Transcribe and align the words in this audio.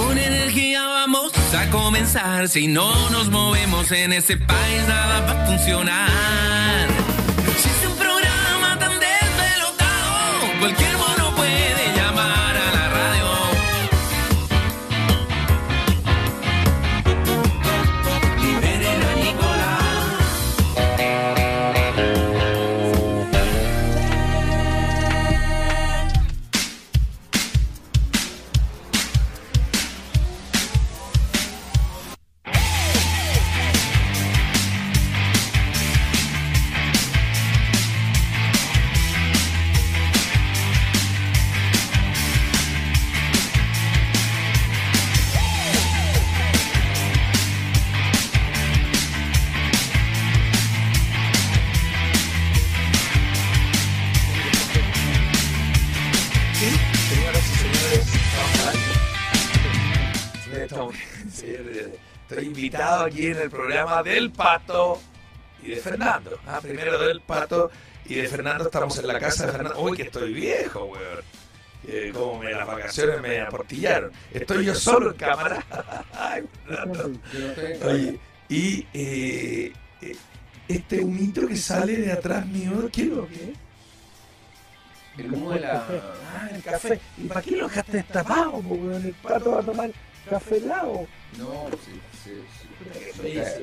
Con 0.00 0.16
energía 0.18 0.86
vamos 0.86 1.32
a 1.54 1.70
comenzar. 1.70 2.48
Si 2.48 2.66
no 2.66 3.10
nos 3.10 3.28
movemos 3.28 3.90
en 3.92 4.12
ese 4.14 4.36
país, 4.36 4.82
nada 4.88 5.20
va 5.20 5.42
a 5.42 5.46
funcionar. 5.46 6.88
Si 7.58 7.68
es 7.68 7.90
un 7.90 7.96
programa 7.98 8.78
tan 8.78 8.92
desvelotado, 8.98 10.58
cualquier 10.58 10.96
aquí 63.20 63.26
en 63.26 63.38
el 63.38 63.50
programa 63.50 64.02
del 64.02 64.30
Pato 64.30 64.98
y 65.62 65.68
de 65.68 65.76
Fernando. 65.76 66.38
Ah, 66.46 66.58
primero 66.62 66.98
del 66.98 67.20
Pato 67.20 67.70
y 68.06 68.14
de 68.14 68.26
Fernando. 68.26 68.64
Estamos 68.64 68.98
en 68.98 69.06
la 69.06 69.18
casa 69.18 69.44
de 69.44 69.52
Fernando. 69.52 69.78
Uy, 69.82 69.94
que 69.94 70.04
estoy 70.04 70.32
viejo, 70.32 70.86
weón. 70.86 71.22
Eh, 71.86 72.12
como 72.14 72.38
me, 72.38 72.50
las 72.50 72.66
vacaciones 72.66 73.20
me 73.20 73.40
aportillaron. 73.40 74.10
Estoy 74.32 74.64
yo 74.64 74.74
solo 74.74 75.10
en 75.10 75.16
cámara. 75.18 75.62
Ay, 76.14 76.44
Fernando. 76.66 77.20
Oye, 77.84 78.18
y 78.48 78.86
eh, 78.94 79.72
eh, 80.00 80.16
este 80.68 81.00
humito 81.00 81.46
que 81.46 81.56
sale 81.56 81.96
de 81.96 82.12
atrás 82.12 82.46
mío, 82.46 82.88
¿qué 82.90 83.02
es 83.02 83.08
lo 83.08 83.28
que 83.28 83.34
es? 83.34 83.58
El 85.18 85.34
humo 85.34 85.52
de 85.52 85.60
la. 85.60 85.84
Ah, 86.34 86.48
el 86.54 86.62
café. 86.62 86.98
¿Y 87.18 87.24
para 87.24 87.42
qué 87.42 87.50
lo 87.50 87.68
dejaste 87.68 87.92
destapado? 87.98 88.52
weón? 88.52 89.04
El 89.04 89.12
pato 89.14 89.50
va 89.50 89.60
a 89.60 89.62
tomar 89.62 89.90
café 90.28 90.56
helado. 90.56 91.06
No, 91.36 91.68
sí, 91.84 92.00
sí, 92.24 92.42
sí. 92.62 92.69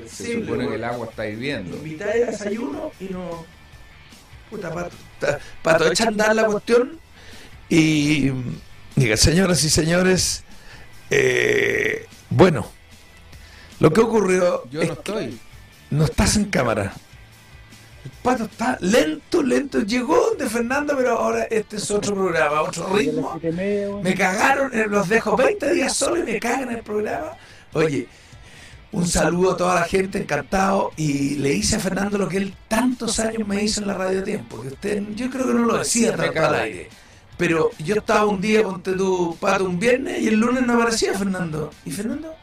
Se, 0.06 0.34
supone 0.40 0.68
que 0.68 0.74
el 0.76 0.84
agua 0.84 1.08
está 1.10 1.26
hirviendo. 1.26 1.76
Invitáis 1.76 2.22
a 2.22 2.30
desayuno 2.30 2.92
y 3.00 3.04
no. 3.06 3.44
Puta, 4.50 4.72
pato. 4.72 4.96
Pato, 5.62 5.90
echa 5.90 6.04
a 6.04 6.08
andar 6.08 6.34
la 6.34 6.44
cuestión. 6.46 6.98
Y. 7.68 8.30
Diga, 8.96 9.16
señoras 9.16 9.62
y 9.64 9.70
señores. 9.70 10.44
eh, 11.10 12.06
bueno. 12.30 12.70
Lo 13.80 13.92
que 13.92 14.00
ocurrió. 14.00 14.64
Yo 14.70 14.82
es 14.82 14.88
no 14.88 14.94
que 14.94 15.00
estoy. 15.00 15.40
No 15.90 16.04
estás 16.04 16.36
en 16.36 16.46
cámara. 16.46 16.92
El 18.04 18.10
pato 18.22 18.44
está 18.44 18.78
lento, 18.80 19.42
lento. 19.42 19.80
Llegó 19.80 20.34
de 20.38 20.48
Fernando, 20.48 20.94
pero 20.96 21.18
ahora 21.18 21.44
este 21.44 21.76
es 21.76 21.90
otro 21.90 22.14
programa, 22.14 22.62
otro 22.62 22.88
ritmo. 22.94 23.38
Me 24.02 24.14
cagaron, 24.14 24.72
eh, 24.74 24.86
los 24.88 25.08
dejo 25.08 25.36
20 25.36 25.74
días 25.74 25.92
solo 25.94 26.18
y 26.18 26.22
me 26.22 26.38
cagan 26.40 26.70
el 26.70 26.82
programa. 26.82 27.32
Oye, 27.72 28.06
un 28.92 29.06
saludo 29.06 29.52
a 29.52 29.56
toda 29.56 29.74
la 29.74 29.82
gente, 29.84 30.18
encantado. 30.18 30.92
Y 30.96 31.36
le 31.36 31.52
hice 31.52 31.76
a 31.76 31.80
Fernando 31.80 32.18
lo 32.18 32.28
que 32.28 32.38
él 32.38 32.54
tantos 32.68 33.18
años 33.20 33.46
me 33.46 33.62
hizo 33.62 33.80
en 33.80 33.86
la 33.88 33.94
radio 33.94 34.22
tiempo. 34.22 34.60
Que 34.62 34.68
usted, 34.68 35.02
yo 35.14 35.30
creo 35.30 35.46
que 35.46 35.54
no 35.54 35.64
lo 35.64 35.78
decía 35.78 36.16
tanto 36.16 36.32
cago. 36.32 36.46
al 36.46 36.54
aire. 36.56 36.88
Pero 37.36 37.70
yo 37.78 37.94
estaba 37.96 38.26
un 38.26 38.40
día, 38.40 38.62
ponte 38.62 38.92
tu 38.92 39.36
pato 39.40 39.64
un 39.64 39.78
viernes 39.78 40.20
y 40.22 40.28
el 40.28 40.34
lunes 40.40 40.66
no 40.66 40.74
aparecía 40.74 41.14
Fernando. 41.16 41.70
Y 41.84 41.90
Fernando 41.92 42.34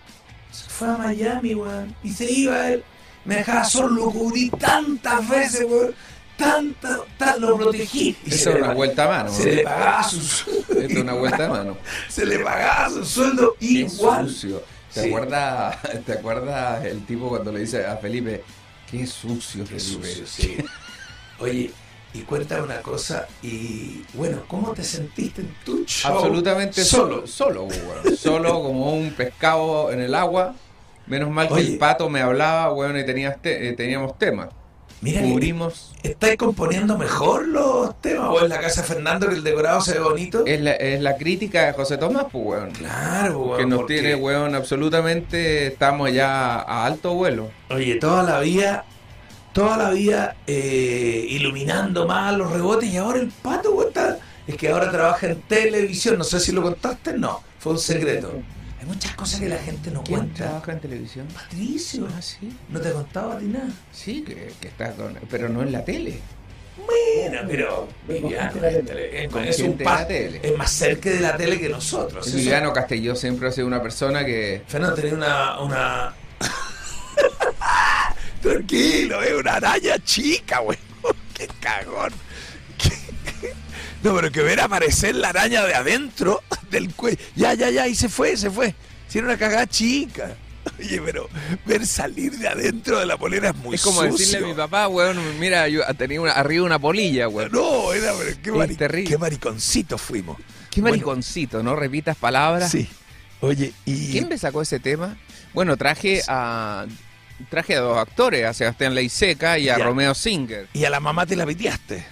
se 0.51 0.69
fue 0.69 0.87
a 0.87 0.97
Miami, 0.97 1.53
weón. 1.55 1.95
Y 2.03 2.11
se 2.11 2.31
iba 2.31 2.69
él. 2.69 2.83
Me 3.25 3.37
dejaba 3.37 3.63
solo, 3.65 4.05
lo 4.05 4.11
cubrí 4.11 4.49
tantas 4.51 5.27
veces, 5.27 5.65
weón. 5.67 5.93
Tantas, 6.37 6.99
tan, 7.17 7.39
lo 7.41 7.57
protegí. 7.57 8.15
Y 8.25 8.33
Esa 8.33 8.51
una 8.51 8.73
vuelta 8.73 9.05
a 9.05 9.07
mano. 9.23 9.31
Se 9.31 9.49
¿no? 9.49 9.55
le 9.55 9.63
pagaba 9.63 10.03
su 10.03 10.49
Esta 10.69 10.83
es 10.85 10.97
una 10.97 11.13
vuelta 11.13 11.45
a 11.45 11.49
mano. 11.49 11.77
se 12.09 12.25
le 12.25 12.39
pagaba 12.39 12.89
su 12.89 13.05
sueldo 13.05 13.55
Qué 13.59 13.65
igual. 13.65 14.29
sucio. 14.29 14.61
¿Te 14.95 15.01
Sí. 15.03 15.07
acuerdas, 15.09 15.77
¿Te 16.05 16.13
acuerdas 16.13 16.85
el 16.85 17.05
tipo 17.05 17.29
cuando 17.29 17.51
le 17.51 17.59
dice 17.59 17.85
a 17.85 17.97
Felipe, 17.97 18.43
qué 18.89 19.05
sucio, 19.05 19.63
Qué 19.65 19.77
Felipe? 19.79 20.07
sucio, 20.07 20.25
sí. 20.25 20.57
Oye, 21.39 21.69
y 22.13 22.21
cuéntame 22.21 22.61
una 22.63 22.81
cosa, 22.81 23.27
y 23.43 24.03
bueno, 24.13 24.43
¿cómo 24.47 24.71
te 24.73 24.83
sentiste 24.85 25.41
en 25.41 25.53
tu 25.65 25.83
show? 25.85 26.13
Absolutamente 26.15 26.83
solo. 26.85 27.27
solo. 27.27 27.67
Solo, 28.17 28.53
como 28.63 28.93
un 28.93 29.11
pescado 29.11 29.91
en 29.91 29.99
el 30.01 30.15
agua. 30.15 30.55
Menos 31.07 31.29
mal 31.29 31.47
que 31.49 31.53
Oye. 31.55 31.73
el 31.73 31.77
pato 31.77 32.09
me 32.09 32.21
hablaba, 32.21 32.71
weón, 32.73 32.97
y 32.97 33.05
tenías 33.05 33.39
te- 33.41 33.67
eh, 33.69 33.73
teníamos 33.73 34.17
temas. 34.17 34.47
Mira, 35.05 35.21
Cubrimos. 35.21 35.93
¿estáis 36.03 36.35
componiendo 36.35 36.97
mejor 36.97 37.47
los 37.47 38.01
temas? 38.01 38.29
¿O 38.29 38.41
en 38.41 38.49
la 38.49 38.59
casa 38.59 38.81
de 38.81 38.87
Fernando 38.87 39.27
que 39.29 39.35
el 39.35 39.43
decorado 39.43 39.79
se 39.81 39.93
ve 39.93 39.99
bonito? 39.99 40.45
Es 40.45 40.59
la, 40.61 40.71
es 40.73 40.99
la 41.01 41.15
crítica 41.15 41.67
de 41.67 41.73
José 41.73 41.97
Tomás, 41.97 42.25
pues, 42.31 42.43
weón. 42.45 42.71
Claro, 42.71 43.39
weón, 43.39 43.57
que 43.57 43.65
nos 43.67 43.77
porque, 43.79 43.93
tiene, 43.99 44.15
weón, 44.15 44.55
absolutamente. 44.55 45.67
Estamos 45.67 46.11
ya 46.11 46.55
a 46.55 46.85
alto 46.85 47.13
vuelo. 47.13 47.51
Oye, 47.69 47.95
toda 47.95 48.23
la 48.23 48.39
vida, 48.39 48.83
toda 49.53 49.77
la 49.77 49.91
vida 49.91 50.35
eh, 50.47 51.25
iluminando 51.29 52.07
más 52.07 52.35
los 52.35 52.51
rebotes 52.51 52.89
y 52.89 52.97
ahora 52.97 53.19
el 53.19 53.27
pato, 53.41 53.71
weón, 53.73 53.89
está- 53.89 54.17
Es 54.47 54.55
que 54.57 54.69
ahora 54.69 54.91
trabaja 54.91 55.27
en 55.27 55.41
televisión, 55.41 56.17
no 56.17 56.23
sé 56.23 56.39
si 56.39 56.51
lo 56.51 56.61
contaste, 56.61 57.13
no, 57.17 57.41
fue 57.59 57.73
un 57.73 57.79
secreto. 57.79 58.31
Hay 58.79 58.85
muchas 58.87 59.15
cosas 59.15 59.39
que 59.39 59.49
la 59.49 59.57
gente 59.57 59.89
no 59.91 60.03
¿Quién 60.03 60.19
cuenta. 60.19 60.43
trabaja 60.45 60.71
en 60.73 60.79
televisión? 60.81 61.27
Patricio, 61.33 62.07
Ah, 62.15 62.21
sí. 62.21 62.51
no 62.69 62.79
te 62.81 62.91
contaba 62.91 63.35
a 63.35 63.39
ti 63.39 63.45
nada. 63.45 63.69
Sí, 63.91 64.21
que, 64.23 64.51
que 64.59 64.67
está 64.67 64.91
con. 64.93 65.15
Pero 65.29 65.49
no 65.49 65.61
en 65.63 65.71
la 65.71 65.83
tele. 65.85 66.19
Bueno, 66.77 67.39
pero 67.47 67.87
Viviano 68.05 68.61
es, 69.45 69.59
un 69.61 69.77
pa- 69.77 70.01
es 70.03 70.57
más 70.57 70.69
cerca 70.71 71.09
de 71.09 71.21
la 71.21 71.37
tele 71.37 71.57
que 71.57 71.69
nosotros. 71.69 72.27
Emiliano 72.33 72.73
Castelló 72.73 73.15
siempre 73.15 73.47
ha 73.47 73.51
sido 73.51 73.65
una 73.67 73.81
persona 73.81 74.25
que. 74.25 74.61
Fernando 74.67 74.95
tenía 74.95 75.13
una, 75.15 75.59
una... 75.61 76.13
Tranquilo, 78.41 79.21
es 79.23 79.33
una 79.33 79.55
araña 79.55 79.97
chica, 80.03 80.59
güey. 80.59 80.77
Qué 81.33 81.47
cagón. 81.59 82.11
No, 84.05 84.15
pero 84.15 84.31
que 84.31 84.41
ver 84.41 84.59
aparecer 84.61 85.15
la 85.15 85.29
araña 85.29 85.63
de 85.65 85.73
adentro 85.73 86.43
del 86.69 86.93
cuello. 86.93 87.17
Ya, 87.35 87.53
ya, 87.55 87.71
ya, 87.71 87.87
y 87.87 87.95
se 87.95 88.07
fue, 88.07 88.37
se 88.37 88.51
fue. 88.51 88.75
Si 89.07 89.17
era 89.17 89.25
una 89.27 89.37
cagada 89.37 89.65
chica. 89.67 90.35
Oye, 90.79 91.01
pero 91.03 91.27
ver 91.65 91.85
salir 91.87 92.31
de 92.37 92.47
adentro 92.47 92.99
de 92.99 93.05
la 93.07 93.17
polera 93.17 93.49
es 93.49 93.55
muy 93.55 93.75
es 93.75 93.81
como 93.81 94.01
sucio. 94.01 94.17
decirle 94.17 94.45
a 94.45 94.47
mi 94.49 94.53
papá, 94.53 94.87
weón, 94.87 95.17
mira, 95.39 95.67
yo 95.69 95.81
tenía 95.97 96.21
una- 96.21 96.31
arriba 96.33 96.65
una 96.65 96.77
polilla, 96.79 97.27
weón. 97.27 97.51
No, 97.51 97.93
era, 97.93 98.13
pero 98.17 98.37
qué, 98.43 98.51
mari- 98.51 99.03
qué 99.07 99.17
mariconcitos 99.17 100.01
fuimos. 100.01 100.37
Qué 100.69 100.81
Bueno, 100.81 100.95
mariconcito, 100.97 101.63
¿no? 101.63 101.75
Repitas 101.75 102.15
palabras. 102.17 102.71
Sí. 102.71 102.87
Oye, 103.41 103.73
y... 103.85 104.11
¿Quién 104.11 104.27
me 104.29 104.37
sacó 104.37 104.61
ese 104.61 104.79
tema? 104.79 105.17
Bueno, 105.53 105.77
traje 105.77 106.21
a 106.27 106.85
traje 107.49 107.75
a 107.75 107.79
dos 107.79 107.97
actores, 107.97 108.45
a 108.45 108.53
Sebastián 108.53 108.93
Leiseca 108.95 109.57
y 109.59 109.69
a 109.69 109.77
Ya. 109.77 109.83
Romeo 109.85 110.13
Singer. 110.15 110.67
Y 110.73 110.85
a 110.85 110.89
la 110.89 110.99
mamá 110.99 111.25
te 111.25 111.35
la 111.35 111.45
piteaste. 111.45 112.05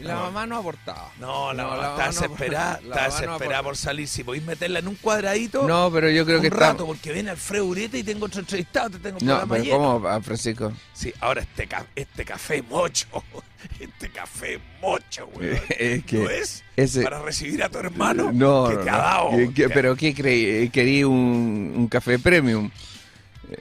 La 0.00 0.14
No. 0.14 0.20
mamá 0.22 0.46
no 0.46 0.56
abortaba. 0.56 1.10
No, 1.18 1.52
la 1.52 1.62
No, 1.62 1.68
mamá 1.70 1.88
está 1.90 2.06
no- 2.06 2.12
desesperada, 2.12 2.80
está 2.82 3.04
desesperada 3.04 3.62
por 3.62 3.76
salir. 3.76 4.08
Si 4.08 4.24
podéis 4.24 4.44
meterla 4.44 4.78
en 4.78 4.88
un 4.88 4.94
cuadradito, 4.96 5.66
No, 5.68 5.90
pero 5.92 6.08
yo 6.10 6.24
creo 6.24 6.38
un 6.38 6.42
que 6.42 6.50
rato, 6.50 6.86
porque 6.86 7.12
viene 7.12 7.30
Alfredo 7.30 7.64
Ureta 7.66 7.96
y 7.98 8.02
tengo 8.02 8.26
otro 8.26 8.40
entrevistado, 8.40 8.90
te 8.90 8.98
tengo 8.98 9.18
No, 9.22 9.46
pero 9.48 9.62
lleno. 9.62 9.76
¿cómo, 9.78 10.08
ah, 10.08 10.20
Francisco? 10.20 10.72
Sí, 10.92 11.12
ahora 11.20 11.42
este, 11.42 11.66
ca- 11.66 11.86
este 11.94 12.24
café 12.24 12.62
mocho, 12.62 13.06
este 13.80 14.08
café 14.10 14.58
mocho, 14.80 15.26
güey. 15.34 15.60
Es 15.78 16.04
que 16.04 16.18
¿No 16.18 16.30
es? 16.30 16.64
ese- 16.76 17.02
Para 17.02 17.20
recibir 17.22 17.62
a 17.62 17.68
tu 17.68 17.78
hermano 17.78 18.30
No, 18.32 18.68
que 18.68 18.74
no, 18.76 18.80
te 18.82 18.90
ha 18.90 18.96
dado. 18.96 19.30
¿Qué- 19.30 19.52
qué- 19.54 19.68
te- 19.68 19.74
¿Pero 19.74 19.96
qué 19.96 20.14
creí? 20.14 20.68
¿Querí 20.70 21.04
un, 21.04 21.74
un 21.76 21.88
café 21.88 22.18
premium? 22.18 22.70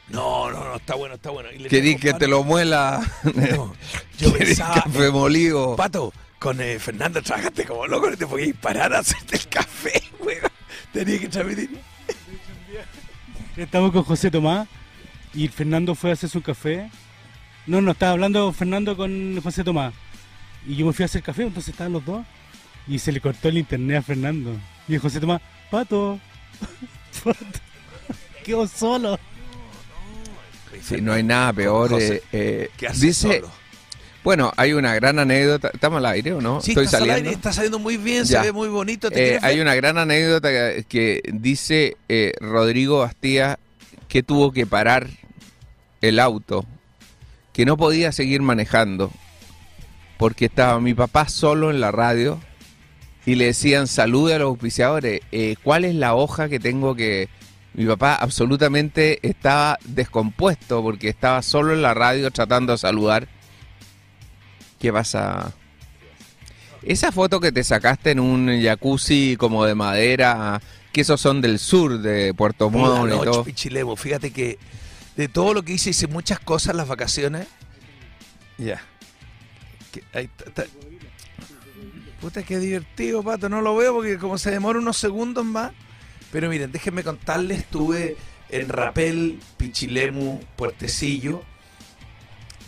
No, 0.09 0.51
no, 0.51 0.63
no, 0.65 0.75
está 0.75 0.93
bueno, 0.93 1.15
está 1.15 1.31
bueno. 1.31 1.49
Y 1.51 1.57
le 1.59 1.67
¿Querí 1.69 1.95
tengo 1.95 2.13
que 2.13 2.19
te 2.19 2.27
lo 2.27 2.43
muela? 2.43 3.01
No, 3.23 3.73
yo 4.19 4.31
¿Querí 4.33 4.45
pensaba, 4.45 4.75
café 4.83 5.09
molido? 5.09 5.75
Pato, 5.75 6.13
con 6.39 6.61
eh, 6.61 6.79
Fernando 6.79 7.21
trabajaste 7.21 7.65
como 7.65 7.85
loco, 7.85 8.09
no 8.09 8.17
te 8.17 8.25
podías 8.25 8.55
parar 8.55 8.93
a 8.93 8.99
hacerte 8.99 9.35
el 9.35 9.47
café, 9.47 10.01
güey. 10.19 10.37
Tenía 10.93 11.19
que 11.19 11.27
transmitir. 11.27 11.77
Estamos 13.55 13.91
con 13.91 14.03
José 14.03 14.31
Tomás 14.31 14.67
y 15.33 15.49
Fernando 15.49 15.93
fue 15.93 16.11
a 16.11 16.13
hacer 16.13 16.29
su 16.29 16.41
café. 16.41 16.89
No, 17.67 17.81
no, 17.81 17.91
estaba 17.91 18.13
hablando 18.13 18.51
Fernando 18.53 18.95
con 18.95 19.39
José 19.41 19.63
Tomás. 19.63 19.93
Y 20.65 20.75
yo 20.75 20.85
me 20.85 20.93
fui 20.93 21.03
a 21.03 21.05
hacer 21.05 21.21
café, 21.21 21.43
entonces 21.43 21.73
estaban 21.73 21.93
los 21.93 22.05
dos. 22.05 22.25
Y 22.87 22.97
se 22.97 23.11
le 23.11 23.21
cortó 23.21 23.49
el 23.49 23.57
internet 23.57 23.97
a 23.97 24.01
Fernando. 24.01 24.55
Y 24.87 24.95
el 24.95 24.99
José 24.99 25.19
Tomás, 25.19 25.41
pato. 25.69 26.19
foto. 27.11 27.37
Quedó 28.43 28.65
solo. 28.67 29.19
Sí, 30.81 31.01
no 31.01 31.13
hay 31.13 31.23
nada 31.23 31.53
peor. 31.53 31.89
José, 31.89 32.15
eh, 32.15 32.23
eh, 32.31 32.69
¿Qué 32.77 32.87
hace 32.87 33.07
dice, 33.07 33.41
solo? 33.41 33.51
Bueno, 34.23 34.51
hay 34.57 34.73
una 34.73 34.93
gran 34.95 35.19
anécdota. 35.19 35.69
¿Estamos 35.73 35.97
al 35.99 36.05
aire 36.07 36.33
o 36.33 36.41
no? 36.41 36.61
Sí, 36.61 36.71
Estoy 36.71 36.85
estás 36.85 37.01
al 37.01 37.07
saliendo. 37.07 37.29
aire, 37.29 37.35
está 37.37 37.53
saliendo 37.53 37.79
muy 37.79 37.97
bien, 37.97 38.25
Ya. 38.25 38.41
se 38.41 38.47
ve 38.47 38.51
muy 38.51 38.67
bonito. 38.69 39.09
¿Te 39.09 39.35
Eh, 39.35 39.39
hay 39.41 39.59
una 39.59 39.75
gran 39.75 39.97
anécdota 39.97 40.49
que, 40.49 40.85
que 40.87 41.21
dice 41.33 41.97
eh, 42.09 42.33
Rodrigo 42.39 42.99
Bastía 42.99 43.59
que 44.07 44.23
tuvo 44.23 44.51
que 44.51 44.65
parar 44.65 45.07
el 46.01 46.19
auto, 46.19 46.65
que 47.53 47.65
no 47.65 47.77
podía 47.77 48.11
seguir 48.11 48.41
manejando, 48.41 49.11
porque 50.17 50.45
estaba 50.45 50.79
mi 50.79 50.93
papá 50.93 51.27
solo 51.29 51.69
en 51.69 51.79
la 51.79 51.91
radio 51.91 52.39
y 53.25 53.35
le 53.35 53.45
decían 53.45 53.87
salude 53.87 54.33
a 54.35 54.39
los 54.39 54.47
auspiciadores, 54.47 55.21
eh, 55.31 55.55
¿cuál 55.63 55.85
es 55.85 55.95
la 55.95 56.15
hoja 56.15 56.49
que 56.49 56.59
tengo 56.59 56.95
que...? 56.95 57.29
Mi 57.75 57.85
papá 57.85 58.15
absolutamente 58.15 59.19
estaba 59.21 59.77
descompuesto 59.85 60.81
porque 60.81 61.07
estaba 61.07 61.41
solo 61.43 61.71
en 61.73 61.83
la 61.83 61.93
radio 61.93 62.31
tratando 62.31 62.71
de 62.73 62.79
saludar. 62.79 63.27
¿Qué 64.79 64.93
pasa? 64.93 65.53
Esa 66.81 67.11
foto 67.11 67.39
que 67.39 67.51
te 67.51 67.63
sacaste 67.63 68.11
en 68.11 68.19
un 68.19 68.61
jacuzzi 68.61 69.35
como 69.37 69.65
de 69.65 69.75
madera, 69.75 70.61
que 70.93 71.01
esos 71.01 71.19
son 71.19 71.41
del 71.41 71.59
sur 71.59 71.99
de 71.99 72.33
Puerto 72.33 72.69
Montt 72.69 73.13
y 73.13 73.23
todo. 73.25 73.43
Pichilemu. 73.43 73.95
Fíjate 73.95 74.31
que 74.31 74.57
de 75.17 75.27
todo 75.27 75.53
lo 75.53 75.63
que 75.63 75.73
hice, 75.73 75.89
hice 75.89 76.07
muchas 76.07 76.39
cosas 76.39 76.71
en 76.71 76.77
las 76.77 76.87
vacaciones. 76.87 77.47
Ya. 78.57 78.81
Puta, 82.21 82.43
qué 82.43 82.59
divertido, 82.59 83.21
pato. 83.23 83.49
No 83.49 83.61
lo 83.61 83.75
veo 83.75 83.95
porque 83.95 84.17
como 84.17 84.37
se 84.37 84.51
demora 84.51 84.79
unos 84.79 84.97
segundos 84.97 85.43
más. 85.43 85.73
Pero 86.31 86.49
miren, 86.49 86.71
déjenme 86.71 87.03
contarles, 87.03 87.59
estuve 87.59 88.15
en 88.49 88.69
Rapel, 88.69 89.39
Pichilemu, 89.57 90.39
Puertecillo. 90.55 91.43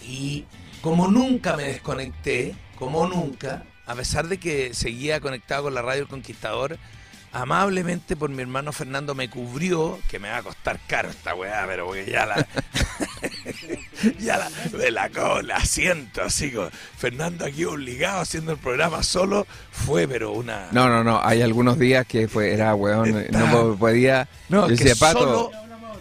Y 0.06 0.46
como 0.82 1.08
nunca 1.08 1.56
me 1.56 1.64
desconecté, 1.64 2.56
como 2.78 3.08
nunca, 3.08 3.64
a 3.86 3.96
pesar 3.96 4.28
de 4.28 4.38
que 4.40 4.74
seguía 4.74 5.20
conectado 5.20 5.64
con 5.64 5.74
la 5.74 5.82
radio 5.82 6.02
El 6.04 6.08
Conquistador, 6.08 6.78
amablemente 7.34 8.16
por 8.16 8.30
mi 8.30 8.42
hermano 8.42 8.72
Fernando 8.74 9.16
me 9.16 9.30
cubrió, 9.30 10.00
que 10.10 10.20
me 10.20 10.30
va 10.30 10.38
a 10.38 10.44
costar 10.44 10.80
caro 10.88 11.10
esta 11.10 11.34
weá, 11.36 11.64
pero 11.68 11.86
porque 11.86 12.10
ya 12.10 12.26
la. 12.26 12.48
ya 14.20 14.38
la. 14.38 14.50
Me 14.78 14.92
la, 14.92 15.10
co- 15.10 15.42
la 15.42 15.64
siento 15.64 16.24
así. 16.24 16.52
como, 16.52 16.70
Fernando 16.98 17.46
aquí 17.46 17.64
obligado 17.66 18.22
haciendo 18.22 18.52
el 18.54 18.58
programa 18.58 19.04
solo, 19.04 19.46
fue, 19.72 20.08
pero 20.08 20.32
una. 20.34 20.68
No, 20.72 20.90
no, 20.90 21.04
no, 21.04 21.22
hay 21.24 21.42
algunos 21.42 21.78
días 21.80 22.06
que 22.06 22.28
fue, 22.28 22.54
era 22.54 22.74
weón, 22.76 23.18
Está- 23.18 23.40
no 23.40 23.52
po- 23.52 23.76
podía... 23.78 24.28
No, 24.50 24.68
yo 24.70 24.76
que 24.76 24.84
decía, 24.84 24.96
Pato, 25.08 25.20
solo. 25.20 25.52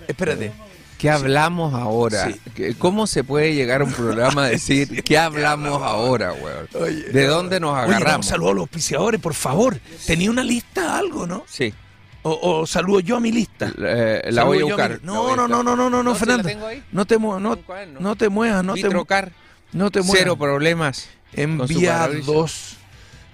Espérate. 0.08 0.52
¿Qué 1.00 1.10
hablamos 1.10 1.74
ahora? 1.74 2.26
Sí. 2.28 2.40
¿Qué- 2.54 2.74
¿Cómo 2.74 3.06
se 3.06 3.24
puede 3.24 3.54
llegar 3.54 3.80
a 3.80 3.84
un 3.84 3.92
programa 3.92 4.44
a 4.44 4.48
decir, 4.48 5.02
¿qué 5.04 5.16
hablamos 5.18 5.82
ahora, 5.82 6.32
weón? 6.32 6.68
Oye, 6.74 7.04
¿De 7.10 7.26
no. 7.26 7.32
dónde 7.34 7.58
nos 7.60 7.70
Oye, 7.78 7.88
no, 7.88 7.96
agarramos? 7.96 8.26
saludo 8.26 8.50
a 8.50 8.54
los 8.54 8.60
auspiciadores, 8.62 9.20
por 9.20 9.34
favor. 9.34 9.78
Tenía 10.06 10.30
una 10.30 10.42
lista, 10.44 10.98
algo, 10.98 11.26
¿no? 11.26 11.44
Sí, 11.48 11.72
O, 12.22 12.38
o 12.60 12.66
saludo 12.66 13.00
yo 13.00 13.16
a 13.16 13.20
mi 13.20 13.32
lista. 13.32 13.72
eh, 13.78 14.20
la 14.26 14.42
Saludo 14.42 14.46
voy 14.46 14.56
a 14.58 14.60
mi- 14.64 14.70
buscar. 14.70 15.00
No, 15.02 15.34
no, 15.34 15.48
no, 15.48 15.62
no, 15.62 15.74
no, 15.74 15.88
no, 15.88 16.02
no, 16.02 16.14
¿sí 16.14 16.20
la 16.20 16.26
Fernando. 16.26 16.48
tengo 16.48 16.66
ahí? 16.66 16.82
No 16.92 17.04
te 17.06 17.16
muevas, 17.18 17.40
no, 17.42 17.56
te 17.56 18.28
muevas, 18.28 18.62
no 18.64 18.74
te, 18.74 18.82
no 19.72 19.86
muevas. 20.04 20.18
cero 20.18 20.36
problemas. 20.36 21.08
Enviados. 21.32 22.76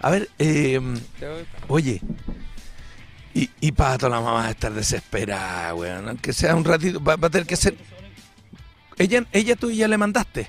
A 0.00 0.10
ver, 0.10 0.28
eh, 0.38 0.80
oye. 1.68 2.00
Y, 3.36 3.50
y 3.60 3.72
Pato, 3.72 4.08
la 4.08 4.18
mamá 4.18 4.32
va 4.44 4.50
estar 4.50 4.72
desesperada, 4.72 5.74
weón. 5.74 6.08
Aunque 6.08 6.32
sea 6.32 6.54
un 6.56 6.64
ratito, 6.64 7.04
va, 7.04 7.16
va 7.16 7.28
a 7.28 7.30
tener 7.30 7.46
que 7.46 7.54
ser. 7.56 7.76
Ella, 8.96 9.26
ella 9.30 9.56
tú 9.56 9.70
ya 9.70 9.86
le 9.88 9.98
mandaste. 9.98 10.48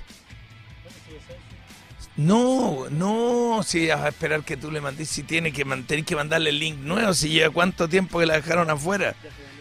No, 2.16 2.86
no, 2.90 3.62
si 3.62 3.88
vas 3.88 4.00
a 4.00 4.08
esperar 4.08 4.42
que 4.42 4.56
tú 4.56 4.70
le 4.70 4.80
mandes, 4.80 5.10
si 5.10 5.22
tiene 5.22 5.52
que 5.52 5.66
man- 5.66 5.84
tenés 5.84 6.06
que 6.06 6.16
mandarle 6.16 6.48
el 6.48 6.58
link 6.58 6.78
nuevo, 6.78 7.12
si 7.12 7.28
lleva 7.28 7.52
cuánto 7.52 7.90
tiempo 7.90 8.20
que 8.20 8.24
la 8.26 8.36
dejaron 8.36 8.70
afuera. 8.70 9.14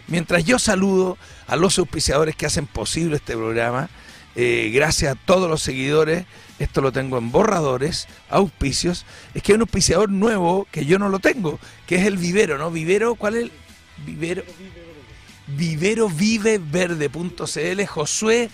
Mientras 0.07 0.45
yo 0.45 0.57
saludo 0.57 1.17
a 1.47 1.57
los 1.57 1.77
auspiciadores 1.79 2.33
que 2.37 2.45
hacen 2.45 2.65
posible 2.65 3.17
este 3.17 3.33
programa, 3.35 3.89
eh, 4.37 4.71
gracias 4.73 5.11
a 5.15 5.19
todos 5.19 5.49
los 5.49 5.61
seguidores, 5.61 6.25
esto 6.59 6.81
lo 6.81 6.91
tengo 6.91 7.17
en 7.17 7.31
borradores, 7.31 8.07
auspicios, 8.29 9.05
es 9.33 9.43
que 9.43 9.51
hay 9.51 9.55
un 9.55 9.61
auspiciador 9.61 10.09
nuevo 10.09 10.67
que 10.71 10.85
yo 10.85 10.99
no 10.99 11.09
lo 11.09 11.19
tengo, 11.19 11.59
que 11.85 11.95
es 11.95 12.05
el 12.05 12.17
vivero, 12.17 12.57
¿no? 12.57 12.71
Vivero, 12.71 13.15
¿cuál 13.15 13.35
es 13.35 13.43
el 13.43 13.51
vivero? 14.05 14.43
viveroviveverde.cl, 15.47 17.85
Josué, 17.85 18.49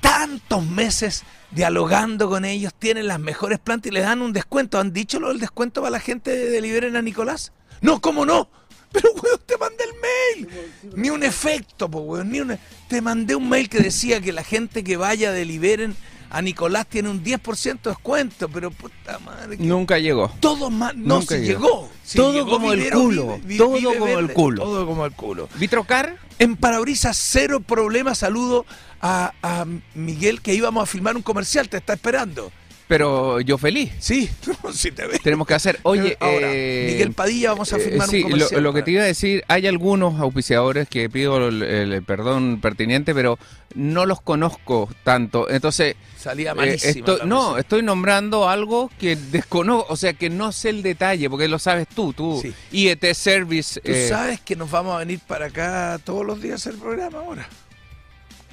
tantos 0.00 0.66
meses 0.66 1.24
dialogando 1.50 2.28
con 2.28 2.44
ellos, 2.44 2.74
tienen 2.78 3.06
las 3.06 3.20
mejores 3.20 3.58
plantas 3.58 3.90
y 3.90 3.94
les 3.94 4.04
dan 4.04 4.20
un 4.22 4.32
descuento. 4.32 4.78
¿Han 4.78 4.92
dicho 4.92 5.18
lo 5.20 5.28
del 5.28 5.40
descuento 5.40 5.82
para 5.82 5.90
la 5.90 6.00
gente 6.00 6.30
de 6.30 6.50
Deliberen 6.50 6.96
a 6.96 7.02
Nicolás? 7.02 7.52
No, 7.80 8.00
¿cómo 8.00 8.26
no? 8.26 8.48
Pero, 8.92 9.10
weón, 9.12 9.40
te 9.44 9.58
mandé 9.58 9.84
el 9.84 9.92
mail. 10.00 10.48
Ni 10.96 11.10
un 11.10 11.22
efecto, 11.22 11.90
po, 11.90 11.98
weón, 12.00 12.30
ni 12.30 12.40
un... 12.40 12.58
Te 12.88 13.02
mandé 13.02 13.34
un 13.34 13.46
mail 13.48 13.68
que 13.68 13.80
decía 13.80 14.22
que 14.22 14.32
la 14.32 14.42
gente 14.42 14.82
que 14.82 14.96
vaya 14.96 15.28
a 15.28 15.32
Deliberen 15.32 15.94
a 16.30 16.42
Nicolás 16.42 16.86
tiene 16.88 17.08
un 17.08 17.22
10% 17.24 17.82
de 17.82 17.90
descuento, 17.90 18.48
pero 18.48 18.70
puta 18.70 19.18
madre. 19.20 19.56
que- 19.56 19.64
Nunca 19.64 19.98
llegó. 19.98 20.30
Todo 20.40 20.70
más, 20.70 20.94
no, 20.94 21.18
Nunca 21.20 21.36
si 21.36 21.42
llegó. 21.42 21.88
Todo 22.14 22.32
llegó 22.32 22.50
como 22.50 22.72
el 22.72 22.90
culo, 22.90 23.38
Vive- 23.44 23.58
todo 23.58 23.72
Vive 23.74 23.98
como 23.98 24.18
el 24.18 24.32
culo. 24.32 24.62
Todo 24.62 24.86
como 24.86 25.04
el 25.06 25.12
culo. 25.12 25.48
Vitrocar, 25.56 26.16
En 26.40 26.56
parabrisas, 26.56 27.16
cero 27.20 27.58
problema. 27.60 28.14
Saludo 28.14 28.64
a, 29.00 29.32
a 29.42 29.64
Miguel 29.94 30.40
que 30.40 30.54
íbamos 30.54 30.84
a 30.84 30.86
filmar 30.86 31.16
un 31.16 31.22
comercial. 31.22 31.68
Te 31.68 31.76
está 31.78 31.94
esperando. 31.94 32.52
Pero 32.88 33.40
yo 33.40 33.58
feliz. 33.58 33.92
Sí, 34.00 34.28
si 34.72 34.90
te 34.90 35.06
ves. 35.06 35.20
Tenemos 35.22 35.46
que 35.46 35.54
hacer, 35.54 35.78
oye, 35.82 36.16
Ahora, 36.18 36.48
eh, 36.50 36.88
Miguel 36.92 37.12
Padilla, 37.12 37.50
vamos 37.50 37.72
a 37.72 37.76
eh, 37.76 37.80
filmar 37.80 38.08
sí, 38.08 38.16
un 38.16 38.22
lo, 38.22 38.30
comercial. 38.30 38.62
lo 38.62 38.72
que 38.72 38.82
te 38.82 38.90
iba 38.92 39.02
a 39.02 39.06
decir, 39.06 39.44
hay 39.46 39.66
algunos 39.66 40.18
auspiciadores 40.18 40.88
que 40.88 41.08
pido 41.10 41.48
el, 41.48 41.62
el 41.62 42.02
perdón 42.02 42.60
pertinente, 42.60 43.14
pero 43.14 43.38
no 43.74 44.06
los 44.06 44.20
conozco 44.22 44.88
tanto. 45.04 45.48
Entonces, 45.50 45.96
Salía 46.18 46.52
eh, 46.52 46.54
malísima. 46.54 46.90
estoy- 46.90 47.18
la 47.18 47.24
no, 47.26 47.58
estoy 47.58 47.82
nombrando 47.82 48.48
algo 48.48 48.90
que 48.98 49.14
desconozco, 49.16 49.92
o 49.92 49.96
sea, 49.96 50.14
que 50.14 50.30
no 50.30 50.50
sé 50.52 50.70
el 50.70 50.82
detalle, 50.82 51.28
porque 51.28 51.46
lo 51.46 51.58
sabes 51.58 51.86
tú, 51.88 52.12
tú. 52.14 52.40
Sí. 52.42 52.54
IET 52.72 53.04
Service. 53.12 53.80
Tú 53.80 53.92
eh, 53.92 54.08
sabes 54.08 54.40
que 54.40 54.56
nos 54.56 54.70
vamos 54.70 54.96
a 54.96 55.00
venir 55.00 55.20
para 55.26 55.46
acá 55.46 56.00
todos 56.02 56.24
los 56.24 56.40
días 56.40 56.52
a 56.52 56.56
hacer 56.56 56.72
el 56.72 56.78
programa 56.80 57.18
ahora. 57.18 57.46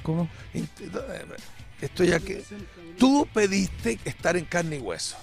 ¿Cómo? 0.02 0.28
Estoy 1.80 2.12
aquí. 2.12 2.34
Tú 2.98 3.26
pediste 3.32 3.98
estar 4.04 4.36
en 4.36 4.44
carne 4.44 4.76
y 4.76 4.80
hueso. 4.80 5.16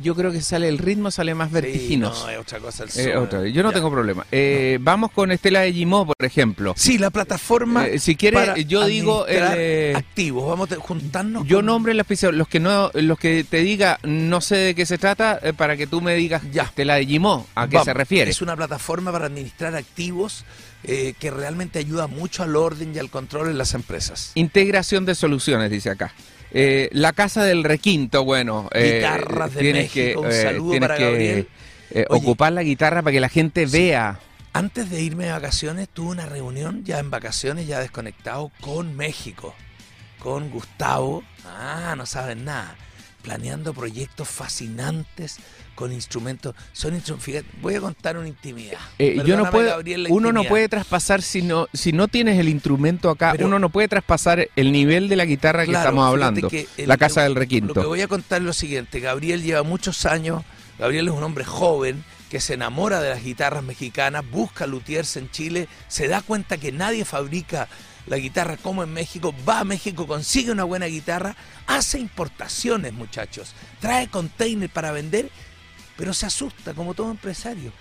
Yo 0.00 0.14
creo 0.14 0.32
que 0.32 0.40
sale 0.40 0.68
el 0.68 0.78
ritmo, 0.78 1.10
sale 1.10 1.34
más 1.34 1.50
vertiginoso. 1.50 2.14
Sí, 2.20 2.26
no, 2.26 2.30
es 2.30 2.38
otra 2.38 2.58
cosa. 2.60 2.84
El 2.84 2.90
Eh, 3.08 3.16
otra. 3.18 3.46
Yo 3.48 3.62
no 3.62 3.70
Ya. 3.70 3.74
tengo 3.74 3.90
problema. 3.90 4.24
Eh, 4.32 4.78
Vamos 4.80 5.10
con 5.10 5.30
Estela 5.30 5.60
de 5.60 5.72
Gimó, 5.74 6.06
por 6.06 6.14
ejemplo. 6.24 6.72
Sí, 6.76 6.96
la 6.96 7.10
plataforma. 7.10 7.86
Eh, 7.86 7.98
si 7.98 8.16
quiere, 8.16 8.36
para 8.38 8.56
yo 8.56 8.86
digo, 8.86 9.26
eh, 9.28 9.92
activos. 9.94 10.48
Vamos 10.48 10.72
a 10.72 10.76
juntarnos. 10.76 11.46
Yo 11.46 11.58
con- 11.58 11.66
nombre. 11.66 11.92
Los 11.92 12.06
que 12.48 12.60
no, 12.60 12.90
los 12.94 13.18
que 13.18 13.44
te 13.44 13.58
diga 13.58 13.98
no 14.04 14.40
sé 14.40 14.56
de 14.56 14.74
qué 14.74 14.86
se 14.86 14.96
trata, 14.96 15.38
eh, 15.42 15.52
para 15.52 15.76
que 15.76 15.86
tú 15.86 16.00
me 16.00 16.14
digas 16.14 16.42
Ya. 16.50 16.62
Estela 16.62 16.94
de 16.94 17.04
Gimó, 17.04 17.46
¿a 17.54 17.68
qué 17.68 17.76
Vamos, 17.76 17.84
se 17.84 17.92
refiere? 17.92 18.30
Es 18.30 18.40
una 18.40 18.56
plataforma 18.56 19.12
para 19.12 19.26
administrar 19.26 19.74
activos 19.74 20.44
eh, 20.84 21.12
que 21.18 21.30
realmente 21.30 21.78
ayuda 21.78 22.06
mucho 22.06 22.42
al 22.42 22.56
orden 22.56 22.94
y 22.94 22.98
al 22.98 23.10
control 23.10 23.50
en 23.50 23.58
las 23.58 23.74
empresas. 23.74 24.30
Integración 24.34 25.04
de 25.04 25.14
soluciones, 25.14 25.70
dice 25.70 25.90
acá. 25.90 26.14
Eh, 26.52 26.88
la 26.92 27.12
casa 27.12 27.44
del 27.44 27.62
requinto, 27.64 28.24
bueno, 28.24 28.68
eh, 28.72 28.96
Guitarras 28.96 29.54
de 29.54 29.60
tienes 29.60 29.82
México, 29.94 30.20
que, 30.22 30.26
un 30.26 30.32
eh, 30.32 30.42
saludo 30.42 30.70
tienes 30.72 30.88
para 30.88 30.98
que, 30.98 31.04
Gabriel. 31.04 31.48
eh, 31.90 32.04
Oye. 32.08 32.20
ocupar 32.20 32.52
la 32.52 32.62
guitarra 32.62 33.02
para 33.02 33.12
que 33.12 33.20
la 33.20 33.28
gente 33.28 33.66
Sí. 33.66 33.72
vea. 33.78 34.18
Antes 34.52 34.90
de 34.90 35.00
irme 35.00 35.26
de 35.26 35.30
vacaciones, 35.32 35.88
tuve 35.88 36.10
una 36.10 36.26
reunión 36.26 36.82
ya 36.84 36.98
en 36.98 37.08
vacaciones, 37.10 37.68
ya 37.68 37.78
desconectado 37.78 38.50
con 38.60 38.96
México, 38.96 39.54
con 40.18 40.50
Gustavo. 40.50 41.22
Ah, 41.44 41.94
no 41.96 42.04
saben 42.04 42.44
nada. 42.44 42.74
Planeando 43.22 43.74
proyectos 43.74 44.28
fascinantes 44.28 45.36
con 45.74 45.92
instrumentos. 45.92 46.54
Son 46.72 46.94
instrumentos. 46.94 47.24
Fíjate, 47.24 47.46
voy 47.60 47.74
a 47.74 47.80
contar 47.80 48.16
una 48.16 48.28
intimidad. 48.28 48.78
Eh, 48.98 49.20
yo 49.26 49.36
no 49.36 49.50
puedo, 49.50 49.68
Gabriel, 49.70 50.06
uno 50.10 50.32
no 50.32 50.44
puede 50.44 50.68
traspasar 50.68 51.20
si 51.22 51.42
no, 51.42 51.68
si 51.72 51.92
no 51.92 52.08
tienes 52.08 52.38
el 52.38 52.48
instrumento 52.48 53.10
acá, 53.10 53.32
Pero- 53.32 53.46
uno 53.46 53.58
no 53.58 53.68
puede 53.68 53.88
traspasar 53.88 54.48
el 54.56 54.72
nivel 54.72 55.08
de 55.08 55.16
la 55.16 55.24
guitarra 55.26 55.64
que 55.66 55.72
estamos 55.72 56.06
hablando. 56.06 56.48
que 56.48 56.66
el- 56.76 56.88
la 56.88 56.96
casa 56.96 57.22
del 57.22 57.32
Lo 57.32 57.34
que 57.34 57.40
requinto. 57.40 57.88
voy 57.88 58.00
a 58.00 58.08
contar 58.08 58.40
es 58.40 58.44
lo 58.46 58.52
siguiente. 58.52 59.00
Gabriel 59.00 59.42
lleva 59.42 59.62
muchos 59.62 60.06
años. 60.06 60.42
Gabriel 60.78 61.08
es 61.08 61.14
un 61.14 61.22
hombre 61.22 61.44
joven 61.44 62.02
que 62.30 62.40
se 62.40 62.54
enamora 62.54 63.00
de 63.00 63.10
las 63.10 63.22
guitarras 63.24 63.62
mexicanas, 63.62 64.24
busca 64.30 64.66
luthiers 64.66 65.16
en 65.16 65.30
Chile, 65.30 65.68
se 65.88 66.08
da 66.08 66.22
cuenta 66.22 66.56
que 66.58 66.72
nadie 66.72 67.04
fabrica 67.04 67.68
la 68.10 68.18
guitarra 68.18 68.56
como 68.56 68.82
en 68.82 68.92
México, 68.92 69.32
va 69.48 69.60
a 69.60 69.64
México, 69.64 70.04
consigue 70.04 70.50
una 70.50 70.64
buena 70.64 70.86
guitarra, 70.86 71.36
hace 71.68 72.00
importaciones, 72.00 72.92
muchachos, 72.92 73.54
trae 73.78 74.08
container 74.08 74.68
para 74.68 74.90
vender, 74.90 75.30
pero 75.96 76.12
se 76.12 76.26
asusta 76.26 76.74
como 76.74 76.94
todo 76.94 77.12
empresario. 77.12 77.72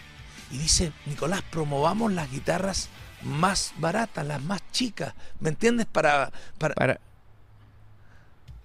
Y 0.52 0.60
dice, 0.60 0.92
Nicolás, 1.08 1.42
promovamos 1.50 2.14
las 2.14 2.30
guitarras 2.30 2.90
más 3.24 3.74
baratas, 3.78 4.24
las 4.28 4.40
más 4.44 4.62
chicas, 4.72 5.16
¿me 5.40 5.50
entiendes? 5.50 5.88
Para, 5.88 6.32
para, 6.60 6.76
Para... 6.76 7.00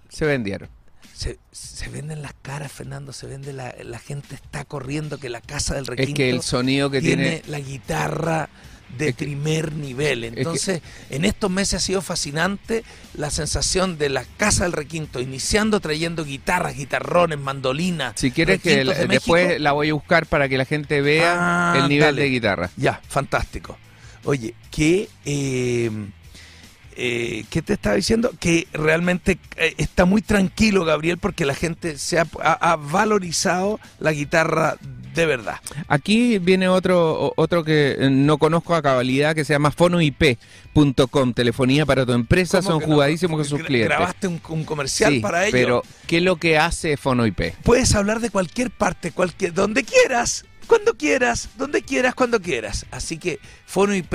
Se 0.07 0.25
vendieron. 0.25 0.69
se, 1.15 1.39
se 1.51 1.89
venden 1.89 2.21
las 2.21 2.35
caras, 2.43 2.71
Fernando, 2.71 3.11
se 3.11 3.25
vende 3.25 3.53
la, 3.53 3.73
la 3.83 3.97
gente 3.97 4.35
está 4.35 4.65
corriendo 4.65 5.17
que 5.17 5.29
la 5.29 5.41
casa 5.41 5.73
del 5.73 5.85
Es 5.85 5.89
requinto 5.89 6.17
que 6.17 6.29
el 6.29 6.43
sonido 6.43 6.91
que 6.91 7.01
tiene, 7.01 7.41
tiene... 7.41 7.43
la 7.47 7.59
guitarra 7.59 8.49
de 8.97 9.09
Es 9.09 9.15
que- 9.15 9.25
primer 9.25 9.73
nivel. 9.73 10.21
que- 10.21 10.27
Entonces, 10.39 10.81
en 11.09 11.25
estos 11.25 11.51
meses 11.51 11.75
ha 11.75 11.79
sido 11.85 12.01
fascinante 12.01 12.83
la 13.13 13.29
sensación 13.31 13.97
de 13.97 14.09
la 14.09 14.23
casa 14.37 14.63
del 14.63 14.71
requinto, 14.73 15.19
iniciando 15.19 15.79
trayendo 15.79 16.23
guitarras, 16.25 16.75
guitarrones, 16.75 17.39
mandolinas. 17.39 18.13
Si 18.15 18.31
quieres 18.31 18.61
que 18.61 18.83
de 18.85 19.07
después 19.07 19.59
la 19.59 19.71
voy 19.73 19.89
a 19.89 19.93
buscar 19.93 20.25
para 20.27 20.47
que 20.49 20.57
la 20.57 20.65
gente 20.65 21.01
vea 21.01 21.35
Ah, 21.73 21.77
el 21.79 21.89
nivel 21.89 22.05
dale. 22.15 22.21
de 22.23 22.29
guitarra. 22.29 22.69
Ya, 22.77 23.01
fantástico. 23.07 23.77
Oye, 24.23 24.53
que... 24.71 25.09
eh, 25.25 25.91
eh, 26.97 27.43
¿Qué 27.49 27.61
te 27.61 27.73
estaba 27.73 27.95
diciendo? 27.97 28.31
Que 28.39 28.67
realmente 28.71 29.37
eh, 29.57 29.73
está 29.77 30.05
muy 30.05 30.21
tranquilo, 30.21 30.85
Gabriel, 30.85 31.17
porque 31.17 31.43
la 31.45 31.53
gente 31.53 31.97
se 31.97 32.19
ha, 32.19 32.25
ha- 32.41 32.53
ha 32.71 32.75
valorizado 32.77 33.81
la 33.99 34.13
guitarra 34.13 34.77
de 35.15 35.25
verdad. 35.25 35.59
Aquí 35.87 36.37
viene 36.39 36.67
otro 36.67 37.33
otro 37.37 37.63
que 37.63 37.95
eh, 37.99 38.09
no 38.09 38.37
conozco 38.37 38.75
a 38.75 38.81
cabalidad 38.81 39.33
que 39.33 39.45
se 39.45 39.53
llama 39.53 39.71
fonoip.com, 39.71 41.33
telefonía 41.33 41.85
para 41.85 42.05
tu 42.05 42.11
empresa, 42.13 42.59
¿Cómo 42.59 42.69
son 42.71 42.79
que 42.81 42.87
no? 42.87 42.93
jugadísimos 42.93 43.37
con 43.37 43.45
sus 43.45 43.59
Gra- 43.61 43.65
clientes. 43.65 43.89
Grabaste 43.89 44.27
un, 44.27 44.41
un 44.49 44.63
comercial 44.65 45.13
Sí, 45.13 45.19
para 45.19 45.43
ello. 45.45 45.51
pero 45.51 45.83
¿qué 46.07 46.17
es 46.17 46.23
lo 46.23 46.35
que 46.37 46.57
hace 46.57 46.97
Fonoip? 46.97 47.39
Puedes 47.63 47.95
hablar 47.95 48.19
de 48.19 48.29
cualquier 48.29 48.71
parte, 48.71 49.11
cualquier, 49.11 49.53
donde 49.53 49.83
quieras, 49.83 50.45
cuando 50.67 50.95
quieras, 50.95 51.49
donde 51.57 51.81
quieras, 51.83 52.15
cuando 52.15 52.41
quieras. 52.41 52.85
Así 52.91 53.17
que 53.19 53.39
Fono 53.67 53.93
IP, 53.95 54.13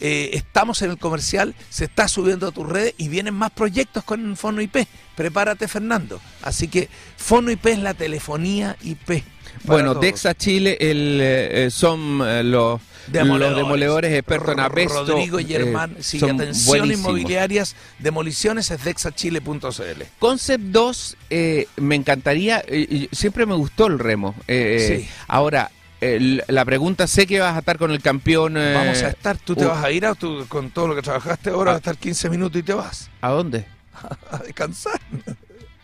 eh, 0.00 0.30
estamos 0.32 0.82
en 0.82 0.90
el 0.90 0.98
comercial, 0.98 1.54
se 1.70 1.84
está 1.84 2.08
subiendo 2.08 2.48
a 2.48 2.50
tus 2.52 2.68
redes 2.68 2.94
y 2.98 3.08
vienen 3.08 3.34
más 3.34 3.50
proyectos 3.52 4.02
con 4.02 4.36
Fono 4.36 4.60
IP. 4.62 4.86
Prepárate, 5.14 5.68
Fernando. 5.68 6.20
Así 6.42 6.66
que 6.68 6.88
Fono 7.16 7.50
IP 7.52 7.66
es 7.66 7.78
la 7.78 7.94
telefonía 7.94 8.76
IP. 8.82 9.22
Bueno, 9.64 9.90
todos. 9.90 10.00
Dexa 10.02 10.34
Chile 10.34 10.76
el, 10.80 11.18
eh, 11.20 11.66
eh, 11.66 11.70
son 11.70 12.20
eh, 12.24 12.42
los 12.42 12.80
Demoledores. 13.08 13.50
los 13.50 13.56
demoledores 13.64 14.12
expertos 14.12 14.52
en 14.52 14.60
apesto. 14.60 15.04
Rodrigo 15.06 15.38
eh, 15.40 15.44
Germán, 15.44 15.96
son 16.00 16.40
atención 16.40 16.90
inmobiliarias, 16.92 17.74
demoliciones 17.98 18.70
es 18.70 18.84
dexachile.cl. 18.84 20.02
Concept 20.18 20.64
2, 20.66 21.16
eh, 21.30 21.66
me 21.76 21.96
encantaría, 21.96 22.62
eh, 22.66 23.08
siempre 23.12 23.44
me 23.46 23.54
gustó 23.54 23.86
el 23.86 23.98
remo. 23.98 24.34
eh, 24.46 25.00
Sí. 25.02 25.08
Ahora, 25.28 25.70
la 26.00 26.64
pregunta, 26.64 27.06
sé 27.06 27.26
que 27.28 27.38
vas 27.40 27.54
a 27.54 27.60
estar 27.60 27.78
con 27.78 27.90
el 27.92 28.00
campeón. 28.02 28.56
eh, 28.56 28.74
Vamos 28.74 29.02
a 29.02 29.08
estar, 29.08 29.36
tú 29.36 29.54
te 29.54 29.64
uh, 29.64 29.68
vas 29.68 29.84
a 29.84 29.90
ir 29.92 30.04
a 30.06 30.14
tu- 30.14 30.46
con 30.48 30.70
todo 30.70 30.88
lo 30.88 30.94
que 30.96 31.02
trabajaste 31.02 31.50
ahora, 31.50 31.70
Ah. 31.70 31.74
vas 31.74 31.76
a 31.76 31.78
estar 31.90 31.96
15 31.98 32.28
minutos 32.30 32.58
y 32.60 32.62
te 32.64 32.72
vas 32.72 33.08
¿A 33.20 33.30
dónde? 33.30 33.66
a 34.30 34.38
descansar. 34.38 35.00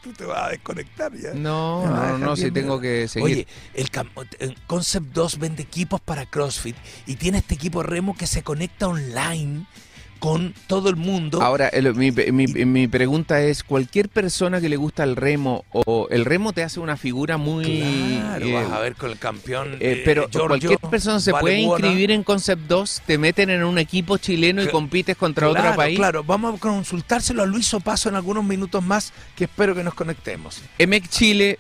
Tú 0.09 0.15
te 0.15 0.25
vas 0.25 0.47
a 0.47 0.49
desconectar 0.49 1.15
ya. 1.15 1.35
No, 1.35 1.85
no, 1.87 2.17
no, 2.17 2.35
si 2.35 2.51
tengo 2.51 2.81
que 2.81 3.07
seguir. 3.09 3.27
Oye, 3.27 3.47
el 3.75 3.91
el 4.39 4.57
Concept 4.67 5.09
2 5.09 5.39
vende 5.39 5.63
equipos 5.63 6.01
para 6.01 6.25
CrossFit 6.25 6.77
y 7.07 7.17
tiene 7.17 7.39
este 7.39 7.57
equipo 7.57 7.83
remo 7.83 8.17
que 8.17 8.27
se 8.27 8.43
conecta 8.43 8.89
online 8.89 9.67
con 10.19 10.55
todo 10.67 10.89
el 10.91 10.97
mundo. 10.97 11.41
Ahora, 11.43 11.69
el- 11.69 11.95
mi, 11.95 12.11
mi- 12.11 12.47
mi 12.65 12.89
pregunta 12.89 13.41
es, 13.43 13.63
cualquier 13.63 14.09
persona 14.09 14.61
que 14.61 14.69
le 14.69 14.77
gusta 14.77 15.05
el 15.05 15.17
remo, 15.17 15.65
o 15.73 16.09
el 16.11 16.25
remo 16.25 16.53
te 16.53 16.63
hace 16.63 16.81
una 16.81 16.97
figura 16.97 17.37
muy... 17.37 17.65
claro, 18.21 18.47
eh, 18.47 18.53
vas 18.53 18.73
a 18.73 18.79
ver 18.81 18.95
con 18.97 19.11
el 19.11 19.19
campeón. 19.19 19.75
eh, 19.75 19.79
eh, 19.81 20.03
pero 20.05 20.29
Giorgio 20.29 20.49
cualquier 20.49 20.79
persona 20.91 21.21
se 21.21 21.33
puede 21.33 21.59
inscribir 21.61 22.11
en 22.11 22.25
Concept 22.25 22.63
2, 22.69 23.03
te 23.07 23.19
meten 23.19 23.51
en 23.51 23.65
un 23.65 23.79
equipo 23.79 24.17
chileno 24.19 24.63
y 24.63 24.69
compites 24.69 25.17
contra 25.17 25.49
Claro, 25.49 25.67
otro 25.69 25.77
país. 25.77 25.97
Claro, 25.99 26.25
vamos 26.25 26.57
a 26.57 26.59
consultárselo 26.59 27.43
a 27.43 27.47
Luis 27.47 27.73
Opaso 27.75 28.09
en 28.09 28.17
algunos 28.17 28.45
minutos 28.45 28.83
más, 28.83 29.13
que 29.37 29.45
espero 29.45 29.75
que 29.75 29.85
nos 29.85 29.95
conectemos. 29.95 30.63
EMEC 30.79 31.09
Chile, 31.09 31.59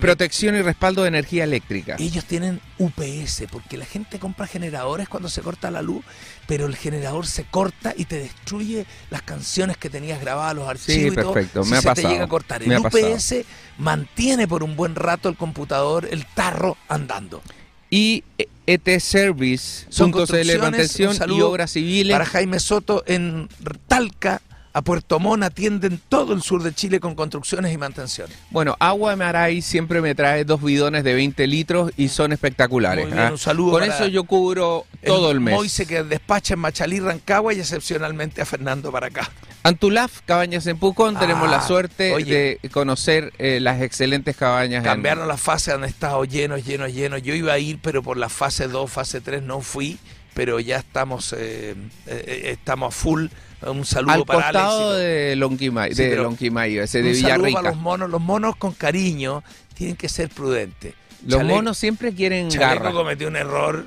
protección 0.00 0.54
y 0.56 0.62
respaldo 0.62 1.02
de 1.02 1.08
energía 1.08 1.44
eléctrica. 1.44 1.96
Ellos 1.98 2.24
tienen 2.24 2.58
UPS, 2.78 3.44
porque 3.52 3.76
la 3.76 3.84
gente 3.84 4.18
compra 4.18 4.46
generadores 4.46 5.08
cuando 5.10 5.28
se 5.28 5.42
corta 5.42 5.70
la 5.70 5.82
luz, 5.82 6.02
pero 6.46 6.66
el 6.66 6.76
generador 6.76 7.26
se 7.26 7.44
corta 7.44 7.94
y 7.96 8.04
te 8.04 8.18
destruye 8.18 8.86
las 9.10 9.22
canciones 9.22 9.76
que 9.76 9.88
tenías 9.90 10.20
grabadas, 10.20 10.54
los 10.54 10.68
archivos 10.68 11.00
Sí, 11.02 11.06
y 11.08 11.10
todo. 11.14 11.32
perfecto, 11.32 11.64
si 11.64 11.70
me 11.70 11.76
ha 11.76 11.80
se 11.80 11.88
pasado, 11.88 12.08
te 12.08 12.12
llega 12.12 12.24
a 12.24 12.28
cortar. 12.28 12.62
El. 12.62 12.78
UPS 12.78 13.34
mantiene 13.78 14.46
por 14.48 14.62
un 14.62 14.76
buen 14.76 14.94
rato 14.94 15.28
el 15.28 15.36
computador, 15.36 16.06
el 16.10 16.26
tarro 16.26 16.76
andando. 16.88 17.42
Y 17.90 18.24
ET 18.66 18.98
Service, 19.00 19.86
Son 19.88 20.10
puntos 20.10 20.30
de 20.30 20.38
construcciones, 20.38 20.60
mantención 20.60 21.30
y 21.30 21.40
obras 21.42 21.70
civiles. 21.72 22.12
Para 22.14 22.24
Jaime 22.26 22.58
Soto 22.60 23.04
en 23.06 23.48
Talca, 23.86 24.40
a 24.76 24.82
Puerto 24.82 25.20
Montt 25.20 25.44
atienden 25.44 26.00
todo 26.08 26.34
el 26.34 26.42
sur 26.42 26.60
de 26.62 26.74
Chile 26.74 26.98
con 26.98 27.14
construcciones 27.14 27.72
y 27.72 27.78
mantenciones. 27.78 28.36
Bueno, 28.50 28.76
Agua 28.80 29.14
Maray 29.14 29.62
siempre 29.62 30.00
me 30.00 30.16
trae 30.16 30.44
dos 30.44 30.60
bidones 30.62 31.04
de 31.04 31.14
20 31.14 31.46
litros 31.46 31.92
y 31.96 32.08
son 32.08 32.32
espectaculares. 32.32 33.04
Muy 33.06 33.12
bien, 33.14 33.26
¿ah? 33.28 33.30
un 33.30 33.38
saludo 33.38 33.70
Con 33.72 33.84
eso 33.84 34.08
yo 34.08 34.24
cubro 34.24 34.84
todo 35.06 35.30
el, 35.30 35.38
mes. 35.38 35.54
Moise 35.54 35.86
que 35.86 36.02
despacha 36.02 36.54
en 36.54 36.60
Machalí, 36.60 36.98
Rancagua 36.98 37.54
y 37.54 37.60
excepcionalmente 37.60 38.42
a 38.42 38.44
Fernando 38.44 38.90
para 38.90 39.06
acá. 39.06 39.30
Antulaf, 39.62 40.22
Cabañas 40.26 40.66
en 40.66 40.76
Pucón, 40.76 41.16
Ah, 41.16 41.20
tenemos 41.20 41.48
la 41.48 41.62
suerte 41.62 42.12
oye. 42.12 42.58
de 42.60 42.68
conocer 42.70 43.32
eh, 43.38 43.60
las 43.60 43.80
excelentes 43.80 44.36
cabañas. 44.36 44.80
en- 44.84 44.90
Cambiaron 44.90 45.28
las 45.28 45.40
fases, 45.40 45.72
han 45.72 45.84
estado 45.84 46.24
llenos, 46.24 46.64
llenos, 46.66 46.92
llenos. 46.92 47.22
Yo 47.22 47.34
iba 47.34 47.52
a 47.52 47.58
ir, 47.60 47.78
pero 47.80 48.02
por 48.02 48.16
la 48.16 48.28
fase 48.28 48.66
2, 48.66 48.90
fase 48.90 49.20
3 49.20 49.42
no 49.44 49.60
fui, 49.60 49.98
pero 50.34 50.58
ya 50.58 50.78
estamos 50.78 51.32
eh, 51.38 51.76
eh, 52.08 52.50
estamos 52.50 52.88
a 52.88 52.98
full. 52.98 53.26
Un 53.70 53.84
saludo 53.84 54.12
al 54.12 54.24
para 54.24 54.42
costado 54.42 54.90
Alex. 54.90 55.00
y 55.00 55.04
de 55.06 55.36
Lonquimay, 55.36 55.94
Sí, 55.94 56.02
de 56.02 56.10
pero- 56.10 56.22
Lonquimay, 56.24 56.78
ese 56.78 57.02
de 57.02 57.10
un 57.10 57.14
saludo 57.16 57.28
para 57.28 57.46
Villarrica. 57.46 57.70
los 57.70 57.76
monos. 57.78 58.10
Los 58.10 58.20
monos 58.20 58.56
con 58.56 58.72
cariño 58.72 59.42
tienen 59.74 59.96
que 59.96 60.08
ser 60.08 60.28
prudentes. 60.28 60.94
Los 61.26 61.40
Chaleco- 61.40 61.54
monos 61.54 61.78
siempre 61.78 62.12
quieren 62.14 62.48
Chaleco 62.50 62.84
garra. 62.84 62.92
cometió 62.92 63.28
un 63.28 63.36
error 63.36 63.86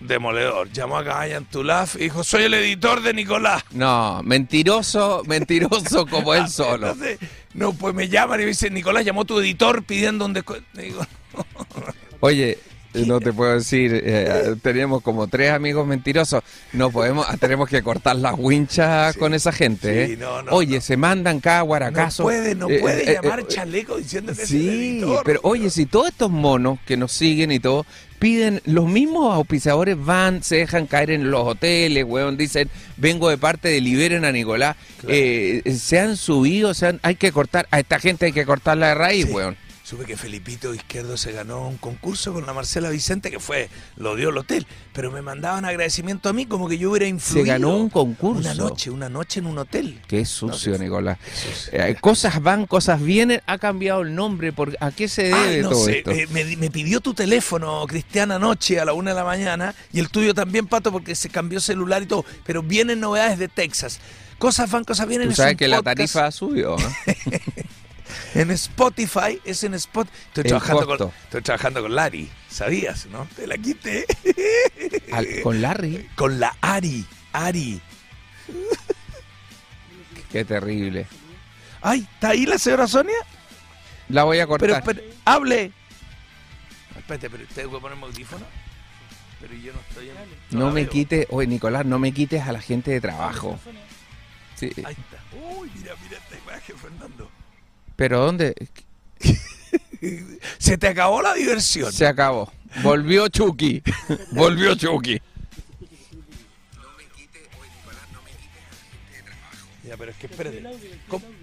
demoledor. 0.00 0.70
Llamó 0.72 0.98
a 0.98 1.04
Cabaña 1.04 1.36
Antulaf 1.38 1.96
y 1.96 2.00
dijo, 2.04 2.24
soy 2.24 2.44
el 2.44 2.54
editor 2.54 3.02
de 3.02 3.14
Nicolás. 3.14 3.64
No, 3.72 4.22
mentiroso, 4.22 5.22
mentiroso 5.26 6.06
como 6.06 6.34
él 6.34 6.48
solo. 6.48 6.90
Entonces, 6.90 7.18
no, 7.54 7.72
pues 7.72 7.94
me 7.94 8.08
llaman 8.08 8.40
y 8.40 8.42
me 8.44 8.48
dicen, 8.48 8.74
Nicolás, 8.74 9.04
llamó 9.04 9.24
tu 9.24 9.38
editor 9.40 9.84
pidiendo 9.84 10.24
un 10.24 10.32
descuento. 10.32 10.66
Digo, 10.80 11.06
Oye, 12.20 12.58
no 13.06 13.20
te 13.20 13.32
puedo 13.32 13.54
decir, 13.54 14.00
eh, 14.04 14.54
tenemos 14.62 15.02
como 15.02 15.26
tres 15.26 15.50
amigos 15.52 15.86
mentirosos. 15.86 16.42
No 16.72 16.90
podemos, 16.90 17.26
ah, 17.28 17.36
tenemos 17.38 17.68
que 17.68 17.82
cortar 17.82 18.16
las 18.16 18.34
winchas 18.38 19.14
Sí, 19.14 19.18
con 19.18 19.34
esa 19.34 19.52
gente. 19.52 20.06
sí, 20.06 20.12
¿eh? 20.12 20.16
no, 20.18 20.42
no, 20.42 20.52
oye, 20.52 20.76
no. 20.76 20.80
se 20.80 20.96
mandan 20.96 21.40
cada 21.40 21.58
no 21.60 21.64
guaracazo. 21.66 22.22
puede, 22.22 22.54
no 22.54 22.68
Eh, 22.70 22.78
puede 22.80 23.10
eh, 23.10 23.18
llamar 23.22 23.46
chaleco 23.46 23.96
diciendo 23.98 24.32
que 24.34 24.42
es 24.42 24.50
el 24.50 24.58
Sí, 24.60 24.68
editor. 24.68 25.22
pero 25.24 25.40
oye, 25.42 25.70
si 25.70 25.86
todos 25.86 26.08
estos 26.08 26.30
monos 26.30 26.78
que 26.86 26.96
nos 26.96 27.12
siguen 27.12 27.50
y 27.52 27.60
todo, 27.60 27.84
piden, 28.18 28.62
los 28.64 28.86
mismos 28.88 29.34
auspiciadores 29.34 29.96
van, 30.02 30.42
se 30.42 30.56
dejan 30.56 30.86
caer 30.86 31.10
en 31.10 31.30
los 31.30 31.42
hoteles, 31.46 32.04
weón, 32.06 32.36
dicen, 32.38 32.70
vengo 32.96 33.28
de 33.28 33.36
parte 33.36 33.68
de 33.68 33.80
Liberen 33.82 34.24
a 34.24 34.32
Nicolás, 34.32 34.76
Claro. 35.00 35.14
se 35.78 35.98
han 36.00 36.16
subido, 36.16 36.72
se 36.72 36.86
han- 36.86 37.00
hay 37.02 37.16
que 37.16 37.32
cortar, 37.32 37.66
a 37.70 37.80
esta 37.80 37.98
gente 37.98 38.26
hay 38.26 38.32
que 38.32 38.46
cortarla 38.46 38.88
de 38.88 38.94
raíz, 38.94 39.26
Sí. 39.26 39.32
weón. 39.32 39.56
Supe 39.84 40.06
que 40.06 40.16
Felipito 40.16 40.72
Izquierdo 40.74 41.18
se 41.18 41.30
ganó 41.32 41.68
un 41.68 41.76
concurso 41.76 42.32
con 42.32 42.46
la 42.46 42.54
Marcela 42.54 42.88
Vicente, 42.88 43.30
que 43.30 43.38
fue, 43.38 43.68
lo 43.96 44.16
dio 44.16 44.30
el 44.30 44.38
hotel, 44.38 44.66
pero 44.94 45.12
me 45.12 45.20
mandaban 45.20 45.66
agradecimiento 45.66 46.30
a 46.30 46.32
mí 46.32 46.46
como 46.46 46.70
que 46.70 46.78
yo 46.78 46.90
hubiera 46.90 47.04
Se 47.04 47.10
influido. 47.10 47.46
ganó 47.46 47.76
un 47.76 47.90
concurso. 47.90 48.40
Una 48.40 48.54
noche, 48.54 48.88
una 48.90 49.10
noche 49.10 49.40
en 49.40 49.46
un 49.46 49.58
hotel. 49.58 50.00
Qué 50.08 50.24
sucio, 50.24 50.72
No. 50.72 50.78
Nicolás. 50.78 51.18
Es- 51.26 51.68
Eh, 51.70 51.96
cosas 52.00 52.42
van, 52.42 52.64
cosas 52.64 53.02
vienen, 53.02 53.42
ha 53.46 53.58
cambiado 53.58 54.00
el 54.00 54.14
nombre, 54.14 54.54
por, 54.54 54.74
¿a 54.80 54.90
qué 54.90 55.06
se 55.06 55.24
debe 55.24 55.36
Ay, 55.56 55.60
no 55.62 55.68
todo 55.68 55.84
sé, 55.84 55.98
esto? 55.98 56.12
eh, 56.12 56.26
me, 56.30 56.56
me 56.56 56.70
pidió 56.70 57.02
tu 57.02 57.12
teléfono, 57.12 57.84
Cristian, 57.86 58.32
anoche 58.32 58.80
a 58.80 58.86
la 58.86 58.94
una 58.94 59.10
de 59.10 59.16
la 59.16 59.24
mañana, 59.24 59.74
y 59.92 60.00
el 60.00 60.08
tuyo 60.08 60.32
también, 60.32 60.66
Pato, 60.66 60.92
porque 60.92 61.14
se 61.14 61.28
cambió 61.28 61.60
celular 61.60 62.02
y 62.02 62.06
todo, 62.06 62.24
pero 62.46 62.62
vienen 62.62 63.00
novedades 63.00 63.38
de 63.38 63.48
Texas. 63.48 64.00
Cosas 64.38 64.70
van, 64.70 64.82
cosas 64.84 65.06
vienen. 65.06 65.28
Tú 65.28 65.32
es 65.32 65.36
sabes 65.36 65.52
un 65.52 65.58
que 65.58 65.68
la 65.68 65.82
tarifa 65.82 66.30
subió, 66.32 66.76
¿no? 66.76 66.88
En 68.34 68.50
Spotify, 68.50 69.40
es 69.44 69.62
en 69.64 69.74
Spot. 69.74 70.08
Estoy 70.28 70.44
trabajando, 70.44 70.86
con, 70.86 71.12
estoy 71.24 71.42
trabajando 71.42 71.82
con 71.82 71.94
Lari, 71.94 72.28
¿sabías, 72.48 73.06
no? 73.06 73.26
Te 73.36 73.46
la 73.46 73.56
quité. 73.58 74.04
Al- 75.12 75.40
con 75.42 75.60
Larry, 75.62 76.08
Con 76.16 76.38
la 76.40 76.56
Ari, 76.60 77.04
Ari. 77.32 77.80
qué 80.32 80.44
terrible. 80.44 81.06
Ay, 81.80 82.00
¿está 82.14 82.30
ahí 82.30 82.46
la 82.46 82.58
señora 82.58 82.86
Sonia? 82.86 83.14
La 84.08 84.24
voy 84.24 84.38
a 84.38 84.46
Pero, 84.46 84.74
cortar. 84.74 84.78
espere, 84.78 85.10
hable. 85.24 85.72
Espérate, 86.96 87.30
pero 87.30 87.44
¿usted 87.44 87.66
puede 87.66 87.80
ponerme 87.80 88.04
audífono? 88.06 88.44
Pero 89.40 89.54
yo 89.54 89.72
no 89.72 89.80
estoy 89.88 90.08
en... 90.08 90.58
no 90.58 90.66
la 90.66 90.72
me 90.72 90.88
quites, 90.88 91.26
oye 91.30 91.46
Nicolás, 91.46 91.84
no 91.84 91.98
me 91.98 92.12
quites 92.12 92.42
a 92.42 92.52
la 92.52 92.60
gente 92.60 92.90
de 92.92 93.00
trabajo. 93.00 93.58
Sí, 94.54 94.70
Ahí 94.84 94.94
está. 94.98 95.22
Uy, 95.58 95.70
mira, 95.76 95.94
mira 96.02 96.16
esta 96.18 96.38
imagen, 96.38 96.78
Fernando. 96.78 97.23
Pero 97.96 98.20
¿dónde? 98.20 98.54
Se 100.58 100.76
te 100.76 100.88
acabó 100.88 101.22
la 101.22 101.34
diversión. 101.34 101.92
Se 101.92 102.06
acabó. 102.06 102.52
Volvió 102.82 103.28
Chucky. 103.28 103.82
Volvió 104.32 104.74
Chucky. 104.74 105.20
Ya, 109.84 109.96
pero 109.96 110.10
es 110.10 110.16
que 110.16 110.26
espérate. 110.26 110.62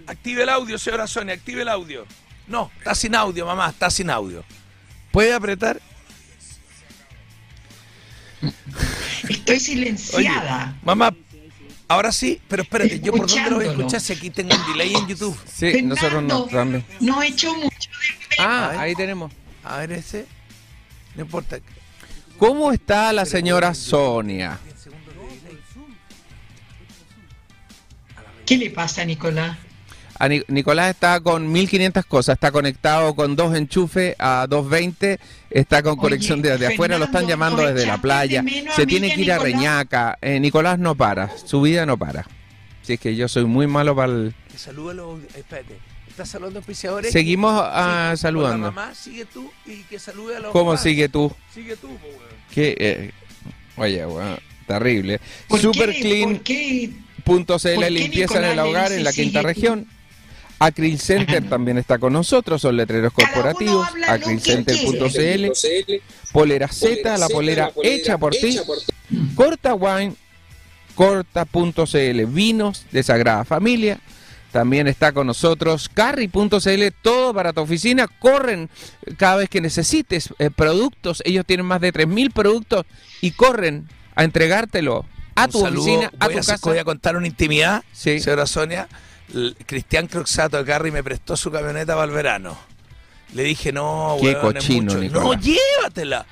Active 0.06 0.42
el 0.42 0.48
audio, 0.48 0.78
señora 0.78 1.06
Sonia, 1.06 1.34
active 1.34 1.62
el 1.62 1.68
audio. 1.68 2.06
No, 2.48 2.70
está 2.78 2.94
sin 2.94 3.14
audio, 3.14 3.46
mamá, 3.46 3.70
está 3.70 3.88
sin 3.88 4.10
audio. 4.10 4.44
¿Puede 5.12 5.32
apretar? 5.32 5.80
Estoy 9.28 9.60
silenciada. 9.60 10.76
Mamá, 10.82 11.14
ahora 11.92 12.12
sí, 12.12 12.40
pero 12.48 12.62
espérate, 12.62 13.00
¿yo 13.00 13.12
por 13.12 13.26
dónde 13.26 13.50
lo 13.50 13.56
voy 13.56 13.66
a 13.66 13.70
escuchar 13.70 14.00
si 14.00 14.12
aquí 14.12 14.30
tengo 14.30 14.54
un 14.54 14.72
delay 14.72 14.94
en 14.94 15.06
YouTube? 15.06 15.38
Sí, 15.46 15.70
Fernando, 15.72 15.94
nosotros 15.94 16.22
no 16.24 16.44
también. 16.46 16.84
no 17.00 17.22
he 17.22 17.28
hecho 17.28 17.54
mucho. 17.54 17.90
Ah, 18.38 18.70
Ay. 18.72 18.78
ahí 18.78 18.94
tenemos. 18.94 19.32
A 19.64 19.78
ver 19.78 19.92
ese. 19.92 20.26
No 21.14 21.22
importa. 21.22 21.58
¿Cómo 22.38 22.72
está 22.72 23.12
la 23.12 23.24
señora 23.26 23.74
Sonia? 23.74 24.58
¿Qué 28.46 28.56
le 28.56 28.70
pasa, 28.70 29.04
Nicolás? 29.04 29.56
A 30.22 30.28
Ni- 30.28 30.42
Nicolás 30.46 30.90
está 30.90 31.18
con 31.18 31.50
1500 31.50 32.06
cosas, 32.06 32.34
está 32.34 32.52
conectado 32.52 33.12
con 33.16 33.34
dos 33.34 33.56
enchufes 33.56 34.14
a 34.20 34.46
220, 34.48 35.18
está 35.50 35.82
con 35.82 35.94
Oye, 35.94 36.00
conexión 36.00 36.40
desde 36.40 36.68
afuera, 36.68 36.96
lo 36.96 37.06
están 37.06 37.22
Fernando, 37.26 37.28
llamando 37.28 37.62
¿no 37.62 37.68
desde 37.74 37.86
la 37.88 38.00
playa, 38.00 38.44
se 38.76 38.86
tiene 38.86 39.12
que 39.12 39.20
ir 39.20 39.32
a 39.32 39.38
Nicolás? 39.38 39.52
Reñaca, 39.52 40.18
Eh, 40.22 40.38
Nicolás 40.38 40.78
no 40.78 40.94
para, 40.94 41.36
su 41.44 41.60
vida 41.62 41.86
no 41.86 41.96
para. 41.96 42.24
Si 42.82 42.92
es 42.92 43.00
que 43.00 43.16
yo 43.16 43.26
soy 43.26 43.46
muy 43.46 43.66
malo 43.66 43.96
para 43.96 44.12
el... 44.12 44.34
Los. 44.94 45.18
Espérate. 45.34 45.76
¿Estás 46.08 46.28
saludando 46.28 46.58
a 46.58 46.60
auspiciadores? 46.60 47.10
Seguimos 47.10 47.60
Sí, 48.12 48.16
saludando. 48.18 48.70
mamá, 48.70 48.94
sigue 48.94 49.24
tú 49.24 49.50
y 49.66 49.82
que 49.84 49.98
salude 49.98 50.36
a 50.36 50.38
los. 50.38 50.52
¿Cómo 50.52 50.76
sigue 50.76 51.08
tú? 51.08 51.32
Sigue 51.52 51.74
tú, 51.74 51.88
po, 51.88 52.06
weón. 52.06 52.20
Que, 52.54 52.76
eh, 52.78 53.10
oye, 53.76 54.06
weón, 54.06 54.38
terrible. 54.68 55.20
¿Por 55.48 55.58
Super 55.58 55.90
qué? 55.90 56.00
clean. 56.00 56.34
¿Por 56.34 56.42
qué? 56.44 56.90
Punto 57.24 57.54
¿Por 57.54 57.60
CL 57.62 57.80
qué 57.80 57.90
limpieza 57.90 58.38
en 58.38 58.44
el 58.44 58.58
hogar 58.60 58.92
en 58.92 59.02
la 59.02 59.12
quinta 59.12 59.40
tú? 59.40 59.86
Región. 60.62 60.86
Acryl 60.86 60.98
Center 60.98 61.48
también 61.48 61.78
está 61.78 61.98
con 61.98 62.12
nosotros, 62.12 62.60
son 62.62 62.76
letreros 62.76 63.12
corporativos. 63.12 63.86
Acrylcenter.cl. 64.06 65.52
Polera 66.32 66.68
Z, 66.68 67.18
la 67.18 67.28
polera 67.28 67.72
hecha 67.82 68.16
por 68.18 68.32
ti. 68.34 68.58
Corta 69.34 69.74
Wine, 69.74 70.14
corta.cl. 70.94 72.24
Vinos 72.26 72.86
de 72.90 73.02
Sagrada 73.02 73.44
Familia. 73.44 73.98
También 74.50 74.86
está 74.86 75.12
con 75.12 75.26
nosotros 75.26 75.88
Carry.cl, 75.88 76.82
todo 77.00 77.32
para 77.32 77.54
tu 77.54 77.62
oficina. 77.62 78.06
Corren 78.06 78.68
cada 79.16 79.36
vez 79.36 79.48
que 79.48 79.62
necesites 79.62 80.28
eh, 80.38 80.50
productos. 80.50 81.22
Ellos 81.24 81.46
tienen 81.46 81.64
más 81.64 81.80
de 81.80 81.90
3.000 81.92 82.32
productos 82.32 82.84
y 83.22 83.30
corren 83.30 83.88
a 84.14 84.24
entregártelo 84.24 85.06
a 85.34 85.46
Un 85.46 85.50
tu 85.50 85.60
saludo. 85.60 85.80
oficina, 85.82 86.12
a 86.20 86.26
voy 86.26 86.34
tu 86.34 86.40
hacer- 86.40 86.54
casa. 86.56 86.68
Voy 86.68 86.78
a 86.78 86.84
contar 86.84 87.16
una 87.16 87.26
intimidad, 87.26 87.82
Sí. 87.92 88.20
señora 88.20 88.44
Sonia. 88.46 88.88
Cristian 89.66 90.06
Croxato 90.08 90.58
de 90.58 90.64
Carry 90.64 90.90
me 90.90 91.02
prestó 91.02 91.36
su 91.36 91.50
camioneta 91.50 91.94
para 91.94 92.04
el 92.06 92.10
verano. 92.10 92.58
Le 93.34 93.44
dije, 93.44 93.72
no, 93.72 94.16
Qué 94.20 94.26
weón, 94.26 94.56
es 94.56 94.62
cochino, 94.62 94.82
mucho. 94.84 94.98
Nicolás. 94.98 95.24
No, 95.24 95.34
llévatela. 95.40 96.26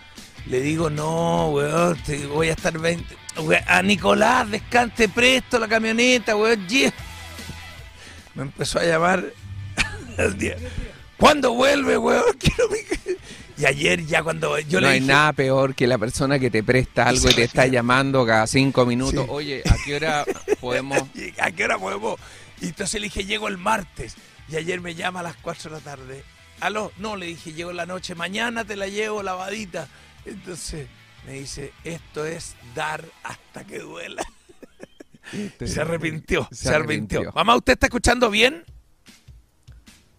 Le 0.47 0.61
digo, 0.61 0.91
no, 0.91 1.49
weón, 1.51 1.97
te 2.05 2.27
voy 2.27 2.49
a 2.49 2.53
estar 2.53 2.77
20. 2.79 3.17
we- 3.43 3.63
A 3.67 3.83
Nicolás, 3.83 4.51
descante 4.51 5.09
presto 5.09 5.59
la 5.59 5.69
camioneta, 5.69 6.37
weón, 6.37 6.67
Me 8.35 8.43
empezó 8.43 8.79
a 8.81 8.85
llamar 8.85 9.25
al 10.19 10.37
día. 10.39 10.57
¿Cuándo 11.17 11.53
vuelve, 11.55 11.97
weón? 11.99 12.25
Quiero 12.39 12.69
mi- 12.71 13.17
Y 13.59 13.67
ayer 13.67 14.05
ya 14.07 14.23
cuando 14.23 14.59
yo 14.61 14.81
no 14.81 14.87
le 14.87 14.93
hay 14.95 15.01
dije, 15.01 15.13
nada 15.13 15.33
peor 15.35 15.75
que 15.75 15.87
la 15.87 15.99
persona 15.99 16.39
que 16.39 16.51
te 16.51 16.63
presta 16.63 17.07
algo 17.09 17.29
y 17.31 17.35
te 17.35 17.43
está 17.45 17.67
llamando 17.67 18.25
cada 18.27 18.47
cinco 18.47 18.87
minutos. 18.87 19.25
Sí. 19.25 19.31
Oye, 19.31 19.63
¿a 19.69 19.75
qué 19.85 19.97
hora 19.97 20.25
podemos? 20.61 20.99
¿Y 21.15 21.33
¿A 21.41 21.51
qué 21.51 21.65
hora 21.65 21.79
podemos? 21.79 22.19
Y 22.61 22.67
entonces 22.69 23.01
le 23.01 23.07
dije, 23.07 23.25
llego 23.25 23.49
el 23.49 23.59
martes. 23.59 24.17
Y 24.49 24.57
ayer 24.57 24.81
me 24.81 24.95
llama 24.95 25.21
a 25.21 25.23
las 25.25 25.37
4 25.37 25.71
de 25.71 25.77
la 25.77 25.83
tarde. 25.83 26.25
¿Aló? 26.61 26.93
No, 26.99 27.17
le 27.17 27.27
dije, 27.27 27.53
llego 27.53 27.71
en 27.71 27.77
la 27.77 27.87
noche. 27.87 28.15
Mañana 28.15 28.65
te 28.65 28.77
la 28.77 28.87
llevo 28.89 29.23
lavadita. 29.23 29.89
Entonces 30.27 30.89
me 31.27 31.35
dice, 31.35 31.73
esto 31.85 32.27
es 32.27 32.55
dar 32.75 33.05
hasta 33.23 33.65
que 33.65 33.79
duela. 33.79 34.23
Se 35.65 35.81
arrepintió, 35.81 36.49
se, 36.51 36.65
Se 36.65 36.69
arrepintió. 36.75 37.19
arrepintió. 37.21 37.33
Mamá, 37.35 37.57
¿usted 37.57 37.75
está 37.75 37.87
escuchando 37.87 38.31
bien? 38.31 38.65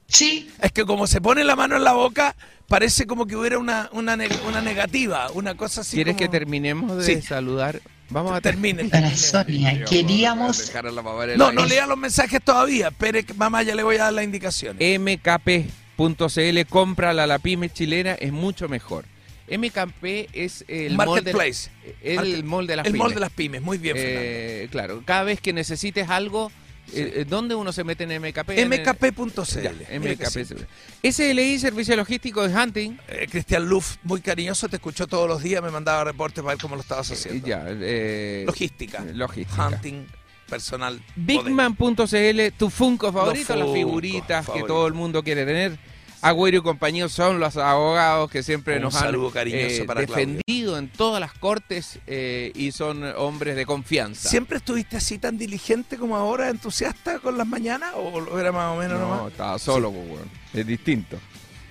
Sí, 0.07 0.51
Es 0.61 0.71
que 0.71 0.85
como 0.85 1.07
se 1.07 1.21
pone 1.21 1.43
la 1.43 1.55
mano 1.55 1.75
en 1.77 1.83
la 1.83 1.93
boca, 1.93 2.35
parece 2.67 3.05
como 3.05 3.25
que 3.25 3.35
hubiera 3.35 3.57
una, 3.57 3.89
una, 3.93 4.15
neg- 4.17 4.41
una 4.45 4.61
negativa, 4.61 5.29
una 5.31 5.55
cosa 5.55 5.81
así 5.81 5.95
¿Quieres 5.95 6.15
como- 6.15 6.19
que 6.19 6.29
terminemos 6.29 6.97
de 6.97 7.03
Sí. 7.05 7.21
saludar? 7.21 7.81
Vamos 8.11 8.31
a 8.31 8.35
para 8.35 8.41
termine. 8.41 8.89
Sonia, 9.15 9.85
queríamos 9.85 10.69
el 10.75 11.37
No, 11.37 11.51
no 11.51 11.65
lea 11.65 11.85
los 11.87 11.97
mensajes 11.97 12.41
todavía. 12.43 12.89
Espere, 12.89 13.25
mamá, 13.37 13.63
ya 13.63 13.73
le 13.73 13.83
voy 13.83 13.95
a 13.95 14.03
dar 14.03 14.13
la 14.13 14.23
indicación. 14.23 14.77
mkp.cl, 14.77 16.59
compra 16.69 17.13
la, 17.13 17.25
la 17.27 17.39
pyme 17.39 17.69
chilena, 17.69 18.13
es 18.13 18.31
mucho 18.31 18.67
mejor. 18.69 19.05
MKP 19.49 20.29
es 20.33 20.63
el 20.67 20.95
molde, 20.95 21.13
Marketplace. 21.33 21.69
el 22.03 22.15
Market- 22.15 22.43
molde 22.45 22.71
de 22.73 22.77
las 22.77 22.85
el 22.85 22.91
pymes. 22.93 23.01
molde 23.03 23.15
de 23.15 23.19
las 23.21 23.31
pymes, 23.31 23.61
muy 23.61 23.77
bien, 23.77 23.95
Eh, 23.99 24.67
claro, 24.71 25.01
cada 25.05 25.23
vez 25.23 25.41
que 25.41 25.51
necesites 25.51 26.09
algo, 26.09 26.51
eh, 26.93 27.13
eh, 27.15 27.25
¿dónde 27.27 27.55
uno 27.55 27.71
se 27.71 27.83
mete 27.83 28.03
en 28.03 28.21
MKP? 28.21 28.49
MKP.cl. 28.65 29.99
MKP. 29.99 31.11
SLI, 31.11 31.59
Servicio 31.59 31.95
Logístico 31.95 32.47
de 32.47 32.55
Hunting. 32.55 32.97
Eh, 33.07 33.27
Cristian 33.29 33.67
Luff, 33.67 33.97
muy 34.03 34.21
cariñoso, 34.21 34.69
te 34.69 34.77
escuchó 34.77 35.07
todos 35.07 35.27
los 35.27 35.41
días, 35.41 35.61
me 35.63 35.71
mandaba 35.71 36.03
reportes 36.03 36.43
para 36.43 36.55
ver 36.55 36.61
cómo 36.61 36.75
lo 36.75 36.81
estabas 36.81 37.11
haciendo. 37.11 37.47
Ya, 37.47 37.65
eh, 37.67 38.43
Logística. 38.45 39.03
logística. 39.13 39.67
Hunting, 39.67 40.05
personal. 40.49 41.01
Bigman.cl, 41.15 42.57
tu 42.57 42.69
Funko 42.69 43.11
favorito, 43.11 43.55
las 43.55 43.71
figuritas 43.73 44.49
que 44.49 44.63
todo 44.63 44.87
el 44.87 44.93
mundo 44.93 45.23
quiere 45.23 45.45
tener. 45.45 45.90
Agüero 46.21 46.57
y 46.57 46.61
compañía 46.61 47.09
son 47.09 47.39
los 47.39 47.57
abogados 47.57 48.29
que 48.29 48.43
siempre 48.43 48.75
Un 48.75 48.83
nos 48.83 48.95
han 48.95 49.09
eh, 49.15 49.83
Claudio. 49.85 50.07
defendido 50.07 50.77
en 50.77 50.87
todas 50.89 51.19
las 51.19 51.33
cortes 51.33 51.99
eh, 52.07 52.51
y 52.55 52.71
son 52.71 53.03
hombres 53.17 53.55
de 53.55 53.65
confianza. 53.65 54.29
¿Siempre 54.29 54.57
estuviste 54.57 54.97
así 54.97 55.17
tan 55.17 55.37
diligente 55.37 55.97
como 55.97 56.15
ahora, 56.15 56.49
entusiasta 56.49 57.19
con 57.19 57.37
las 57.37 57.47
mañanas? 57.47 57.93
¿O 57.95 58.39
era 58.39 58.51
más 58.51 58.75
o 58.75 58.79
menos 58.79 58.99
No, 58.99 59.07
nomás? 59.07 59.31
estaba 59.31 59.57
solo, 59.57 59.91
pues. 59.91 60.21
Es 60.53 60.67
distinto. 60.67 61.17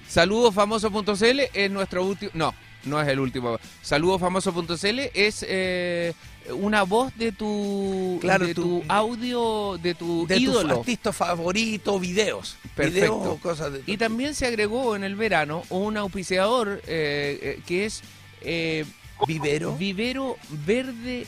Saludosfamoso.cl 0.09 1.41
es 1.55 1.71
nuestro 1.71 2.05
último. 2.05 2.31
No, 2.35 2.53
no 2.85 3.01
es 3.01 3.07
el 3.09 3.21
último. 3.21 3.59
Saludosfamoso.cl 3.83 4.99
es 5.15 5.45
eh, 5.49 6.13
una 6.53 6.83
voz 6.85 7.17
de 7.17 7.33
tu, 7.33 8.19
Claro, 8.21 8.47
de 8.47 8.55
tu- 8.55 8.63
tu 8.81 8.85
audio, 8.89 9.79
de 9.83 9.95
tu 9.95 10.27
De 10.27 10.41
tu 10.41 10.59
artista 10.59 11.13
favorito, 11.13 11.99
videos. 11.99 12.57
Perfecto. 12.75 13.19
Videos 13.21 13.41
cosas 13.41 13.73
de 13.73 13.83
Y 13.87 13.97
también 13.97 14.35
se 14.35 14.47
agregó 14.47 14.95
en 14.97 15.05
el 15.05 15.17
verano 15.17 15.63
un 15.71 15.97
auspiciador 15.97 16.81
eh, 16.87 17.39
eh, 17.59 17.63
que 17.67 17.87
es 17.87 18.03
eh, 18.43 18.85
Vivero. 19.27 19.77
Vivero 19.77 20.37
Verde. 20.67 21.27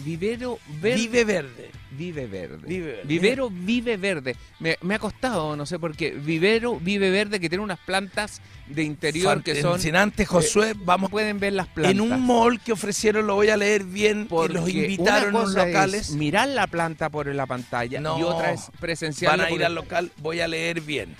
Vivero 0.00 0.58
Verde. 0.80 0.96
Vive 1.00 1.24
Verde. 1.24 1.70
Vive 1.92 2.26
Verde. 2.26 2.66
Vive 2.66 2.86
Verde. 2.92 3.02
Vivero 3.04 3.50
Vive 3.50 3.96
Verde. 3.96 4.36
Me, 4.58 4.78
me 4.82 4.94
ha 4.94 4.98
costado, 4.98 5.56
no 5.56 5.66
sé 5.66 5.78
por 5.78 5.96
qué. 5.96 6.10
Vivero 6.12 6.78
Vive 6.78 7.10
Verde 7.10 7.40
que 7.40 7.48
tiene 7.48 7.64
unas 7.64 7.78
plantas 7.80 8.40
de 8.66 8.84
interior 8.84 9.42
que 9.42 9.60
son... 9.60 9.80
Sin 9.80 9.96
antes, 9.96 10.28
Josué, 10.28 10.74
vamos 10.76 11.10
pueden 11.10 11.40
ver 11.40 11.52
las 11.54 11.66
plantas. 11.66 11.92
en 11.92 12.00
un 12.00 12.24
mall 12.24 12.60
que 12.60 12.72
ofrecieron, 12.72 13.26
lo 13.26 13.34
voy 13.34 13.48
a 13.50 13.56
leer 13.56 13.84
bien, 13.84 14.22
y 14.22 14.24
Porque 14.26 14.54
los 14.54 14.68
invitaron 14.68 15.34
a 15.36 15.40
cosa 15.40 15.66
locales. 15.66 16.10
es 16.10 16.14
mirar 16.16 16.48
la 16.48 16.66
planta 16.66 17.10
por 17.10 17.26
la 17.34 17.46
pantalla 17.46 18.00
No, 18.00 18.18
y 18.18 18.22
otra 18.22 18.52
es 18.52 18.70
presencial. 18.78 19.38
Van 19.38 19.46
a 19.46 19.50
ir 19.50 19.64
al 19.64 19.74
local, 19.74 20.12
voy 20.18 20.40
a 20.40 20.48
leer 20.48 20.80
bien. 20.80 21.16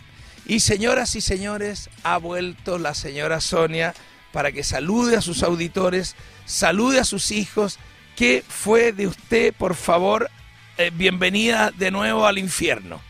Y 0.46 0.60
señoras 0.60 1.16
y 1.16 1.20
señores, 1.20 1.90
ha 2.02 2.18
vuelto 2.18 2.78
la 2.78 2.94
señora 2.94 3.40
Sonia 3.40 3.94
para 4.32 4.52
que 4.52 4.62
salude 4.62 5.16
a 5.16 5.20
sus 5.20 5.42
auditores, 5.42 6.14
salude 6.44 7.00
a 7.00 7.04
sus 7.04 7.30
hijos. 7.32 7.78
¿Qué 8.16 8.44
fue 8.46 8.92
de 8.92 9.06
usted, 9.06 9.54
por 9.54 9.74
favor? 9.74 10.30
Eh, 10.80 10.90
bienvenida 10.94 11.70
de 11.76 11.90
nuevo 11.90 12.24
al 12.26 12.38
infierno. 12.38 13.02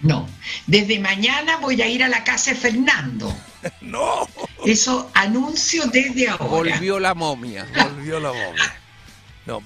no. 0.00 0.28
Desde 0.68 1.00
mañana 1.00 1.56
voy 1.56 1.82
a 1.82 1.88
ir 1.88 2.04
a 2.04 2.08
la 2.08 2.22
casa 2.22 2.52
de 2.52 2.56
Fernando. 2.56 3.34
No, 3.82 4.26
Eso 4.64 5.10
anuncio 5.12 5.84
desde 5.88 6.28
ahora. 6.28 6.46
Volvió 6.46 6.98
la 7.00 7.14
momia. 7.14 7.66
volvió 7.74 8.18
la 8.20 8.32
momia. 8.32 8.74
No, 9.44 9.60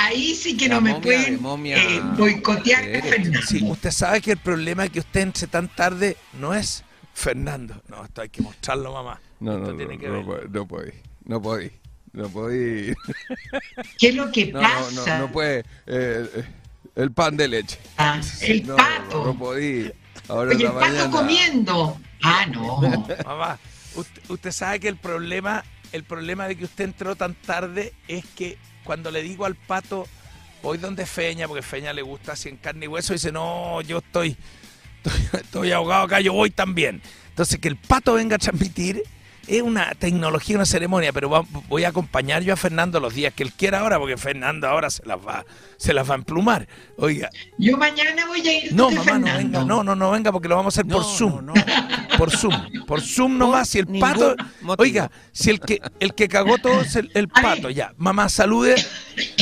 Ahí 0.00 0.34
sí 0.34 0.54
que 0.56 0.68
La 0.68 0.74
no 0.74 0.80
me 0.82 0.90
momia 0.90 1.02
pueden 1.02 1.36
de 1.36 1.40
momia 1.40 1.76
eh, 1.82 2.00
boicotear 2.16 2.84
de 2.84 2.98
a. 2.98 3.02
Fernando. 3.02 3.40
sí, 3.46 3.60
usted 3.62 3.90
sabe 3.92 4.20
que 4.20 4.32
el 4.32 4.38
problema 4.38 4.84
es 4.86 4.90
que 4.90 4.98
usted 4.98 5.20
entre 5.20 5.46
tan 5.46 5.68
tarde 5.68 6.16
no 6.34 6.52
es 6.52 6.82
Fernando. 7.14 7.80
No, 7.88 8.04
esto 8.04 8.20
hay 8.22 8.28
que 8.28 8.42
mostrarlo, 8.42 8.92
mamá. 8.92 9.20
No, 9.40 9.52
Esto 9.56 9.70
no, 9.70 9.76
tiene 9.76 9.94
no, 9.94 10.00
que 10.00 10.08
no, 10.08 10.12
ver. 10.26 10.50
no 10.50 10.66
puede, 10.66 11.02
no 11.24 11.40
puede, 11.40 11.77
no 12.12 12.28
puede, 12.28 12.96
¿Qué 13.98 14.08
es 14.08 14.14
lo 14.14 14.30
que 14.32 14.52
no, 14.52 14.60
no, 14.60 14.68
pasa? 14.68 15.18
no, 15.18 15.26
no 15.26 15.32
puede, 15.32 15.64
eh, 15.86 16.44
el 16.96 17.12
pan 17.12 17.36
de 17.36 17.48
leche. 17.48 17.78
Ah, 17.96 18.20
el 18.42 18.66
No, 18.66 18.76
pato. 18.76 19.24
No 19.24 19.38
podía. 19.38 19.92
Ahora 20.28 20.50
Oye, 20.54 20.66
el 20.66 20.72
pato 20.72 20.80
mañana. 20.86 21.10
comiendo. 21.10 22.00
Ah, 22.22 22.46
no. 22.46 22.80
Mamá, 23.24 23.58
usted, 23.94 24.22
usted 24.28 24.52
sabe 24.52 24.80
que 24.80 24.88
el 24.88 24.96
problema, 24.96 25.64
el 25.92 26.02
problema 26.04 26.48
de 26.48 26.56
que 26.56 26.64
usted 26.64 26.84
entró 26.84 27.14
tan 27.16 27.34
tarde 27.34 27.92
es 28.08 28.24
que 28.36 28.58
cuando 28.84 29.10
le 29.10 29.22
digo 29.22 29.44
al 29.44 29.54
pato, 29.54 30.06
voy 30.62 30.78
donde 30.78 31.06
Feña, 31.06 31.46
porque 31.46 31.62
Feña 31.62 31.92
le 31.92 32.02
gusta 32.02 32.32
así 32.32 32.48
en 32.48 32.56
carne 32.56 32.86
y 32.86 32.88
hueso, 32.88 33.12
y 33.12 33.16
dice, 33.16 33.30
no, 33.30 33.80
yo 33.82 33.98
estoy, 33.98 34.36
estoy, 35.04 35.40
estoy 35.40 35.72
ahogado 35.72 36.04
acá, 36.04 36.20
yo 36.20 36.32
voy 36.32 36.50
también. 36.50 37.00
Entonces, 37.28 37.60
que 37.60 37.68
el 37.68 37.76
pato 37.76 38.14
venga 38.14 38.34
a 38.36 38.38
transmitir 38.38 39.02
es 39.48 39.62
una 39.62 39.94
tecnología, 39.94 40.56
una 40.56 40.66
ceremonia, 40.66 41.12
pero 41.12 41.30
va- 41.30 41.44
voy 41.68 41.84
a 41.84 41.88
acompañar 41.88 42.42
yo 42.42 42.52
a 42.52 42.56
Fernando 42.56 43.00
los 43.00 43.14
días 43.14 43.32
que 43.34 43.42
él 43.42 43.52
quiera 43.52 43.80
ahora, 43.80 43.98
porque 43.98 44.16
Fernando 44.16 44.68
ahora 44.68 44.90
se 44.90 45.04
las 45.06 45.18
va, 45.18 45.44
se 45.76 45.92
las 45.94 46.08
va 46.08 46.14
a 46.14 46.18
emplumar. 46.18 46.68
Oiga, 46.96 47.30
Yo 47.58 47.76
mañana 47.76 48.26
voy 48.26 48.46
a 48.46 48.64
ir 48.64 48.72
no, 48.72 48.90
mamá, 48.90 49.18
no 49.18 49.26
venga, 49.36 49.64
no, 49.64 49.82
no, 49.82 49.94
no 49.96 50.10
venga, 50.10 50.30
porque 50.32 50.48
lo 50.48 50.56
vamos 50.56 50.76
a 50.76 50.80
hacer 50.80 50.90
por 50.90 51.02
Zoom. 51.04 51.46
no, 51.46 51.54
Por 52.16 52.30
Zoom, 52.30 52.54
por 52.86 53.00
Zoom 53.00 53.38
nomás, 53.38 53.68
si 53.68 53.78
el 53.78 53.86
pato, 53.98 54.34
motivo. 54.60 54.82
oiga, 54.82 55.10
si 55.32 55.50
el 55.50 55.60
que 55.60 55.80
el 56.00 56.14
que 56.14 56.28
cagó 56.28 56.58
todo 56.58 56.80
es 56.82 56.96
el, 56.96 57.28
pato, 57.28 57.70
ya. 57.70 57.92
Mamá, 57.96 58.28
salude, 58.28 58.74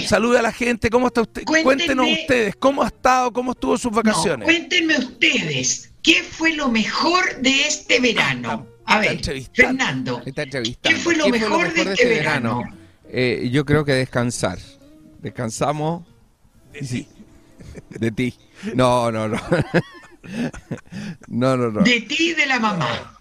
salude 0.07 0.39
a 0.39 0.43
la 0.43 0.53
gente, 0.53 0.91
¿cómo 0.91 1.07
está 1.09 1.23
usted? 1.23 1.43
Cuéntenme- 1.45 1.63
Cuéntenos 1.65 2.07
ustedes, 2.21 2.57
¿cómo 2.57 2.83
ha 2.83 2.87
estado, 2.89 3.33
cómo 3.33 3.53
estuvo 3.53 3.77
sus 3.79 3.91
No, 3.93 3.97
vacaciones? 3.97 4.45
cuéntenme 4.45 4.99
ustedes, 4.99 5.91
¿qué 6.03 6.23
fue 6.23 6.53
lo 6.55 6.69
mejor 6.69 7.37
de 7.41 7.67
este 7.67 7.99
verano? 8.01 8.67
A 8.87 9.01
ver. 9.01 9.21
Fernando, 9.53 10.23
Está 10.25 10.43
entrevistando. 10.45 10.97
¿Qué 10.97 11.03
fue 11.03 11.17
lo 11.17 11.29
mejor 11.29 11.73
de 11.73 11.83
este 11.83 12.07
verano? 12.09 12.63
Eh, 13.09 13.49
yo 13.53 13.65
creo 13.65 13.85
que 13.85 13.93
descansar. 13.93 14.59
Descansamos 15.21 16.07
De 16.73 16.81
ti. 16.81 17.09
de 17.91 18.11
ti. 18.13 18.35
No, 18.75 19.11
no, 19.13 19.29
no. 19.29 19.41
No, 21.29 21.57
no, 21.57 21.71
no. 21.71 21.83
de 21.83 22.01
ti 22.03 22.31
y 22.31 22.35
de 22.35 22.47
la 22.47 22.59
mamá. 22.59 23.17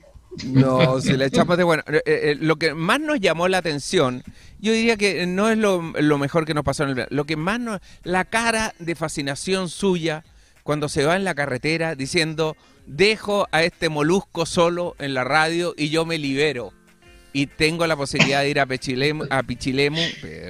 No, 0.45 0.99
si 0.99 1.15
le 1.15 1.25
echamos 1.25 1.55
de 1.57 1.63
bueno. 1.63 1.83
eh, 1.87 2.01
eh, 2.05 2.37
lo 2.39 2.57
que 2.57 2.73
más 2.73 2.99
nos 2.99 3.19
llamó 3.19 3.47
la 3.47 3.59
atención, 3.59 4.23
yo 4.59 4.73
diría 4.73 4.97
que 4.97 5.25
no 5.25 5.49
es 5.49 5.57
lo, 5.57 5.81
lo 5.81 6.17
mejor 6.17 6.45
que 6.45 6.53
nos 6.53 6.63
pasó 6.65 6.83
en 6.83 6.89
el 6.89 6.95
verano. 6.95 7.15
Lo 7.15 7.25
que 7.25 7.37
más 7.37 7.59
nos. 7.59 7.79
La 8.03 8.25
cara 8.25 8.73
de 8.79 8.95
fascinación 8.95 9.69
suya 9.69 10.23
cuando 10.63 10.89
se 10.89 11.05
va 11.05 11.15
en 11.15 11.23
la 11.23 11.35
carretera 11.35 11.95
diciendo: 11.95 12.57
Dejo 12.85 13.47
a 13.51 13.63
este 13.63 13.89
molusco 13.89 14.45
solo 14.45 14.95
en 14.99 15.13
la 15.13 15.23
radio 15.23 15.73
y 15.77 15.89
yo 15.89 16.05
me 16.05 16.17
libero. 16.17 16.71
Y 17.33 17.47
tengo 17.47 17.85
la 17.85 17.97
posibilidad 17.97 18.41
de 18.41 18.49
ir 18.49 18.59
a 18.61 18.65
Pichilemu. 18.65 19.25
A 19.29 19.43
Pichilemu 19.43 19.99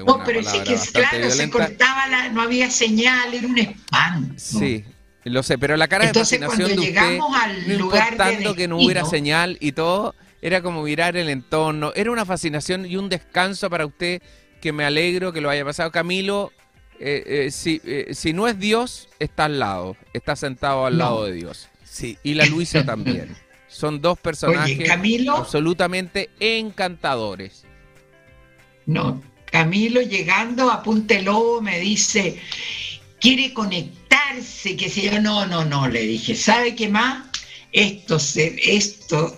No, 0.06 0.21
pero 0.24 0.41
sí 0.43 0.60
palabra 0.60 0.63
que 0.65 0.91
claro, 0.91 1.10
se 1.12 1.17
violenta. 1.28 1.58
cortaba 1.58 2.08
la, 2.08 2.30
no 2.30 2.41
había 2.43 2.69
señal, 2.69 3.34
era 3.34 3.48
un 3.48 3.58
espanto. 3.58 4.34
Sí, 4.38 4.84
lo 5.24 5.41
sé, 5.41 5.58
pero 5.58 5.78
la 5.78 5.88
cara 5.88 6.06
Entonces, 6.06 6.39
de 6.39 6.45
fascinación 6.45 6.69
cuando 6.78 6.84
de 6.84 6.89
usted, 6.89 7.10
llegamos 7.12 7.36
al 7.41 7.67
no 7.67 7.74
lugar 7.80 8.04
de 8.10 8.12
importando 8.12 8.56
que 8.56 8.67
no 8.67 8.78
hubiera 8.78 9.04
señal 9.06 9.58
y 9.60 9.71
todo, 9.71 10.13
era 10.43 10.62
como 10.62 10.84
mirar 10.84 11.17
el 11.17 11.30
entorno, 11.30 11.91
era 11.95 12.12
una 12.12 12.26
fascinación 12.26 12.86
y 12.86 12.98
un 12.98 13.10
descanso 13.10 13.67
para 13.69 13.88
usted 13.88 14.21
que 14.62 14.71
me 14.71 14.86
alegro 14.86 15.34
que 15.34 15.41
lo 15.41 15.50
haya 15.50 15.65
pasado. 15.65 15.89
Camilo, 15.89 16.52
eh, 17.00 17.24
eh, 17.48 17.52
si, 17.52 17.82
eh, 17.84 18.10
si 18.13 18.32
no 18.34 18.48
es 18.48 18.60
Dios, 18.60 19.10
está 19.17 19.45
al 19.45 19.58
lado, 19.58 19.98
está 20.13 20.36
sentado 20.36 20.86
al 20.86 20.93
No. 20.98 21.04
lado 21.06 21.26
de 21.26 21.32
Dios. 21.34 21.67
Sí. 21.95 22.17
Y 22.23 22.34
la 22.34 22.45
Luisa 22.45 22.86
también. 22.86 23.34
Son 23.69 24.01
dos 24.01 24.19
personajes 24.19 24.77
Oye, 24.77 24.86
Camilo, 24.86 25.38
absolutamente 25.38 26.29
encantadores. 26.39 27.63
no, 28.86 29.23
Camilo 29.45 30.01
llegando 30.01 30.69
a 30.69 30.84
Punte 30.84 31.21
Lobo 31.21 31.62
me 31.62 31.79
dice, 31.79 32.39
quiere 33.19 33.53
conectarse, 33.53 34.75
que 34.75 34.89
si 34.89 35.03
yo, 35.03 35.21
no, 35.21 35.45
no, 35.45 35.63
no, 35.63 35.88
le 35.88 36.01
dije, 36.01 36.36
¿sabe 36.36 36.75
qué 36.75 36.89
más? 36.89 37.27
Esto, 37.71 38.19
se, 38.19 38.55
esto 38.75 39.38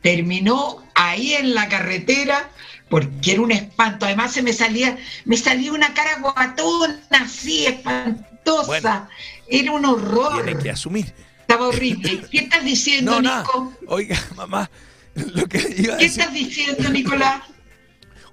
terminó 0.00 0.84
ahí 0.94 1.34
en 1.34 1.54
la 1.54 1.68
carretera 1.68 2.50
porque 2.88 3.32
era 3.32 3.42
un 3.42 3.52
espanto. 3.52 4.06
Además 4.06 4.32
se 4.32 4.42
me 4.42 4.52
salía, 4.52 4.98
me 5.24 5.36
salía 5.36 5.72
una 5.72 5.94
cara 5.94 6.18
guatona, 6.20 7.00
así, 7.10 7.66
espantosa. 7.66 8.66
Bueno. 8.66 9.08
era 9.48 9.72
un 9.72 9.84
horror. 9.84 10.44
Tiene 10.44 10.60
que 10.60 10.70
asumir. 10.70 11.14
Estaba 11.42 11.68
horrible. 11.68 12.22
¿Qué 12.30 12.38
estás 12.38 12.64
diciendo, 12.64 13.20
No. 13.20 13.38
Nico? 13.40 13.72
Oiga, 13.86 14.18
mamá, 14.36 14.70
lo 15.14 15.46
que 15.46 15.58
iba 15.76 15.94
a 15.94 15.98
¿Qué 15.98 16.04
decir. 16.04 16.20
estás 16.22 16.32
diciendo, 16.34 16.88
Nicolás? 16.90 17.42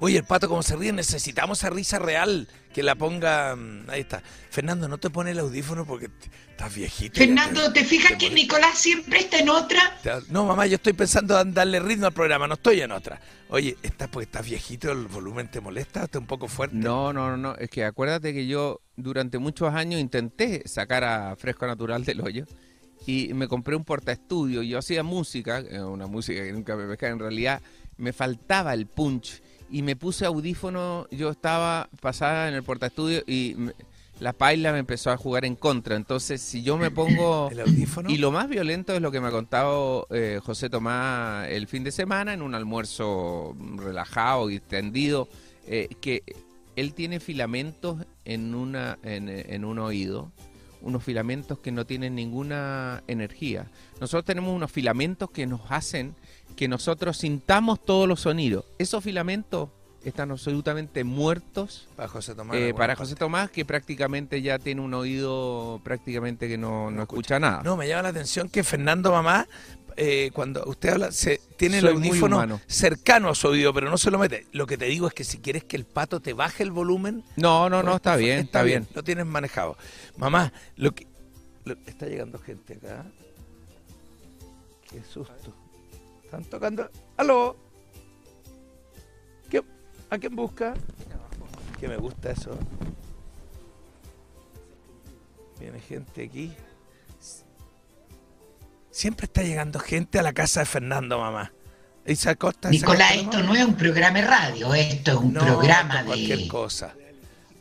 Oye, 0.02 0.18
el 0.18 0.24
pato, 0.24 0.48
como 0.48 0.64
se 0.64 0.78
ríe, 0.78 0.94
necesitamos 0.94 1.60
esa 1.60 1.70
risa 1.70 2.00
real. 2.00 2.48
Que 2.74 2.84
la 2.84 2.96
ponga. 2.96 3.56
mm, 3.56 3.90
Ahí 3.90 4.02
está. 4.02 4.22
Fernando, 4.50 4.88
no 4.88 4.98
te 5.00 5.10
pone 5.10 5.32
el 5.32 5.40
audífono 5.40 5.86
porque 5.86 6.08
estás 6.52 6.74
viejito. 6.74 7.18
Fernando, 7.20 7.74
¿te 7.74 7.84
fijas 7.84 8.14
que. 8.18 8.30
Nicolás 8.30 8.78
siempre 8.78 9.20
está 9.20 9.40
en 9.40 9.50
otra? 9.50 9.98
No, 10.30 10.46
mamá, 10.46 10.68
yo 10.68 10.76
estoy 10.76 10.94
pensando 10.94 11.42
en 11.42 11.54
darle 11.54 11.80
ritmo 11.82 12.06
al 12.06 12.14
programa, 12.14 12.48
no 12.48 12.54
estoy 12.54 12.80
en 12.82 12.92
otra. 12.94 13.20
Oye, 13.50 13.76
¿estás 13.82 14.08
porque 14.08 14.26
estás 14.26 14.46
viejito, 14.46 14.92
el 14.92 15.08
volumen 15.08 15.50
te 15.50 15.60
molesta? 15.60 16.04
¿Está 16.04 16.20
un 16.20 16.28
poco 16.28 16.48
fuerte? 16.48 16.76
No, 16.78 17.12
no, 17.12 17.32
no, 17.32 17.38
no, 17.38 17.56
es 17.56 17.70
que 17.72 17.84
acuérdate 17.84 18.34
que 18.34 18.46
yo 18.48 18.80
durante 18.96 19.40
muchos 19.40 19.74
años 19.74 20.00
intenté 20.00 20.62
sacar 20.68 21.04
a 21.04 21.36
Fresco 21.36 21.66
Natural 21.66 22.06
del 22.06 22.22
hoyo 22.22 22.46
y 23.30 23.34
me 23.34 23.48
compré 23.48 23.76
un 23.76 23.84
portaestudio. 23.84 24.62
Yo 24.62 24.78
hacía 24.78 25.04
música, 25.04 25.60
eh, 25.60 25.82
una 25.82 26.08
música 26.08 26.44
que 26.44 26.52
nunca 26.54 26.76
me 26.76 26.86
pescaba, 26.88 27.14
en 27.14 27.20
realidad 27.20 27.62
me 27.98 28.14
faltaba 28.14 28.74
el 28.74 28.86
punch 28.88 29.42
y 29.72 29.82
me 29.82 29.96
puse 29.96 30.26
audífono. 30.26 31.08
Yo 31.12 31.30
estaba 31.30 31.90
pasada 32.02 32.48
en 32.50 32.54
el 32.56 32.64
portaestudio 32.64 33.24
y 33.28 33.56
me- 33.58 33.74
la 34.20 34.34
paila 34.34 34.74
me 34.74 34.80
empezó 34.80 35.12
a 35.12 35.18
jugar 35.18 35.46
en 35.46 35.56
contra. 35.56 35.96
Entonces, 35.96 36.42
si 36.42 36.62
yo 36.62 36.78
me 36.78 36.92
pongo. 36.92 37.50
¿El 37.52 37.62
audífono? 37.62 38.10
Y 38.10 38.18
lo 38.18 38.32
más 38.32 38.50
violento 38.50 38.94
es 38.94 39.02
lo 39.02 39.12
que 39.12 39.22
me 39.22 39.28
ha 39.28 39.32
contado 39.32 40.08
eh, 40.12 40.40
José 40.44 40.70
Tomás 40.70 41.48
el 41.50 41.68
fin 41.68 41.84
de 41.86 41.92
semana 41.92 42.34
en 42.34 42.42
un 42.42 42.54
almuerzo 42.54 43.56
relajado 43.78 44.50
y 44.50 44.56
extendido, 44.58 45.30
eh, 45.68 45.88
que 46.02 46.24
él 46.76 46.94
tiene 46.94 47.20
filamentos 47.22 47.98
en, 48.26 48.54
una, 48.56 48.98
en, 49.04 49.30
en 49.30 49.64
un 49.66 49.80
oído, 49.80 50.32
unos 50.82 51.04
filamentos 51.04 51.60
que 51.60 51.72
no 51.72 51.86
tienen 51.86 52.16
ninguna 52.16 53.04
energía. 53.08 53.68
Nosotros 54.00 54.26
tenemos 54.26 54.56
unos 54.56 54.72
filamentos 54.72 55.30
que 55.32 55.46
nos 55.46 55.62
hacen 55.70 56.16
que 56.56 56.68
nosotros 56.68 57.18
sintamos 57.18 57.84
todos 57.84 58.08
los 58.08 58.22
sonidos. 58.22 58.66
Esos 58.78 59.04
filamentos 59.04 59.70
están 60.04 60.32
absolutamente 60.32 61.04
muertos 61.04 61.88
Para 61.96 62.08
José 62.08 62.34
Tomás. 62.36 62.56
eh, 62.58 62.74
para. 62.76 62.96
José 62.96 63.16
Tomás, 63.16 63.52
que 63.52 63.66
prácticamente 63.66 64.42
ya 64.42 64.58
tiene 64.60 64.82
un 64.82 64.94
oído 64.94 65.82
prácticamente 65.84 66.48
que 66.48 66.58
no, 66.58 66.90
no 66.92 67.02
escucha 67.02 67.40
nada. 67.40 67.62
No, 67.64 67.76
me 67.76 67.88
llama 67.88 68.04
la 68.04 68.10
atención 68.10 68.50
que 68.50 68.64
Fernando, 68.64 69.12
mamá, 69.12 69.48
eh, 70.02 70.32
cuando 70.34 70.64
usted 70.66 70.90
habla, 70.94 71.12
se, 71.12 71.42
tiene 71.58 71.80
el 71.80 71.86
Soy 71.86 71.96
audífono 71.96 72.62
cercano 72.68 73.28
a 73.30 73.36
su 73.36 73.50
oído, 73.50 73.74
pero 73.74 73.90
no 73.90 73.98
se 73.98 74.10
lo 74.10 74.18
mete. 74.18 74.48
Lo 74.54 74.66
que 74.66 74.78
te 74.78 74.86
digo 74.86 75.08
es 75.08 75.14
que 75.14 75.26
si 75.26 75.40
quieres 75.40 75.66
que 75.66 75.76
el 75.76 75.86
pato 75.86 76.22
te 76.22 76.32
baje 76.34 76.64
el 76.64 76.72
volumen. 76.72 77.24
No, 77.36 77.70
no, 77.70 77.84
no, 77.84 77.98
está 77.98 78.16
bien, 78.16 78.40
está 78.40 78.64
bien. 78.64 78.88
Lo 78.94 79.04
tienes 79.04 79.26
manejado. 79.26 79.76
Mamá, 80.18 80.54
lo 80.78 80.94
que. 80.96 81.06
lo- 81.66 81.76
está 81.86 82.06
llegando 82.08 82.40
gente 82.40 82.76
acá. 82.76 83.06
Qué 84.90 85.04
susto. 85.04 85.54
Están 86.24 86.46
tocando. 86.46 86.90
¡Aló! 87.18 87.58
¿Qué- 89.50 89.64
¿A 90.10 90.18
quién 90.18 90.36
busca? 90.36 90.74
Que 91.80 91.88
me 91.90 91.98
gusta 91.98 92.32
eso. 92.32 92.58
Viene 95.60 95.80
gente 95.82 96.24
aquí. 96.24 96.54
Siempre 99.00 99.28
está 99.28 99.44
llegando 99.44 99.80
gente 99.80 100.20
a 100.20 100.22
la 100.22 100.34
casa 100.34 100.60
de 100.60 100.66
Fernando, 100.66 101.20
mamá. 101.20 101.54
Isa 102.06 102.36
Costa. 102.36 102.68
¿esa 102.68 102.72
Nicolás, 102.72 103.14
Costa, 103.14 103.24
esto 103.38 103.44
no 103.44 103.56
es 103.56 103.64
un 103.64 103.76
programa 103.76 104.20
de 104.20 104.28
radio, 104.28 104.74
esto 104.74 105.12
es 105.12 105.18
un 105.18 105.32
No, 105.32 105.40
programa 105.40 106.04
cualquier 106.04 106.40
de 106.40 106.48
cosa. 106.50 106.94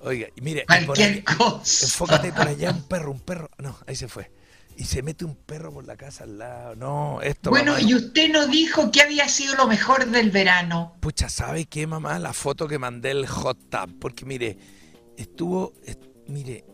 Oiga, 0.01 0.27
y 0.35 0.41
mire, 0.41 0.63
y 0.63 0.67
por 0.67 0.97
cualquier 0.97 1.23
cosa. 1.23 1.85
enfócate 1.87 2.33
por 2.33 2.49
allá, 2.49 2.73
un 2.73 2.83
perro, 2.89 3.13
un 3.13 3.21
perro. 3.21 3.49
No, 3.59 3.79
ahí 3.87 3.95
se 3.95 4.09
fue. 4.09 4.33
Y 4.77 4.83
se 4.83 5.01
mete 5.05 5.25
un 5.25 5.37
perro 5.37 5.73
por 5.73 5.87
la 5.87 5.97
casa 5.97 6.25
al 6.25 6.39
lado. 6.39 6.75
No, 6.75 7.21
esto. 7.23 7.51
Bueno, 7.51 7.75
mamá. 7.75 7.85
y 7.89 7.95
usted 7.95 8.31
nos 8.33 8.51
dijo 8.51 8.91
que 8.91 9.01
había 9.03 9.29
sido 9.29 9.55
lo 9.55 9.69
mejor 9.69 10.07
del 10.11 10.33
verano. 10.33 10.97
Pucha, 10.99 11.29
¿sabe 11.29 11.67
qué, 11.67 11.87
mamá? 11.87 12.19
La 12.19 12.33
foto 12.33 12.67
que 12.67 12.81
mandé 12.81 13.13
el 13.13 13.29
hot 13.29 13.71
tub. 13.71 13.97
Porque 14.01 14.25
mire, 14.25 14.59
estuvo. 15.17 15.73
est- 15.87 16.03
mire, 16.27 16.65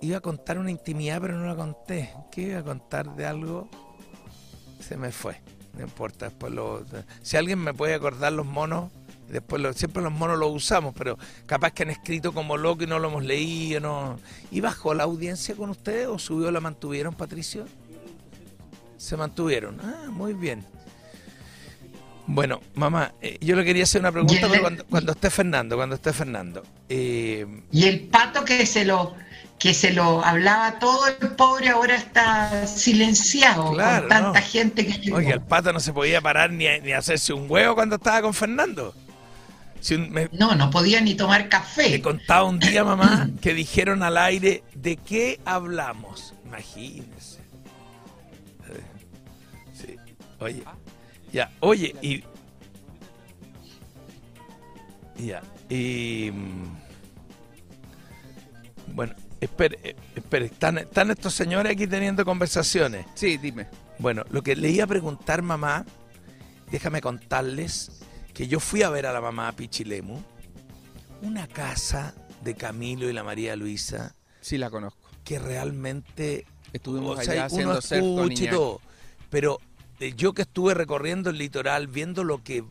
iba 0.00 0.18
a 0.18 0.20
contar 0.20 0.58
una 0.58 0.70
intimidad, 0.70 1.20
pero 1.20 1.36
no 1.38 1.46
la 1.46 1.54
conté. 1.56 2.10
¿Qué 2.30 2.42
iba 2.42 2.60
a 2.60 2.62
contar 2.64 3.14
de 3.16 3.26
algo? 3.26 3.68
Se 4.80 4.96
me 4.96 5.10
fue. 5.12 5.40
No 5.76 5.82
importa, 5.82 6.26
después 6.28 6.52
lo. 6.52 6.84
Si 7.22 7.36
alguien 7.36 7.58
me 7.58 7.74
puede 7.74 7.94
acordar 7.94 8.32
los 8.32 8.46
monos, 8.46 8.92
después 9.28 9.60
lo- 9.60 9.72
siempre 9.72 10.02
los 10.02 10.12
monos 10.12 10.38
los 10.38 10.52
usamos, 10.52 10.94
pero 10.96 11.18
capaz 11.46 11.72
que 11.72 11.82
han 11.82 11.90
escrito 11.90 12.32
como 12.32 12.56
loco 12.56 12.84
y 12.84 12.86
no 12.86 12.98
lo 13.00 13.08
hemos 13.08 13.24
leído, 13.24 13.80
no. 13.80 14.18
¿Y 14.52 14.60
bajó 14.60 14.94
la 14.94 15.02
audiencia 15.04 15.56
con 15.56 15.70
ustedes 15.70 16.06
o 16.06 16.18
subió 16.18 16.50
la 16.52 16.60
mantuvieron, 16.60 17.14
Patricio? 17.14 17.66
Se 18.96 19.16
mantuvieron. 19.16 19.80
Ah, 19.82 20.06
muy 20.10 20.32
bien. 20.34 20.64
Bueno, 22.26 22.60
mamá, 22.74 23.12
eh, 23.20 23.36
yo 23.40 23.54
le 23.54 23.64
quería 23.64 23.82
hacer 23.82 24.00
una 24.00 24.10
pregunta, 24.12 24.46
el- 24.46 24.50
pero 24.50 24.62
cuando, 24.62 24.86
cuando 24.86 25.12
esté 25.12 25.28
Fernando, 25.28 25.76
cuando 25.76 25.94
esté 25.96 26.12
Fernando. 26.12 26.62
Eh, 26.88 27.46
Y 27.70 27.84
el 27.84 28.00
pato 28.08 28.44
que 28.46 28.64
se 28.64 28.84
lo 28.86 29.14
que 29.64 29.72
se 29.72 29.94
lo 29.94 30.22
hablaba 30.22 30.78
todo 30.78 31.06
el 31.08 31.14
pobre 31.36 31.70
ahora 31.70 31.94
está 31.96 32.66
silenciado 32.66 33.72
Claro, 33.72 34.00
con 34.00 34.08
tanta 34.10 34.40
no. 34.40 34.46
gente 34.46 34.86
que 34.86 34.92
llegó. 34.98 35.16
oiga, 35.16 35.32
el 35.32 35.40
pato 35.40 35.72
no 35.72 35.80
se 35.80 35.90
podía 35.94 36.20
parar 36.20 36.50
ni, 36.52 36.66
ni 36.82 36.92
hacerse 36.92 37.32
un 37.32 37.50
huevo 37.50 37.74
cuando 37.74 37.96
estaba 37.96 38.20
con 38.20 38.34
Fernando. 38.34 38.94
Si 39.80 39.94
un- 39.94 40.10
me, 40.10 40.28
No, 40.32 40.54
no 40.54 40.68
podía 40.68 41.00
ni 41.00 41.14
tomar 41.14 41.48
café. 41.48 42.02
contaba 42.02 42.44
un 42.44 42.58
día, 42.58 42.84
mamá, 42.84 43.30
que 43.40 43.54
dijeron 43.54 44.02
al 44.02 44.18
aire 44.18 44.62
de 44.74 44.96
qué 44.98 45.40
hablamos. 45.46 46.34
Imagínense. 46.44 47.38
Sí. 49.72 49.96
Oye, 50.40 50.62
ya, 51.32 51.50
oye, 51.60 51.94
y. 52.02 52.22
Ya, 55.16 55.40
y. 55.70 56.30
mm, 56.30 56.76
Bueno, 58.94 59.14
espere, 59.44 59.78
eh, 59.82 59.96
espere, 60.16 60.46
están, 60.46 60.78
están 60.78 61.10
estos 61.10 61.34
señores 61.34 61.72
aquí 61.72 61.86
teniendo 61.86 62.24
conversaciones. 62.24 63.06
Sí, 63.14 63.36
dime. 63.36 63.66
Bueno, 63.98 64.24
lo 64.30 64.42
que 64.42 64.56
le 64.56 64.70
iba 64.70 64.84
a 64.84 64.88
preguntar, 64.88 65.42
mamá, 65.42 65.84
déjame 66.70 67.00
contarles 67.00 67.90
que 68.32 68.48
yo 68.48 68.60
fui 68.60 68.82
a 68.82 68.90
ver 68.90 69.06
a 69.06 69.12
la 69.12 69.20
mamá 69.20 69.52
Pichilemu, 69.52 70.20
una 71.22 71.46
casa 71.46 72.14
de 72.42 72.54
Camilo 72.54 73.08
y 73.08 73.12
la 73.12 73.24
María 73.24 73.56
Luisa, 73.56 74.14
Sí, 74.40 74.58
la 74.58 74.68
conozco. 74.68 74.98
que 75.24 75.38
realmente 75.38 76.46
Estuvimos 76.72 77.16
o 77.16 77.20
allá 77.20 77.32
sea, 77.32 77.44
haciendo 77.46 77.72
uno 77.72 77.80
surf 77.80 78.50
todo, 78.50 78.80
pero 79.30 79.60
eh, 80.00 80.12
yo 80.16 80.32
que 80.34 80.42
estuve 80.42 80.74
recorriendo 80.74 81.30
el 81.30 81.38
litoral, 81.38 81.86
viendo 81.86 82.24
lo 82.24 82.42
que 82.42 82.64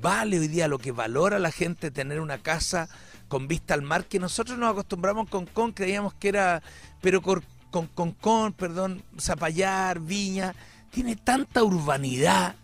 vale 0.00 0.38
hoy 0.40 0.48
día, 0.48 0.66
lo 0.68 0.78
que 0.78 0.90
valora 0.92 1.38
la 1.38 1.52
gente 1.52 1.90
tener 1.92 2.20
una 2.20 2.38
casa 2.38 2.88
con 3.28 3.48
vista 3.48 3.74
al 3.74 3.82
mar, 3.82 4.06
que 4.06 4.18
nosotros 4.18 4.58
nos 4.58 4.70
acostumbramos 4.70 5.28
con 5.28 5.46
con, 5.46 5.72
creíamos 5.72 6.14
que 6.14 6.28
era, 6.28 6.62
pero 7.00 7.22
con 7.22 7.42
con, 7.70 7.88
con, 7.88 8.12
con, 8.12 8.52
perdón, 8.52 9.02
Zapallar, 9.20 10.00
Viña, 10.00 10.54
tiene 10.90 11.16
tanta 11.16 11.62
urbanidad 11.62 12.54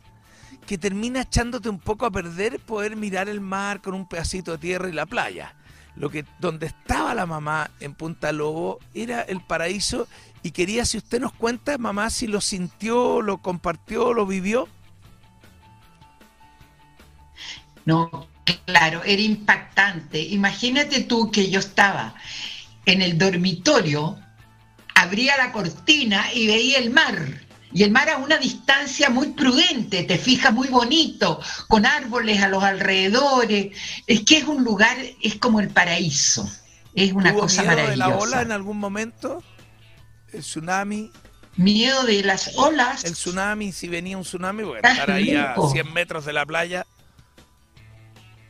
que 0.66 0.78
termina 0.78 1.22
echándote 1.22 1.68
un 1.68 1.78
poco 1.78 2.06
a 2.06 2.10
perder 2.10 2.60
poder 2.60 2.96
mirar 2.96 3.28
el 3.28 3.40
mar 3.40 3.82
con 3.82 3.94
un 3.94 4.06
pedacito 4.06 4.52
de 4.52 4.58
tierra 4.58 4.88
y 4.88 4.92
la 4.92 5.06
playa. 5.06 5.54
Lo 5.96 6.08
que 6.08 6.24
donde 6.38 6.66
estaba 6.66 7.14
la 7.14 7.26
mamá 7.26 7.70
en 7.80 7.94
Punta 7.94 8.32
Lobo 8.32 8.78
era 8.94 9.20
el 9.20 9.42
paraíso 9.42 10.08
y 10.42 10.52
quería 10.52 10.86
si 10.86 10.96
usted 10.96 11.20
nos 11.20 11.32
cuenta, 11.32 11.76
mamá, 11.76 12.08
si 12.08 12.26
lo 12.26 12.40
sintió, 12.40 13.20
lo 13.20 13.38
compartió, 13.38 14.14
lo 14.14 14.24
vivió. 14.24 14.66
No, 17.84 18.26
claro, 18.66 19.02
era 19.04 19.22
impactante. 19.22 20.20
Imagínate 20.20 21.00
tú 21.02 21.30
que 21.30 21.50
yo 21.50 21.60
estaba 21.60 22.14
en 22.86 23.02
el 23.02 23.18
dormitorio, 23.18 24.18
abría 24.94 25.36
la 25.36 25.52
cortina 25.52 26.32
y 26.32 26.46
veía 26.46 26.78
el 26.78 26.90
mar. 26.90 27.16
Y 27.74 27.84
el 27.84 27.90
mar 27.90 28.10
a 28.10 28.18
una 28.18 28.36
distancia 28.36 29.08
muy 29.08 29.28
prudente, 29.28 30.02
te 30.02 30.18
fijas 30.18 30.52
muy 30.52 30.68
bonito, 30.68 31.40
con 31.68 31.86
árboles 31.86 32.42
a 32.42 32.48
los 32.48 32.62
alrededores. 32.62 33.74
Es 34.06 34.20
que 34.24 34.38
es 34.38 34.44
un 34.44 34.62
lugar, 34.62 34.96
es 35.22 35.36
como 35.36 35.58
el 35.60 35.70
paraíso. 35.70 36.46
Es 36.94 37.12
una 37.12 37.30
¿Tuvo 37.32 37.40
cosa 37.42 37.62
miedo 37.62 37.76
de 37.88 37.96
la 37.96 38.08
ola 38.08 38.14
maravillosa. 38.16 38.42
en 38.42 38.52
algún 38.52 38.78
momento? 38.78 39.42
El 40.32 40.40
tsunami, 40.40 41.10
Miedo 41.56 42.04
de 42.04 42.22
las 42.22 42.56
olas. 42.56 43.04
el 43.04 43.12
tsunami, 43.12 43.72
si 43.72 43.88
venía 43.88 44.16
un 44.16 44.24
tsunami, 44.24 44.62
bueno, 44.64 44.86
estar 44.88 45.10
ahí 45.10 45.34
a 45.34 45.50
loco. 45.54 45.70
100 45.70 45.92
metros 45.92 46.24
de 46.24 46.32
la 46.32 46.44
playa. 46.46 46.86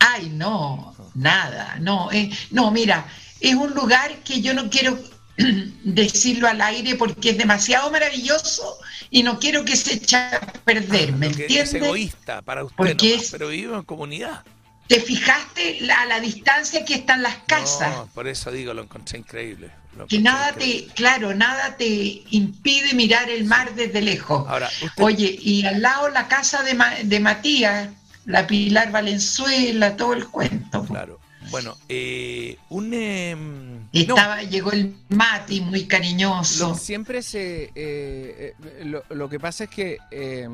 Ay, 0.04 0.30
no, 0.30 0.94
nada, 1.14 1.76
no, 1.80 2.10
eh, 2.10 2.28
no, 2.50 2.70
mira, 2.72 3.06
es 3.40 3.54
un 3.54 3.72
lugar 3.72 4.16
que 4.24 4.40
yo 4.40 4.52
no 4.52 4.68
quiero 4.68 4.98
decirlo 5.84 6.48
al 6.48 6.60
aire 6.60 6.96
porque 6.96 7.30
es 7.30 7.38
demasiado 7.38 7.90
maravilloso 7.90 8.78
y 9.10 9.22
no 9.22 9.38
quiero 9.38 9.64
que 9.64 9.76
se 9.76 9.94
eche 9.94 10.16
a 10.16 10.40
perder, 10.64 11.12
¿me 11.12 11.28
Lo 11.28 11.36
que 11.36 11.44
es 11.46 11.50
entiendes? 11.50 11.74
egoísta 11.82 12.42
para 12.42 12.64
usted, 12.64 12.76
Porque 12.76 12.94
nomás, 13.10 13.24
es- 13.24 13.30
pero 13.30 13.48
vivimos 13.48 13.78
en 13.78 13.84
comunidad. 13.84 14.42
¿Te 14.88 15.00
fijaste 15.00 15.78
la- 15.82 16.02
a 16.02 16.06
la 16.06 16.20
distancia 16.20 16.84
que 16.84 16.94
están 16.94 17.22
las 17.22 17.36
casas? 17.46 17.94
No, 17.94 18.06
por 18.12 18.26
eso 18.28 18.50
digo, 18.50 18.74
lo 18.74 18.82
encontré 18.82 19.18
increíble. 19.18 19.70
lo 19.96 20.06
que 20.06 20.16
encontré 20.16 20.20
nada 20.22 20.48
increíble. 20.50 20.82
te, 20.88 20.94
claro, 20.94 21.34
nada 21.34 21.76
te 21.76 22.22
impide 22.30 22.92
mirar 22.94 23.30
el 23.30 23.44
mar 23.44 23.74
desde 23.74 24.02
lejos. 24.02 24.44
Ahora, 24.48 24.68
usted, 24.82 25.02
Oye, 25.02 25.38
y 25.40 25.64
al 25.64 25.80
lado 25.80 26.08
la 26.10 26.26
casa 26.28 26.62
de, 26.62 26.74
Ma- 26.74 26.94
de 27.02 27.20
Matías, 27.20 27.88
la 28.26 28.46
Pilar 28.46 28.90
Valenzuela, 28.92 29.96
todo 29.96 30.12
el 30.14 30.26
cuento. 30.28 30.84
claro. 30.86 31.18
Bueno, 31.50 31.76
eh, 31.88 32.56
un... 32.70 32.94
em, 32.94 33.78
no, 33.80 33.88
Estaba, 33.92 34.42
llegó 34.44 34.70
el 34.72 34.94
Mati, 35.08 35.60
muy 35.60 35.86
cariñoso. 35.86 36.68
Lo- 36.68 36.74
siempre 36.76 37.20
se. 37.20 37.64
eh, 37.74 38.54
eh, 38.58 38.84
lo, 38.84 39.02
lo 39.10 39.28
que 39.28 39.40
pasa 39.40 39.64
es 39.64 39.70
que. 39.70 39.98
eh, 40.12 40.48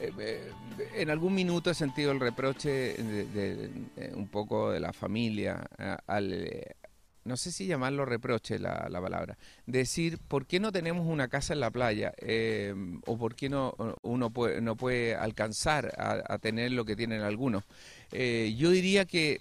eh, 0.00 0.12
eh, 0.18 0.50
en 0.96 1.10
algún 1.10 1.34
minuto 1.34 1.70
he 1.70 1.74
sentido 1.74 2.10
el 2.10 2.18
reproche 2.18 2.70
de, 2.70 3.24
de- 3.26 3.70
eh, 3.96 4.12
un 4.14 4.26
poco 4.26 4.72
de 4.72 4.80
la 4.80 4.92
familia 4.92 5.64
al. 6.08 6.48
No 7.24 7.36
sé 7.36 7.52
si 7.52 7.66
llamarlo 7.66 8.04
reproche 8.04 8.58
la, 8.58 8.88
la 8.90 9.00
palabra. 9.00 9.38
Decir, 9.66 10.18
¿por 10.18 10.46
qué 10.46 10.60
no 10.60 10.72
tenemos 10.72 11.06
una 11.06 11.28
casa 11.28 11.52
en 11.52 11.60
la 11.60 11.70
playa? 11.70 12.12
Eh, 12.18 12.74
¿O 13.06 13.16
por 13.16 13.34
qué 13.34 13.48
no 13.48 13.74
uno 14.02 14.30
puede, 14.30 14.60
no 14.60 14.76
puede 14.76 15.14
alcanzar 15.14 15.92
a, 15.98 16.38
tener 16.38 16.72
lo 16.72 16.84
que 16.84 16.96
tienen 16.96 17.22
algunos? 17.22 17.64
Eh, 18.10 18.54
yo 18.56 18.70
diría 18.70 19.04
que 19.04 19.40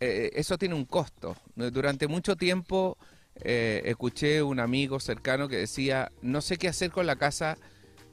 eh, 0.00 0.30
eso 0.34 0.58
tiene 0.58 0.74
un 0.74 0.84
costo. 0.84 1.36
Durante 1.54 2.08
mucho 2.08 2.36
tiempo 2.36 2.98
escuché 3.40 4.42
un 4.42 4.58
amigo 4.58 4.98
cercano 4.98 5.48
que 5.48 5.56
decía, 5.56 6.10
no 6.22 6.40
sé 6.40 6.56
qué 6.56 6.66
hacer 6.66 6.90
con 6.90 7.06
la 7.06 7.14
casa 7.14 7.56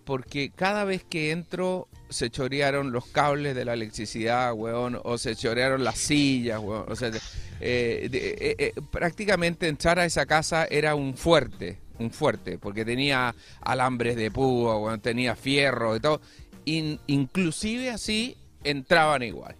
porque 0.05 0.51
cada 0.55 0.83
vez 0.83 1.03
que 1.03 1.31
entro 1.31 1.87
se 2.09 2.29
chorearon 2.29 2.91
los 2.91 3.07
cables 3.07 3.55
de 3.55 3.65
la 3.65 3.73
electricidad, 3.73 4.53
weón, 4.53 4.99
o 5.03 5.17
se 5.17 5.35
chorearon 5.35 5.83
las 5.83 5.97
sillas, 5.97 6.59
weón. 6.61 6.85
O 6.87 6.95
sea, 6.95 7.09
eh, 7.09 8.09
eh, 8.11 8.55
eh, 8.59 8.73
prácticamente 8.91 9.67
entrar 9.67 9.99
a 9.99 10.05
esa 10.05 10.25
casa 10.25 10.65
era 10.69 10.93
un 10.95 11.17
fuerte, 11.17 11.79
un 11.97 12.11
fuerte, 12.11 12.59
porque 12.59 12.85
tenía 12.85 13.35
alambres 13.61 14.15
de 14.15 14.29
púa, 14.29 14.77
weón, 14.77 15.01
tenía 15.01 15.35
fierro 15.35 15.95
y 15.95 15.99
todo. 15.99 16.21
In- 16.65 16.99
inclusive 17.07 17.89
así 17.89 18.37
entraban 18.63 19.23
igual. 19.23 19.55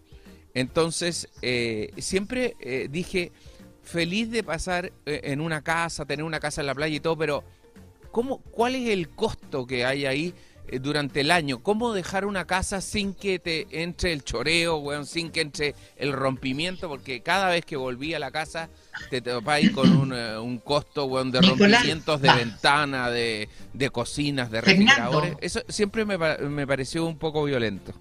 Entonces, 0.54 1.28
eh, 1.42 1.92
siempre 1.98 2.56
dije, 2.90 3.32
feliz 3.84 4.32
de 4.32 4.44
pasar 4.44 4.94
en 5.06 5.42
una 5.42 5.62
casa, 5.62 6.06
tener 6.06 6.24
una 6.24 6.40
casa 6.40 6.62
en 6.62 6.68
la 6.68 6.76
playa 6.76 6.96
y 6.96 7.00
todo, 7.00 7.18
pero 7.18 7.44
¿cómo, 8.16 8.38
¿cuál 8.38 8.76
es 8.76 8.92
el 8.92 9.10
costo 9.10 9.68
que 9.68 9.84
hay 9.86 10.06
ahí 10.06 10.34
eh, 10.70 10.80
durante 10.80 11.20
el 11.20 11.32
año? 11.32 11.62
¿Cómo 11.62 11.92
dejar 11.92 12.24
una 12.24 12.48
casa 12.48 12.80
sin 12.80 13.14
que 13.14 13.40
te 13.40 13.68
entre 13.72 14.14
el 14.14 14.24
choreo, 14.24 14.78
weón, 14.78 15.06
sin 15.06 15.32
que 15.32 15.42
entre 15.42 15.76
el 15.98 16.14
rompimiento? 16.14 16.88
Porque 16.88 17.20
cada 17.20 17.50
vez 17.50 17.66
que 17.66 17.76
volví 17.76 18.14
a 18.14 18.20
la 18.20 18.32
casa 18.32 18.70
te 19.10 19.20
topáis 19.20 19.72
con 19.72 19.92
un, 19.92 20.14
eh, 20.14 20.38
un 20.38 20.60
costo, 20.60 21.08
weón, 21.08 21.30
de 21.30 21.42
Nicolás, 21.42 21.82
rompimientos 21.82 22.22
de 22.22 22.34
ventana, 22.34 23.10
de, 23.10 23.50
de 23.74 23.90
cocinas, 23.90 24.50
de 24.50 24.62
refrigeradores. 24.62 25.36
Eso 25.42 25.60
siempre 25.68 26.06
me, 26.06 26.18
me 26.18 26.66
pareció 26.66 27.06
un 27.06 27.18
poco 27.18 27.44
violento. 27.44 27.92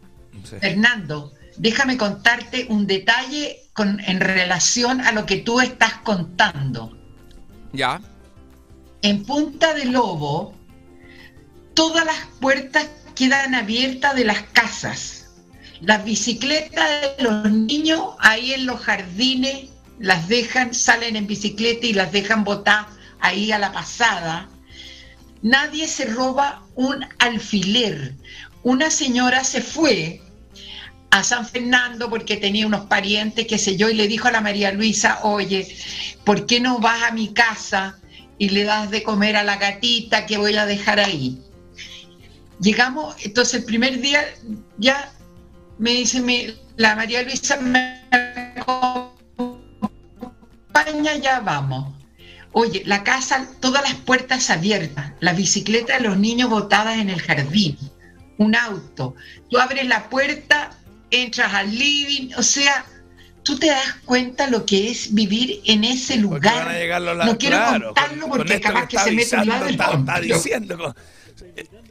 sí. 0.45 0.55
Fernando, 0.61 1.33
déjame 1.57 1.97
contarte 1.97 2.69
un 2.71 2.87
detalle 2.87 3.65
con, 3.73 3.99
en 3.99 4.21
relación 4.21 5.01
a 5.01 5.11
lo 5.11 5.27
que 5.27 5.39
tú 5.39 5.61
estás 5.61 5.95
contando. 6.05 6.97
¿Ya? 7.73 8.01
En 9.05 9.23
Punta 9.23 9.75
de 9.75 9.85
Lobo, 9.85 10.55
todas 11.75 12.07
las 12.07 12.17
puertas 12.41 12.89
quedan 13.15 13.55
abiertas 13.55 14.17
de 14.17 14.25
las 14.25 14.45
casas. 14.45 15.27
Las 15.83 16.07
bicicletas 16.07 17.19
de 17.19 17.23
los 17.23 17.53
niños 17.53 18.15
ahí 18.21 18.55
en 18.55 18.65
los 18.65 18.81
jardines 18.81 19.69
las 19.99 20.27
dejan, 20.29 20.73
salen 20.73 21.17
en 21.17 21.27
bicicleta 21.27 21.87
y 21.87 21.93
las 21.93 22.13
dejan 22.13 22.45
botar 22.45 22.87
ahí 23.21 23.53
a 23.53 23.59
la 23.59 23.73
pasada. 23.73 24.49
Nadie 25.43 25.87
se 25.87 26.07
roba 26.07 26.63
un 26.75 27.05
alfiler. 27.19 28.15
Una 28.63 28.89
señora 28.89 29.45
se 29.45 29.61
fue 29.61 30.23
a 31.11 31.23
San 31.23 31.47
Fernando 31.47 32.09
porque 32.09 32.39
tenía 32.39 32.67
unos 32.67 32.87
parientes, 32.87 33.47
qué 33.47 33.59
sé 33.59 33.77
yo, 33.77 33.91
y 33.91 33.95
le 33.95 34.09
dijo 34.09 34.29
a 34.29 34.33
la 34.33 34.41
María 34.41 34.73
Luisa, 34.73 35.19
oye, 35.25 35.77
¿por 36.25 36.47
qué 36.47 36.59
no 36.59 36.79
vas 36.79 37.03
a 37.03 37.13
mi 37.13 37.35
casa 37.35 37.99
y 38.39 38.49
le 38.51 38.65
das 38.65 38.91
de 38.91 39.03
comer 39.03 39.37
a 39.37 39.45
la 39.45 39.57
gatita 39.57 40.27
que 40.27 40.39
voy 40.39 40.57
a 40.57 40.67
dejar 40.67 41.01
ahí? 41.01 41.41
Llegamos, 42.61 43.17
entonces 43.25 43.55
el 43.55 43.65
primer 43.65 44.01
día 44.01 44.25
ya 44.79 45.13
me 45.79 45.91
dice 45.91 46.21
mi- 46.21 46.55
la 46.77 46.95
María 46.95 47.23
Luisa, 47.23 47.57
me 47.57 48.03
acompaña, 50.73 51.17
ya 51.21 51.41
vamos. 51.41 51.95
Oye, 52.53 52.83
la 52.87 53.03
casa, 53.03 53.49
todas 53.61 53.83
las 53.83 53.95
puertas 53.95 54.51
abiertas, 54.51 55.13
la 55.21 55.33
bicicleta 55.33 55.95
de 55.95 56.05
los 56.05 56.19
niños 56.19 56.51
botadas 56.51 56.99
en 56.99 57.11
el 57.11 57.21
jardín, 57.21 57.77
un 58.39 58.55
auto. 58.55 59.17
Tú 59.51 59.59
abres 59.59 59.87
la 59.87 60.09
puerta, 60.09 60.71
entras 61.11 61.53
al 61.53 61.77
living, 61.77 62.33
o 62.37 62.43
sea, 62.43 62.85
tú 63.45 63.59
te 63.59 63.67
das 63.69 63.95
cuenta 64.05 64.49
lo 64.49 64.67
que 64.67 64.91
es 64.91 65.15
vivir 65.15 65.61
en 65.67 65.85
ese 65.85 66.19
Porque 66.21 66.49
van 66.49 66.59
a 66.59 66.63
lugar. 66.65 66.77
llegar 66.79 67.03
los 67.03 67.17
No 67.27 67.39
quiero 67.39 67.57
claro, 67.57 67.87
contarlo 67.95 68.29
con- 68.29 68.39
porque 68.39 68.61
con 68.61 68.73
capaz 68.73 68.89
que 68.89 68.97
que 68.97 69.03
se 69.05 69.11
mete 69.13 69.37
un 69.37 69.47
ladrón. 69.49 69.71
está, 69.71 69.93
está 69.95 70.21
diciendo. 70.21 70.79
con- 70.79 70.95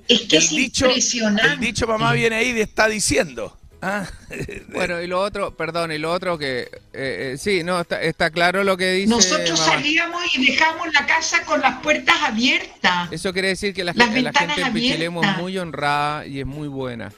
Es 0.08 0.22
que 0.22 0.38
el 0.38 0.44
es 0.44 0.50
dicho, 0.50 0.86
impresionante. 0.88 1.54
el 1.54 1.60
dicho 1.60 1.88
mamá 1.88 2.12
viene 2.14 2.36
ahí 2.36 2.50
y 2.52 2.60
está 2.60 2.88
diciendo. 2.90 3.58
Ah, 3.82 4.06
Bueno, 4.70 5.02
y 5.02 5.08
lo 5.08 5.20
otro, 5.22 5.56
perdón, 5.58 5.92
y 5.92 5.98
lo 5.98 6.12
otro 6.12 6.38
que, 6.38 6.62
eh, 6.62 6.70
eh, 6.94 7.36
sí, 7.38 7.64
no, 7.64 7.82
está, 7.82 8.02
está 8.02 8.30
claro 8.30 8.64
lo 8.64 8.78
que 8.78 8.92
dice. 8.94 9.10
Nosotros 9.10 9.60
mamá. 9.60 9.72
salíamos 9.74 10.22
y 10.36 10.46
dejamos 10.46 10.88
la 10.94 11.06
casa 11.06 11.44
con 11.44 11.60
las 11.62 11.82
puertas 11.82 12.16
abiertas. 12.24 13.12
Eso 13.12 13.34
quiere 13.34 13.50
decir 13.50 13.74
que 13.74 13.84
la, 13.84 13.94
Las 13.94 14.10
la 14.14 14.32
gente 14.34 14.62
en 14.62 14.74
Pichilemu 14.74 15.22
es 15.24 15.38
muy 15.38 15.58
honrada 15.58 16.26
y 16.26 16.40
es 16.40 16.46
muy 16.46 16.68
buena. 16.70 17.12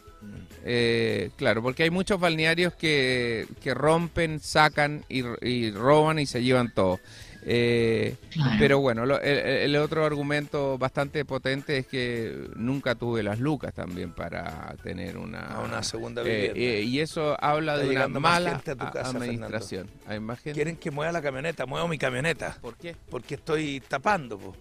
Eh, 0.67 1.29
claro, 1.35 1.61
porque 1.61 1.83
hay 1.83 1.91
muchos 1.91 2.19
balnearios 2.19 2.73
que, 2.73 3.45
que 3.61 3.73
rompen, 3.75 4.39
sacan 4.39 5.05
y, 5.07 5.23
y 5.47 5.69
roban 5.71 6.17
y 6.17 6.25
se 6.25 6.41
llevan 6.43 6.73
todo. 6.73 6.99
Eh, 7.47 8.15
Claro. 8.31 8.55
pero 8.57 8.79
bueno, 8.79 9.05
lo- 9.05 9.21
el, 9.21 9.37
el 9.37 9.75
otro 9.75 10.03
argumento 10.03 10.79
bastante 10.79 11.23
potente 11.25 11.77
es 11.77 11.85
que 11.85 12.49
nunca 12.55 12.95
tuve 12.95 13.21
las 13.21 13.39
lucas 13.39 13.71
también 13.75 14.11
para 14.13 14.75
tener 14.81 15.15
una, 15.19 15.41
A 15.41 15.59
una 15.61 15.83
segunda 15.83 16.23
eh, 16.23 16.25
vivienda. 16.25 16.59
eh, 16.59 16.81
y 16.81 16.99
eso 17.01 17.37
habla 17.39 17.75
Está 17.75 17.85
de 17.85 17.95
una 18.07 18.19
mala 18.19 18.49
gente 18.55 18.71
a 18.71 18.75
tu 18.75 18.91
casa, 18.91 19.09
administración. 19.11 19.87
Hay 20.07 20.19
más 20.19 20.39
gente. 20.39 20.55
quieren 20.55 20.75
que 20.77 20.89
mueva 20.89 21.11
la 21.11 21.21
camioneta, 21.21 21.67
muevo 21.67 21.87
mi 21.87 21.99
camioneta. 21.99 22.57
¿Por 22.59 22.75
qué? 22.77 22.95
porque 23.11 23.35
estoy 23.35 23.79
tapando. 23.87 24.39
po. 24.39 24.55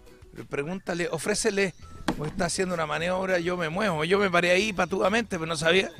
Pregúntale, 0.51 1.09
ofrécele, 1.11 1.73
o 2.19 2.27
está 2.27 2.47
haciendo 2.47 2.75
una 2.75 2.87
maniobra, 2.87 3.39
yo 3.39 3.57
me 3.57 3.69
muevo. 3.69 4.05
Yo 4.05 4.19
me 4.19 4.31
paré 4.31 4.51
ahí 4.51 4.73
patudamente, 4.73 5.37
pero 5.39 5.47
no 5.47 5.57
sabía. 5.57 5.91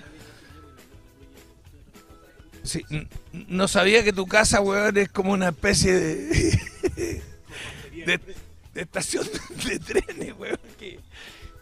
Sí, 2.63 2.83
no 3.49 3.69
sabía 3.69 4.03
que 4.03 4.13
tu 4.13 4.27
casa, 4.27 4.61
weón, 4.61 4.97
es 4.97 5.09
como 5.11 5.33
una 5.33 5.49
especie 5.49 5.93
de. 5.93 6.61
de, 8.07 8.21
de 8.75 8.81
estación 8.81 9.27
de 9.67 9.79
trenes, 9.79 10.35
weón. 10.39 10.59
Que 10.79 10.99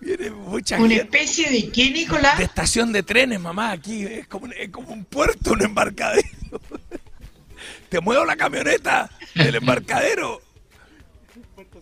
viene 0.00 0.31
mucha 0.31 0.76
¿Una 0.78 0.88
gente. 0.94 1.02
especie 1.05 1.50
de 1.50 1.70
qué, 1.70 1.90
Nicolás? 1.90 2.38
De 2.38 2.44
estación 2.44 2.92
de 2.92 3.02
trenes, 3.02 3.40
mamá, 3.40 3.72
aquí 3.72 4.05
es 4.05 4.28
como, 4.28 4.46
es 4.46 4.68
como 4.70 4.92
un 4.92 5.05
puerto, 5.05 5.52
un 5.52 5.62
embarcadero. 5.62 6.28
Te 7.88 8.00
muevo 8.00 8.24
la 8.24 8.37
camioneta 8.37 9.11
del 9.35 9.57
embarcadero. 9.57 10.40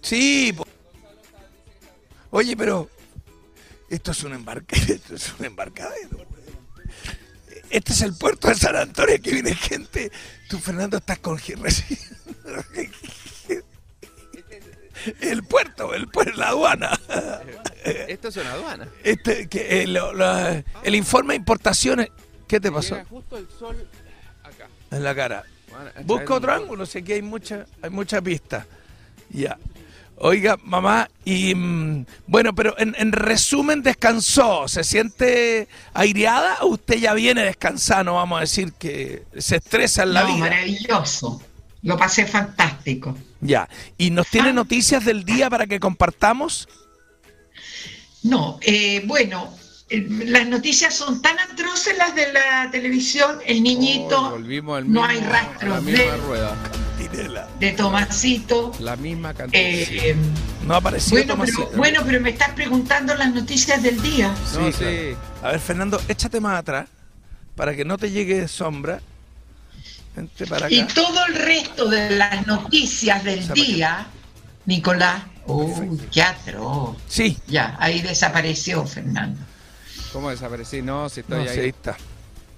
Sí, 0.00 0.52
po- 0.56 0.66
oye, 2.30 2.56
pero 2.56 2.88
esto 3.88 4.10
es 4.12 4.22
un 4.24 4.32
embarcadero, 4.34 4.94
esto 4.94 5.14
es 5.14 5.32
un 5.38 5.46
embarcadero. 5.46 6.18
Este 7.70 7.92
es 7.92 8.00
el 8.02 8.14
puerto 8.16 8.48
de 8.48 8.54
San 8.56 8.74
Antonio, 8.76 9.16
que 9.22 9.30
viene 9.32 9.54
gente. 9.54 10.10
Tú, 10.48 10.58
Fernando, 10.58 10.96
estás 10.96 11.18
con 11.20 11.38
El 15.20 15.42
puerto, 15.44 15.94
el 15.94 16.08
puerto, 16.08 16.32
la 16.36 16.48
aduana. 16.48 16.90
Esto 17.84 18.28
es 18.28 18.36
una 18.36 18.52
aduana. 18.52 18.88
Este, 19.02 19.48
que, 19.48 19.82
eh, 19.82 19.86
lo- 19.86 20.12
lo- 20.12 20.62
el 20.82 20.94
informe 20.94 21.32
de 21.34 21.38
importaciones. 21.38 22.08
¿Qué 22.46 22.60
te 22.60 22.70
pasó? 22.70 22.98
Justo 23.08 23.38
el 23.38 23.48
sol 23.58 23.88
acá. 24.42 24.68
En 24.90 25.02
la 25.04 25.14
cara. 25.14 25.44
A 25.96 26.02
Busca 26.02 26.34
otro 26.34 26.52
ángulo, 26.52 26.84
sé 26.84 27.02
que 27.02 27.14
hay 27.14 27.22
mucha, 27.22 27.64
hay 27.80 27.90
mucha 27.90 28.20
pista. 28.20 28.66
Ya. 29.30 29.56
Oiga, 30.22 30.58
mamá, 30.64 31.08
y 31.24 31.54
mm, 31.54 32.04
bueno, 32.26 32.54
pero 32.54 32.78
en, 32.78 32.94
en 32.98 33.10
resumen, 33.12 33.82
descansó. 33.82 34.68
¿Se 34.68 34.84
siente 34.84 35.66
aireada 35.94 36.58
o 36.60 36.66
usted 36.66 36.96
ya 36.96 37.14
viene 37.14 37.42
descansando? 37.42 38.14
Vamos 38.14 38.36
a 38.36 38.40
decir 38.42 38.74
que 38.74 39.22
se 39.38 39.56
estresa 39.56 40.02
en 40.02 40.12
la 40.12 40.22
no, 40.22 40.26
vida. 40.34 40.38
maravilloso. 40.40 41.40
Lo 41.82 41.96
pasé 41.96 42.26
fantástico. 42.26 43.16
Ya. 43.40 43.66
¿Y 43.96 44.10
nos 44.10 44.26
tiene 44.28 44.50
Ah. 44.50 44.52
noticias 44.52 45.02
del 45.06 45.24
día 45.24 45.48
para 45.48 45.66
que 45.66 45.80
compartamos? 45.80 46.68
No, 48.22 48.58
eh, 48.60 49.02
bueno, 49.06 49.56
eh, 49.88 50.06
las 50.26 50.46
noticias 50.46 50.94
son 50.94 51.22
tan 51.22 51.38
atroces 51.38 51.96
las 51.96 52.14
de 52.14 52.30
la 52.32 52.68
televisión. 52.70 53.38
El 53.46 53.62
niñito, 53.62 54.20
Oh, 54.26 54.30
volvimos 54.32 54.76
al 54.76 54.92
no 54.92 55.00
mismo- 55.00 55.04
hay 55.08 55.20
rastros 55.20 55.82
misma 55.82 56.04
de, 56.04 56.16
rueda. 56.18 56.56
De 57.58 57.72
Tomasito. 57.72 58.72
La 58.80 58.96
misma 58.96 59.34
cantidad. 59.34 59.60
Eh, 59.62 60.14
No 60.66 60.74
apareció 60.76 61.16
bueno, 61.24 61.36
pero, 61.44 61.70
bueno, 61.76 62.00
pero 62.06 62.20
me 62.20 62.30
estás 62.30 62.50
preguntando 62.50 63.14
las 63.14 63.34
noticias 63.34 63.82
del 63.82 64.00
día. 64.00 64.28
no, 64.54 64.66
Sí, 64.66 64.72
sí. 64.72 64.78
claro. 64.78 65.18
A 65.42 65.50
ver, 65.52 65.60
Fernando, 65.60 66.00
échate 66.08 66.40
más 66.40 66.58
atrás 66.58 66.88
para 67.56 67.74
que 67.74 67.84
no 67.84 67.98
te 67.98 68.10
llegue 68.10 68.46
sombra. 68.48 69.00
Vente 70.14 70.46
para 70.46 70.66
acá. 70.66 70.74
Y 70.74 70.84
todo 70.86 71.26
el 71.26 71.34
resto 71.34 71.88
de 71.88 72.10
las 72.10 72.46
noticias 72.46 73.22
del 73.24 73.40
Esa 73.40 73.52
día, 73.54 74.06
Nicolás, 74.66 75.22
uy, 75.46 76.00
qué 76.12 76.22
atroz. 76.22 76.96
Sí. 77.08 77.38
Ya, 77.48 77.76
ahí 77.80 78.00
desapareció 78.02 78.84
Fernando. 78.86 79.40
¿Cómo 80.12 80.30
desaparecí? 80.30 80.82
No, 80.82 81.08
si 81.08 81.22
No, 81.28 81.36
estoy 81.38 81.48
sí, 81.48 81.58
ahí. 81.58 81.64
ahí 81.64 81.68
está. 81.70 81.96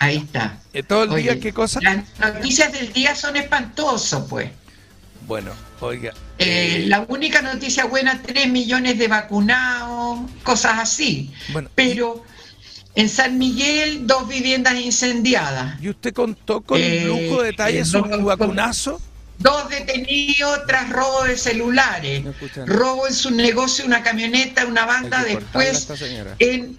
Ahí 0.02 0.16
está. 0.16 0.58
Eh, 0.72 0.82
todo 0.82 1.04
el 1.04 1.10
Oye, 1.10 1.22
día, 1.22 1.40
¿qué 1.40 1.52
cosa? 1.52 1.78
Las 1.80 2.04
noticias 2.18 2.72
del 2.72 2.92
día 2.92 3.14
son 3.14 3.36
espantosas, 3.36 4.24
pues. 4.28 4.50
Bueno, 5.28 5.52
oiga. 5.80 6.12
Eh, 6.38 6.86
la 6.88 7.02
única 7.08 7.40
noticia 7.40 7.84
buena, 7.84 8.20
3 8.20 8.48
millones 8.50 8.98
de 8.98 9.06
vacunados, 9.06 10.28
cosas 10.42 10.80
así. 10.80 11.32
Bueno, 11.52 11.70
Pero 11.76 12.24
en 12.96 13.08
San 13.08 13.38
Miguel, 13.38 14.04
dos 14.08 14.26
viviendas 14.26 14.74
incendiadas. 14.74 15.80
¿Y 15.80 15.90
usted 15.90 16.12
contó 16.12 16.62
con 16.62 16.80
Eh, 16.80 17.04
lujo 17.06 17.42
de 17.42 17.52
detalles 17.52 17.86
eh, 17.86 17.90
su 17.92 18.04
no, 18.04 18.24
vacunazo? 18.24 19.00
Dos 19.38 19.68
detenidos 19.68 20.66
tras 20.66 20.90
robo 20.90 21.22
de 21.24 21.36
celulares. 21.36 22.24
No. 22.24 22.34
Robo 22.66 23.06
en 23.06 23.14
su 23.14 23.30
negocio, 23.30 23.84
una 23.84 24.02
camioneta, 24.02 24.66
una 24.66 24.84
banda 24.84 25.22
después 25.22 25.88
en 26.40 26.76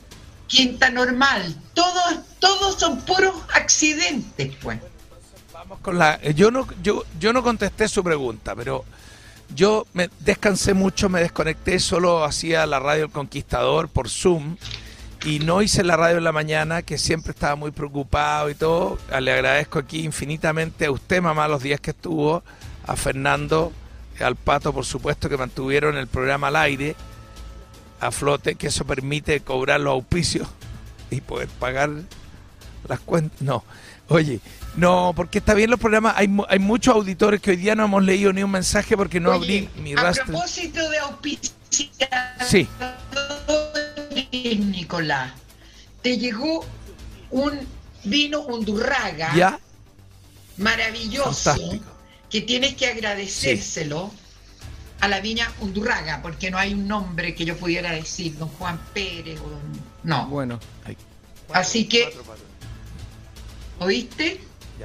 Quinta 0.47 0.89
Normal. 0.89 1.55
Todos, 1.73 2.19
todos 2.39 2.79
son 2.79 3.01
puros 3.01 3.33
accidentes, 3.53 4.55
pues. 4.61 4.79
Vamos 5.53 5.79
con 5.79 5.97
la. 5.97 6.19
eh, 6.21 6.33
Yo 6.33 6.51
no, 6.51 6.67
yo, 6.81 7.03
yo 7.19 7.33
no 7.33 7.41
contesté 7.43 7.87
su 7.87 8.03
pregunta, 8.03 8.55
pero 8.55 8.83
yo 9.55 9.85
me 9.93 10.09
descansé 10.19 10.73
mucho, 10.73 11.09
me 11.09 11.21
desconecté, 11.21 11.79
solo 11.79 12.23
hacía 12.23 12.65
la 12.65 12.79
radio 12.79 13.05
El 13.05 13.11
Conquistador 13.11 13.87
por 13.87 14.09
Zoom 14.09 14.57
y 15.25 15.39
no 15.39 15.61
hice 15.61 15.83
la 15.83 15.95
radio 15.95 16.17
en 16.17 16.23
la 16.25 16.31
mañana, 16.33 16.81
que 16.81 16.97
siempre 16.97 17.31
estaba 17.31 17.55
muy 17.55 17.71
preocupado 17.71 18.49
y 18.49 18.55
todo. 18.55 18.97
Ah, 19.11 19.21
Le 19.21 19.31
agradezco 19.31 19.79
aquí 19.79 20.03
infinitamente 20.03 20.85
a 20.85 20.91
usted, 20.91 21.21
mamá, 21.21 21.47
los 21.47 21.63
días 21.63 21.79
que 21.79 21.91
estuvo, 21.91 22.43
a 22.85 22.95
Fernando, 22.95 23.71
al 24.19 24.35
Pato, 24.35 24.73
por 24.73 24.85
supuesto, 24.85 25.29
que 25.29 25.37
mantuvieron 25.37 25.97
el 25.97 26.07
programa 26.07 26.47
al 26.47 26.57
aire, 26.57 26.95
a 28.07 28.11
flote, 28.11 28.55
que 28.55 28.67
eso 28.67 28.85
permite 28.85 29.39
cobrar 29.41 29.79
los 29.79 29.91
auspicios 29.93 30.47
y 31.09 31.21
poder 31.21 31.47
pagar 31.47 31.89
las 32.87 32.99
cuentas. 32.99 33.41
No, 33.41 33.63
oye, 34.09 34.39
no, 34.75 35.13
porque 35.15 35.37
está 35.39 35.53
bien 35.53 35.69
los 35.69 35.79
programas. 35.79 36.13
Hay, 36.17 36.29
hay 36.49 36.59
muchos 36.59 36.95
auditores 36.95 37.41
que 37.41 37.51
hoy 37.51 37.57
día 37.57 37.75
no 37.75 37.85
hemos 37.85 38.03
leído 38.03 38.33
ni 38.33 38.43
un 38.43 38.51
mensaje 38.51 38.97
porque 38.97 39.19
no 39.19 39.29
Oye, 39.31 39.37
abrí 39.37 39.69
mi 39.81 39.93
a 39.93 39.97
rastro. 40.01 40.25
propósito 40.25 40.89
de 40.89 40.97
auspiciar. 40.99 42.37
Sí. 42.45 42.67
Nicolás, 44.31 45.31
te 46.01 46.17
llegó 46.17 46.65
un 47.31 47.59
vino 48.03 48.41
Undurraga 48.41 49.33
¿Ya? 49.35 49.59
maravilloso 50.57 51.51
Fantástico. 51.51 51.85
que 52.29 52.41
tienes 52.41 52.75
que 52.75 52.87
agradecérselo 52.87 54.11
a 55.03 55.07
la 55.09 55.19
viña 55.19 55.51
Undurraga, 55.59 56.21
porque 56.21 56.49
no 56.49 56.57
hay 56.57 56.73
un 56.73 56.87
nombre 56.87 57.35
que 57.35 57.43
yo 57.45 57.57
pudiera 57.57 57.91
decir, 57.91 58.37
don 58.37 58.47
Juan 58.49 58.79
Pérez 58.93 59.39
o 59.41 59.49
don... 59.49 59.61
No, 60.03 60.27
Bueno, 60.27 60.59
así 61.53 61.87
que, 61.87 62.13
¿oíste? 63.79 64.39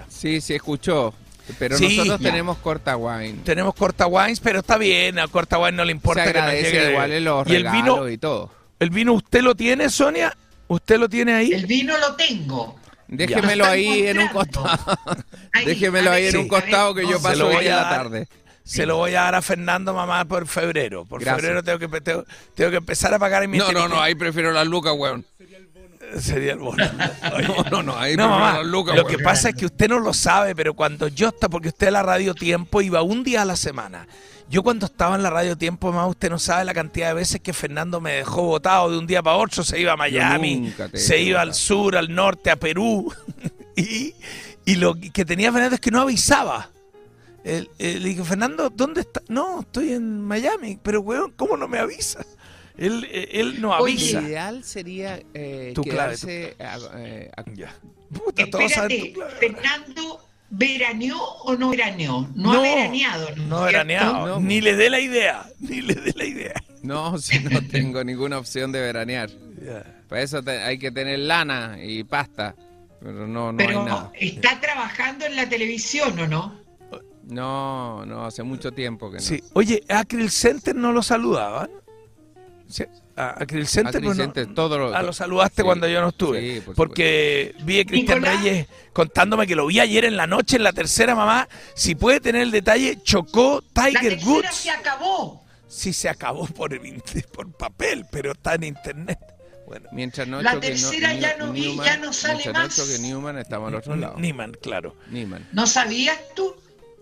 sí, 0.09 0.41
sí 0.41 0.55
escuchó. 0.55 1.15
Pero 1.59 1.79
Sí, 1.79 1.97
nosotros 1.97 2.21
ya. 2.21 2.31
tenemos 2.31 2.59
corta 2.59 2.97
wine. 2.97 3.39
Tenemos 3.43 3.75
Corta 3.75 4.07
Wines, 4.07 4.39
pero 4.39 4.59
está 4.59 4.77
bien, 4.77 5.19
a 5.19 5.29
Corta 5.29 5.59
Wines 5.59 5.75
no 5.75 5.85
le 5.87 5.93
importa 5.93 6.23
Se 6.25 6.33
que 6.33 6.39
nos 6.39 6.43
agradece 6.43 6.73
llegue. 6.73 6.91
igual 6.91 7.13
en 7.13 7.25
los 7.25 7.49
y 7.49 7.55
el 7.55 7.65
vino, 7.71 8.09
y 8.09 8.19
todo. 8.19 8.51
el 8.79 8.91
vino, 8.91 9.15
¿usted 9.15 9.41
lo 9.41 9.55
tiene, 9.55 9.89
Sonia? 9.89 10.37
¿Usted 10.67 10.99
lo 10.99 11.09
tiene 11.09 11.33
ahí? 11.33 11.53
El 11.53 11.65
vino 11.65 11.97
lo 11.97 12.15
tengo. 12.17 12.77
Déjemelo 13.07 13.65
Lo 13.65 13.71
ahí 13.71 14.07
en 14.09 14.19
un 14.19 14.29
costado. 14.29 14.69
Ahí, 15.55 15.65
Déjemelo 15.65 16.11
ahí 16.11 16.25
ver, 16.25 16.35
en 16.35 16.37
un 16.41 16.43
sí, 16.45 16.49
costado 16.51 16.95
que 16.95 17.09
yo 17.09 17.19
paso 17.23 17.39
lo 17.39 17.49
hoy 17.49 17.67
a 17.69 17.77
la 17.77 17.89
tarde. 17.89 18.29
Se 18.69 18.85
lo 18.85 18.97
voy 18.99 19.15
a 19.15 19.23
dar 19.23 19.35
a 19.35 19.41
Fernando, 19.43 19.95
mamá, 19.95 20.27
por 20.27 20.47
febrero. 20.47 21.07
Por 21.07 21.23
Gracias. 21.23 21.41
febrero 21.41 21.63
tengo 21.63 21.79
que, 21.79 22.01
tengo, 22.03 22.25
tengo 22.55 22.71
que 22.71 22.77
empezar 22.77 23.15
a 23.15 23.19
pagar 23.19 23.49
mi 23.49 23.57
No, 23.57 23.73
no, 23.73 23.89
no, 23.89 23.99
ahí 23.99 24.15
prefiero 24.15 24.53
las 24.53 24.67
lucas, 24.67 24.93
weón. 24.95 25.25
Sería 26.21 26.53
el 26.53 26.59
bono. 26.59 26.85
Oye. 27.35 27.47
No, 27.49 27.63
no, 27.71 27.83
no, 27.83 27.99
ahí 27.99 28.15
No, 28.15 28.29
mamá, 28.29 28.59
las 28.59 28.67
lucas, 28.67 28.95
lo 28.95 29.05
weón. 29.05 29.17
que 29.17 29.23
pasa 29.23 29.49
es 29.49 29.55
que 29.55 29.65
usted 29.65 29.89
no 29.89 30.01
lo 30.01 30.13
sabe, 30.13 30.55
pero 30.55 30.75
cuando 30.75 31.09
yo 31.09 31.29
estaba, 31.29 31.51
porque 31.51 31.69
usted 31.69 31.87
a 31.87 31.93
la 31.93 32.03
radio 32.03 32.35
tiempo 32.35 32.83
iba 32.83 33.01
un 33.01 33.25
día 33.25 33.41
a 33.43 33.45
la 33.47 33.57
semana. 33.57 34.07
Yo 34.51 34.63
cuando 34.63 34.85
estaba 34.85 35.17
en 35.17 35.23
la 35.23 35.31
radio 35.31 35.57
tiempo, 35.57 35.91
mamá, 35.91 36.07
usted 36.07 36.29
no 36.29 36.39
sabe 36.39 36.67
la 36.67 36.75
cantidad 36.75 37.09
de 37.09 37.15
veces 37.15 37.41
que 37.41 37.55
Fernando 37.55 38.03
me 38.03 38.13
dejó 38.13 38.43
botado 38.43 38.91
de 38.91 38.99
un 38.99 39.07
día 39.07 39.23
para 39.23 39.37
otro, 39.37 39.65
se 39.65 39.81
iba 39.81 39.93
a 39.95 39.97
Miami, 39.97 40.75
se 40.93 41.21
iba 41.23 41.41
al 41.41 41.55
sur, 41.55 41.97
al 41.97 42.15
norte, 42.15 42.51
a 42.51 42.57
Perú. 42.57 43.11
y, 43.77 44.15
y 44.67 44.75
lo 44.77 44.95
que 44.95 45.25
tenía 45.25 45.53
Fernando 45.53 45.75
es 45.77 45.81
que 45.81 45.91
no 45.91 46.03
avisaba. 46.03 46.71
Él- 47.45 47.71
él- 47.79 48.03
le 48.03 48.09
dije, 48.11 48.25
Fernando, 48.25 48.69
¿dónde 48.71 49.03
está? 49.03 49.23
No, 49.29 49.61
estoy 49.61 49.93
en 49.93 50.21
Miami, 50.23 50.79
pero 50.83 51.01
weón, 51.01 51.33
¿cómo 51.37 51.57
no 51.57 51.69
me 51.69 51.79
avisa? 51.79 52.25
Él, 52.77 53.09
él 53.11 53.61
no 53.61 53.71
Oye, 53.79 53.93
avisa. 53.95 54.21
Lo 54.21 54.27
ideal 54.29 54.65
sería 54.65 55.21
eh, 55.35 55.73
Tu 55.75 55.83
clave, 55.83 56.15
a- 56.61 56.79
eh, 56.97 57.31
a- 57.37 57.45
Ya. 57.55 57.75
Puta, 58.13 58.47
todos 58.51 58.71
saben 58.73 58.91
Espérate, 58.91 59.09
tu 59.09 59.21
clave. 59.21 59.35
Fernando, 59.39 60.25
¿veraneó 60.51 61.19
o 61.21 61.57
no 61.57 61.71
veraneó? 61.71 62.29
No, 62.35 62.53
No, 62.53 62.59
ha 62.59 62.63
veraneado. 62.63 63.29
No 63.31 63.35
¿cierto? 63.35 63.65
veraneado. 63.65 64.27
No. 64.29 64.41
Ni 64.41 64.61
le 64.61 64.77
dé 64.77 64.91
la 64.91 65.01
idea. 65.01 65.47
Ni 65.61 65.81
le 65.81 65.95
dé 65.95 66.13
la 66.17 66.25
idea. 66.25 66.55
No, 66.83 67.19
si 67.19 67.41
no 67.41 67.61
tengo 67.67 68.05
ninguna 68.05 68.39
opción 68.39 68.71
de 68.73 68.81
veranear. 68.81 69.31
Ya. 69.65 69.85
Para 70.09 70.23
eso 70.23 70.43
te- 70.43 70.63
hay 70.63 70.79
que 70.79 70.91
tener 70.93 71.19
lana 71.19 71.77
y 71.83 72.05
pasta. 72.05 72.55
Pero 73.01 73.27
no, 73.27 73.51
no 73.53 73.59
Pero 73.59 73.81
hay 73.81 73.85
nada. 73.87 74.13
está 74.15 74.61
trabajando 74.61 75.25
en 75.27 75.37
la 75.37 75.49
televisión, 75.49 76.19
¿o 76.19 76.27
no? 76.29 76.61
No, 77.29 78.05
no, 78.07 78.25
hace 78.25 78.43
mucho 78.43 78.73
tiempo 78.73 79.11
que 79.11 79.17
no. 79.17 79.23
Sí. 79.23 79.43
Oye, 79.53 79.83
Acryl 79.89 80.31
Center 80.31 80.75
no 80.75 80.93
lo 80.93 81.03
saludaban. 81.03 81.71
Sí, 82.69 82.85
a 83.17 83.43
Acryl 83.43 83.67
Center, 83.67 84.03
pues 84.03 84.17
no- 84.17 84.25
Center, 84.25 84.55
todo 84.55 84.79
lo- 84.79 84.95
Ah, 84.95 85.03
lo 85.03 85.13
saludaste 85.13 85.63
sí. 85.63 85.65
cuando 85.67 85.89
yo 85.89 86.01
no 86.03 86.09
estuve. 86.09 86.41
Sí, 86.57 86.61
por 86.61 86.75
porque 86.75 87.55
vi 87.63 87.81
a 87.81 87.85
Cristian. 87.85 88.23
Reyes 88.23 88.67
contándome 88.93 89.47
que 89.47 89.55
lo 89.57 89.67
vi 89.67 89.81
ayer 89.81 90.05
en 90.05 90.17
la 90.17 90.27
noche 90.27 90.57
en 90.57 90.63
la 90.65 90.73
tercera 90.73 91.15
mamá. 91.15 91.49
Si 91.75 91.95
puede 91.95 92.21
tener 92.21 92.43
el 92.43 92.51
detalle, 92.51 92.99
chocó 93.03 93.63
La 93.75 93.85
Tiger 93.87 94.11
tercera 94.11 94.31
Woods. 94.31 94.55
se 94.55 94.71
acabó. 94.71 95.45
Sí 95.67 95.93
se 95.93 96.09
acabó 96.09 96.47
por, 96.47 96.73
el 96.75 97.03
por 97.35 97.51
papel, 97.53 98.07
pero 98.11 98.33
está 98.33 98.55
en 98.55 98.65
internet. 98.65 99.19
Bueno, 99.67 99.89
Mientras 99.93 100.27
no 100.27 100.41
La 100.41 100.59
tercera 100.59 101.13
ya 101.13 101.37
no 101.37 101.53
vi, 101.53 101.61
Newman, 101.69 101.85
ya 101.87 101.97
no 101.99 102.11
sale 102.13 102.35
mientras 102.37 102.55
más. 102.69 102.79
no 102.79 102.85
choque 102.85 102.99
Newman, 103.01 103.37
estamos 103.39 103.69
al 103.69 103.75
otro 103.75 103.97
lado. 103.97 104.15
Niman, 104.19 104.53
claro. 104.63 104.97
Newman. 105.11 105.47
¿No 105.53 105.67
sabías 105.67 106.17
tú? 106.35 106.55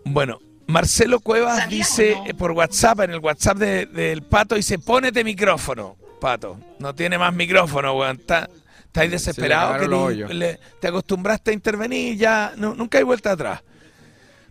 Bueno, 0.08 0.38
Marcelo 0.68 1.18
Cuevas 1.20 1.58
¿Sabías 1.64 1.68
dice 1.96 2.14
no? 2.16 2.26
eh, 2.26 2.34
por 2.34 2.52
WhatsApp, 2.52 3.00
en 3.00 3.10
el 3.10 3.18
WhatsApp 3.18 3.58
de- 3.58 3.86
del 3.86 4.22
Pato, 4.22 4.54
dice, 4.54 4.78
ponete 4.78 5.24
micrófono, 5.24 5.96
Pato. 6.20 6.58
No 6.78 6.94
tiene 6.94 7.18
más 7.18 7.34
micrófono, 7.34 7.92
weón. 7.94 8.16
Está, 8.16 8.48
estáis 8.84 9.10
desesperado. 9.10 9.78
que 9.80 9.86
hoyos. 9.94 10.32
le- 10.32 10.60
te 10.80 10.88
acostumbraste 10.88 11.50
a 11.50 11.54
intervenir 11.54 12.16
ya, 12.16 12.52
no- 12.56 12.74
nunca 12.74 12.98
hay 12.98 13.04
vuelta 13.04 13.32
atrás. 13.32 13.62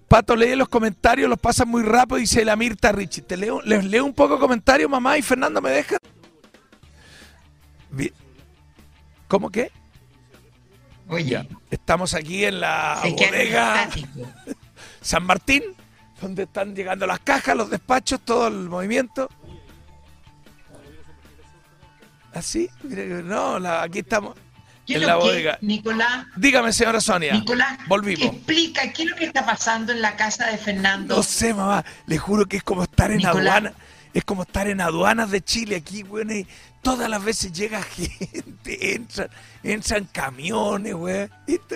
Pato, 0.10 0.36
lee 0.36 0.56
los 0.56 0.68
comentarios, 0.68 1.30
los 1.30 1.40
pasa 1.40 1.66
muy 1.66 1.84
rápido, 1.84 2.18
dice 2.18 2.44
la 2.46 2.56
Mirta 2.56 2.92
Richie. 2.92 3.22
Te 3.24 3.38
leo, 3.38 3.62
les 3.64 3.84
leo 3.86 4.06
un 4.06 4.14
poco 4.14 4.38
comentarios, 4.38 4.90
mamá, 4.90 5.18
y 5.18 5.22
Fernando 5.22 5.62
me 5.62 5.72
deja. 5.72 5.98
¿Cómo 9.28 9.50
que? 9.50 9.72
Oye, 11.08 11.30
Ya. 11.32 11.46
Estamos 11.72 12.14
aquí 12.14 12.46
en 12.46 12.60
la 12.60 13.02
bodega. 13.04 13.90
San 15.06 15.24
Martín, 15.24 15.62
donde 16.20 16.44
están 16.44 16.76
llegando 16.76 17.06
las 17.06 17.20
cajas, 17.20 17.56
los 17.56 17.70
despachos, 17.70 18.22
todo 18.26 18.48
el 18.48 18.68
movimiento. 18.70 19.30
Así, 22.34 22.70
que- 22.82 23.22
no, 23.24 23.60
la- 23.60 23.84
aquí 23.84 24.00
estamos 24.00 24.36
¿Qué 24.86 24.96
en 24.96 25.06
la 25.06 25.14
que, 25.14 25.20
bodega. 25.20 25.58
Nicolás? 25.62 26.26
Dígame, 26.36 26.74
señora 26.74 27.00
Sonia. 27.00 27.34
Nicolás, 27.34 27.78
Volvimos. 27.88 28.26
explica 28.36 28.92
qué 28.92 29.04
es 29.04 29.10
lo 29.12 29.16
que 29.16 29.26
está 29.26 29.46
pasando 29.46 29.92
en 29.94 30.02
la 30.02 30.16
casa 30.16 30.48
de 30.48 30.58
Fernando. 30.58 31.16
No 31.16 31.24
sé, 31.24 31.54
mamá, 31.54 31.86
le 32.08 32.18
juro 32.18 32.46
que 32.46 32.58
es 32.58 32.64
como 32.64 32.84
estar 32.84 33.12
en 33.12 33.18
Nicolás. 33.18 33.38
aduana. 33.58 33.74
Es 34.14 34.24
como 34.24 34.44
estar 34.44 34.68
en 34.68 34.80
aduanas 34.82 35.30
de 35.32 35.42
Chile 35.42 35.76
aquí, 35.76 36.02
weón. 36.04 36.32
y 36.32 36.48
todas 36.82 37.10
las 37.10 37.24
veces 37.24 37.52
llega 37.54 37.82
gente, 37.84 38.96
entran, 38.96 39.30
entran 39.64 40.06
camiones, 40.06 40.94
weón. 40.94 41.30
Esto 41.48 41.76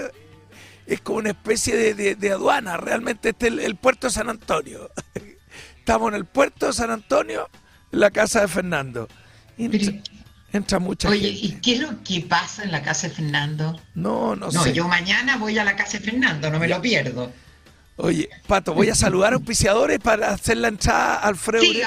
es 0.94 1.02
como 1.02 1.20
una 1.20 1.30
especie 1.30 1.76
de, 1.76 1.94
de- 1.94 2.16
de 2.16 2.32
aduana. 2.32 2.78
Realmente 2.78 3.30
este 3.30 3.48
es 3.48 3.54
el, 3.54 3.60
el 3.60 3.76
puerto 3.76 4.08
de 4.08 4.14
San 4.14 4.30
Antonio. 4.30 4.90
Estamos 5.78 6.10
en 6.10 6.16
el 6.16 6.26
puerto 6.26 6.68
de 6.68 6.74
San 6.74 6.92
Antonio, 6.92 7.50
en 7.92 8.00
la 8.00 8.12
casa 8.12 8.42
de 8.42 8.48
Fernando. 8.48 9.08
Entra, 9.58 9.80
Pero- 9.80 10.04
entra 10.54 10.80
mucha 10.80 11.10
Oye, 11.10 11.34
gente. 11.34 11.46
¿y 11.48 11.60
qué 11.62 11.74
es 11.76 11.80
lo 11.82 12.04
que 12.04 12.22
pasa 12.22 12.64
en 12.64 12.72
la 12.72 12.82
casa 12.82 13.08
de 13.08 13.16
Fernando? 13.16 13.80
No, 13.96 14.36
no, 14.36 14.52
No, 14.52 14.64
sé. 14.64 14.74
yo 14.74 14.88
mañana 14.88 15.38
voy 15.38 15.58
a 15.58 15.64
la 15.64 15.76
casa 15.76 15.98
de 16.00 16.04
Fernando, 16.06 16.50
no 16.50 16.60
me 16.60 16.68
lo 16.68 16.82
pierdo. 16.82 17.32
Oye, 17.98 18.30
Pato, 18.48 18.74
voy 18.74 18.88
a 18.90 18.96
saludar 18.96 19.34
a 19.34 19.36
auspiciadores 19.36 20.00
para 20.00 20.30
hacer 20.30 20.56
la 20.58 20.70
entrada 20.70 21.16
al 21.16 21.30
Alfredo 21.30 21.64
Sí, 21.64 21.82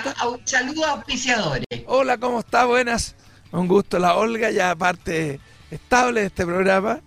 saludos 0.44 0.84
a 0.84 0.90
auspiciadores. 0.92 1.64
Hola, 1.86 2.18
¿cómo 2.18 2.40
está? 2.40 2.66
Buenas. 2.66 3.14
Un 3.50 3.66
gusto, 3.66 3.98
la 3.98 4.14
Olga, 4.16 4.50
ya 4.50 4.74
parte 4.76 5.40
estable 5.70 6.20
de 6.20 6.26
este 6.26 6.44
programa. 6.44 7.00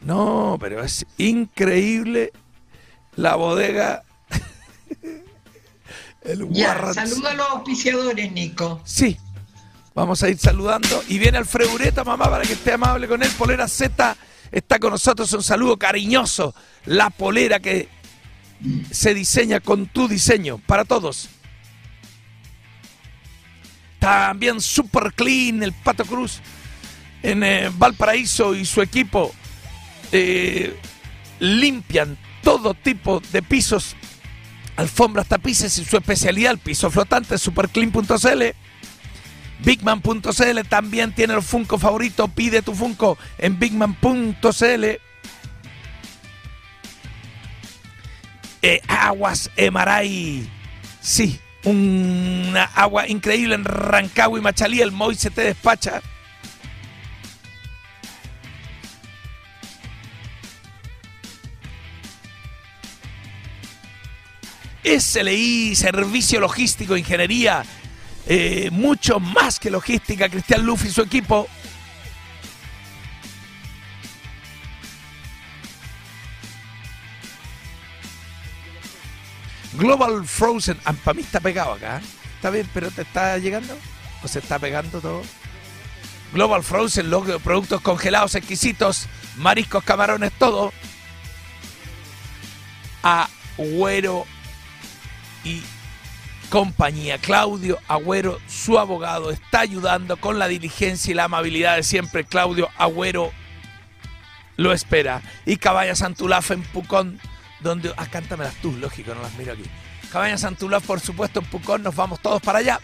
No, 0.00 0.56
pero 0.60 0.82
es 0.82 1.06
increíble 1.16 2.32
la 3.16 3.34
bodega. 3.34 4.04
El 6.22 6.48
Ya, 6.50 6.92
saludos 6.92 7.24
a 7.24 7.34
los 7.34 7.50
auspiciadores, 7.50 8.32
Nico. 8.32 8.80
Sí, 8.84 9.16
vamos 9.94 10.22
a 10.22 10.28
ir 10.28 10.38
saludando. 10.38 11.02
Y 11.08 11.18
viene 11.18 11.38
Alfredo 11.38 11.72
Ureta, 11.72 12.04
mamá, 12.04 12.30
para 12.30 12.44
que 12.44 12.52
esté 12.52 12.72
amable 12.72 13.08
con 13.08 13.22
él. 13.22 13.30
Polera 13.36 13.66
Z 13.66 14.16
está 14.52 14.78
con 14.78 14.92
nosotros. 14.92 15.32
Un 15.32 15.42
saludo 15.42 15.76
cariñoso. 15.76 16.54
La 16.84 17.10
polera 17.10 17.60
que 17.60 17.88
se 18.90 19.14
diseña 19.14 19.60
con 19.60 19.86
tu 19.86 20.08
diseño 20.08 20.58
para 20.66 20.84
todos. 20.84 21.28
También 23.98 24.60
Super 24.60 25.12
Clean, 25.12 25.62
el 25.62 25.72
Pato 25.72 26.04
Cruz 26.04 26.40
en 27.22 27.42
eh, 27.42 27.70
Valparaíso 27.76 28.54
y 28.54 28.64
su 28.64 28.80
equipo 28.80 29.34
eh, 30.12 30.78
limpian 31.40 32.18
todo 32.42 32.74
tipo 32.74 33.20
de 33.32 33.42
pisos, 33.42 33.96
alfombras, 34.76 35.26
tapices 35.26 35.76
y 35.78 35.84
su 35.84 35.96
especialidad, 35.96 36.52
el 36.52 36.58
piso 36.58 36.90
flotante, 36.90 37.38
superclean.cl. 37.38 38.42
Bigman.cl 39.60 40.60
también 40.68 41.12
tiene 41.12 41.34
el 41.34 41.42
Funko 41.42 41.78
favorito. 41.78 42.28
Pide 42.28 42.62
tu 42.62 42.74
Funko 42.74 43.18
en 43.38 43.58
bigman.cl. 43.58 44.84
Eh, 48.62 48.80
aguas 48.88 49.50
Emaray. 49.56 50.48
Sí, 51.00 51.40
una 51.64 52.64
agua 52.64 53.08
increíble 53.08 53.54
en 53.54 53.64
Rancagua 53.64 54.38
y 54.38 54.42
Machalí. 54.42 54.80
El 54.80 54.92
Moy 54.92 55.14
se 55.14 55.30
te 55.30 55.42
despacha. 55.42 56.02
SLI, 64.88 65.74
Servicio 65.74 66.40
Logístico, 66.40 66.96
Ingeniería, 66.96 67.62
eh, 68.26 68.70
mucho 68.72 69.20
más 69.20 69.58
que 69.58 69.70
logística. 69.70 70.28
Cristian 70.28 70.64
Luffy 70.64 70.88
y 70.88 70.90
su 70.90 71.02
equipo. 71.02 71.46
Global 79.74 80.26
Frozen. 80.26 80.78
Para 81.04 81.14
mí 81.14 81.22
está 81.22 81.40
pegado 81.40 81.74
acá. 81.74 81.98
¿eh? 81.98 82.02
Está 82.36 82.50
bien, 82.50 82.68
pero 82.72 82.90
te 82.90 83.02
está 83.02 83.36
llegando. 83.36 83.76
¿O 84.22 84.28
se 84.28 84.38
está 84.38 84.58
pegando 84.58 85.00
todo? 85.00 85.22
Global 86.32 86.62
Frozen, 86.62 87.10
los 87.10 87.40
productos 87.42 87.80
congelados 87.82 88.34
exquisitos, 88.34 89.06
mariscos, 89.36 89.84
camarones, 89.84 90.32
todo. 90.32 90.72
Agüero 93.02 94.26
y 95.44 95.62
compañía. 96.50 97.18
Claudio 97.18 97.78
Agüero, 97.88 98.38
su 98.46 98.78
abogado, 98.78 99.30
está 99.30 99.60
ayudando 99.60 100.16
con 100.16 100.38
la 100.38 100.48
diligencia 100.48 101.10
y 101.10 101.14
la 101.14 101.24
amabilidad 101.24 101.76
de 101.76 101.82
siempre. 101.82 102.24
Claudio 102.24 102.68
Agüero 102.76 103.32
lo 104.56 104.72
espera. 104.72 105.22
Y 105.46 105.56
Caballa 105.56 105.94
Santulaf 105.94 106.50
en 106.50 106.62
Pucón, 106.62 107.20
donde... 107.60 107.92
Ah, 107.96 108.06
cántamelas 108.06 108.54
tú, 108.56 108.72
lógico, 108.72 109.14
no 109.14 109.22
las 109.22 109.34
miro 109.34 109.52
aquí. 109.52 109.64
Cabaña 110.10 110.38
Santulaf, 110.38 110.84
por 110.84 111.00
supuesto, 111.00 111.40
en 111.40 111.46
Pucón, 111.46 111.82
nos 111.82 111.94
vamos 111.94 112.20
todos 112.20 112.40
para 112.40 112.60
allá. 112.60 112.80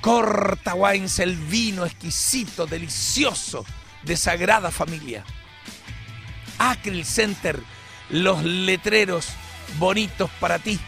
Corta 0.00 0.74
Wines, 0.74 1.18
el 1.20 1.36
vino 1.36 1.86
exquisito, 1.86 2.66
delicioso, 2.66 3.64
de 4.02 4.16
Sagrada 4.16 4.70
Familia. 4.70 5.24
Acryl 6.58 7.04
Center, 7.04 7.58
los 8.10 8.44
letreros 8.44 9.28
bonitos 9.78 10.30
para 10.40 10.58
ti, 10.58 10.78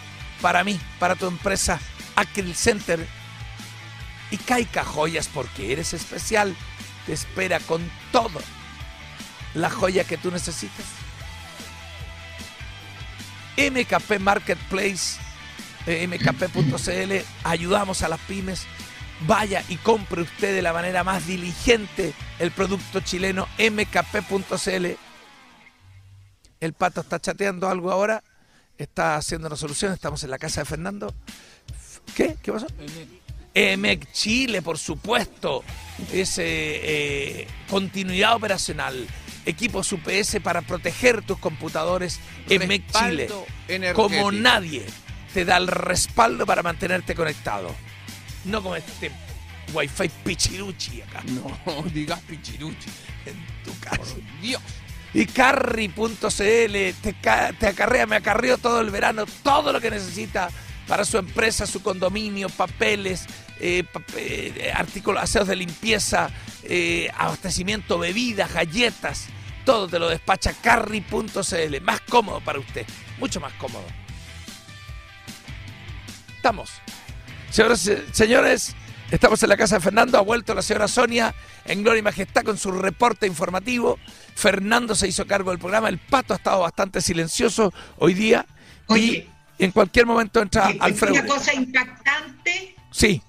para 0.40 0.64
mí, 0.64 0.80
para 0.98 1.14
tu 1.16 1.26
empresa. 1.26 1.80
Acryl 2.16 2.54
Center. 2.54 3.06
Y 4.30 4.36
Caica 4.38 4.84
Joyas, 4.84 5.28
porque 5.28 5.72
eres 5.72 5.92
especial, 5.92 6.56
te 7.06 7.12
espera 7.12 7.60
con 7.60 7.88
todo 8.10 8.40
la 9.54 9.70
joya 9.70 10.04
que 10.04 10.18
tú 10.18 10.30
necesitas. 10.30 10.86
MKP 13.56 14.18
Marketplace, 14.18 15.20
eh, 15.86 16.06
mkp.cl, 16.08 17.24
ayudamos 17.44 18.02
a 18.02 18.08
las 18.08 18.20
pymes. 18.20 18.66
Vaya 19.26 19.62
y 19.68 19.76
compre 19.76 20.22
usted 20.22 20.54
de 20.54 20.62
la 20.62 20.72
manera 20.72 21.04
más 21.04 21.24
diligente 21.26 22.14
el 22.40 22.50
producto 22.50 23.00
chileno 23.00 23.46
mkp.cl. 23.58 24.86
El 26.60 26.72
pato 26.72 27.00
está 27.02 27.20
chateando 27.20 27.68
algo 27.68 27.92
ahora, 27.92 28.24
está 28.78 29.16
haciendo 29.16 29.46
una 29.46 29.56
solución, 29.56 29.92
estamos 29.92 30.22
en 30.24 30.30
la 30.30 30.38
casa 30.38 30.60
de 30.62 30.64
Fernando. 30.66 31.14
¿Qué? 32.14 32.36
¿Qué 32.42 32.52
pasó? 32.52 32.66
EMEC 33.54 34.10
Chile, 34.12 34.62
por 34.62 34.78
supuesto, 34.78 35.62
es 36.12 36.38
eh, 36.38 36.44
eh, 36.44 37.46
continuidad 37.68 38.34
operacional. 38.34 39.06
equipos 39.46 39.92
UPS 39.92 40.38
para 40.42 40.62
proteger 40.62 41.22
tus 41.22 41.38
computadores 41.38 42.18
en 42.48 42.66
MEC 42.66 42.82
Chile. 42.90 43.28
Como 43.94 44.32
nadie 44.32 44.84
te 45.32 45.44
da 45.44 45.56
el 45.56 45.68
respaldo 45.68 46.46
para 46.46 46.62
mantenerte 46.62 47.14
conectado. 47.14 47.74
No 48.44 48.62
como 48.62 48.76
este 48.76 49.10
Wi-Fi 49.72 50.10
pichiruchi 50.22 51.00
acá 51.02 51.22
No 51.26 51.82
digas 51.94 52.20
pichiruchi. 52.20 52.88
en 53.26 53.46
tu 53.64 53.78
casa. 53.80 53.98
Por 53.98 54.40
Dios. 54.42 54.62
Y 55.14 55.26
Carry.cl 55.26 56.22
te, 57.00 57.14
ca- 57.22 57.52
te 57.52 57.68
acarrea, 57.68 58.04
me 58.06 58.16
acarreó 58.16 58.58
todo 58.58 58.80
el 58.80 58.90
verano, 58.90 59.24
todo 59.44 59.72
lo 59.72 59.80
que 59.80 59.90
necesita 59.90 60.50
para 60.88 61.04
su 61.04 61.16
empresa, 61.18 61.66
su 61.66 61.82
condominio, 61.82 62.48
papeles, 62.50 63.26
eh, 63.60 63.84
eh, 64.16 64.72
artículos, 64.74 65.22
aseos 65.22 65.46
de 65.46 65.56
limpieza, 65.56 66.30
eh, 66.64 67.08
abastecimiento, 67.16 67.98
bebidas, 67.98 68.52
galletas, 68.52 69.26
todo 69.64 69.88
te 69.88 69.98
lo 69.98 70.08
despacha 70.08 70.52
Carry.cl. 70.52 71.80
Más 71.80 72.00
cómodo 72.02 72.40
para 72.40 72.58
usted, 72.58 72.84
mucho 73.18 73.40
más 73.40 73.52
cómodo. 73.54 73.84
Estamos. 76.36 76.70
Señoras 77.50 77.88
señores, 78.12 78.74
estamos 79.14 79.42
en 79.42 79.48
la 79.48 79.56
casa 79.56 79.76
de 79.76 79.80
Fernando. 79.80 80.18
Ha 80.18 80.22
vuelto 80.22 80.54
la 80.54 80.62
señora 80.62 80.88
Sonia 80.88 81.34
en 81.64 81.82
Gloria 81.82 82.00
y 82.00 82.02
Majestad 82.02 82.42
con 82.42 82.58
su 82.58 82.72
reporte 82.72 83.26
informativo. 83.26 83.98
Fernando 84.34 84.94
se 84.94 85.08
hizo 85.08 85.26
cargo 85.26 85.50
del 85.50 85.58
programa. 85.58 85.88
El 85.88 85.98
pato 85.98 86.32
ha 86.32 86.36
estado 86.36 86.60
bastante 86.60 87.00
silencioso 87.00 87.72
hoy 87.98 88.14
día. 88.14 88.46
Oye. 88.86 89.28
y 89.58 89.64
en 89.64 89.70
cualquier 89.70 90.04
momento 90.06 90.42
entra 90.42 90.72
Alfredo. 90.80 91.14
Una 91.14 91.26
cosa 91.26 91.54
impactante, 91.54 92.74
Sí, 92.90 93.22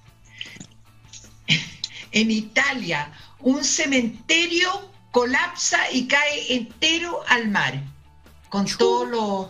en 2.11 2.31
Italia, 2.31 3.11
un 3.39 3.63
cementerio 3.63 4.91
colapsa 5.11 5.79
y 5.91 6.07
cae 6.07 6.53
entero 6.53 7.21
al 7.27 7.49
mar. 7.49 7.81
Con 8.49 8.65
todo 8.65 9.05
lo... 9.05 9.49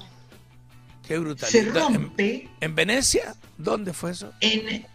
qué 1.07 1.17
brutal. 1.17 1.49
Se 1.49 1.59
¿En, 1.59 1.73
rompe 1.73 2.49
en 2.59 2.75
Venecia? 2.75 3.35
¿Dónde 3.57 3.93
fue 3.93 4.11
eso? 4.11 4.31
en, 4.41 4.85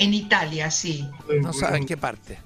en 0.00 0.14
Italia, 0.14 0.70
sí. 0.70 1.08
No 1.40 1.52
saben 1.52 1.86
qué 1.86 1.96
parte. 1.96 2.38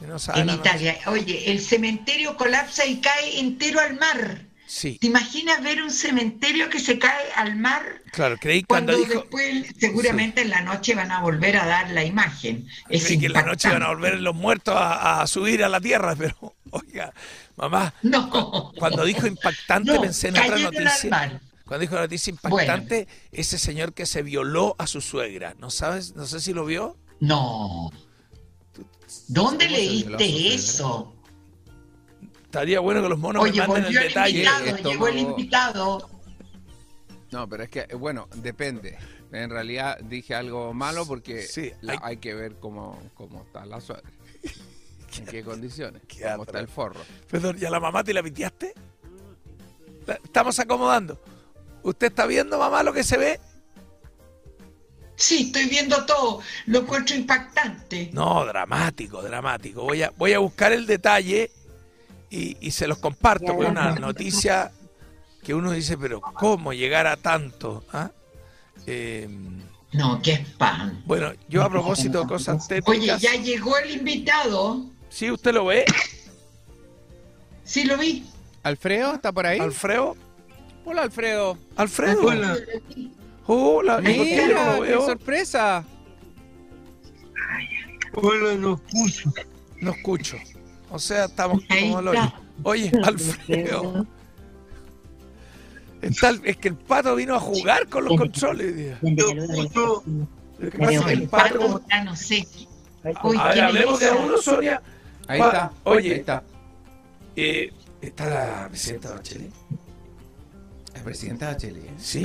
No 0.00 0.18
saben 0.18 0.48
En 0.48 0.54
Italia. 0.56 0.98
Oye, 1.06 1.50
el 1.50 1.60
cementerio 1.60 2.36
colapsa 2.36 2.84
y 2.84 3.00
cae 3.00 3.38
entero 3.38 3.80
al 3.80 3.94
mar. 3.98 4.16
noticia. 4.18 4.48
Sí, 4.66 4.98
¿Te 4.98 5.06
imaginas 5.08 5.62
ver 5.62 5.82
un 5.82 5.90
cementerio 5.90 6.68
que 6.70 6.80
se 6.80 6.98
cae 6.98 7.26
al 7.36 7.54
mar? 7.56 7.82
claro, 8.12 8.36
creí 8.38 8.62
cuando, 8.62 8.92
Cuando 8.94 9.06
dijo 9.08 9.20
después, 9.20 9.66
seguramente 9.78 10.40
en 10.40 10.50
la 10.50 10.62
noche 10.62 10.94
van 10.94 11.10
a 11.12 11.20
volver 11.20 11.56
a 11.58 11.66
dar 11.66 11.90
la 11.90 12.02
imagen. 12.04 12.66
Es 12.88 13.04
creí 13.04 13.18
que 13.18 13.26
en 13.26 13.34
la 13.34 13.42
noche 13.42 13.68
iban 13.68 13.82
a 13.82 13.88
volver 13.88 14.20
los 14.20 14.34
muertos 14.34 14.74
a, 14.76 15.20
a 15.20 15.26
subir 15.26 15.62
a 15.64 15.68
la 15.68 15.80
tierra, 15.80 16.16
pero 16.18 16.56
oiga, 16.70 17.12
mamá, 17.56 17.92
No. 18.02 18.72
cuando 18.78 19.04
dijo 19.04 19.26
impactante 19.26 19.92
No, 19.92 20.00
pensé 20.00 20.28
en 20.28 20.34
otra 20.38 20.48
cayeron 20.48 20.76
al 20.78 20.84
noticia. 20.84 21.10
mar. 21.10 21.40
Cuando 21.66 21.80
dijo 21.82 21.94
noticia 21.96 22.30
impactante, 22.30 23.08
ese 23.32 23.58
señor 23.58 23.94
que 23.94 24.04
se 24.06 24.22
violó 24.22 24.74
a 24.78 24.86
su 24.86 25.00
suegra, 25.00 25.54
¿no 25.58 25.70
sabes? 25.70 26.14
No 26.14 26.26
sé 26.26 26.40
si 26.40 26.52
lo 26.52 26.64
vio. 26.66 26.96
No. 27.20 27.90
¿Dónde 29.28 29.66
¿Cómo 29.66 29.76
se 29.76 29.82
violó 29.82 30.16
a 30.16 30.18
su 30.18 30.24
leíste 30.24 30.54
eso? 30.54 31.14
Estaría 32.44 32.80
bueno 32.80 33.02
que 33.02 33.08
los 33.08 33.18
monos 33.18 33.42
Oye, 33.42 33.60
me 33.60 33.66
manden 33.66 33.84
el 33.86 33.96
el 33.96 34.08
detalle. 34.08 34.30
invitado, 34.38 34.64
Esto 34.66 34.90
llegó 34.90 35.08
el 35.08 35.14
no- 35.14 35.20
invitado. 35.30 36.10
No, 37.32 37.48
pero 37.48 37.62
es 37.64 37.70
que, 37.70 37.80
eh, 37.88 37.94
bueno, 37.94 38.28
depende. 38.36 38.96
En 39.32 39.50
realidad 39.50 39.98
dije 40.00 40.34
algo 40.36 40.72
malo 40.72 41.04
porque 41.06 41.42
Sí, 41.42 41.72
la- 41.80 41.94
hay- 41.94 41.98
hay... 42.02 42.16
que 42.18 42.34
ver 42.34 42.56
cómo, 42.60 43.02
cómo 43.14 43.42
está 43.42 43.64
la 43.66 43.80
suegra. 43.80 44.08
¿En 45.18 45.26
qué 45.26 45.42
condiciones? 45.42 46.02
Qué 46.06 46.22
¿Cómo 46.22 46.44
está 46.44 46.60
el 46.60 46.68
forro? 46.68 47.00
Perdón, 47.28 47.56
¿y 47.60 47.64
a 47.64 47.70
la 47.70 47.80
mamá 47.80 48.04
te 48.04 48.12
la 48.14 48.22
piteaste? 48.22 48.74
La- 50.06 50.14
Estamos 50.22 50.58
acomodando. 50.60 51.18
¿Usted 51.84 52.08
está 52.08 52.26
viendo, 52.26 52.58
mamá, 52.58 52.82
lo 52.82 52.92
que 52.92 53.04
se 53.04 53.16
ve? 53.16 53.40
Sí, 55.16 55.44
estoy 55.46 55.66
viendo 55.66 56.04
todo. 56.06 56.40
Lo 56.66 56.80
encuentro 56.80 57.14
impactante. 57.14 58.10
No, 58.12 58.44
dramático, 58.44 59.22
dramático. 59.22 59.82
Voy 59.84 60.02
a, 60.02 60.10
voy 60.16 60.32
a 60.32 60.40
buscar 60.40 60.72
el 60.72 60.86
detalle 60.86 61.52
y, 62.30 62.56
y 62.60 62.70
se 62.72 62.88
los 62.88 62.98
comparto, 62.98 63.46
porque 63.46 63.64
es 63.66 63.70
una 63.70 63.94
noticia 63.94 64.72
que 65.44 65.54
uno 65.54 65.70
dice, 65.70 65.96
pero 65.96 66.20
¿cómo 66.20 66.72
llegar 66.72 67.06
a 67.06 67.16
tanto? 67.16 67.84
ah? 67.92 68.10
Eh, 68.86 69.28
No, 69.92 70.20
qué 70.20 70.32
spam. 70.44 71.02
bueno, 71.06 71.32
yo 71.48 71.62
a 71.62 71.70
propósito 71.70 72.22
de 72.22 72.26
cosas 72.26 72.66
Oye, 72.68 72.80
técnicas... 72.80 73.20
ya 73.22 73.34
llegó 73.34 73.76
el 73.78 73.90
invitado. 73.92 74.86
¿Sí 75.10 75.30
usted 75.30 75.52
lo 75.54 75.66
ve, 75.66 75.84
Sí, 77.62 77.84
lo 77.84 77.96
vi. 77.96 78.26
¿Alfredo 78.62 79.14
está 79.14 79.30
por 79.32 79.46
ahí? 79.46 79.60
Alfredo? 79.60 80.16
Hola, 80.84 81.02
Alfredo. 81.02 81.58
¿Alfredo? 81.76 82.26
Hola, 82.26 82.56
Hola, 83.46 84.00
¿y 84.02 84.14
por 84.16 84.24
qué 84.26 84.36
no 84.36 84.46
Mira, 84.46 84.76
lo 84.76 84.82
qué 84.82 84.88
veo? 84.90 85.06
sorpresa. 85.06 85.84
hola, 88.14 88.54
no 88.54 88.74
escucho. 88.86 89.32
No 89.80 89.90
escucho. 89.92 90.36
O 90.90 90.98
sea, 90.98 91.24
estamos 91.26 91.62
como 91.68 92.00
está. 92.00 92.34
Oye, 92.62 92.90
Alfredo. 93.04 94.06
está 96.00 96.30
es 96.44 96.56
que 96.56 96.68
el 96.68 96.76
pato 96.76 97.14
vino 97.16 97.34
a 97.34 97.40
jugar 97.40 97.88
con 97.88 98.04
los 98.04 98.16
controles. 98.16 98.96
No. 99.02 99.34
Lo 100.58 101.08
el 101.08 101.28
pato, 101.28 101.58
pato 101.58 101.78
está, 101.80 102.04
no 102.04 102.14
sé. 102.16 102.46
Uy, 103.22 103.36
A 103.38 103.44
ver, 103.44 103.52
¿quién 103.54 103.64
hablemos 103.66 104.00
de 104.00 104.10
uno, 104.12 104.36
Sonia. 104.38 104.80
Ahí 105.26 105.38
Pa- 105.40 105.46
está. 105.46 105.72
oye. 105.84 106.12
Ahí 106.14 106.20
está. 106.20 106.42
Eh, 107.36 107.72
está 108.00 108.26
la 108.26 108.68
presidenta 108.68 109.10
Bachelet. 109.10 109.50
El 110.94 111.02
presidente 111.02 111.44
Bachelet. 111.44 111.98
Sí. 111.98 112.22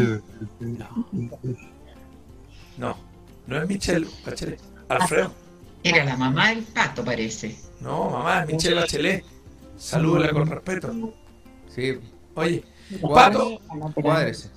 No, 2.78 2.97
no 3.47 3.57
es 3.61 3.67
Michelle 3.67 4.07
Bachelet. 4.26 4.59
Alfredo. 4.88 5.34
Era 5.84 6.03
la 6.05 6.17
mamá 6.17 6.49
del 6.49 6.63
pato, 6.63 7.03
parece. 7.03 7.57
No, 7.82 8.09
mamá, 8.09 8.41
es 8.43 8.47
Michelle 8.53 8.76
Bachelet. 8.76 9.24
Salúdela 9.78 10.32
con 10.32 10.47
respeto. 10.47 11.13
Sí. 11.74 11.97
Oye, 12.36 12.63
Pato, 13.13 13.59
Cuádrese. 13.95 14.49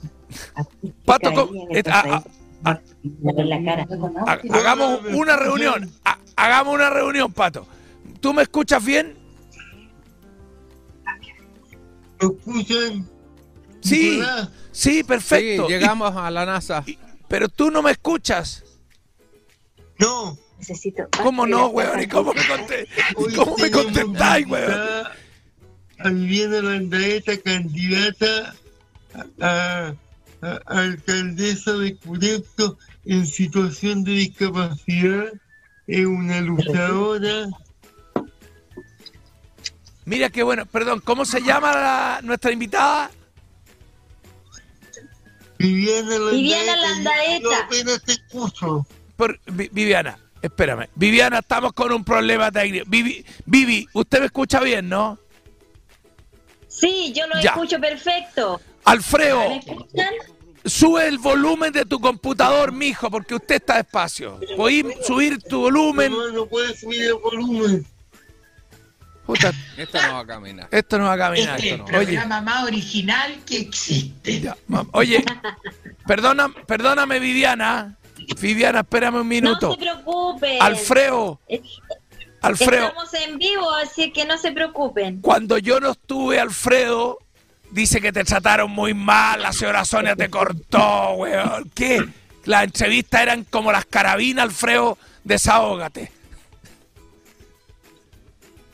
Pato, 1.04 1.32
¿cómo- 1.34 1.66
et- 1.70 1.86
a- 1.88 2.00
a- 2.64 2.80
ha- 4.26 4.40
hagamos 4.52 5.00
una 5.14 5.36
reunión. 5.36 5.90
Ha- 6.04 6.18
hagamos 6.36 6.74
una 6.74 6.90
reunión, 6.90 7.32
Pato. 7.32 7.66
¿Tú 8.20 8.32
me 8.32 8.42
escuchas 8.42 8.84
bien? 8.84 9.16
¿Me 12.20 12.28
escuchan? 12.28 13.08
Sí, 13.82 14.22
sí, 14.70 15.02
perfecto. 15.04 15.66
Sí, 15.66 15.72
llegamos 15.72 16.14
a 16.16 16.30
la 16.30 16.46
NASA. 16.46 16.82
Y- 16.86 16.98
pero 17.28 17.48
tú 17.48 17.70
no 17.70 17.82
me 17.82 17.90
escuchas. 17.90 18.62
No. 19.98 20.38
Necesito. 20.58 21.08
¿Cómo 21.22 21.46
no, 21.46 21.66
weón? 21.68 22.00
¿Y 22.00 22.06
cómo 22.06 22.32
me, 22.32 22.40
conté- 22.42 22.86
Hoy 23.16 23.34
cómo 23.34 23.56
me 23.56 23.70
contestáis, 23.70 24.46
weón? 24.46 24.72
A 25.98 26.08
Viviana 26.10 26.62
Landaeta, 26.62 27.36
candidata 27.38 28.54
a, 29.40 29.92
a- 30.42 30.60
a 30.66 30.78
alcaldesa 30.80 31.72
de 31.72 31.96
Curepto 31.96 32.78
en 33.04 33.26
situación 33.26 34.04
de 34.04 34.12
discapacidad. 34.12 35.32
Es 35.88 36.06
una 36.06 36.40
luchadora. 36.40 37.48
Mira 40.04 40.30
qué 40.30 40.42
bueno. 40.42 40.66
Perdón, 40.66 41.00
¿cómo 41.04 41.24
se 41.24 41.40
llama 41.42 41.72
la- 41.72 42.20
nuestra 42.22 42.52
invitada? 42.52 43.10
Viviana 45.62 46.08
Landaeta. 46.18 46.30
Viviana 46.32 46.76
Landaeta. 46.76 47.40
Yo 47.42 47.54
apenas 47.54 48.02
te 48.02 48.12
escucho. 48.12 48.86
Por- 49.16 49.38
Vi- 49.46 49.70
Viviana, 49.72 50.18
espérame. 50.40 50.88
Viviana, 50.94 51.38
estamos 51.38 51.72
con 51.72 51.92
un 51.92 52.04
problema 52.04 52.50
técnico. 52.50 52.84
Vivi, 52.88 53.24
Vivi, 53.46 53.86
usted 53.92 54.20
me 54.20 54.26
escucha 54.26 54.60
bien, 54.60 54.88
¿no? 54.88 55.18
Sí, 56.68 57.12
yo 57.14 57.26
lo 57.26 57.34
Ya. 57.40 57.50
escucho 57.50 57.78
perfecto. 57.80 58.60
Alfredo, 58.84 59.38
¿Me 59.48 59.56
escuchan? 59.58 60.14
sube 60.64 61.06
el 61.06 61.18
volumen 61.18 61.72
de 61.72 61.84
tu 61.84 62.00
computador, 62.00 62.72
mijo, 62.72 63.10
porque 63.10 63.34
usted 63.34 63.56
está 63.56 63.76
despacio. 63.76 64.40
¿Podí 64.56 64.84
subir 65.06 65.38
tu 65.42 65.60
volumen? 65.60 66.10
No, 66.12 66.28
no 66.30 66.46
puedes 66.46 66.80
subir 66.80 67.02
el 67.02 67.14
volumen. 67.14 67.86
Puta, 69.26 69.52
Esto 69.76 70.02
no 70.02 70.14
va 70.14 70.20
a 70.20 70.26
caminar. 70.26 70.68
esto 70.70 70.98
no 70.98 71.04
va 71.04 71.12
a 71.12 71.18
caminar. 71.18 71.54
Este 71.56 71.68
es 71.68 71.74
el 71.74 71.80
esto 71.80 71.92
no. 71.92 71.98
Oye, 71.98 72.06
programa 72.06 72.40
más 72.40 72.64
original 72.64 73.38
que 73.46 73.58
existe. 73.58 74.40
ya, 74.40 74.56
oye, 74.92 75.24
perdona, 76.06 76.48
perdóname, 76.66 77.20
Viviana. 77.20 77.96
Viviana, 78.40 78.80
espérame 78.80 79.14
un 79.16 79.20
No 79.20 79.24
minuto. 79.24 79.72
se 79.72 79.78
preocupen. 79.78 80.60
Alfredo, 80.62 81.40
Es- 81.48 81.60
Alfredo. 82.40 82.86
Estamos 82.88 83.14
en 83.14 83.38
vivo, 83.38 83.70
así 83.72 84.10
que 84.12 84.24
no 84.24 84.36
se 84.38 84.50
preocupen. 84.52 85.20
Cuando 85.20 85.58
yo 85.58 85.78
no 85.78 85.92
estuve, 85.92 86.40
Alfredo, 86.40 87.18
dice 87.70 88.00
que 88.00 88.12
te 88.12 88.24
trataron 88.24 88.70
muy 88.70 88.92
mal, 88.94 89.40
la 89.42 89.52
señora 89.52 89.84
Sonia 89.84 90.16
te 90.16 90.28
cortó, 90.28 91.12
weón. 91.12 91.70
¿Qué? 91.74 92.04
Las 92.44 92.64
entrevistas 92.64 93.22
eran 93.22 93.44
como 93.44 93.70
las 93.70 93.84
carabinas, 93.86 94.42
Alfredo, 94.44 94.98
desahógate. 95.22 96.10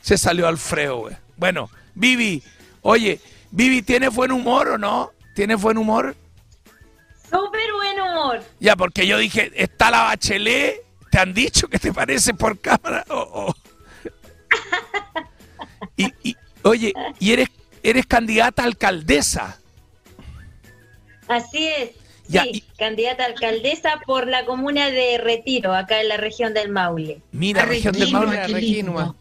Se 0.09 0.17
salió 0.17 0.47
Alfredo, 0.47 1.01
weón. 1.01 1.17
Bueno, 1.37 1.69
Vivi, 1.93 2.41
Oye, 2.81 3.19
Vivi, 3.51 3.83
¿tienes 3.83 4.11
buen 4.11 4.31
humor 4.31 4.69
o 4.69 4.77
no? 4.79 5.11
¿Tienes 5.35 5.61
buen 5.61 5.77
humor? 5.77 6.15
Súper 7.29 7.71
buen 7.73 8.01
humor. 8.01 8.43
Ya, 8.59 8.75
porque 8.75 9.05
yo 9.05 9.19
dije, 9.19 9.51
está 9.55 9.91
la 9.91 10.05
bachelet, 10.05 10.81
¿te 11.11 11.19
han 11.19 11.31
dicho 11.35 11.67
que 11.67 11.77
te 11.77 11.93
parece 11.93 12.33
por 12.33 12.57
cámara? 12.59 13.05
O- 13.09 13.49
o- 13.51 13.55
Y, 15.95 16.11
y, 16.23 16.35
oye, 16.63 16.91
y 17.19 17.31
eres, 17.33 17.49
eres 17.83 18.07
candidata 18.07 18.63
a 18.63 18.65
alcaldesa. 18.65 19.59
Así 21.27 21.67
es. 21.67 21.91
Ya, 22.27 22.41
sí, 22.45 22.49
y- 22.53 22.61
candidata 22.79 23.25
a 23.25 23.27
alcaldesa 23.27 23.99
por 24.07 24.25
la 24.27 24.43
comuna 24.45 24.89
de 24.89 25.19
Retiro, 25.19 25.75
acá 25.75 26.01
en 26.01 26.07
la 26.07 26.17
región 26.17 26.55
del 26.55 26.69
Maule. 26.69 27.21
Mira, 27.31 27.63
región 27.65 27.93
del 27.93 28.11
Maule. 28.11 29.18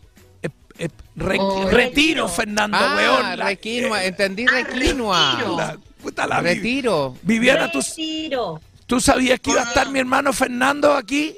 Re- 1.19 1.39
Oh, 1.41 1.69
retiro, 1.71 2.29
Fernando, 2.29 2.77
Ah, 2.81 2.95
weón. 2.97 3.39
la- 3.39 3.47
Requinua, 3.47 4.05
eh, 4.05 4.09
entendí 4.09 4.47
Ah, 4.49 4.63
Requinua. 4.65 5.31
Retiro. 5.33 5.57
la- 5.57 5.79
puta 6.03 6.27
la. 6.27 6.41
Retiro. 6.41 7.17
Viviana, 7.23 7.71
¿tú, 7.71 7.81
Retiro. 7.81 8.61
¿tú 8.87 9.01
sabías 9.01 9.41
que 9.41 9.51
iba 9.51 9.61
a 9.61 9.65
estar 9.65 9.91
mi 9.91 9.99
hermano 9.99 10.33
Fernando 10.33 10.95
aquí? 10.95 11.37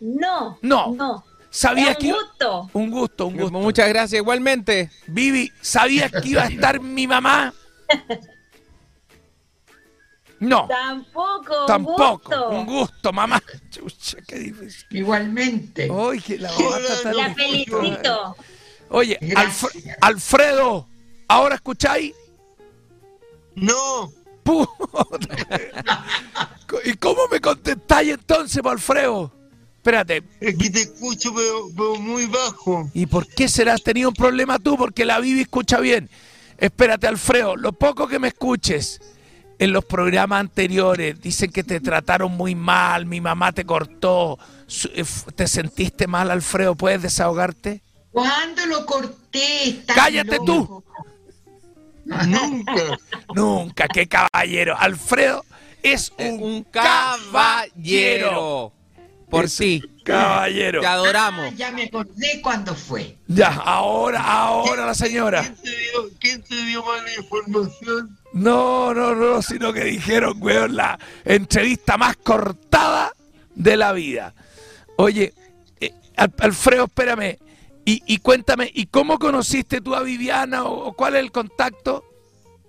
No. 0.00 0.58
No. 0.62 0.94
No. 0.94 1.24
¿Sabías 1.50 1.96
que 1.96 2.04
un 2.06 2.08
iba- 2.10 2.18
gusto. 2.22 2.70
Un 2.72 2.90
gusto, 2.90 3.26
un 3.26 3.36
gusto. 3.36 3.58
Muchas 3.58 3.88
gracias, 3.88 4.20
igualmente. 4.20 4.90
Vivi, 5.08 5.50
¿sabías 5.60 6.10
que 6.12 6.28
iba 6.28 6.42
a 6.42 6.46
estar 6.46 6.80
mi 6.80 7.06
mamá? 7.06 7.52
No, 10.40 10.66
Tampoco. 10.68 11.60
un 11.60 11.66
tampoco. 11.66 12.18
gusto. 12.18 12.48
Un 12.50 12.66
gusto, 12.66 13.12
mamá. 13.12 13.42
Chucha, 13.70 14.18
qué 14.26 14.38
difícil. 14.38 14.86
Igualmente. 14.90 15.90
Oye, 15.90 16.20
que 16.22 16.38
la 16.38 16.50
está 16.50 17.02
tan 17.02 17.16
La 17.16 17.34
felicito. 17.34 18.36
Oye. 18.88 19.18
Alfre- 19.20 19.96
Alfredo, 20.00 20.88
¿ahora 21.28 21.56
escucháis? 21.56 22.14
No, 23.54 24.10
Puta. 24.42 24.70
¿Y 26.84 26.94
cómo 26.94 27.20
me 27.30 27.40
contestáis 27.40 28.12
entonces, 28.14 28.62
po, 28.62 28.70
Alfredo? 28.70 29.32
Espérate, 29.76 30.22
es 30.40 30.56
que 30.56 30.70
te 30.70 30.80
escucho 30.82 31.32
pero, 31.34 31.68
pero 31.76 31.94
muy 31.96 32.26
bajo. 32.26 32.88
¿y 32.94 33.06
por 33.06 33.26
qué 33.26 33.48
serás 33.48 33.82
tenido 33.82 34.10
un 34.10 34.14
problema 34.14 34.58
tú? 34.58 34.76
Porque 34.76 35.04
la 35.04 35.18
Vivi 35.20 35.42
escucha 35.42 35.80
bien. 35.80 36.08
Espérate, 36.58 37.06
Alfredo, 37.06 37.56
lo 37.56 37.72
poco 37.72 38.06
que 38.06 38.18
me 38.18 38.28
escuches 38.28 39.00
en 39.60 39.74
los 39.74 39.84
programas 39.84 40.40
anteriores, 40.40 41.20
dicen 41.20 41.52
que 41.52 41.62
te 41.62 41.80
trataron 41.80 42.32
muy 42.32 42.54
mal, 42.54 43.04
mi 43.04 43.20
mamá 43.20 43.52
te 43.52 43.66
cortó, 43.66 44.38
eh, 44.94 45.04
¿te 45.36 45.46
sentiste 45.46 46.06
mal, 46.06 46.30
Alfredo? 46.30 46.74
¿Puedes 46.74 47.02
desahogarte? 47.02 47.82
¿Cuándo 48.10 48.64
lo 48.64 48.86
corté? 48.86 49.68
Estás 49.68 49.94
Cállate 49.96 50.38
tú. 50.46 50.82
Nunca. 52.06 52.98
Nunca, 53.34 53.86
qué 53.86 54.08
caballero. 54.08 54.76
Alfredo 54.78 55.44
es 55.82 56.10
un, 56.18 56.42
Un 56.42 56.62
caballero. 56.64 57.30
caballero. 57.30 58.72
Por 59.28 59.46
ti. 59.46 59.82
Caballero. 60.04 60.80
Te 60.80 60.86
adoramos. 60.86 61.46
Ah, 61.50 61.54
ya 61.56 61.70
me 61.72 61.84
acordé 61.84 62.40
cuándo 62.42 62.74
fue. 62.74 63.16
Ya, 63.26 63.48
ahora, 63.48 64.20
ahora 64.22 64.86
la 64.86 64.94
señora. 64.94 65.42
¿Quién 65.42 65.54
te 65.56 65.70
dio, 65.70 66.10
quién 66.18 66.42
te 66.42 66.64
dio 66.66 66.84
mala 66.84 67.14
información? 67.16 68.18
No, 68.32 68.94
no, 68.94 69.14
no, 69.14 69.42
sino 69.42 69.72
que 69.72 69.84
dijeron, 69.84 70.34
weón, 70.40 70.76
la 70.76 70.98
entrevista 71.24 71.96
más 71.96 72.16
cortada 72.16 73.12
de 73.54 73.76
la 73.76 73.92
vida. 73.92 74.34
Oye, 74.96 75.34
eh, 75.80 75.92
Al- 76.16 76.32
Alfredo, 76.38 76.84
espérame. 76.84 77.38
Y, 77.84 78.02
y 78.06 78.18
cuéntame, 78.18 78.70
¿y 78.72 78.86
cómo 78.86 79.18
conociste 79.18 79.80
tú 79.80 79.94
a 79.94 80.02
Viviana 80.02 80.64
o, 80.64 80.88
o 80.88 80.92
cuál 80.92 81.16
es 81.16 81.20
el 81.22 81.32
contacto? 81.32 82.04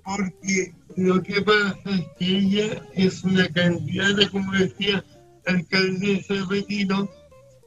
Porque 0.03 0.73
lo 0.97 1.21
que 1.21 1.41
pasa 1.41 1.77
es 1.85 2.01
que 2.17 2.25
ella 2.37 2.81
es 2.95 3.23
una 3.23 3.47
candidata, 3.49 4.29
como 4.31 4.51
decía, 4.53 5.03
alcaldesa 5.45 6.33
de 6.33 6.45
Retiro, 6.49 7.09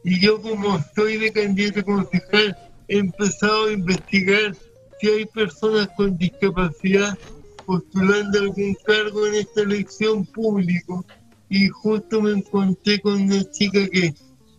y 0.04 0.20
yo 0.20 0.40
como 0.40 0.76
estoy 0.76 1.16
de 1.16 1.32
candidata 1.32 1.80
a 1.80 1.84
concejal, 1.84 2.56
he 2.88 2.98
empezado 2.98 3.66
a 3.66 3.72
investigar 3.72 4.54
si 5.00 5.08
hay 5.08 5.24
personas 5.24 5.88
con 5.96 6.16
discapacidad 6.18 7.18
postulando 7.64 8.38
algún 8.38 8.76
cargo 8.86 9.26
en 9.26 9.36
esta 9.36 9.62
elección 9.62 10.26
público. 10.26 11.04
Y 11.48 11.68
justo 11.68 12.20
me 12.20 12.32
encontré 12.32 13.00
con 13.00 13.22
una 13.22 13.42
chica 13.50 13.88
que 13.88 14.14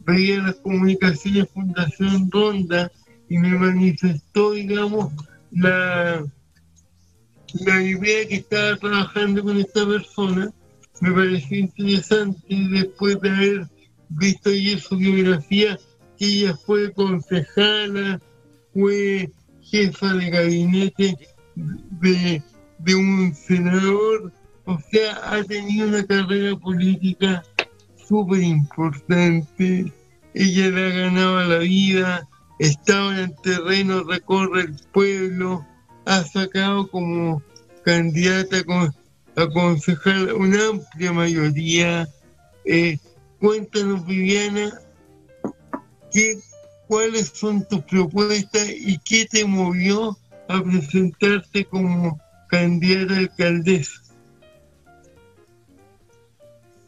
veía 0.06 0.40
las 0.40 0.56
comunicaciones 0.56 1.50
Fundación 1.54 2.30
Ronda 2.32 2.92
y 3.30 3.38
me 3.38 3.50
manifestó, 3.58 4.52
digamos, 4.52 5.12
la, 5.52 6.26
la 7.54 7.84
idea 7.84 8.28
que 8.28 8.36
estaba 8.36 8.78
trabajando 8.78 9.44
con 9.44 9.58
esta 9.58 9.86
persona 9.86 10.52
me 11.02 11.12
pareció 11.12 11.58
interesante 11.58 12.40
y 12.48 12.70
después 12.70 13.20
de 13.20 13.30
haber 13.30 13.68
visto 14.16 14.50
ayer 14.50 14.80
su 14.80 14.98
biografía, 14.98 15.78
ella 16.20 16.56
fue 16.66 16.92
concejala, 16.94 18.20
fue 18.74 19.32
jefa 19.62 20.14
de 20.14 20.30
gabinete 20.30 21.18
de, 21.56 22.42
de 22.80 22.96
un 22.96 23.34
senador, 23.34 24.32
o 24.66 24.80
sea, 24.92 25.20
ha 25.32 25.44
tenido 25.44 25.88
una 25.88 26.06
carrera 26.06 26.56
política 26.58 27.44
súper 28.08 28.42
importante, 28.42 29.92
ella 30.34 30.70
le 30.70 30.86
ha 30.86 30.90
ganado 30.90 31.44
la 31.46 31.58
vida, 31.60 32.28
estaba 32.60 33.14
en 33.18 33.26
el 33.26 33.36
terreno, 33.42 34.04
recorre 34.04 34.62
el 34.62 34.76
pueblo, 34.92 35.66
ha 36.06 36.24
sacado 36.24 36.88
como 36.90 37.42
candidata 37.84 38.58
a 39.36 39.48
concejal 39.50 40.34
una 40.34 40.68
amplia 40.68 41.12
mayoría. 41.12 42.08
Eh, 42.66 42.98
cuéntanos, 43.46 44.04
Viviana, 44.08 44.82
¿qué, 46.12 46.40
cuáles 46.88 47.28
son 47.28 47.64
tus 47.68 47.82
propuestas 47.84 48.68
y 48.70 48.98
qué 48.98 49.28
te 49.30 49.46
movió 49.46 50.18
a 50.48 50.64
presentarte 50.64 51.64
como 51.66 52.20
candidata 52.50 53.18
alcaldesa. 53.20 54.02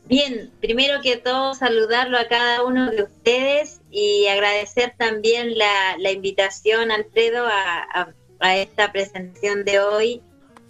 Bien, 0.05 0.51
primero 0.60 0.99
que 1.03 1.18
todo 1.18 1.53
saludarlo 1.53 2.18
a 2.18 2.28
cada 2.28 2.64
uno 2.64 2.89
de 2.89 3.03
ustedes 3.03 3.82
y 3.91 4.26
agradecer 4.26 4.95
también 4.97 5.60
la, 5.60 5.95
la 5.99 6.12
invitación, 6.12 6.89
Alfredo, 6.91 7.45
a- 7.45 8.14
a 8.39 8.58
esta 8.58 8.91
presentación 8.91 9.64
de 9.64 9.80
hoy. 9.80 10.22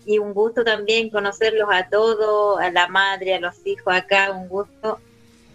Y 0.06 0.20
un 0.20 0.34
gusto 0.34 0.66
también 0.66 1.10
conocerlos 1.10 1.70
a 1.72 1.88
todos, 1.88 2.60
a 2.60 2.72
la 2.72 2.90
madre, 2.90 3.36
a 3.36 3.40
los 3.40 3.56
hijos 3.66 3.94
acá, 3.94 4.32
un 4.32 4.50
gusto. 4.50 5.00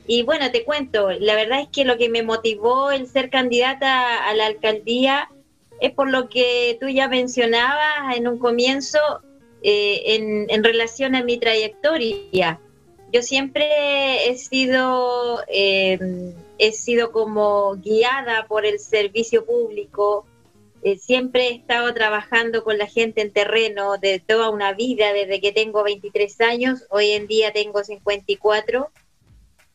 Y 0.07 0.22
bueno, 0.22 0.50
te 0.50 0.64
cuento, 0.64 1.11
la 1.11 1.34
verdad 1.34 1.61
es 1.61 1.68
que 1.68 1.84
lo 1.84 1.96
que 1.96 2.09
me 2.09 2.22
motivó 2.22 2.90
el 2.90 3.07
ser 3.07 3.30
candidata 3.30 4.28
a 4.28 4.34
la 4.34 4.46
alcaldía 4.46 5.30
es 5.80 5.92
por 5.92 6.11
lo 6.11 6.28
que 6.28 6.76
tú 6.80 6.88
ya 6.88 7.09
mencionabas 7.09 8.16
en 8.16 8.26
un 8.26 8.38
comienzo 8.38 8.98
eh, 9.62 10.03
en, 10.14 10.46
en 10.48 10.64
relación 10.64 11.14
a 11.14 11.22
mi 11.22 11.38
trayectoria 11.38 12.59
yo 13.12 13.22
siempre 13.22 14.30
he 14.30 14.36
sido, 14.36 15.42
eh, 15.48 15.98
he 16.59 16.72
sido 16.72 17.12
como 17.12 17.76
guiada 17.76 18.46
por 18.46 18.64
el 18.64 18.78
servicio 18.78 19.44
público, 19.44 20.24
eh, 20.82 20.96
siempre 20.96 21.48
he 21.48 21.53
estado 21.53 21.92
trabajando 21.92 22.64
con 22.64 22.78
la 22.78 22.86
gente 22.86 23.20
en 23.20 23.30
terreno 23.30 23.98
de 23.98 24.18
toda 24.18 24.48
una 24.48 24.72
vida, 24.72 25.12
desde 25.12 25.42
que 25.42 25.53
tengo 25.53 25.84
23 25.84 26.40
años, 26.40 26.86
hoy 26.88 27.11
en 27.11 27.26
día 27.26 27.53
tengo 27.53 27.84
54. 27.84 28.90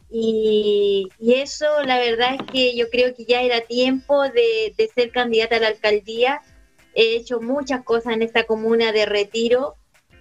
Y, 0.09 1.09
eso, 1.19 1.65
la 1.83 1.99
verdad 1.99 2.35
es 2.35 2.51
que 2.51 2.75
yo 2.75 2.89
creo 2.89 3.13
que 3.13 3.25
ya 3.25 3.41
era 3.41 3.61
tiempo 3.61 4.23
de, 4.23 4.73
de 4.77 4.89
ser 4.93 5.11
candidata 5.11 5.57
a 5.57 5.59
la 5.59 5.67
alcaldía. 5.67 6.41
He 6.95 7.15
hecho 7.15 7.41
muchas 7.41 7.83
cosas 7.83 8.13
en 8.13 8.21
esta 8.21 8.45
comuna 8.45 8.91
de 8.91 9.05
retiro 9.05 9.75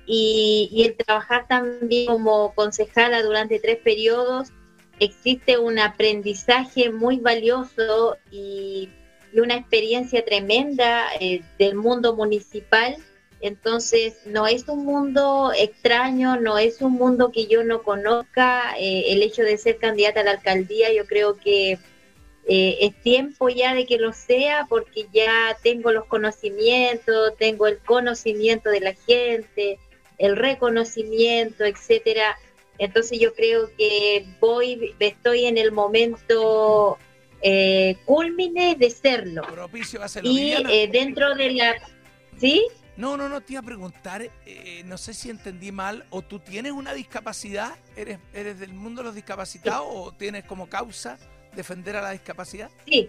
y, 0.07 0.69
y 0.73 0.85
el 0.85 0.97
trabajar 0.97 1.47
también 1.49 2.07
como 2.07 2.55
concejala 2.55 3.23
durante 3.23 3.59
tres 3.59 3.79
periodos, 3.79 4.53
existe 5.01 5.59
un 5.59 5.79
aprendizaje 5.79 6.91
muy 6.91 7.19
valioso 7.19 8.17
y, 8.31 8.89
y 9.33 9.41
una 9.41 9.57
experiencia 9.57 10.25
tremenda 10.25 11.09
eh, 11.21 11.43
del 11.59 11.75
mundo 11.75 12.15
municipal. 12.15 12.97
Entonces, 13.41 14.15
no 14.25 14.47
es 14.47 14.67
un 14.69 14.85
mundo 14.85 15.53
extraño, 15.57 16.41
no 16.41 16.59
es 16.59 16.81
un 16.81 16.93
mundo 16.93 17.31
que 17.33 17.47
yo 17.47 17.65
no 17.65 17.83
conozca. 17.83 18.75
eh, 18.79 19.13
el 19.13 19.23
hecho 19.23 19.43
de 19.43 19.59
ser 19.59 19.79
candidata 19.79 20.21
a 20.21 20.25
la 20.25 20.31
alcaldía, 20.33 20.93
yo 20.93 21.07
creo 21.07 21.37
que 21.37 21.79
eh, 22.49 22.79
es 22.81 23.03
tiempo 23.03 23.49
ya 23.49 23.75
de 23.75 23.87
que 23.87 23.99
lo 23.99 24.13
sea 24.13 24.67
porque 24.69 25.09
ya 25.13 25.57
tengo 25.65 25.91
los 25.91 26.05
conocimientos, 26.05 27.37
tengo 27.39 27.67
el 27.67 27.79
conocimiento 27.79 28.71
de 28.71 28.81
la 28.81 28.95
gente, 28.95 29.79
el 30.19 30.37
reconocimiento, 30.37 31.65
etcétera. 31.65 32.39
Entonces 32.79 33.19
yo 33.19 33.35
creo 33.35 33.71
que 33.77 34.27
voy, 34.41 34.95
estoy 35.01 35.47
en 35.47 35.59
el 35.59 35.73
momento 35.73 36.99
eh, 37.43 37.97
culmine 38.05 38.77
de 38.77 38.91
serlo. 38.91 39.43
Propicio 39.43 40.01
a. 40.03 40.07
Y 40.23 40.53
eh, 40.53 40.89
dentro 40.91 41.35
de 41.35 41.51
la... 41.51 41.75
¿Sí? 42.39 42.65
No, 42.97 43.17
no, 43.17 43.29
no, 43.29 43.43
te 43.43 43.55
iba 43.55 43.61
a 43.61 43.65
preguntar, 43.65 44.23
eh, 44.23 44.83
no 44.87 44.97
sé 44.97 45.13
si 45.13 45.29
entendí 45.29 45.71
mal, 45.71 46.07
o 46.11 46.23
tú 46.23 46.39
tienes 46.39 46.73
una 46.73 46.95
discapacidad, 46.95 47.73
eres, 47.95 48.19
eres 48.33 48.59
del 48.59 48.73
mundo 48.73 49.03
de 49.03 49.07
los 49.07 49.15
discapacitados 49.15 49.87
o 49.87 50.13
tienes 50.13 50.45
como 50.45 50.69
causa 50.69 51.19
defender 51.55 51.97
a 51.97 52.03
la 52.03 52.13
discapacidad. 52.13 52.71
Sí. 52.87 53.09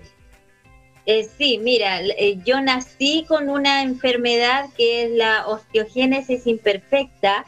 Eh, 1.06 1.26
sí, 1.38 1.58
mira, 1.58 2.02
eh, 2.02 2.38
yo 2.44 2.60
nací 2.60 3.24
con 3.30 3.48
una 3.48 3.82
enfermedad 3.82 4.66
que 4.76 5.04
es 5.04 5.12
la 5.12 5.48
osteogénesis 5.48 6.46
imperfecta, 6.48 7.46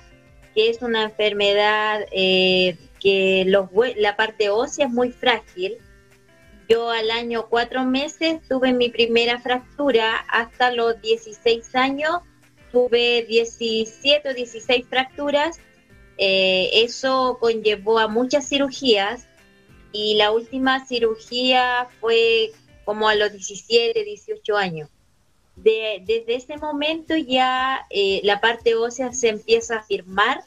que 0.55 0.69
es 0.69 0.81
una 0.81 1.03
enfermedad 1.03 2.05
eh, 2.13 2.77
que 3.01 3.43
los 3.45 3.69
la 3.97 4.15
parte 4.15 4.49
ósea 4.49 4.85
es 4.85 4.91
muy 4.91 5.11
frágil. 5.11 5.77
Yo 6.69 6.91
al 6.91 7.09
año 7.09 7.47
cuatro 7.49 7.83
meses 7.83 8.41
tuve 8.47 8.73
mi 8.73 8.89
primera 8.89 9.39
fractura, 9.39 10.17
hasta 10.29 10.71
los 10.71 11.01
16 11.01 11.73
años 11.75 12.19
tuve 12.71 13.25
17 13.27 14.29
o 14.29 14.33
16 14.35 14.85
fracturas. 14.87 15.57
Eh, 16.19 16.69
eso 16.83 17.37
conllevó 17.39 17.97
a 17.97 18.07
muchas 18.07 18.47
cirugías 18.47 19.25
y 19.91 20.15
la 20.15 20.31
última 20.31 20.85
cirugía 20.85 21.87
fue 21.99 22.51
como 22.85 23.09
a 23.09 23.15
los 23.15 23.31
17, 23.31 24.03
18 24.03 24.55
años. 24.55 24.89
De- 25.55 26.03
desde 26.05 26.35
ese 26.35 26.57
momento 26.57 27.15
ya 27.17 27.85
eh, 27.89 28.21
la 28.23 28.39
parte 28.41 28.75
ósea 28.75 29.11
se 29.11 29.29
empieza 29.29 29.77
a 29.77 29.83
firmar 29.83 30.43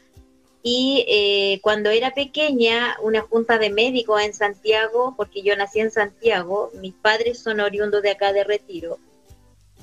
y 0.62 1.04
eh, 1.08 1.60
cuando 1.60 1.90
era 1.90 2.12
pequeña, 2.12 2.96
una 3.02 3.22
junta 3.22 3.58
de 3.58 3.70
médicos 3.70 4.22
en 4.22 4.32
Santiago, 4.32 5.14
porque 5.16 5.42
yo 5.42 5.56
nací 5.56 5.80
en 5.80 5.90
Santiago, 5.90 6.70
mis 6.80 6.94
padres 6.94 7.40
son 7.40 7.60
oriundos 7.60 8.02
de 8.02 8.10
acá 8.10 8.32
de 8.32 8.44
Retiro, 8.44 8.98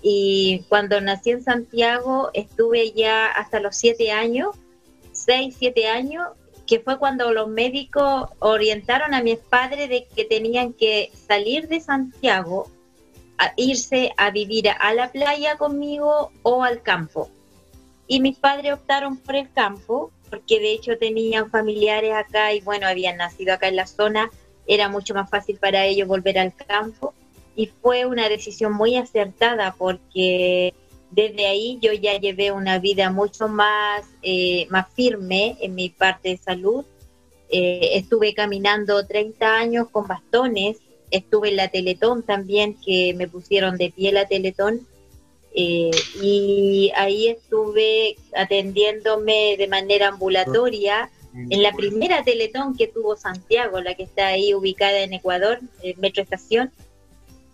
y 0.02 0.64
cuando 0.70 1.02
nací 1.02 1.32
en 1.32 1.44
Santiago 1.44 2.30
estuve 2.34 2.92
ya 2.92 3.28
hasta 3.28 3.60
los 3.60 3.76
7 3.76 4.12
años, 4.12 4.56
6, 5.12 5.56
7 5.60 5.88
años, 5.88 6.30
que 6.66 6.80
fue 6.80 6.98
cuando 6.98 7.34
los 7.34 7.50
médicos 7.50 8.30
orientaron 8.40 9.14
a 9.14 9.22
mis 9.22 9.40
padres 9.40 9.90
de 9.90 10.06
que 10.16 10.24
tenían 10.24 10.72
que 10.72 11.12
salir 11.28 11.68
de 11.68 11.82
Santiago, 11.82 12.70
a 13.38 13.54
irse 13.58 14.14
a 14.18 14.32
vivir 14.32 14.70
a 14.70 14.94
la 14.94 15.12
playa 15.12 15.58
conmigo 15.58 16.32
o 16.44 16.64
al 16.64 16.82
campo. 16.82 17.30
Y 18.08 18.20
mis 18.20 18.38
padres 18.38 18.74
optaron 18.74 19.18
por 19.18 19.36
el 19.36 19.52
campo, 19.52 20.12
porque 20.30 20.60
de 20.60 20.74
hecho 20.74 20.98
tenían 20.98 21.50
familiares 21.50 22.14
acá 22.14 22.54
y 22.54 22.62
bueno, 22.62 22.88
habían 22.88 23.18
nacido 23.18 23.54
acá 23.54 23.68
en 23.68 23.76
la 23.76 23.88
zona, 23.88 24.30
era 24.68 24.88
mucho 24.90 25.14
más 25.14 25.30
fácil 25.30 25.58
para 25.58 25.86
ellos 25.86 26.08
volver 26.08 26.38
al 26.38 26.54
campo. 26.56 27.14
Y 27.56 27.68
fue 27.68 28.06
una 28.06 28.30
decisión 28.30 28.74
muy 28.74 28.96
acertada 28.96 29.76
porque 29.78 30.74
desde 31.12 31.48
ahí 31.48 31.80
yo 31.82 31.92
ya 31.94 32.18
llevé 32.18 32.52
una 32.52 32.80
vida 32.80 33.10
mucho 33.10 33.48
más, 33.48 34.06
eh, 34.22 34.68
más 34.70 34.88
firme 34.94 35.58
en 35.60 35.76
mi 35.76 35.90
parte 35.90 36.30
de 36.30 36.38
salud. 36.38 36.86
Eh, 37.50 37.92
estuve 37.94 38.34
caminando 38.34 39.06
30 39.06 39.56
años 39.56 39.88
con 39.90 40.08
bastones, 40.08 40.78
estuve 41.10 41.50
en 41.50 41.56
la 41.56 41.70
Teletón 41.70 42.22
también, 42.24 42.76
que 42.76 43.14
me 43.16 43.28
pusieron 43.28 43.78
de 43.78 43.92
pie 43.92 44.12
la 44.12 44.28
Teletón. 44.28 44.88
Eh, 45.54 45.92
y 46.22 46.92
ahí 46.96 47.28
estuve 47.28 48.16
atendiéndome 48.36 49.56
de 49.58 49.68
manera 49.68 50.10
ambulatoria 50.10 51.10
en 51.34 51.64
la 51.64 51.72
primera 51.74 52.24
Teletón 52.24 52.76
que 52.76 52.88
tuvo 52.88 53.16
Santiago, 53.16 53.80
la 53.82 53.94
que 53.94 54.04
está 54.04 54.28
ahí 54.28 54.54
ubicada 54.54 55.00
en 55.00 55.14
Ecuador, 55.14 55.60
en 55.82 56.00
Metro 56.00 56.24
Estación. 56.24 56.72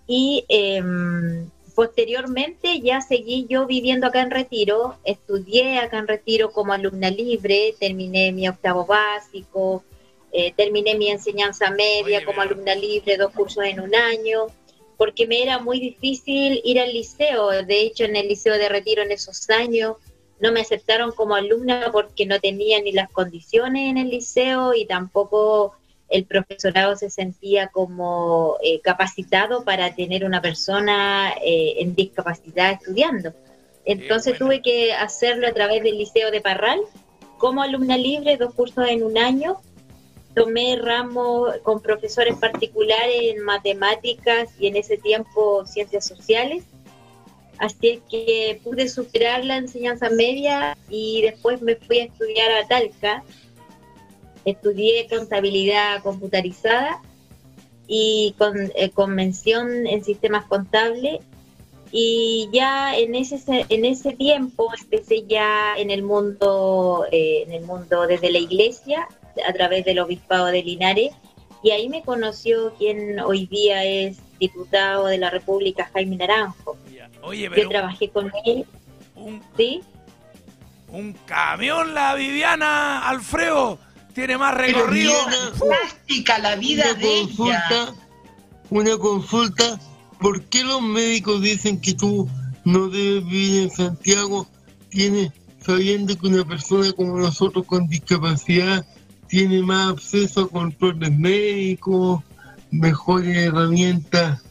Y 0.07 0.45
em, 0.47 1.49
posteriormente 1.75 2.79
ya 2.79 3.01
seguí 3.01 3.47
yo 3.49 3.67
viviendo 3.67 4.07
acá 4.07 4.21
en 4.21 4.31
Retiro, 4.31 4.97
estudié 5.03 5.79
acá 5.79 5.99
en 5.99 6.07
Retiro 6.07 6.51
como 6.51 6.73
alumna 6.73 7.09
libre, 7.09 7.75
terminé 7.79 8.31
mi 8.31 8.47
octavo 8.47 8.85
básico, 8.85 9.83
eh, 10.31 10.53
terminé 10.55 10.95
mi 10.95 11.09
enseñanza 11.09 11.69
media 11.71 12.17
Oye, 12.17 12.25
como 12.25 12.41
alumna 12.41 12.75
libre, 12.75 13.17
dos 13.17 13.31
cursos 13.31 13.63
en 13.65 13.79
un 13.81 13.93
año, 13.93 14.47
porque 14.97 15.27
me 15.27 15.41
era 15.41 15.59
muy 15.59 15.79
difícil 15.79 16.61
ir 16.63 16.79
al 16.79 16.93
liceo. 16.93 17.49
De 17.49 17.81
hecho, 17.81 18.05
en 18.05 18.15
el 18.15 18.27
liceo 18.27 18.57
de 18.57 18.69
Retiro 18.69 19.01
en 19.03 19.11
esos 19.11 19.49
años 19.49 19.97
no 20.39 20.51
me 20.51 20.61
aceptaron 20.61 21.11
como 21.11 21.35
alumna 21.35 21.89
porque 21.91 22.25
no 22.25 22.39
tenía 22.39 22.81
ni 22.81 22.91
las 22.91 23.09
condiciones 23.09 23.89
en 23.89 23.97
el 23.97 24.09
liceo 24.09 24.73
y 24.73 24.85
tampoco 24.85 25.73
el 26.09 26.25
profesorado 26.25 26.95
se 26.95 27.09
sentía 27.09 27.67
como 27.67 28.57
eh, 28.63 28.79
capacitado 28.81 29.63
para 29.63 29.95
tener 29.95 30.23
una 30.23 30.41
persona 30.41 31.33
eh, 31.43 31.75
en 31.77 31.95
discapacidad 31.95 32.73
estudiando. 32.73 33.33
Entonces 33.85 34.37
bueno. 34.39 34.45
tuve 34.45 34.61
que 34.61 34.93
hacerlo 34.93 35.47
a 35.47 35.53
través 35.53 35.83
del 35.83 35.97
Liceo 35.97 36.31
de 36.31 36.41
Parral 36.41 36.79
como 37.37 37.61
alumna 37.61 37.97
libre, 37.97 38.37
dos 38.37 38.53
cursos 38.53 38.87
en 38.87 39.03
un 39.03 39.17
año. 39.17 39.57
Tomé 40.35 40.75
ramos 40.75 41.55
con 41.63 41.81
profesores 41.81 42.35
particulares 42.35 43.21
en 43.21 43.41
matemáticas 43.43 44.49
y 44.59 44.67
en 44.67 44.75
ese 44.75 44.97
tiempo 44.97 45.65
ciencias 45.65 46.05
sociales. 46.05 46.65
Así 47.57 47.87
es 47.89 47.99
que 48.09 48.59
pude 48.63 48.89
superar 48.89 49.45
la 49.45 49.55
enseñanza 49.57 50.09
media 50.09 50.77
y 50.89 51.21
después 51.21 51.61
me 51.61 51.77
fui 51.77 51.99
a 51.99 52.03
estudiar 52.05 52.51
a 52.51 52.67
Talca. 52.67 53.23
Estudié 54.43 55.07
contabilidad 55.07 56.03
computarizada 56.03 57.01
y 57.87 58.35
con, 58.37 58.71
eh, 58.75 58.89
con 58.89 59.15
mención 59.15 59.87
en 59.87 60.03
sistemas 60.03 60.45
contables. 60.45 61.19
Y 61.91 62.49
ya 62.51 62.97
en 62.97 63.15
ese, 63.15 63.37
se- 63.37 63.65
en 63.69 63.85
ese 63.85 64.11
tiempo 64.11 64.69
empecé 64.81 65.23
ya 65.25 65.75
en 65.77 65.91
el 65.91 66.03
mundo, 66.03 67.05
eh, 67.11 67.43
en 67.47 67.53
el 67.53 67.63
mundo 67.63 68.05
desde 68.05 68.31
la 68.31 68.39
iglesia, 68.39 69.07
a 69.47 69.53
través 69.53 69.85
del 69.85 69.99
obispado 69.99 70.47
de 70.47 70.63
Linares, 70.63 71.11
y 71.63 71.71
ahí 71.71 71.89
me 71.89 72.03
conoció 72.03 72.73
quien 72.77 73.19
hoy 73.19 73.47
día 73.47 73.83
es 73.83 74.17
diputado 74.39 75.07
de 75.07 75.17
la 75.17 75.29
República, 75.29 75.89
Jaime 75.93 76.17
Naranjo. 76.17 76.77
Oye, 77.23 77.49
Yo 77.57 77.69
trabajé 77.69 78.09
con 78.09 78.31
él, 78.45 78.65
un, 79.15 79.41
¿sí? 79.57 79.81
un 80.89 81.13
camión 81.25 81.95
la 81.95 82.13
Viviana 82.13 83.07
Alfredo 83.09 83.79
tiene 84.13 84.37
más 84.37 84.55
recorrido. 84.55 85.13
Plástica 85.59 86.37
la 86.39 86.55
vida 86.55 86.85
una 86.91 86.93
de 86.99 87.19
ella. 87.19 87.27
consulta, 87.35 87.93
una 88.69 88.97
consulta, 88.97 89.79
¿por 90.19 90.43
qué 90.43 90.63
los 90.63 90.81
médicos 90.81 91.41
dicen 91.41 91.81
que 91.81 91.93
tú 91.93 92.29
no 92.63 92.89
debes 92.89 93.25
vivir 93.25 93.63
en 93.63 93.71
Santiago? 93.71 94.47
Tienes, 94.89 95.31
sabiendo 95.59 96.17
que 96.17 96.27
una 96.27 96.45
persona 96.45 96.93
como 96.93 97.17
nosotros 97.17 97.65
con 97.65 97.87
discapacidad 97.87 98.85
tiene 99.35 99.61
más 99.63 99.91
acceso 99.91 100.43
a 100.43 100.49
controles 100.49 101.11
médicos, 101.11 102.23
mejores 102.71 103.35
herramientas 103.35 104.41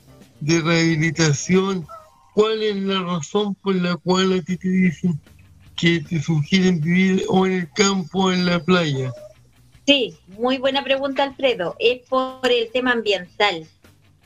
de 0.40 0.60
rehabilitación. 0.60 1.86
¿Cuál 2.34 2.62
es 2.62 2.76
la 2.76 3.00
razón 3.02 3.54
por 3.54 3.76
la 3.76 3.96
cual 3.96 4.34
a 4.34 4.42
ti 4.42 4.58
te 4.58 4.68
dicen 4.68 5.18
que 5.74 6.00
te 6.00 6.20
sugieren 6.20 6.82
vivir 6.82 7.24
o 7.30 7.46
en 7.46 7.52
el 7.52 7.72
campo 7.72 8.24
o 8.24 8.32
en 8.32 8.44
la 8.44 8.62
playa? 8.62 9.10
Sí, 9.86 10.18
muy 10.36 10.58
buena 10.58 10.84
pregunta, 10.84 11.22
Alfredo. 11.22 11.76
Es 11.78 12.06
por 12.06 12.52
el 12.52 12.68
tema 12.70 12.92
ambiental, 12.92 13.66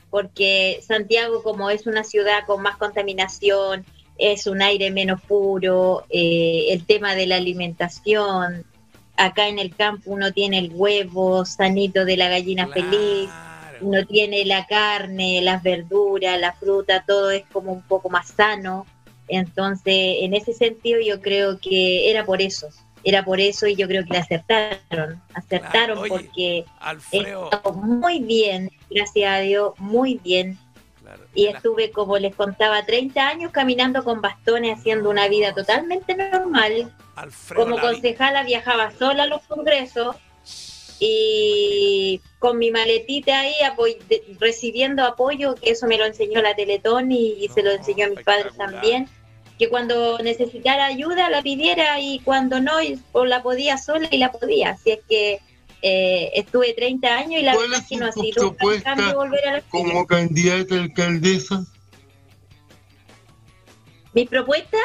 porque 0.09 0.81
Santiago, 0.85 1.41
como 1.41 1.69
es 1.69 1.87
una 1.87 2.03
ciudad 2.03 2.45
con 2.45 2.61
más 2.61 2.75
contaminación, 2.75 3.85
es 4.17 4.45
un 4.45 4.61
aire 4.61 4.91
menos 4.91 5.21
puro, 5.21 6.03
eh, 6.09 6.65
el 6.71 6.85
tema 6.85 7.15
de 7.15 7.27
la 7.27 7.37
alimentación. 7.37 8.65
Acá 9.19 9.49
en 9.49 9.59
el 9.59 9.75
campo 9.75 10.11
uno 10.11 10.31
tiene 10.31 10.59
el 10.59 10.71
huevo 10.73 11.43
sanito 11.43 12.05
de 12.05 12.15
la 12.15 12.29
gallina 12.29 12.67
feliz, 12.69 13.29
Claro. 13.29 13.77
uno 13.81 14.05
tiene 14.05 14.45
la 14.45 14.65
carne, 14.65 15.41
las 15.41 15.61
verduras, 15.61 16.39
la 16.39 16.53
fruta, 16.53 17.03
todo 17.05 17.29
es 17.29 17.43
como 17.51 17.73
un 17.73 17.81
poco 17.81 18.09
más 18.09 18.29
sano. 18.29 18.85
Entonces, 19.27 19.93
en 20.21 20.33
ese 20.33 20.53
sentido, 20.53 20.99
yo 21.01 21.21
creo 21.21 21.59
que 21.59 22.09
era 22.09 22.25
por 22.25 22.41
eso, 22.41 22.67
era 23.03 23.23
por 23.23 23.39
eso 23.39 23.67
y 23.67 23.75
yo 23.75 23.87
creo 23.87 24.05
que 24.05 24.11
le 24.11 24.17
acertaron, 24.19 25.21
acertaron 25.33 25.97
Oye, 25.99 26.09
porque 26.09 26.65
Alfredo. 26.79 27.49
muy 27.73 28.19
bien, 28.21 28.71
gracias 28.89 29.29
a 29.31 29.39
Dios, 29.39 29.73
muy 29.79 30.19
bien. 30.23 30.57
Y 31.35 31.45
estuve, 31.47 31.91
como 31.91 32.17
les 32.17 32.35
contaba, 32.35 32.83
30 32.85 33.27
años 33.27 33.51
caminando 33.51 34.03
con 34.03 34.19
bastones, 34.21 34.79
haciendo 34.79 35.09
una 35.09 35.27
vida 35.27 35.53
totalmente 35.53 36.15
normal. 36.15 36.91
Alfredo, 37.15 37.61
Como 37.63 37.79
concejala 37.79 38.43
viajaba 38.43 38.91
sola 38.91 39.23
a 39.23 39.27
los 39.27 39.41
congresos 39.43 40.15
y 40.99 42.21
con 42.39 42.57
mi 42.57 42.71
maletita 42.71 43.39
ahí 43.41 43.53
apoy- 43.63 43.99
de- 44.09 44.23
recibiendo 44.39 45.03
apoyo, 45.05 45.55
que 45.55 45.71
eso 45.71 45.87
me 45.87 45.97
lo 45.97 46.05
enseñó 46.05 46.41
la 46.41 46.55
Teletón 46.55 47.11
y, 47.11 47.33
y 47.43 47.47
se 47.49 47.63
lo 47.63 47.71
enseñó 47.71 48.05
a 48.05 48.09
mis 48.09 48.21
padres 48.21 48.55
también, 48.57 49.07
que 49.57 49.69
cuando 49.69 50.17
necesitara 50.19 50.85
ayuda 50.85 51.29
la 51.29 51.41
pidiera 51.41 51.99
y 51.99 52.19
cuando 52.19 52.59
no, 52.59 52.73
la 53.25 53.43
podía 53.43 53.77
sola 53.77 54.07
y 54.11 54.17
la 54.17 54.31
podía. 54.31 54.71
Así 54.71 54.91
es 54.91 54.99
que 55.07 55.39
eh, 55.81 56.31
estuve 56.35 56.73
30 56.73 57.07
años 57.07 57.41
y 57.41 57.43
la 57.43 57.53
¿Cuál 57.53 57.69
verdad 57.69 57.83
es 57.83 57.87
que 57.89 57.97
no 57.97 58.05
ha 58.07 58.11
sido 58.11 58.23
un 58.25 58.31
gran 58.31 58.55
propuesta 58.55 58.95
cambio 58.95 59.15
volver 59.15 59.47
a 59.47 59.51
la 59.51 59.57
actividad. 59.59 59.89
como 59.91 60.07
candidata 60.07 60.75
a 60.75 60.77
alcaldesa? 60.79 61.65
Mi 64.13 64.25
propuesta, 64.25 64.77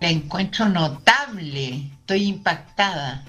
La 0.00 0.08
encuentro 0.10 0.68
notable. 0.68 1.90
Estoy 2.00 2.24
impactada. 2.24 3.24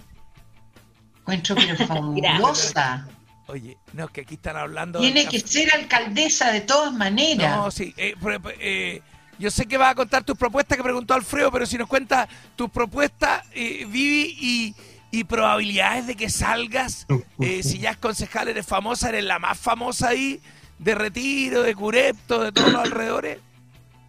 Encuentro 1.19 1.55
pero 1.55 1.75
fabulosa. 1.88 3.07
Oye, 3.47 3.78
no, 3.93 4.05
es 4.05 4.11
que 4.11 4.21
aquí 4.21 4.36
están 4.36 4.57
hablando. 4.57 4.99
Tiene 4.99 5.25
que 5.25 5.39
ser 5.39 5.73
alcaldesa 5.73 6.51
de 6.51 6.61
todas 6.61 6.93
maneras. 6.93 7.57
No, 7.57 7.71
sí. 7.71 7.93
eh, 7.97 8.13
eh, 8.59 9.01
yo 9.39 9.51
sé 9.51 9.65
que 9.65 9.78
vas 9.78 9.91
a 9.91 9.95
contar 9.95 10.23
tus 10.23 10.38
propuestas 10.38 10.78
que 10.78 10.84
preguntó 10.84 11.13
Alfredo, 11.13 11.51
pero 11.51 11.65
si 11.65 11.78
nos 11.78 11.88
cuenta 11.88 12.28
tus 12.55 12.69
propuestas, 12.69 13.43
eh, 13.53 13.86
Vivi, 13.88 14.36
y, 14.39 14.75
y 15.11 15.23
probabilidades 15.23 16.07
de 16.07 16.15
que 16.15 16.29
salgas, 16.29 17.07
eh, 17.39 17.63
si 17.63 17.79
ya 17.79 17.91
es 17.91 17.97
concejal, 17.97 18.49
eres 18.49 18.65
famosa, 18.65 19.09
eres 19.09 19.23
la 19.23 19.39
más 19.39 19.57
famosa 19.57 20.09
ahí, 20.09 20.41
de 20.79 20.95
Retiro, 20.95 21.63
de 21.63 21.75
Curepto, 21.75 22.43
de 22.43 22.51
todos 22.51 22.71
los 22.71 22.81
alrededores. 22.81 23.39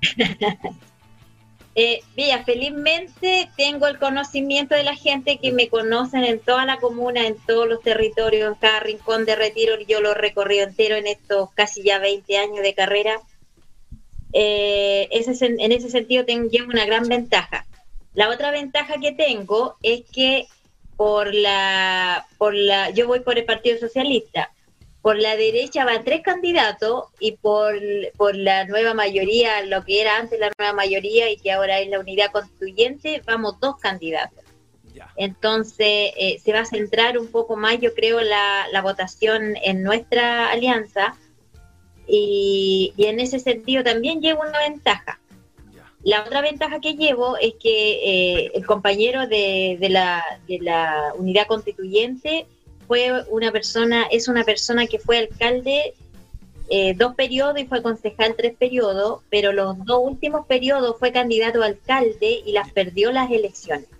eh, 1.74 2.00
mira, 2.16 2.44
felizmente 2.44 3.48
tengo 3.56 3.86
el 3.86 3.98
conocimiento 3.98 4.74
de 4.74 4.82
la 4.82 4.94
gente 4.94 5.38
que 5.38 5.52
me 5.52 5.68
conocen 5.68 6.24
en 6.24 6.40
toda 6.40 6.64
la 6.66 6.78
comuna, 6.78 7.26
en 7.26 7.36
todos 7.46 7.68
los 7.68 7.80
territorios, 7.80 8.52
en 8.52 8.60
cada 8.60 8.80
rincón 8.80 9.24
de 9.24 9.36
retiro, 9.36 9.76
yo 9.86 10.00
lo 10.00 10.12
he 10.12 10.14
recorrido 10.14 10.64
entero 10.64 10.96
en 10.96 11.06
estos 11.06 11.50
casi 11.54 11.82
ya 11.82 11.98
20 11.98 12.36
años 12.38 12.62
de 12.62 12.74
carrera. 12.74 13.20
Eh, 14.32 15.08
ese 15.10 15.46
en 15.46 15.72
ese 15.72 15.88
sentido 15.88 16.26
tengo, 16.26 16.50
llevo 16.50 16.70
una 16.70 16.84
gran 16.84 17.08
ventaja. 17.08 17.66
La 18.14 18.28
otra 18.30 18.50
ventaja 18.50 18.94
que 19.00 19.12
tengo 19.12 19.76
es 19.82 20.02
que 20.10 20.48
por 20.98 21.32
la, 21.32 22.26
por 22.38 22.54
la, 22.54 22.90
yo 22.90 23.06
voy 23.06 23.20
por 23.20 23.38
el 23.38 23.44
Partido 23.44 23.78
Socialista. 23.78 24.50
Por 25.00 25.16
la 25.16 25.36
derecha 25.36 25.84
van 25.84 26.02
tres 26.02 26.22
candidatos 26.22 27.04
y 27.20 27.36
por, 27.36 27.72
por 28.16 28.34
la 28.34 28.64
nueva 28.64 28.94
mayoría, 28.94 29.62
lo 29.62 29.84
que 29.84 30.00
era 30.00 30.16
antes 30.16 30.40
la 30.40 30.50
nueva 30.58 30.72
mayoría 30.74 31.30
y 31.30 31.36
que 31.36 31.52
ahora 31.52 31.78
es 31.78 31.88
la 31.88 32.00
unidad 32.00 32.32
constituyente, 32.32 33.22
vamos 33.24 33.60
dos 33.60 33.76
candidatos. 33.76 34.44
Ya. 34.92 35.08
Entonces 35.14 36.12
eh, 36.16 36.40
se 36.44 36.52
va 36.52 36.60
a 36.60 36.64
centrar 36.64 37.16
un 37.16 37.28
poco 37.28 37.54
más, 37.54 37.78
yo 37.78 37.94
creo, 37.94 38.20
la, 38.20 38.66
la 38.72 38.82
votación 38.82 39.54
en 39.62 39.84
nuestra 39.84 40.50
alianza 40.50 41.14
y, 42.08 42.92
y 42.96 43.06
en 43.06 43.20
ese 43.20 43.38
sentido 43.38 43.84
también 43.84 44.20
llevo 44.20 44.40
una 44.40 44.58
ventaja. 44.58 45.20
La 46.08 46.22
otra 46.22 46.40
ventaja 46.40 46.80
que 46.80 46.94
llevo 46.94 47.36
es 47.36 47.52
que 47.62 47.90
eh, 48.02 48.50
el 48.54 48.64
compañero 48.64 49.26
de, 49.26 49.76
de 49.78 49.90
la, 49.90 50.24
de 50.48 50.58
la 50.58 51.12
unidad 51.18 51.46
constituyente 51.46 52.46
fue 52.86 53.12
una 53.28 53.52
persona, 53.52 54.06
es 54.10 54.26
una 54.26 54.42
persona 54.42 54.86
que 54.86 54.98
fue 54.98 55.18
alcalde 55.18 55.92
eh, 56.70 56.94
dos 56.96 57.14
periodos 57.14 57.60
y 57.60 57.66
fue 57.66 57.82
concejal 57.82 58.36
tres 58.38 58.54
periodos, 58.56 59.20
pero 59.28 59.52
los 59.52 59.84
dos 59.84 60.00
últimos 60.02 60.46
periodos 60.46 60.96
fue 60.98 61.12
candidato 61.12 61.62
a 61.62 61.66
alcalde 61.66 62.40
y 62.42 62.52
las 62.52 62.72
perdió 62.72 63.12
las 63.12 63.30
elecciones. 63.30 63.90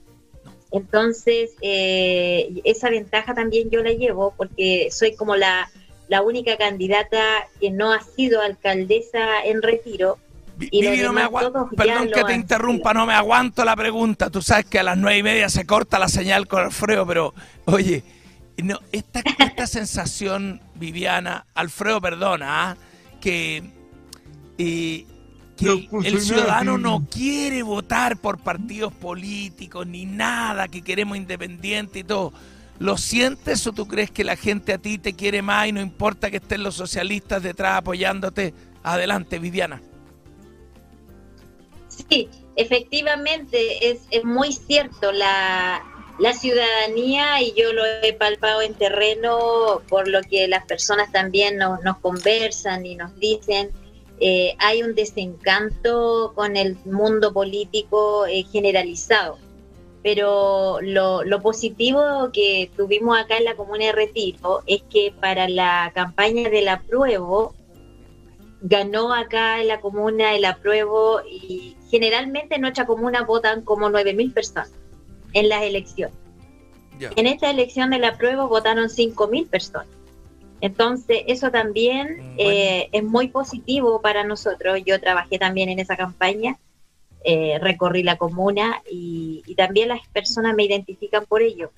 Entonces, 0.71 1.57
eh, 1.61 2.63
esa 2.65 2.89
ventaja 2.89 3.35
también 3.35 3.69
yo 3.69 3.83
la 3.83 3.93
llevo 3.93 4.33
porque 4.35 4.89
soy 4.91 5.15
como 5.15 5.37
la, 5.37 5.71
la 6.09 6.23
única 6.23 6.57
candidata 6.57 7.47
que 7.61 7.71
no 7.71 7.93
ha 7.93 8.01
sido 8.01 8.41
alcaldesa 8.41 9.45
en 9.45 9.61
retiro. 9.61 10.17
Vivi, 10.59 10.81
no 10.83 10.91
me 10.91 10.97
demás 11.21 11.25
agua- 11.25 11.43
todos 11.53 11.71
ya 11.71 11.77
Perdón 11.77 12.09
que 12.13 12.25
te 12.25 12.35
interrumpa, 12.35 12.93
no 12.95 13.07
me 13.07 13.15
aguanto 13.15 13.65
la 13.65 13.77
pregunta. 13.77 14.29
Tú 14.31 14.43
sabes 14.43 14.67
que 14.67 14.79
a 14.79 14.83
las 14.83 14.97
nueve 14.99 15.19
y 15.19 15.23
media 15.23 15.49
se 15.49 15.65
corta 15.67 15.99
la 15.99 16.09
señal 16.09 16.47
con 16.49 16.63
Alfredo, 16.65 17.07
pero 17.07 17.35
oye, 17.67 18.03
no, 18.63 18.79
esta, 18.93 19.23
esta 19.39 19.67
sensación, 19.69 20.61
Viviana, 20.75 21.47
Alfredo, 21.55 22.01
perdona, 22.01 22.71
¿ah? 22.71 22.77
que, 23.21 23.63
eh, 24.59 25.07
que 25.57 25.89
No 25.91 26.03
el- 26.03 26.21
ciudadano 26.21 26.79
no 26.79 27.07
quiere 27.11 27.63
votar 27.63 28.17
por 28.17 28.39
partidos 28.39 28.93
políticos 28.93 29.87
ni 29.87 30.07
nada, 30.07 30.69
que 30.69 30.83
queremos 30.83 31.17
independiente 31.17 32.01
y 32.01 32.05
todo. 32.05 32.33
¿Lo 32.81 32.97
sientes 32.97 33.67
o 33.67 33.73
tú 33.73 33.89
crees 33.89 34.11
que 34.13 34.23
la 34.23 34.37
gente 34.37 34.73
a 34.73 34.79
ti 34.79 34.99
te 34.99 35.15
quiere 35.15 35.43
más 35.43 35.67
y 35.67 35.73
no 35.73 35.81
importa 35.81 36.31
que 36.31 36.37
estén 36.37 36.63
los 36.63 36.77
socialistas 36.77 37.43
detrás 37.43 37.79
apoyándote? 37.79 38.55
Adelante, 38.85 39.41
Viviana. 39.41 39.83
Sí, 42.09 42.29
efectivamente, 42.57 43.91
es, 43.91 44.01
es 44.11 44.25
muy 44.25 44.53
cierto. 44.53 45.13
La, 45.13 45.83
la 46.19 46.33
ciudadanía, 46.33 47.41
y 47.43 47.53
yo 47.53 47.73
lo 47.73 47.85
he 48.03 48.13
palpado 48.13 48.63
en 48.63 48.75
terreno, 48.75 49.83
por 49.89 50.09
lo 50.09 50.21
que 50.23 50.49
las 50.49 50.65
personas 50.65 51.13
también 51.13 51.57
nos, 51.57 51.83
nos 51.85 51.99
conversan 51.99 52.87
y 52.87 52.97
nos 52.97 53.15
dicen, 53.19 53.71
eh, 54.21 54.57
hay 54.59 54.83
un 54.83 54.95
desencanto 54.95 56.33
con 56.35 56.57
el 56.57 56.77
mundo 56.85 57.33
político 57.33 58.27
eh, 58.27 58.45
generalizado. 58.51 59.39
Pero 60.03 60.79
lo, 60.81 61.25
lo 61.25 61.43
positivo 61.43 62.31
que 62.33 62.71
tuvimos 62.77 63.19
acá 63.19 63.37
en 63.37 63.45
la 63.45 63.57
Comuna 63.57 63.87
de 63.87 63.93
Retiro 63.93 64.63
es 64.67 64.83
que 64.91 65.13
para 65.21 65.49
la 65.49 65.93
campaña 65.95 66.49
del 66.49 66.69
apruebo, 66.69 67.55
ganó 68.61 69.15
acá 69.15 69.61
en 69.61 69.69
la 69.69 69.81
comuna 69.81 70.35
el 70.35 70.45
apruebo 70.45 71.21
y 71.31 71.77
generalmente 71.91 72.57
en 72.57 72.63
nuestra 72.63 72.87
comuna 72.87 73.23
votan 73.23 73.63
como 73.63 73.89
9.000 73.89 74.33
personas 74.33 74.73
en 75.33 75.49
las 75.49 75.63
elecciones. 75.63 76.17
En 77.15 77.27
esta 77.27 77.49
elección 77.49 77.91
del 77.91 78.05
apruebo 78.05 78.49
votaron 78.49 78.89
5.000 78.89 79.49
personas. 79.49 79.87
Entonces, 80.61 81.23
eso 81.29 81.53
también 81.53 82.17
Mm, 82.17 82.35
eh, 82.39 82.89
es 82.93 83.05
muy 83.05 83.29
positivo 83.29 84.01
para 84.01 84.25
nosotros. 84.25 84.81
Yo 84.85 85.01
trabajé 85.01 85.39
también 85.39 85.69
en 85.69 85.79
esa 85.79 85.97
campaña, 85.97 86.59
eh, 87.25 87.59
recorrí 87.61 88.03
la 88.03 88.17
comuna 88.17 88.83
y, 88.91 89.43
y 89.47 89.55
también 89.55 89.89
las 89.89 90.07
personas 90.09 90.55
me 90.55 90.65
identifican 90.65 91.27
por 91.27 91.43
ello. 91.43 91.71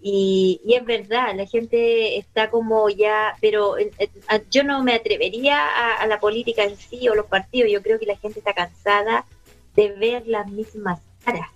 Y, 0.00 0.60
y 0.64 0.74
es 0.74 0.84
verdad, 0.84 1.34
la 1.34 1.44
gente 1.46 2.18
está 2.18 2.50
como 2.50 2.88
ya, 2.88 3.34
pero 3.40 3.74
yo 4.50 4.62
no 4.62 4.84
me 4.84 4.94
atrevería 4.94 5.58
a, 5.58 5.94
a 5.96 6.06
la 6.06 6.20
política 6.20 6.62
en 6.62 6.76
sí 6.76 7.08
o 7.08 7.16
los 7.16 7.26
partidos, 7.26 7.70
yo 7.70 7.82
creo 7.82 7.98
que 7.98 8.06
la 8.06 8.16
gente 8.16 8.38
está 8.38 8.52
cansada 8.52 9.26
de 9.74 9.92
ver 9.92 10.26
las 10.28 10.46
mismas 10.50 11.00
caras, 11.24 11.50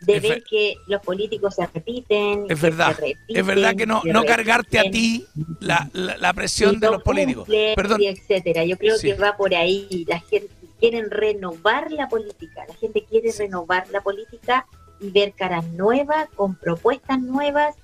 de 0.00 0.16
Es 0.16 0.22
ver 0.22 0.44
que 0.44 0.76
los 0.86 1.02
políticos 1.02 1.54
se 1.54 1.66
repiten. 1.66 2.44
Es 2.48 2.60
verdad, 2.60 2.96
repiten, 2.98 3.36
es 3.36 3.46
verdad 3.46 3.74
que 3.74 3.86
no, 3.86 4.02
no 4.04 4.24
cargarte 4.24 4.78
a 4.78 4.90
ti 4.90 5.26
la, 5.60 5.90
la, 5.92 6.32
presión 6.34 6.78
de 6.78 6.90
los 6.90 7.02
políticos. 7.02 7.48
Perdón, 7.74 8.00
y 8.02 8.06
etcétera. 8.06 8.64
Yo 8.64 8.76
creo 8.76 8.96
Sí. 8.96 9.08
que 9.08 9.14
va 9.14 9.36
por 9.36 9.54
ahí. 9.54 10.04
La 10.06 10.20
gente 10.20 10.50
quieren 10.78 11.10
renovar 11.10 11.90
la 11.90 12.08
política. 12.08 12.64
La 12.68 12.74
gente 12.74 13.04
quiere 13.04 13.32
Sí. 13.32 13.38
renovar 13.42 13.88
la 13.90 14.00
política 14.02 14.66
y 15.00 15.10
ver 15.10 15.32
caras 15.32 15.64
nuevas, 15.68 16.28
con 16.34 16.54
propuestas 16.54 17.20
nuevas 17.20 17.76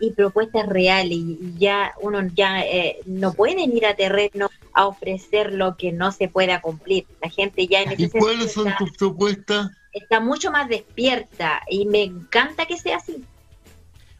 y 0.00 0.12
propuestas 0.12 0.66
reales. 0.66 1.16
Y, 1.16 1.54
ya 1.58 1.94
uno 2.00 2.20
ya 2.34 2.62
eh, 2.62 2.98
no 3.06 3.32
pueden 3.32 3.76
ir 3.76 3.86
a 3.86 3.94
terreno 3.94 4.50
a 4.72 4.86
ofrecer 4.86 5.52
lo 5.52 5.76
que 5.76 5.92
no 5.92 6.12
se 6.12 6.28
pueda 6.28 6.60
cumplir. 6.60 7.06
La 7.20 7.30
gente 7.30 7.66
ya 7.66 7.82
en 7.82 7.92
ese 7.92 8.04
¿Y 8.04 8.08
cuáles 8.08 8.52
sentido 8.52 8.52
son 8.52 8.68
está, 8.68 8.78
tus 8.78 8.96
propuestas? 8.96 9.70
está 9.92 10.20
mucho 10.20 10.50
más 10.50 10.68
despierta 10.68 11.62
y 11.68 11.86
me 11.86 12.02
encanta 12.02 12.66
que 12.66 12.78
sea 12.78 12.96
así. 12.96 13.24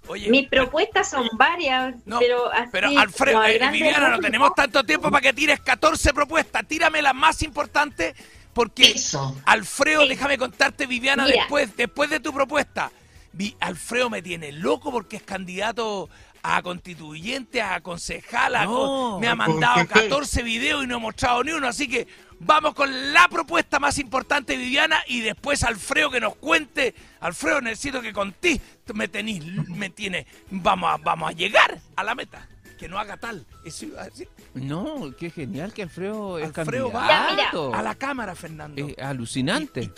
oye, 0.07 0.31
Mis 0.31 0.49
propuestas 0.49 1.11
son 1.11 1.29
varias, 1.33 1.95
No, 2.05 2.19
pero 2.19 2.53
así. 2.53 2.69
pero 2.71 2.89
Alfredo, 2.99 3.41
a 3.41 3.51
eh, 3.51 3.71
Viviana, 3.73 4.11
no 4.11 4.21
tenemos 4.21 4.55
tanto 4.55 4.85
tiempo 4.85 5.11
para 5.11 5.23
que 5.23 5.33
tires 5.33 5.61
14 5.61 6.13
propuestas. 6.13 6.67
Tírame 6.67 7.03
las 7.03 7.15
más 7.15 7.43
importantes 7.43 8.15
porque 8.55 8.93
Eso. 8.93 9.37
Alfredo, 9.47 10.03
Sí. 10.03 10.09
déjame 10.09 10.39
contarte, 10.39 10.87
Viviana, 10.87 11.25
Mira. 11.25 11.37
después, 11.39 11.77
después 11.77 12.11
de 12.11 12.21
tu 12.21 12.33
propuesta. 12.33 12.91
Vi- 13.33 13.57
Alfredo 13.61 14.11
me 14.11 14.21
tiene 14.21 14.53
loco 14.53 14.91
porque 14.91 15.17
es 15.17 15.23
candidato 15.23 16.11
a 16.43 16.61
constituyente, 16.63 17.63
a 17.63 17.81
concejal, 17.81 18.57
a 18.57 18.65
No, 18.65 19.19
me 19.21 19.29
ha 19.29 19.35
mandado 19.35 19.75
concejal. 19.77 20.03
14 20.03 20.43
videos 20.43 20.85
y 20.85 20.87
no 20.87 20.97
he 20.97 21.01
mostrado 21.01 21.43
ni 21.45 21.53
uno, 21.53 21.67
así 21.69 21.89
que 21.89 22.07
vamos 22.41 22.75
con 22.75 23.13
la 23.15 23.29
propuesta 23.29 23.79
más 23.79 23.99
importante, 23.99 24.57
Viviana, 24.57 25.03
y 25.07 25.21
después 25.21 25.63
Alfredo 25.63 26.11
que 26.11 26.21
nos 26.21 26.35
cuente. 26.37 26.95
Alfredo, 27.21 27.61
necesito 27.61 28.03
que 28.03 28.13
contés, 28.13 28.61
me 28.93 29.07
tenís, 29.09 29.45
me 29.69 29.89
tiene, 29.89 30.27
vamos 30.51 30.93
a, 30.93 30.97
vamos 30.99 31.31
a 31.31 31.33
llegar 31.33 31.79
a 31.97 32.03
la 32.05 32.15
meta, 32.15 32.47
que 32.83 32.89
no 32.89 32.99
haga 32.99 33.17
tal. 33.17 33.47
Eso 33.65 33.85
iba 33.87 34.03
a 34.03 34.07
decir. 34.07 34.29
No, 34.55 35.15
qué 35.17 35.31
genial 35.31 35.73
que 35.73 35.83
Alfredo 35.85 36.41
es 36.41 36.47
Alfredo 36.59 36.91
va 36.91 37.07
candidato. 37.07 37.73
a 37.73 37.81
la 37.81 37.95
cámara, 37.95 38.35
Fernando. 38.35 38.89
Es 38.89 38.99
alucinante. 38.99 39.89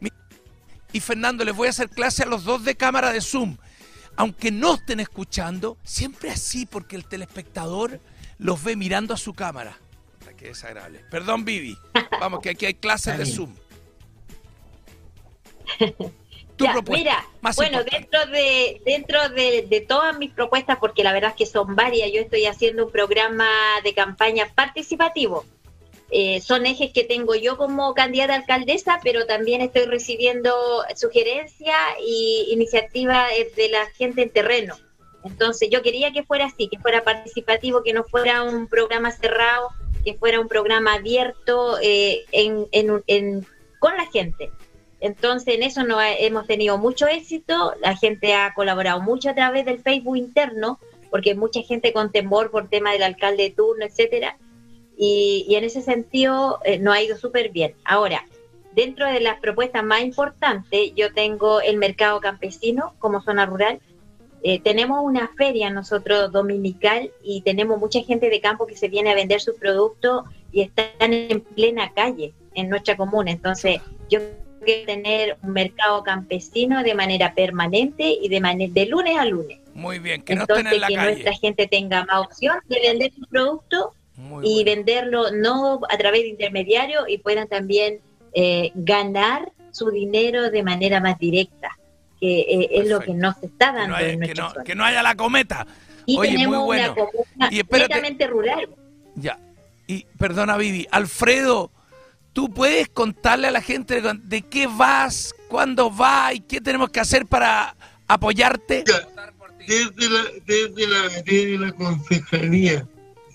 Y, 0.00 0.08
y- 0.92 1.00
Fernando, 1.00 1.44
les 1.44 1.54
voy 1.54 1.68
a 1.68 1.70
hacer 1.70 1.88
clase 1.90 2.24
a 2.24 2.26
los 2.26 2.42
dos 2.42 2.64
de 2.64 2.74
cámara 2.74 3.12
de 3.12 3.20
Zoom. 3.20 3.56
Aunque 4.16 4.50
no 4.50 4.74
estén 4.74 4.98
escuchando, 4.98 5.76
siempre 5.84 6.30
así, 6.30 6.66
porque 6.66 6.96
el 6.96 7.04
telespectador 7.06 8.00
los 8.38 8.64
ve 8.64 8.74
mirando 8.74 9.14
a 9.14 9.16
su 9.16 9.32
cámara. 9.32 9.78
Qué 10.36 10.46
desagradable. 10.48 11.04
Perdón, 11.12 11.44
Vivi. 11.44 11.78
Vamos, 12.18 12.40
que 12.40 12.50
aquí 12.50 12.66
hay 12.66 12.74
clases 12.74 13.16
de 13.16 13.26
Zoom. 13.26 13.54
tu 16.56 16.64
Ya, 16.64 16.72
propuesta. 16.72 16.98
Mira, 17.04 17.26
más 17.40 17.56
bueno, 17.56 17.78
importante. 17.78 18.08
dentro 18.10 18.32
de 18.32 18.80
dentro 18.84 19.28
de, 19.30 19.66
de 19.68 19.80
todas 19.80 20.16
mis 20.18 20.30
propuestas, 20.32 20.78
porque 20.78 21.02
la 21.04 21.12
verdad 21.12 21.30
es 21.30 21.36
que 21.36 21.46
son 21.46 21.74
varias, 21.76 22.10
yo 22.12 22.20
estoy 22.20 22.46
haciendo 22.46 22.86
un 22.86 22.92
programa 22.92 23.48
de 23.82 23.92
campaña 23.94 24.46
participativo. 24.54 25.44
Eh, 26.10 26.40
son 26.40 26.64
ejes 26.66 26.92
que 26.92 27.02
tengo 27.02 27.34
yo 27.34 27.56
como 27.56 27.92
candidata 27.94 28.34
a 28.34 28.36
alcaldesa, 28.36 29.00
pero 29.02 29.26
también 29.26 29.62
estoy 29.62 29.86
recibiendo 29.86 30.54
sugerencias 30.94 31.76
y 32.06 32.46
iniciativas 32.50 33.30
eh, 33.36 33.50
de 33.56 33.68
la 33.70 33.86
gente 33.96 34.22
en 34.22 34.30
terreno. 34.30 34.76
Entonces 35.24 35.70
yo 35.70 35.82
quería 35.82 36.12
que 36.12 36.22
fuera 36.22 36.44
así, 36.46 36.68
que 36.68 36.78
fuera 36.78 37.02
participativo, 37.02 37.82
que 37.82 37.92
no 37.94 38.04
fuera 38.04 38.42
un 38.42 38.68
programa 38.68 39.10
cerrado, 39.10 39.70
que 40.04 40.14
fuera 40.14 40.38
un 40.38 40.48
programa 40.48 40.94
abierto 40.94 41.78
eh, 41.82 42.24
en, 42.30 42.66
en- 42.72 43.02
en- 43.06 43.46
con 43.80 43.96
la 43.96 44.06
gente. 44.06 44.50
Entonces, 45.04 45.56
en 45.56 45.62
eso 45.62 45.84
no 45.84 46.00
hemos 46.00 46.46
tenido 46.46 46.78
mucho 46.78 47.06
éxito. 47.06 47.74
La 47.82 47.94
gente 47.94 48.32
ha 48.32 48.54
colaborado 48.54 49.02
mucho 49.02 49.28
a 49.28 49.34
través 49.34 49.66
del 49.66 49.82
Facebook 49.82 50.16
interno, 50.16 50.78
porque 51.10 51.34
mucha 51.34 51.60
gente 51.60 51.92
con 51.92 52.10
temor 52.10 52.50
por 52.50 52.70
tema 52.70 52.90
del 52.92 53.02
alcalde 53.02 53.42
de 53.42 53.50
turno, 53.50 53.84
etcétera. 53.84 54.38
Y, 54.96 55.46
en 55.50 55.64
ese 55.64 55.82
sentido, 55.82 56.58
eh, 56.64 56.78
nos 56.78 56.94
ha 56.94 57.02
ido 57.02 57.18
súper 57.18 57.50
bien. 57.50 57.74
Ahora, 57.84 58.24
dentro 58.72 59.06
de 59.06 59.20
las 59.20 59.40
propuestas 59.40 59.84
más 59.84 60.00
importantes, 60.00 60.94
yo 60.96 61.12
tengo 61.12 61.60
el 61.60 61.76
mercado 61.76 62.18
campesino 62.22 62.94
como 62.98 63.20
zona 63.20 63.44
rural. 63.44 63.80
Eh, 64.42 64.58
tenemos 64.60 65.04
una 65.04 65.28
feria 65.36 65.68
nosotros 65.68 66.32
dominical 66.32 67.10
y 67.22 67.42
tenemos 67.42 67.78
mucha 67.78 68.00
gente 68.00 68.30
de 68.30 68.40
campo 68.40 68.66
que 68.66 68.76
se 68.76 68.88
viene 68.88 69.10
a 69.10 69.14
vender 69.14 69.42
sus 69.42 69.56
productos 69.56 70.24
y 70.50 70.62
están 70.62 71.12
en 71.12 71.42
plena 71.42 71.92
calle 71.92 72.32
en 72.54 72.70
nuestra 72.70 72.96
comuna. 72.96 73.30
Entonces, 73.32 73.82
yo 74.08 74.20
que 74.64 74.84
tener 74.86 75.36
un 75.42 75.52
mercado 75.52 76.02
campesino 76.02 76.82
de 76.82 76.94
manera 76.94 77.34
permanente 77.34 78.04
y 78.20 78.28
de, 78.28 78.40
mane- 78.40 78.70
de 78.72 78.86
lunes 78.86 79.16
a 79.18 79.24
lunes. 79.24 79.58
Muy 79.74 79.98
bien, 79.98 80.22
que 80.22 80.34
no 80.34 80.42
estén 80.42 80.58
Entonces, 80.58 80.74
en 80.74 80.80
la 80.80 80.86
que 80.88 80.94
calle. 80.94 81.10
nuestra 81.12 81.32
gente 81.34 81.66
tenga 81.66 82.04
más 82.04 82.20
opción 82.26 82.56
de 82.68 82.80
vender 82.80 83.12
sus 83.12 83.26
productos 83.28 83.86
Muy 84.16 84.46
y 84.46 84.54
bueno. 84.64 84.70
venderlo 84.76 85.30
no 85.32 85.80
a 85.90 85.96
través 85.98 86.22
de 86.22 86.28
intermediarios 86.28 87.04
y 87.08 87.18
puedan 87.18 87.48
también 87.48 87.98
eh, 88.34 88.70
ganar 88.74 89.50
su 89.72 89.90
dinero 89.90 90.50
de 90.50 90.62
manera 90.62 91.00
más 91.00 91.18
directa, 91.18 91.76
que 92.20 92.40
eh, 92.40 92.68
es 92.70 92.88
lo 92.88 93.00
que 93.00 93.12
no 93.14 93.32
se 93.34 93.46
está 93.46 93.72
Que 93.72 93.78
dando 93.78 93.88
no, 93.90 93.96
haya, 93.96 94.08
en 94.12 94.20
que, 94.20 94.34
no, 94.34 94.52
que 94.64 94.72
haya 94.80 95.02
la 95.02 95.14
cometa. 95.16 95.66
Y 96.06 96.16
Oye, 96.18 96.28
muy 96.30 96.36
tenemos 96.38 96.64
bueno. 96.66 96.92
una 96.92 96.94
comuna 97.10 97.48
Y 97.50 97.58
espérate. 97.58 98.26
rural. 98.28 98.68
Ya. 99.16 99.38
Y 99.88 100.06
perdona, 100.18 100.56
Vivi. 100.56 100.86
Alfredo, 100.90 101.70
¿tú 102.34 102.52
puedes 102.52 102.90
contarle 102.90 103.48
a 103.48 103.50
la 103.50 103.62
gente 103.62 104.02
de, 104.02 104.42
qué 104.42 104.66
vas, 104.66 105.34
cuándo 105.48 105.90
vas 105.90 106.34
y 106.34 106.40
qué 106.40 106.60
tenemos 106.60 106.90
que 106.90 107.00
hacer 107.00 107.24
para 107.24 107.74
apoyarte? 108.06 108.84
Ya, 108.86 109.08
desde 109.66 110.10
la, 110.10 110.24
desde 110.44 111.58
la, 111.58 111.66
la 111.66 111.72
concejalía, 111.72 112.86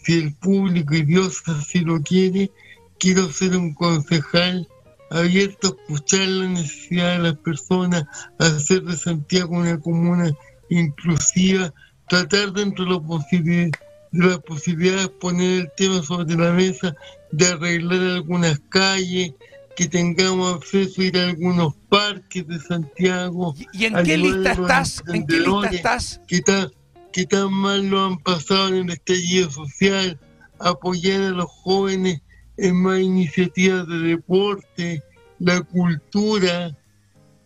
si 0.04 0.20
el 0.20 0.36
público 0.36 0.94
y 0.94 1.04
Dios 1.04 1.42
así 1.48 1.80
lo 1.80 2.02
quiere, 2.02 2.52
quiero 3.00 3.32
ser 3.32 3.58
un 3.58 3.74
concejal 3.74 4.68
abierto 5.10 5.70
a 5.70 5.82
escuchar 5.82 6.28
la 6.28 6.48
necesidad 6.50 7.14
de 7.14 7.24
las 7.30 7.38
personas, 7.38 8.06
hacer 8.38 8.84
de 8.84 8.96
Santiago 8.96 9.56
una 9.58 9.80
comuna 9.80 10.32
inclusiva, 10.70 11.74
tratar 12.08 12.52
dentro 12.52 12.84
de, 12.84 12.92
lo 12.92 13.02
posible, 13.02 13.72
de 14.12 14.28
las 14.28 14.40
posibilidades 14.40 15.08
poner 15.08 15.62
el 15.62 15.72
tema 15.76 16.04
sobre 16.04 16.36
la 16.36 16.52
mesa, 16.52 16.96
de 17.32 17.48
arreglar 17.48 18.02
algunas 18.02 18.60
calles, 18.70 19.34
que 19.76 19.88
tengamos 19.88 20.58
acceso 20.58 21.02
a 21.02 21.06
ir 21.06 21.18
a 21.18 21.30
algunos 21.30 21.74
parques 21.88 22.46
de 22.46 22.60
Santiago, 22.60 23.56
¿Y, 23.72 23.86
en 23.86 24.04
qué 24.04 24.18
lista 24.18 24.52
estás? 24.52 25.02
¿En 25.08 25.26
qué 25.26 25.40
lista 25.40 25.70
estás? 25.70 26.22
que 26.28 26.42
tan, 26.42 26.70
que 27.14 27.26
tan 27.26 27.54
mal 27.54 27.88
lo 27.88 28.06
han 28.06 28.18
pasado 28.18 28.68
en 28.68 28.76
el 28.76 28.90
estallido 28.90 29.50
social, 29.50 30.20
apoyar 30.60 31.22
a 31.22 31.30
los 31.30 31.50
jóvenes 31.50 32.22
en 32.58 32.76
más 32.76 33.00
iniciativas 33.00 33.88
de 33.88 34.00
deporte, 34.00 35.02
la 35.40 35.62
cultura, 35.62 36.76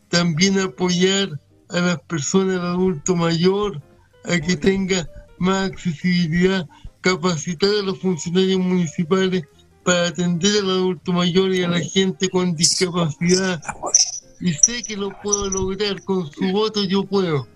también 0.09 0.59
apoyar 0.59 1.39
a 1.69 1.79
las 1.81 2.01
personas 2.01 2.61
de 2.61 2.67
adulto 2.67 3.15
mayor, 3.15 3.79
a 4.25 4.39
que 4.39 4.55
tenga 4.55 5.07
más 5.37 5.69
accesibilidad, 5.69 6.67
capacitar 7.01 7.69
a 7.69 7.83
los 7.83 7.99
funcionarios 7.99 8.59
municipales 8.59 9.43
para 9.83 10.07
atender 10.07 10.61
al 10.63 10.69
adulto 10.69 11.11
mayor 11.13 11.53
y 11.53 11.63
a 11.63 11.67
la 11.67 11.79
gente 11.79 12.29
con 12.29 12.55
discapacidad. 12.55 13.61
Y 14.39 14.53
sé 14.53 14.83
que 14.83 14.97
lo 14.97 15.09
puedo 15.21 15.49
lograr, 15.49 16.01
con 16.03 16.31
su 16.31 16.51
voto 16.51 16.83
yo 16.83 17.03
puedo. 17.05 17.47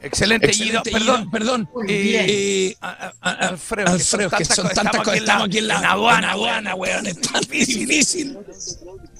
Excelente, 0.00 0.46
Excelente, 0.46 0.90
Guido. 0.90 1.04
Perdón, 1.04 1.30
perdón. 1.30 1.68
Eh, 1.88 2.26
eh, 2.70 2.76
a- 2.80 2.88
a- 2.90 3.14
a- 3.20 3.48
Alfredo, 3.48 3.88
Alfredo, 3.90 4.30
que 4.30 4.44
son 4.44 4.68
tantas 4.68 4.98
cosas. 5.02 5.16
Estamos 5.16 5.46
aquí 5.48 5.58
en 5.58 5.66
la 5.68 5.78
en 5.78 5.84
aduana, 5.86 6.30
aduana, 6.32 6.74
weón. 6.76 7.06
Es 7.08 7.20
tan 7.20 7.40
difícil. 7.42 8.38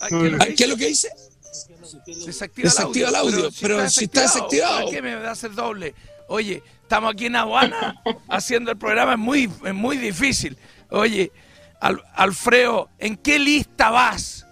¿qué 0.09 0.17
es 0.17 0.33
lo 0.33 0.39
que 0.39 0.45
Ay, 0.45 0.55
¿Qué 0.55 0.65
es 0.65 0.71
lo 0.71 0.77
que 0.77 0.87
dice? 0.87 1.09
Desactiva, 2.27 2.69
Desactiva 2.69 3.09
el 3.09 3.15
audio, 3.17 3.51
pero 3.61 3.89
si 3.91 4.05
está 4.05 4.23
desactivado. 4.23 4.83
¿Por 4.83 4.91
qué 4.95 5.03
me 5.03 5.17
va 5.17 5.29
a 5.29 5.33
hacer 5.33 5.53
doble? 5.55 5.95
Oye, 6.29 6.63
estamos 6.83 7.13
aquí 7.13 7.27
en 7.27 7.37
aduana 7.37 8.01
haciendo 8.29 8.71
el 8.71 8.77
programa, 8.79 9.15
es 9.15 9.19
muy, 9.19 9.51
es 9.65 9.75
muy 9.75 9.97
difícil. 9.97 10.57
Oye, 10.91 11.33
Al- 11.81 12.03
Alfredo, 12.15 12.89
¿en 12.99 13.17
qué 13.17 13.39
lista 13.39 13.91
vas? 13.91 14.47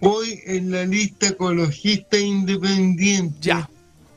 Voy 0.00 0.40
en 0.46 0.70
la 0.70 0.84
lista 0.84 1.28
ecologista 1.28 2.18
independiente. 2.18 3.36
Ya, 3.40 3.68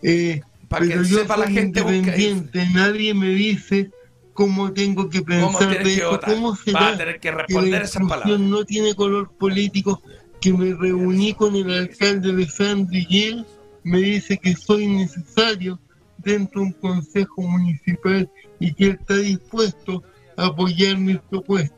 Eh, 0.02 0.42
para 0.68 0.86
pero 0.86 1.02
que 1.04 1.10
yo 1.10 1.18
sepa 1.20 1.38
la 1.38 1.46
soy 1.46 1.54
gente, 1.56 1.82
busca 1.82 1.94
ahí. 1.96 2.00
independiente. 2.26 2.66
Nadie 2.74 3.14
me 3.14 3.30
dice 3.30 3.92
cómo 4.34 4.72
tengo 4.74 5.10
que 5.10 5.20
¿cómo 5.24 5.58
pensar 5.58 5.84
de 5.84 6.06
votar? 6.06 6.34
¿Cómo 6.34 6.52
Vas 6.52 6.60
a 6.60 6.64
será 6.64 6.98
tener 6.98 7.20
que 7.20 7.20
que 7.20 7.32
la 7.32 8.38
no 8.38 8.66
tiene 8.66 8.94
color 8.96 9.32
político? 9.38 10.02
Que 10.42 10.54
me 10.54 10.74
reuní 10.74 11.34
con 11.34 11.56
el 11.56 11.72
alcalde 11.72 12.34
de 12.34 12.48
Sandro 12.48 12.98
y 12.98 13.24
él 13.24 13.46
me 13.84 14.00
dice 14.00 14.38
que 14.38 14.56
soy 14.56 14.88
necesario 14.88 15.80
dentro 16.18 16.62
de 16.62 16.68
un 16.68 16.74
consejo 16.74 17.42
municipal 17.42 18.30
y 18.60 18.74
que 18.74 18.86
él 18.86 18.98
está 19.00 19.16
dispuesto 19.18 19.98
a 19.98 20.04
apoyar 20.46 20.98
mis 20.98 21.18
propuestas. 21.30 21.78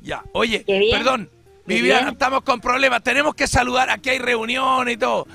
Ya, 0.00 0.22
oye, 0.32 0.64
perdón, 0.90 1.30
Viviana, 1.66 2.10
estamos 2.10 2.42
con 2.42 2.60
problemas. 2.60 3.02
Tenemos 3.02 3.34
que 3.34 3.46
saludar, 3.46 3.88
aquí 3.90 4.10
hay 4.10 4.18
reunión 4.18 4.88
y 4.88 4.96
todo. 4.96 5.26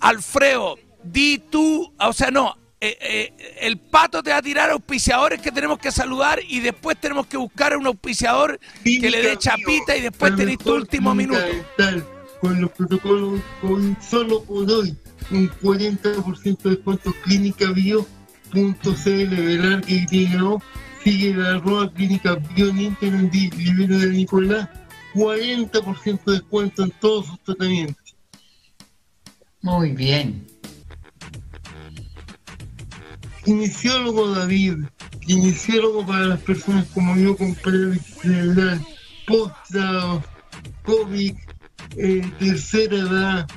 Alfredo, 0.00 0.78
di 1.02 1.38
tú, 1.38 1.92
o 1.98 2.12
sea, 2.12 2.30
no, 2.30 2.56
eh, 2.80 2.96
eh, 3.02 3.56
el 3.60 3.76
pato 3.78 4.22
te 4.22 4.30
va 4.30 4.38
a 4.38 4.42
tirar 4.42 4.70
auspiciadores 4.70 5.42
que 5.42 5.52
tenemos 5.52 5.78
que 5.78 5.92
saludar 5.92 6.40
y 6.48 6.60
después 6.60 6.98
tenemos 6.98 7.26
que 7.26 7.36
buscar 7.36 7.74
a 7.74 7.78
un 7.78 7.86
auspiciador 7.86 8.58
que 8.82 9.10
le 9.10 9.18
dé 9.18 9.22
Clínica 9.22 9.38
chapita 9.38 9.96
y 9.96 10.00
Bio, 10.00 10.10
después 10.10 10.34
tenés 10.34 10.58
tu 10.58 10.74
último 10.74 11.12
clínica 11.12 11.38
minuto. 11.44 11.64
dental, 11.76 12.06
con 12.40 12.58
los 12.58 12.70
protocolos, 12.70 13.40
con 13.60 13.98
solo 14.00 14.42
por 14.44 14.70
hoy, 14.70 14.96
un 15.30 15.50
40% 15.50 16.62
de 16.62 16.70
descuento 16.70 17.14
clínicabio.cl, 17.22 18.19
velar 18.52 19.80
que 19.82 20.06
llegó, 20.06 20.62
sigue 21.02 21.34
la 21.34 21.56
arroba 21.56 21.92
clínica 21.92 22.34
bio 22.54 22.68
en 22.68 22.80
Instagram, 22.80 23.30
di- 23.30 23.50
libero 23.50 23.98
de 23.98 24.08
Nicolás, 24.10 24.68
40% 25.14 26.24
de 26.24 26.32
descuento 26.32 26.84
en 26.84 26.90
todos 27.00 27.26
sus 27.26 27.40
tratamientos. 27.42 28.16
Muy 29.62 29.92
bien. 29.92 30.46
Kinesiólogo 33.44 34.30
David, 34.34 34.84
kinesiólogo 35.20 36.06
para 36.06 36.26
las 36.26 36.40
personas 36.40 36.86
como 36.92 37.16
yo 37.16 37.36
con 37.36 37.54
cerebral, 37.54 38.84
postrados, 39.26 40.24
COVID, 40.84 41.34
eh, 41.96 42.32
tercera 42.38 42.96
edad, 42.96 43.48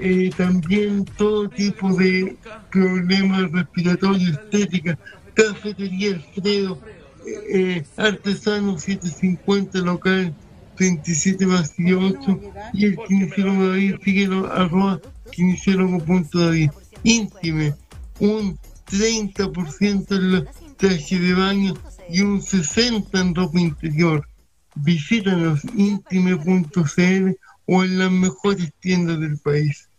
eh, 0.00 0.30
también 0.36 1.04
todo 1.04 1.48
tipo 1.48 1.94
de 1.94 2.36
problemas 2.70 3.50
respiratorios, 3.52 4.30
estética, 4.30 4.98
cafetería 5.34 6.16
Alfredo, 6.16 6.78
eh, 7.26 7.84
artesano 7.96 8.78
750 8.78 9.78
local 9.80 10.34
27 10.78 11.46
más 11.46 11.74
8 11.78 12.40
y 12.72 12.86
el 12.86 12.96
kinesiólogo 13.06 13.68
David 13.68 13.96
síguelo 14.02 14.50
arroba 14.50 15.00
kinesiólogo.david 15.30 16.70
íntime 17.02 17.74
un 18.18 18.58
30% 18.90 20.16
en 20.16 20.32
los 20.32 20.44
trajes 20.76 21.20
de 21.20 21.34
baño 21.34 21.74
y 22.08 22.22
un 22.22 22.40
60% 22.40 23.20
en 23.20 23.34
ropa 23.34 23.60
interior. 23.60 24.26
Visítanos 24.74 25.64
intime.cl 25.76 27.36
o 27.66 27.84
en 27.84 27.98
las 27.98 28.10
mejores 28.10 28.72
tiendas 28.80 29.20
del 29.20 29.38
país. 29.38 29.89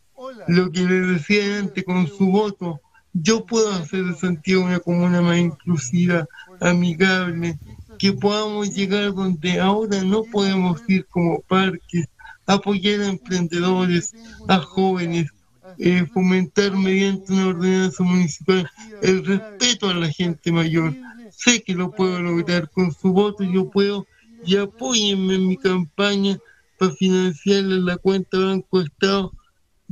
Lo 0.48 0.72
que 0.72 0.82
les 0.82 1.08
decía 1.08 1.60
antes, 1.60 1.84
con 1.84 2.08
su 2.08 2.28
voto, 2.28 2.82
yo 3.14 3.46
puedo 3.46 3.72
hacer 3.72 4.06
de 4.06 4.16
Santiago 4.16 4.64
una 4.64 4.80
comuna 4.80 5.22
más 5.22 5.38
inclusiva, 5.38 6.28
amigable, 6.60 7.60
que 8.00 8.14
podamos 8.14 8.74
llegar 8.74 9.14
donde 9.14 9.60
ahora 9.60 10.04
no 10.04 10.24
podemos 10.24 10.82
ir 10.88 11.06
como 11.08 11.42
parques, 11.42 12.08
apoyar 12.46 13.02
a 13.02 13.08
emprendedores, 13.10 14.14
a 14.48 14.60
jóvenes, 14.60 15.30
eh, 15.78 16.06
fomentar 16.14 16.76
mediante 16.76 17.34
una 17.34 17.48
ordenanza 17.48 18.04
municipal 18.04 18.70
el 19.02 19.26
respeto 19.26 19.90
a 19.90 19.94
la 19.94 20.10
gente 20.10 20.52
mayor. 20.52 20.96
Sé 21.32 21.62
que 21.62 21.74
lo 21.74 21.92
puedo 21.92 22.22
lograr 22.22 22.70
con 22.70 22.92
su 22.94 23.14
voto, 23.14 23.44
yo 23.44 23.70
puedo 23.70 24.06
y 24.46 24.58
apóyenme 24.58 25.36
en 25.36 25.48
mi 25.48 25.58
campaña 25.58 26.38
para 26.78 26.92
financiarle 26.94 27.80
la 27.80 27.98
cuenta 27.98 28.40
Banco 28.40 28.82
Estado 28.82 29.32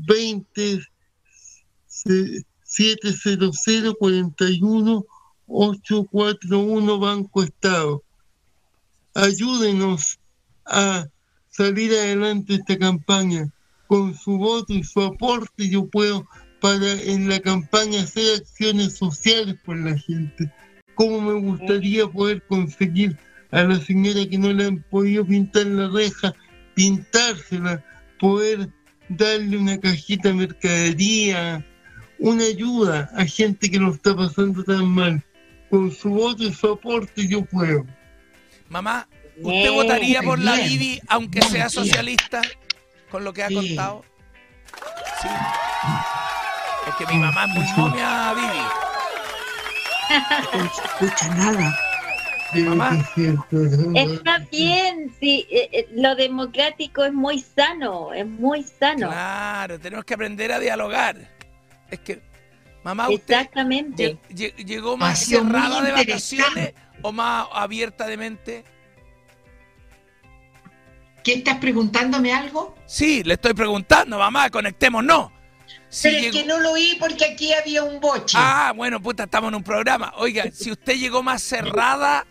20 0.06 0.80
700 2.64 3.96
41 4.00 5.06
841 5.48 7.00
Banco 7.00 7.44
Estado. 7.44 8.04
Ayúdenos 9.16 10.20
a 10.66 11.08
salir 11.50 11.92
adelante 11.92 12.56
esta 12.56 12.78
campaña. 12.78 13.52
Con 13.88 14.16
su 14.16 14.38
voto 14.38 14.72
y 14.72 14.84
su 14.84 15.02
aporte 15.02 15.68
yo 15.68 15.88
puedo 15.88 16.28
para 16.62 16.92
en 17.02 17.28
la 17.28 17.40
campaña 17.40 18.02
hacer 18.02 18.42
acciones 18.42 18.98
sociales 18.98 19.56
por 19.66 19.78
la 19.78 19.98
gente. 19.98 20.52
Como 20.94 21.22
me 21.22 21.34
gustaría 21.34 22.08
poder 22.08 22.46
conseguir 22.46 23.18
a 23.52 23.64
la 23.64 23.80
señora 23.80 24.28
que 24.30 24.38
no 24.38 24.54
le 24.54 24.66
han 24.66 24.84
podido 24.92 25.26
pintar 25.26 25.66
la 25.66 25.90
reja, 25.90 26.36
pintársela, 26.76 27.84
poder 28.20 28.70
darle 29.10 29.58
una 29.58 29.80
cajita 29.80 30.30
de 30.30 30.36
mercadería, 30.36 31.66
una 32.20 32.44
ayuda 32.46 33.10
a 33.16 33.26
gente 33.26 33.70
que 33.70 33.80
lo 33.80 33.94
está 33.94 34.16
pasando 34.16 34.64
tan 34.64 34.88
mal. 34.88 35.24
Con 35.70 35.92
su 35.92 36.10
voto 36.10 36.44
y 36.44 36.54
su 36.54 36.68
aporte 36.72 37.28
yo 37.28 37.44
puedo. 37.46 37.86
Mamá, 38.70 39.08
¿usted 39.42 39.72
votaría 39.72 40.22
por 40.24 40.40
la. 40.40 40.56
Bibi 40.56 41.00
aunque 41.08 41.40
Bien, 41.40 41.52
sea 41.52 41.70
socialista? 41.70 42.42
Con 43.12 43.24
lo 43.24 43.34
que 43.34 43.44
ha 43.44 43.50
Sí. 43.50 43.56
contado. 43.56 44.04
Sí. 45.22 45.28
Es 46.88 46.96
que 46.96 47.14
mi 47.14 47.20
mamá 47.20 47.46
es 47.46 47.50
muy 47.54 47.66
momia, 47.78 48.34
Bibi. 48.34 48.64
No 50.58 50.64
escucha 50.66 51.36
nada. 51.36 51.78
Mamá. 52.54 53.08
Está 53.96 54.40
bien, 54.52 55.14
sí, 55.20 55.46
eh, 55.52 55.70
eh, 55.72 55.88
lo 55.94 56.16
democrático 56.16 57.04
es 57.06 57.14
muy 57.14 57.40
sano, 57.40 58.14
es 58.14 58.26
muy 58.26 58.64
sano. 58.64 59.08
Claro, 59.10 59.80
tenemos 59.80 60.04
que 60.06 60.14
aprender 60.16 60.52
a 60.52 60.60
dialogar. 60.60 61.16
Es 61.92 62.00
que, 62.00 62.22
mamá, 62.84 63.10
usted 63.10 63.34
Exactamente. 63.36 64.18
lle- 64.30 64.54
lle- 64.56 64.66
llegó 64.66 64.98
más 64.98 65.20
cerrada 65.26 65.82
de 65.82 65.92
vacaciones 65.92 66.74
o 67.02 67.12
más 67.12 67.48
abierta 67.54 68.08
de 68.08 68.18
mente. 68.18 68.64
¿Qué 71.24 71.34
estás 71.34 71.58
preguntándome 71.58 72.34
algo? 72.34 72.76
Sí, 72.86 73.24
le 73.24 73.34
estoy 73.36 73.54
preguntando, 73.54 74.18
mamá, 74.18 74.50
conectémonos. 74.50 75.32
Si 75.90 76.04
Pero 76.08 76.18
es 76.18 76.24
llegó- 76.24 76.40
que 76.40 76.46
no 76.46 76.60
lo 76.60 76.72
oí 76.72 76.98
porque 77.00 77.26
aquí 77.26 77.54
había 77.54 77.84
un 77.84 78.00
boche. 78.00 78.38
Ah, 78.40 78.74
bueno, 78.76 79.00
puta, 79.02 79.24
estamos 79.26 79.50
en 79.50 79.56
un 79.56 79.64
programa. 79.64 80.14
Oiga, 80.18 80.46
si 80.52 80.72
usted 80.72 80.94
llegó 80.96 81.22
más 81.22 81.42
cerrada 81.44 82.26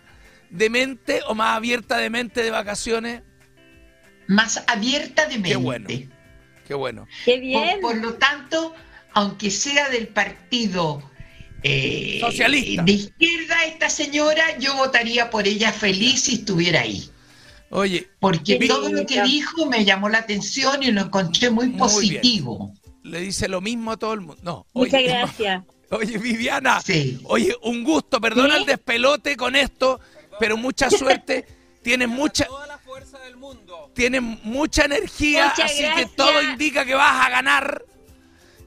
de 0.49 0.69
mente 0.69 1.21
o 1.27 1.35
más 1.35 1.55
abierta 1.57 1.97
de 1.97 2.09
mente 2.09 2.43
de 2.43 2.51
vacaciones, 2.51 3.21
Más 4.27 4.63
abierta 4.67 5.25
de 5.25 5.35
mente. 5.35 5.49
Qué 5.49 5.55
bueno. 5.55 5.87
qué 6.67 6.73
bueno. 6.75 7.07
Qué 7.25 7.39
bien. 7.39 7.79
por 7.81 7.95
lo 7.97 8.13
tanto, 8.15 8.73
aunque 9.13 9.49
sea 9.51 9.89
del 9.89 10.07
partido 10.07 11.01
eh, 11.63 12.19
Socialista. 12.21 12.83
de 12.83 12.91
izquierda 12.91 13.63
esta 13.65 13.89
señora, 13.89 14.57
yo 14.59 14.75
votaría 14.75 15.29
por 15.29 15.47
ella 15.47 15.71
feliz 15.73 16.21
si 16.23 16.35
estuviera 16.35 16.81
ahí. 16.81 17.09
Oye, 17.71 18.07
Porque 18.19 18.57
todo 18.67 18.89
lo 18.91 19.05
que 19.05 19.21
dijo 19.23 19.65
me 19.67 19.85
llamó 19.85 20.09
la 20.09 20.19
atención 20.19 20.81
y 20.81 20.91
lo 20.91 21.01
encontré 21.01 21.49
muy 21.51 21.67
Muy 21.69 21.77
positivo. 21.77 22.73
le 23.03 23.19
dice 23.21 23.47
lo 23.47 23.61
mismo 23.61 23.91
a 23.91 23.97
todo 23.97 24.13
el 24.13 24.21
mundo. 24.21 24.41
No, 24.43 24.65
Muchas 24.73 24.95
oye, 24.95 25.07
gracias. 25.09 25.63
Oye, 25.91 26.19
Viviana, 26.19 26.79
Sí. 26.81 27.19
oye, 27.23 27.55
un 27.63 27.83
gusto, 27.83 28.21
perdona 28.21 28.53
¿Sí? 28.55 28.59
el 28.61 28.65
despelote 28.67 29.35
con 29.35 29.55
esto, 29.55 29.99
pero 30.39 30.57
mucha 30.57 30.89
suerte. 30.89 31.45
Tienes 31.81 32.09
mucha, 32.09 32.45
tienes 33.93 34.21
mucha 34.43 34.85
energía, 34.85 35.45
Muchas 35.49 35.71
así 35.71 35.77
que 35.81 35.87
gracias. 35.87 36.15
todo 36.15 36.41
indica 36.41 36.85
que 36.85 36.93
vas 36.93 37.25
a 37.25 37.29
ganar. 37.29 37.83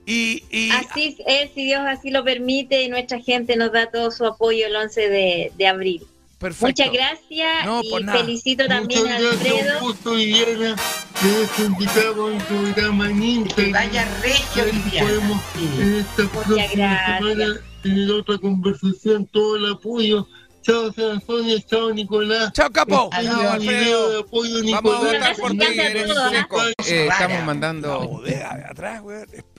Y, 0.07 0.43
y 0.51 0.71
Así 0.71 1.17
es, 1.27 1.51
si 1.55 1.65
Dios 1.67 1.83
así 1.87 2.11
lo 2.11 2.25
permite 2.25 2.83
y 2.83 2.89
nuestra 2.89 3.21
gente 3.21 3.55
nos 3.57 3.71
da 3.71 3.91
todo 3.91 4.11
su 4.11 4.25
apoyo 4.27 4.67
el 4.67 4.75
11 4.75 5.09
de, 5.09 5.53
de 5.57 5.67
abril. 5.69 6.03
perfecto. 6.39 6.67
Muchas 6.67 6.93
gracias 6.93 7.67
No, 7.67 7.83
y 7.85 8.03
nada. 8.03 8.19
felicito 8.19 8.67
también 8.67 9.03
Muchas 9.03 9.17
a 9.17 9.21
gracias, 9.21 9.53
Alfredo. 9.53 9.79
un 9.79 9.85
gusto, 9.87 10.15
Viviana. 10.15 10.77
Me 11.23 11.31
dejo 11.31 11.63
invitado 11.65 12.23
a 12.23 12.27
un 12.33 12.39
programa 12.39 13.11
en 13.11 13.21
Que 13.21 13.27
Instagram. 13.27 13.73
vaya 13.73 14.19
regio, 14.23 14.65
Viviana. 14.73 15.09
podemos 15.09 15.43
Sí. 15.55 15.71
en 15.83 15.95
esta 15.95 16.17
próxima 16.29 16.57
gracias. 16.57 17.19
semana 17.19 17.61
tener 17.83 18.11
otra 18.11 18.39
conversación, 18.39 19.27
todo 19.27 19.57
el 19.57 19.71
apoyo. 19.73 20.27
Chao, 20.63 20.93
Sonia, 21.27 21.61
chao, 21.67 21.93
Nicolás. 21.93 22.53
Chao, 22.53 22.71
capo. 22.71 23.11
Este 23.13 23.25
Chao, 23.27 23.37
video 23.37 23.51
Alfredo. 23.51 24.11
de 24.13 24.21
apoyo, 24.21 24.55
Vamos 24.55 24.63
a 24.63 24.99
Nicolás. 25.03 25.13
votar 25.13 25.37
por 25.37 25.51
ti, 25.51 25.81
eres 25.81 26.11
¿ah? 26.17 26.31
seco. 26.31 26.61
Eh, 26.87 27.07
estamos 27.11 27.39
La 27.39 27.45
mandando... 27.45 28.09
bodega 28.09 28.57
de 28.57 28.65
atrás, 28.65 29.03
güey. 29.03 29.19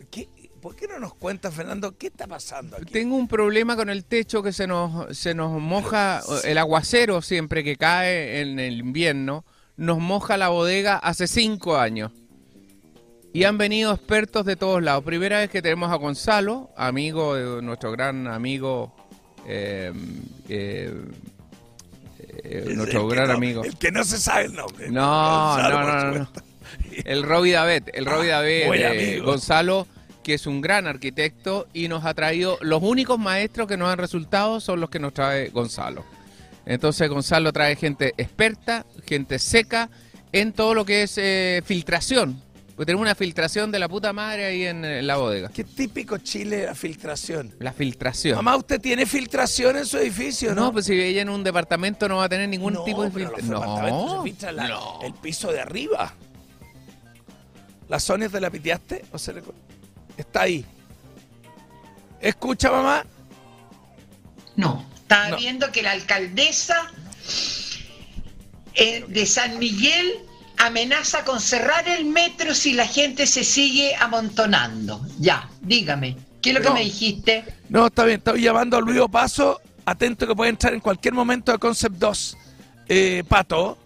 ¿Qué- 0.10 0.30
¿Por 0.62 0.78
qué 0.78 0.88
no 0.88 0.98
nos 0.98 1.14
cuenta, 1.16 1.52
Fernando, 1.52 1.98
qué 1.98 2.08
está 2.08 2.26
pasando 2.26 2.78
aquí? 2.78 2.94
Tengo 2.94 3.18
un 3.18 3.28
problema 3.28 3.76
con 3.76 3.90
el 3.90 4.06
techo 4.06 4.42
que 4.42 4.54
se 4.54 4.66
nos, 4.66 5.18
se 5.18 5.34
nos 5.34 5.52
moja, 5.62 6.22
el 6.46 6.58
aguacero 6.58 7.22
siempre 7.22 7.66
que 7.66 7.76
cae 7.76 8.40
en 8.40 8.58
el 8.60 8.80
invierno, 8.80 9.44
nos 9.76 10.00
moja 10.00 10.38
la 10.38 10.48
bodega 10.48 10.96
hace 10.96 11.28
cinco 11.28 11.76
años. 11.76 12.14
Y 13.34 13.44
han 13.44 13.58
venido 13.58 13.92
expertos 13.92 14.46
de 14.46 14.56
todos 14.56 14.82
lados. 14.82 15.04
Primera 15.04 15.40
vez 15.40 15.50
que 15.50 15.62
tenemos 15.62 15.92
a 15.92 15.96
Gonzalo, 15.96 16.70
amigo 16.78 17.36
de 17.36 17.62
nuestro 17.62 17.92
gran 17.92 18.28
amigo, 18.28 18.96
nuestro 22.76 23.02
el 23.04 23.08
que 23.10 23.16
gran 23.16 23.28
no- 23.30 23.34
amigo. 23.34 23.64
El 23.64 23.78
que 23.78 23.92
no 23.92 24.04
se 24.04 24.18
sabe 24.18 24.46
el 24.46 24.54
nombre. 24.54 24.90
No, 24.90 25.58
no, 25.58 25.70
no, 25.70 26.12
no. 26.20 26.30
El 27.06 27.24
Robbie 27.24 27.54
Davet, 27.54 27.92
el 27.94 28.06
Robbie 28.06 28.32
Ah, 28.34 28.48
eh, 28.48 29.12
amigo. 29.14 29.26
Gonzalo, 29.26 29.88
que 30.24 30.36
es 30.36 30.48
un 30.48 30.62
gran 30.62 30.88
arquitecto 30.88 31.68
y 31.74 31.88
nos 31.88 32.06
ha 32.06 32.14
traído, 32.14 32.58
los 32.62 32.82
únicos 32.82 33.20
maestros 33.20 33.68
que 33.68 33.78
nos 33.78 33.90
han 33.92 33.98
resultado 34.00 34.60
son 34.60 34.80
los 34.80 34.90
que 34.90 35.00
nos 35.00 35.14
trae 35.14 35.50
Gonzalo. 35.50 36.04
Entonces 36.66 37.10
Gonzalo 37.10 37.52
trae 37.52 37.76
gente 37.76 38.14
experta, 38.18 38.86
gente 39.06 39.38
seca 39.40 39.90
en 40.32 40.54
todo 40.54 40.74
lo 40.74 40.86
que 40.86 41.04
es 41.04 41.18
eh, 41.18 41.62
filtración. 41.66 42.42
Porque 42.76 42.88
tenemos 42.88 43.04
una 43.04 43.14
filtración 43.14 43.72
de 43.72 43.78
la 43.78 43.88
puta 43.88 44.14
madre 44.14 44.46
ahí 44.46 44.66
en, 44.66 45.06
la 45.06 45.18
bodega. 45.18 45.50
Qué 45.50 45.64
típico 45.64 46.18
Chile 46.18 46.66
la 46.66 46.74
filtración. 46.74 47.54
La 47.60 47.72
filtración. 47.72 48.36
Mamá, 48.36 48.56
¿usted 48.56 48.82
tiene 48.82 49.06
filtración 49.06 49.78
en 49.78 49.86
su 49.86 49.98
edificio, 50.00 50.56
no? 50.56 50.62
no, 50.66 50.74
pues 50.74 50.86
si 50.88 50.94
ella 51.00 51.22
en 51.22 51.30
un 51.30 51.44
departamento 51.44 52.10
no 52.10 52.18
va 52.18 52.24
a 52.26 52.30
tener 52.30 52.50
ningún 52.50 52.74
No, 52.74 52.84
tipo 52.84 53.04
de 53.04 53.12
filtración. 53.12 53.52
No, 53.52 54.24
se 54.40 54.52
la- 54.52 54.68
no. 54.70 55.00
el 55.04 55.14
piso 55.14 55.52
de 55.52 55.62
arriba. 55.62 56.14
¿La 57.90 58.00
Sonia 58.00 58.28
te 58.28 58.40
la 58.42 58.50
piteaste? 58.50 59.06
¿O 59.12 59.20
se 59.20 59.34
le 59.34 59.44
Está 60.18 60.42
ahí. 60.42 60.66
¿Escucha, 62.20 62.72
mamá? 62.72 63.06
No, 64.56 64.84
estaba 64.96 65.30
No. 65.30 65.38
viendo 65.38 65.72
que 65.72 65.84
la 65.84 65.92
alcaldesa 65.92 66.92
eh, 68.76 69.06
de 69.08 69.26
San 69.28 69.60
Miguel 69.60 70.12
amenaza 70.66 71.24
con 71.26 71.40
cerrar 71.42 71.88
el 71.88 72.06
metro 72.06 72.54
si 72.54 72.74
la 72.74 72.88
gente 72.88 73.28
se 73.28 73.44
sigue 73.44 73.96
amontonando. 73.96 75.02
Ya, 75.20 75.50
dígame, 75.62 76.18
¿qué 76.42 76.50
es 76.52 76.56
lo 76.56 76.62
No. 76.62 76.68
que 76.70 76.74
me 76.74 76.84
dijiste? 76.86 77.44
No, 77.70 77.88
está 77.88 78.06
bien. 78.06 78.18
Estoy 78.20 78.42
llamando 78.42 78.78
a 78.78 78.82
Luis 78.82 79.00
Paso. 79.12 79.62
Atento 79.86 80.26
que 80.28 80.36
puede 80.36 80.50
entrar 80.50 80.74
en 80.74 80.80
cualquier 80.80 81.14
momento 81.14 81.52
de 81.52 81.58
Concept 81.60 81.96
2. 81.98 82.38
Eh, 82.88 83.24
Pato, 83.28 83.78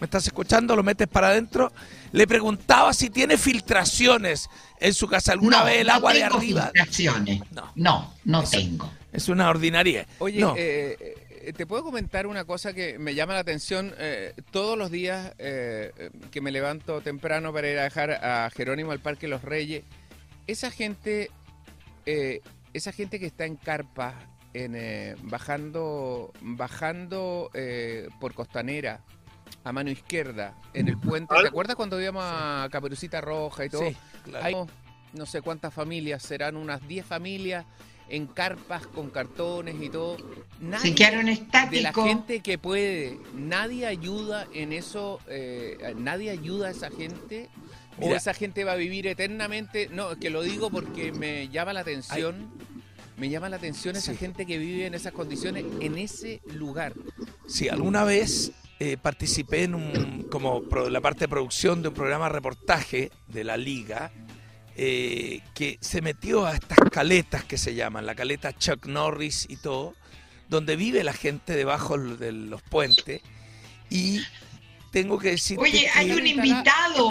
¿me 0.00 0.04
estás 0.06 0.26
escuchando? 0.26 0.74
¿Lo 0.74 0.82
metes 0.82 1.06
para 1.08 1.28
adentro? 1.28 1.72
Le 2.12 2.26
preguntaba 2.26 2.92
si 2.92 3.10
tiene 3.10 3.36
filtraciones 3.38 4.48
en 4.80 4.94
su 4.94 5.06
casa. 5.08 5.32
¿Alguna 5.32 5.60
no, 5.60 5.64
vez 5.66 5.76
el 5.80 5.86
no 5.88 5.92
agua 5.94 6.12
de 6.12 6.20
tengo 6.20 6.36
arriba? 6.36 6.70
filtraciones. 6.72 7.40
No. 7.52 7.72
No, 7.74 8.14
no, 8.24 8.42
tengo. 8.44 8.90
Es 9.12 9.28
una 9.28 9.48
ordinaria. 9.48 10.06
Oye, 10.18 10.40
no. 10.40 10.54
eh, 10.56 11.16
te 11.52 11.66
puedo 11.66 11.84
comentar 11.84 12.26
una 12.26 12.44
cosa 12.44 12.72
que 12.72 12.98
me 12.98 13.14
llama 13.14 13.34
la 13.34 13.40
atención 13.40 13.94
eh, 13.98 14.34
todos 14.50 14.78
los 14.78 14.90
días 14.90 15.34
eh, 15.38 15.92
eh, 15.96 16.10
que 16.30 16.40
me 16.40 16.50
levanto 16.50 17.00
temprano 17.00 17.52
para 17.52 17.68
ir 17.68 17.78
a 17.78 17.84
dejar 17.84 18.10
a 18.12 18.50
Jerónimo 18.50 18.92
al 18.92 19.00
Parque 19.00 19.28
Los 19.28 19.42
Reyes. 19.42 19.84
Esa 20.46 20.70
gente, 20.70 21.30
eh, 22.06 22.40
esa 22.72 22.92
gente 22.92 23.18
que 23.18 23.26
está 23.26 23.44
en 23.46 23.56
carpa, 23.56 24.14
en, 24.52 24.74
eh, 24.76 25.16
bajando, 25.22 26.32
bajando 26.40 27.50
eh, 27.54 28.08
por 28.20 28.34
Costanera 28.34 29.00
a 29.64 29.72
mano 29.72 29.90
izquierda 29.90 30.54
en 30.72 30.88
el 30.88 30.98
puente. 30.98 31.34
¿Te 31.40 31.48
acuerdas 31.48 31.76
cuando 31.76 32.00
íbamos 32.00 32.22
a 32.24 32.68
Caperucita 32.70 33.20
Roja 33.20 33.64
y 33.64 33.70
todo? 33.70 33.88
Sí, 33.88 33.96
claro. 34.24 34.44
Hay 34.44 34.54
no 35.14 35.26
sé 35.26 35.42
cuántas 35.42 35.72
familias, 35.72 36.22
serán 36.22 36.56
unas 36.56 36.86
10 36.86 37.06
familias 37.06 37.64
en 38.08 38.26
carpas 38.26 38.86
con 38.86 39.10
cartones 39.10 39.76
y 39.80 39.88
todo. 39.88 40.16
Nadie 40.60 40.90
Se 40.90 40.94
quedaron 40.94 41.26
de 41.26 41.32
la 41.32 41.38
estáticos. 41.38 42.04
gente 42.06 42.40
que 42.40 42.58
puede, 42.58 43.18
nadie 43.34 43.86
ayuda 43.86 44.46
en 44.52 44.72
eso, 44.72 45.20
eh, 45.28 45.94
nadie 45.96 46.30
ayuda 46.30 46.68
a 46.68 46.70
esa 46.70 46.90
gente. 46.90 47.48
O 48.00 48.06
Mira. 48.06 48.16
esa 48.16 48.34
gente 48.34 48.64
va 48.64 48.72
a 48.72 48.76
vivir 48.76 49.06
eternamente. 49.06 49.88
No, 49.92 50.12
es 50.12 50.18
que 50.18 50.28
lo 50.30 50.42
digo 50.42 50.68
porque 50.70 51.12
me 51.12 51.48
llama 51.48 51.72
la 51.72 51.80
atención. 51.80 52.50
Me 53.16 53.28
llama 53.30 53.48
la 53.48 53.56
atención 53.56 53.94
esa 53.94 54.10
Sí. 54.12 54.18
gente 54.18 54.44
que 54.44 54.58
vive 54.58 54.86
en 54.86 54.94
esas 54.94 55.12
condiciones, 55.12 55.64
en 55.80 55.96
ese 55.98 56.40
lugar. 56.54 56.92
Sí, 57.46 57.68
alguna 57.68 58.02
vez 58.02 58.50
eh, 58.80 58.96
participé 59.00 59.62
en 59.62 59.76
un, 59.76 60.26
como 60.28 60.62
pro- 60.64 60.90
la 60.90 61.00
parte 61.00 61.20
de 61.20 61.28
producción 61.28 61.80
de 61.82 61.88
un 61.88 61.94
programa 61.94 62.24
de 62.26 62.32
reportaje 62.32 63.12
de 63.28 63.44
la 63.44 63.56
liga 63.56 64.10
eh, 64.76 65.40
que 65.54 65.78
se 65.80 66.00
metió 66.02 66.46
a 66.46 66.54
estas 66.54 66.78
caletas 66.90 67.44
que 67.44 67.58
se 67.58 67.74
llaman, 67.74 68.06
la 68.06 68.14
caleta 68.14 68.52
Chuck 68.56 68.86
Norris 68.86 69.46
y 69.48 69.56
todo, 69.56 69.94
donde 70.48 70.76
vive 70.76 71.04
la 71.04 71.12
gente 71.12 71.54
debajo 71.54 71.96
de 71.98 72.32
los 72.32 72.62
puentes 72.62 73.22
y 73.90 74.22
tengo 74.90 75.18
que 75.18 75.30
decir 75.30 75.58
Oye, 75.58 75.88
hay 75.94 76.10
un 76.12 76.26
invitado. 76.26 77.10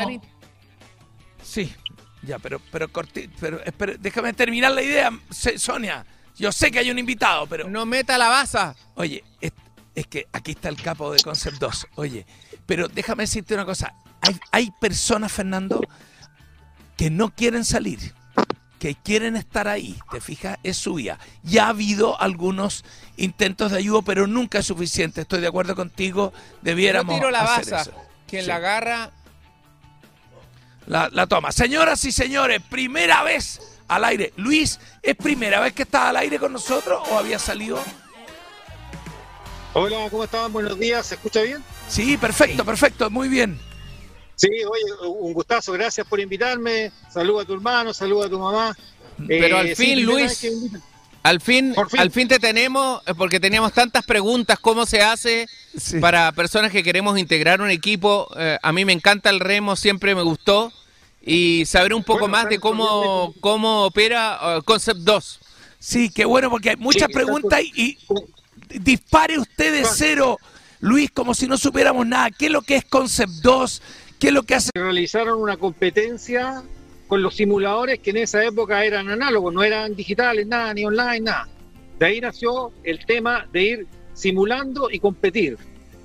Sí, 1.41 1.73
ya, 2.21 2.39
pero 2.39 2.59
pero 2.71 2.87
corti- 2.91 3.29
pero 3.39 3.61
espera, 3.63 3.93
déjame 3.99 4.33
terminar 4.33 4.71
la 4.71 4.81
idea, 4.81 5.09
Sonia. 5.57 6.05
Yo 6.35 6.51
sé 6.51 6.71
que 6.71 6.79
hay 6.79 6.89
un 6.89 6.97
invitado, 6.97 7.45
pero 7.47 7.69
No 7.69 7.85
meta 7.85 8.17
la 8.17 8.27
baza. 8.27 8.75
Oye, 8.95 9.23
es, 9.39 9.51
es 9.93 10.07
que 10.07 10.25
aquí 10.31 10.51
está 10.51 10.69
el 10.69 10.81
capo 10.81 11.11
de 11.13 11.21
Concept 11.21 11.57
2. 11.59 11.87
Oye, 11.95 12.25
pero 12.65 12.87
déjame 12.87 13.23
decirte 13.23 13.53
una 13.53 13.65
cosa. 13.65 13.93
Hay, 14.21 14.39
hay 14.51 14.71
personas, 14.79 15.31
Fernando, 15.31 15.81
que 16.97 17.09
no 17.09 17.29
quieren 17.29 17.65
salir, 17.65 18.13
que 18.79 18.95
quieren 18.95 19.35
estar 19.35 19.67
ahí. 19.67 19.97
¿Te 20.11 20.21
fijas? 20.21 20.57
Es 20.63 20.77
su 20.77 20.95
vía. 20.95 21.17
Ya 21.43 21.65
ha 21.65 21.69
habido 21.69 22.19
algunos 22.21 22.83
intentos 23.17 23.71
de 23.71 23.77
ayuda, 23.79 24.01
pero 24.05 24.27
nunca 24.27 24.59
es 24.59 24.65
suficiente. 24.67 25.21
Estoy 25.21 25.41
de 25.41 25.47
acuerdo 25.47 25.75
contigo. 25.75 26.33
Debiéramos 26.61 27.13
Yo 27.15 27.19
tiro 27.19 27.31
la 27.31 27.41
hacer 27.43 27.71
baza. 27.73 27.81
eso. 27.89 27.93
Quien 28.27 28.43
Sí. 28.43 28.47
la 28.47 28.55
agarra, 28.57 29.11
La, 30.85 31.07
la 31.13 31.27
toma. 31.27 31.51
Señoras 31.53 32.03
y 32.03 32.11
señores, 32.11 32.61
primera 32.69 33.23
vez 33.23 33.61
al 33.87 34.03
aire. 34.03 34.33
Luis, 34.35 34.81
¿es 35.01 35.15
primera 35.15 35.61
vez 35.61 35.71
que 35.71 35.83
estás 35.83 36.07
al 36.07 36.17
aire 36.17 36.37
con 36.39 36.51
nosotros 36.51 37.01
o 37.09 37.17
había 37.17 37.39
salido? 37.39 37.79
Hola, 39.73 40.07
¿cómo 40.11 40.25
están? 40.25 40.51
Buenos 40.51 40.77
días, 40.77 41.05
¿se 41.07 41.15
escucha 41.15 41.41
bien? 41.41 41.63
Sí, 41.87 42.17
perfecto, 42.17 42.63
perfecto, 42.65 43.09
muy 43.09 43.29
bien. 43.29 43.59
Sí, 44.35 44.47
oye, 44.49 45.07
un 45.09 45.33
gustazo, 45.33 45.71
gracias 45.73 46.05
por 46.07 46.19
invitarme. 46.19 46.91
Saluda 47.13 47.43
a 47.43 47.45
tu 47.45 47.53
hermano, 47.53 47.93
saluda 47.93 48.25
a 48.25 48.29
tu 48.29 48.39
mamá. 48.39 48.75
Pero 49.27 49.57
Eh, 49.57 49.59
al 49.59 49.67
sí, 49.69 49.75
fin, 49.75 50.03
Luis, 50.05 50.39
que 50.39 50.51
al 51.21 51.39
fin, 51.39 51.73
al 51.97 52.11
fin 52.11 52.27
te 52.27 52.39
tenemos, 52.39 53.01
eh, 53.05 53.13
porque 53.15 53.39
teníamos 53.39 53.71
tantas 53.73 54.03
preguntas, 54.05 54.59
cómo 54.59 54.85
se 54.85 55.01
hace 55.01 55.47
Sí. 55.77 55.99
para 55.99 56.31
personas 56.33 56.71
que 56.71 56.83
queremos 56.83 57.17
integrar 57.17 57.61
un 57.61 57.69
equipo. 57.69 58.27
Eh, 58.37 58.57
a 58.61 58.73
mí 58.73 58.83
me 58.85 58.93
encanta 58.93 59.29
el 59.29 59.39
remo, 59.39 59.75
siempre 59.75 60.15
me 60.15 60.23
gustó. 60.23 60.71
Y 61.25 61.63
saber 61.65 61.93
un 61.93 62.03
poco 62.03 62.21
Bueno, 62.21 62.33
más 62.33 62.49
de 62.49 62.59
cómo, 62.59 63.33
cómo 63.39 63.83
opera 63.85 64.37
eh, 64.57 64.61
Concept 64.65 64.99
2. 65.01 65.39
Sí, 65.79 66.09
qué 66.09 66.25
bueno, 66.25 66.49
porque 66.49 66.71
hay 66.71 66.75
muchas 66.75 67.07
Sí, 67.07 67.13
preguntas 67.13 67.61
y, 67.61 67.97
y 68.71 68.79
dispare 68.79 69.39
usted 69.39 69.71
de 69.73 69.85
cero, 69.85 70.37
Luis, 70.81 71.09
como 71.11 71.33
si 71.33 71.47
no 71.47 71.57
supiéramos 71.57 72.05
nada. 72.05 72.29
¿Qué 72.31 72.47
es 72.47 72.51
lo 72.51 72.61
que 72.61 72.75
es 72.75 72.83
Concept 72.85 73.31
2? 73.41 73.81
¿Qué 74.23 74.29
es 74.29 74.33
lo 74.33 74.43
que 74.43 74.55
hace? 74.55 74.69
Realizaron 74.73 75.41
una 75.41 75.57
competencia 75.57 76.63
con 77.09 77.21
los 77.21 77.35
simuladores 77.35 77.99
que 77.99 78.11
en 78.11 78.15
esa 78.15 78.41
época 78.41 78.85
eran 78.85 79.09
análogos, 79.09 79.53
no 79.53 79.65
eran 79.65 79.97
digitales, 79.97 80.47
nada, 80.47 80.73
ni 80.73 80.85
online, 80.85 81.19
nada. 81.19 81.49
De 81.99 82.05
ahí 82.05 82.21
nació 82.21 82.71
el 82.85 83.05
tema 83.05 83.45
de 83.51 83.63
ir 83.63 83.87
simulando 84.13 84.89
y 84.89 85.01
competir. 85.01 85.57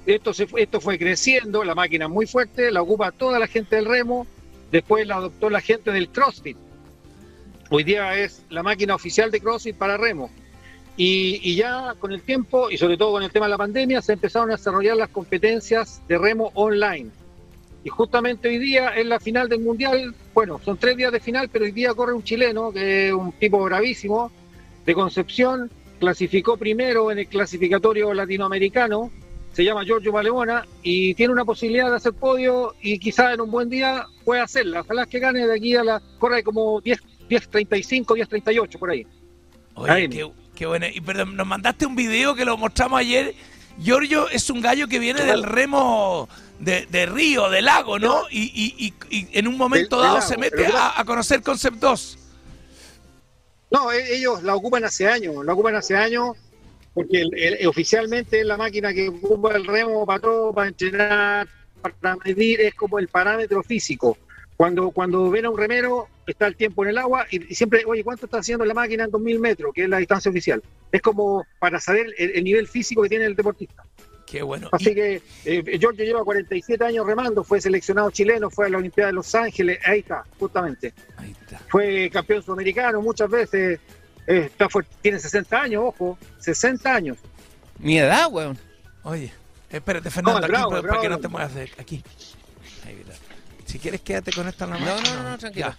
Esto, 0.04 0.34
se 0.34 0.48
esto 0.56 0.80
fue 0.80 0.98
creciendo, 0.98 1.62
la 1.62 1.76
máquina 1.76 2.06
es 2.06 2.10
muy 2.10 2.26
fuerte, 2.26 2.72
la 2.72 2.82
ocupa 2.82 3.12
toda 3.12 3.38
la 3.38 3.46
gente 3.46 3.76
del 3.76 3.84
remo, 3.84 4.26
después 4.72 5.06
la 5.06 5.14
adoptó 5.14 5.48
la 5.48 5.60
gente 5.60 5.92
del 5.92 6.08
CrossFit. 6.08 6.56
Hoy 7.70 7.84
día 7.84 8.18
es 8.18 8.44
la 8.50 8.64
máquina 8.64 8.96
oficial 8.96 9.30
de 9.30 9.38
CrossFit 9.38 9.76
para 9.76 9.96
remo. 9.96 10.28
Y 10.96 11.54
ya 11.54 11.94
con 12.00 12.10
el 12.10 12.22
tiempo, 12.22 12.68
y 12.68 12.78
sobre 12.78 12.96
todo 12.96 13.12
con 13.12 13.22
el 13.22 13.30
tema 13.30 13.46
de 13.46 13.50
la 13.50 13.58
pandemia, 13.58 14.02
se 14.02 14.14
empezaron 14.14 14.50
a 14.50 14.56
desarrollar 14.56 14.96
las 14.96 15.10
competencias 15.10 16.02
de 16.08 16.18
remo 16.18 16.50
online. 16.54 17.12
Y 17.88 17.90
justamente 17.90 18.48
hoy 18.48 18.58
día 18.58 18.90
es 18.90 19.06
la 19.06 19.18
final 19.18 19.48
del 19.48 19.60
Mundial. 19.60 20.14
Bueno, 20.34 20.60
son 20.62 20.76
tres 20.76 20.94
días 20.94 21.10
de 21.10 21.20
final, 21.20 21.48
pero 21.48 21.64
hoy 21.64 21.72
día 21.72 21.94
corre 21.94 22.12
un 22.12 22.22
chileno, 22.22 22.70
que 22.70 23.06
es 23.06 23.14
un 23.14 23.32
tipo 23.32 23.64
bravísimo, 23.64 24.30
de 24.84 24.92
Concepción, 24.92 25.70
clasificó 25.98 26.58
primero 26.58 27.10
en 27.10 27.20
el 27.20 27.28
clasificatorio 27.28 28.12
latinoamericano, 28.12 29.10
se 29.54 29.64
llama 29.64 29.84
Giorgio 29.84 30.12
Maleona, 30.12 30.66
y 30.82 31.14
tiene 31.14 31.32
una 31.32 31.46
posibilidad 31.46 31.88
de 31.88 31.96
hacer 31.96 32.12
podio 32.12 32.74
y 32.82 32.98
quizá 32.98 33.32
en 33.32 33.40
un 33.40 33.50
buen 33.50 33.70
día 33.70 34.04
pueda 34.22 34.42
hacerla. 34.42 34.82
Ojalá 34.82 35.06
que 35.06 35.18
gane 35.18 35.46
de 35.46 35.54
aquí 35.54 35.74
a 35.74 35.82
la... 35.82 36.02
corre 36.18 36.42
como 36.42 36.82
10, 36.82 36.98
10.35, 37.30 38.04
10.38 38.04 38.78
por 38.78 38.90
ahí. 38.90 39.06
Oye, 39.76 40.10
qué, 40.10 40.30
qué 40.54 40.66
bueno. 40.66 40.84
Y 40.92 41.00
perdón, 41.00 41.36
nos 41.36 41.46
mandaste 41.46 41.86
un 41.86 41.96
video 41.96 42.34
que 42.34 42.44
lo 42.44 42.58
mostramos 42.58 43.00
ayer. 43.00 43.34
Giorgio 43.78 44.28
es 44.28 44.50
un 44.50 44.60
gallo 44.60 44.88
que 44.88 44.98
viene 44.98 45.24
del 45.24 45.42
remo 45.42 46.28
de, 46.58 46.86
de 46.86 47.06
río, 47.06 47.48
de 47.50 47.62
lago, 47.62 47.98
¿no? 47.98 48.22
Y, 48.30 48.42
y- 48.54 48.86
y- 49.10 49.16
y 49.16 49.28
en 49.38 49.46
un 49.48 49.56
momento 49.56 49.98
dado 49.98 50.16
lago, 50.16 50.26
se 50.26 50.36
mete 50.36 50.66
a, 50.66 50.98
a 51.00 51.04
conocer 51.04 51.42
Concept 51.42 51.76
2. 51.76 52.18
No, 53.70 53.92
e- 53.92 54.16
ellos 54.16 54.42
la 54.42 54.54
ocupan 54.54 54.84
hace 54.84 55.06
años, 55.08 55.44
la 55.44 55.52
ocupan 55.52 55.74
hace 55.76 55.96
años 55.96 56.36
porque 56.94 57.20
el- 57.20 57.34
el- 57.38 57.66
oficialmente 57.66 58.40
es 58.40 58.46
la 58.46 58.56
máquina 58.56 58.92
que 58.92 59.08
ocupa 59.08 59.54
el 59.54 59.66
remo 59.66 60.04
para 60.06 60.20
todo, 60.20 60.52
para 60.52 60.68
entrenar, 60.68 61.46
para 62.00 62.16
medir, 62.24 62.60
es 62.60 62.74
como 62.74 62.98
el 62.98 63.08
parámetro 63.08 63.62
físico. 63.62 64.16
Cuando, 64.56 64.90
cuando 64.90 65.30
ven 65.30 65.44
a 65.44 65.50
un 65.50 65.56
remero, 65.58 66.08
está 66.26 66.48
el 66.48 66.56
tiempo 66.56 66.82
en 66.82 66.90
el 66.90 66.98
agua 66.98 67.26
y, 67.30 67.52
y 67.52 67.54
siempre, 67.54 67.84
oye, 67.86 68.02
¿cuánto 68.02 68.26
está 68.26 68.38
haciendo 68.38 68.64
la 68.64 68.74
máquina 68.74 69.04
en 69.04 69.10
2000 69.12 69.38
metros, 69.38 69.72
que 69.72 69.84
es 69.84 69.88
la 69.88 69.98
distancia 69.98 70.28
oficial? 70.30 70.60
Es 70.90 71.00
como 71.00 71.46
para 71.60 71.78
saber 71.78 72.12
el, 72.18 72.30
el 72.32 72.42
nivel 72.42 72.66
físico 72.66 73.02
que 73.02 73.08
tiene 73.08 73.26
el 73.26 73.36
deportista. 73.36 73.84
Qué 74.30 74.42
bueno. 74.42 74.68
Así 74.72 74.94
que 74.94 75.22
eh, 75.46 75.78
Giorgio 75.78 76.04
lleva 76.04 76.22
47 76.24 76.84
años 76.84 77.06
remando, 77.06 77.42
fue 77.44 77.60
seleccionado 77.60 78.10
chileno, 78.10 78.50
fue 78.50 78.66
a 78.66 78.68
la 78.68 78.78
Olimpiada 78.78 79.08
de 79.08 79.14
Los 79.14 79.34
Ángeles, 79.34 79.78
ahí 79.86 80.00
está, 80.00 80.24
justamente 80.38 80.92
ahí 81.16 81.34
está. 81.40 81.58
fue 81.68 82.10
campeón 82.12 82.42
sudamericano 82.42 83.00
muchas 83.00 83.30
veces, 83.30 83.80
eh, 84.26 84.48
está 84.50 84.68
fuerte, 84.68 84.90
tiene 85.00 85.18
60 85.18 85.60
años, 85.62 85.82
ojo, 85.86 86.18
60 86.40 86.94
años. 86.94 87.16
Mi 87.78 87.98
edad, 87.98 88.26
weón. 88.30 88.58
Oye, 89.04 89.32
espérate, 89.70 90.10
Fernando, 90.10 90.40
No, 90.40 90.44
aquí, 90.46 90.52
bravo, 90.52 90.70
para, 90.70 90.82
bravo. 90.82 90.96
para 90.96 91.02
que 91.02 91.08
no 91.08 91.18
te 91.20 91.28
muevas 91.28 91.54
de 91.54 91.62
aquí. 91.78 92.02
Ahí, 92.86 92.96
mira. 92.96 93.16
Si 93.64 93.78
quieres, 93.78 94.00
quédate 94.02 94.32
con 94.32 94.46
esta 94.48 94.64
en 94.64 94.70
la 94.72 94.78
No, 94.78 94.84
mano. 94.86 95.00
no, 95.02 95.22
no, 95.22 95.30
no, 95.30 95.38
tranquilo. 95.38 95.68
Ya. 95.68 95.78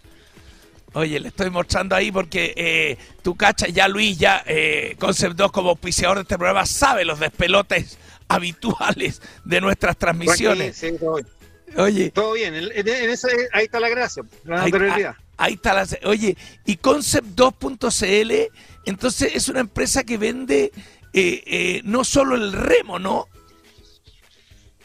Oye, 0.93 1.19
le 1.19 1.27
estoy 1.27 1.51
mostrando 1.51 1.95
ahí 1.95 2.11
porque 2.11 2.51
eh, 2.57 2.97
tú 3.21 3.35
cachas, 3.35 3.71
ya 3.71 3.87
Luis, 3.87 4.17
ya 4.17 4.41
eh, 4.47 4.95
Concept 4.97 5.35
2 5.35 5.51
como 5.51 5.69
auspiciador 5.69 6.17
de 6.17 6.21
este 6.23 6.35
programa 6.35 6.65
sabe 6.65 7.05
los 7.05 7.19
despelotes 7.19 7.99
habituales 8.29 9.21
de 9.43 9.59
nuestras 9.59 9.97
transmisiones. 9.97 10.77
Sí, 10.77 10.93
todo, 10.97 11.15
bien. 11.15 11.27
Oye, 11.77 12.09
Todo 12.11 12.33
bien, 12.33 12.55
en, 12.55 12.63
en- 12.73 12.87
ahí 13.53 13.65
está 13.65 13.79
la 13.79 13.89
gracia, 13.89 14.23
la 14.45 14.63
ahí, 14.63 14.71
naturalidad. 14.71 15.15
ahí 15.37 15.53
está 15.53 15.73
la... 15.73 15.87
Oye, 16.05 16.35
y 16.65 16.77
Concept2.cl, 16.77 18.51
entonces 18.85 19.31
es 19.35 19.49
una 19.49 19.59
empresa 19.59 20.03
que 20.03 20.17
vende 20.17 20.71
eh, 21.13 21.43
eh, 21.45 21.81
no 21.83 22.03
solo 22.03 22.35
el 22.35 22.53
remo, 22.53 22.97
¿no? 22.97 23.27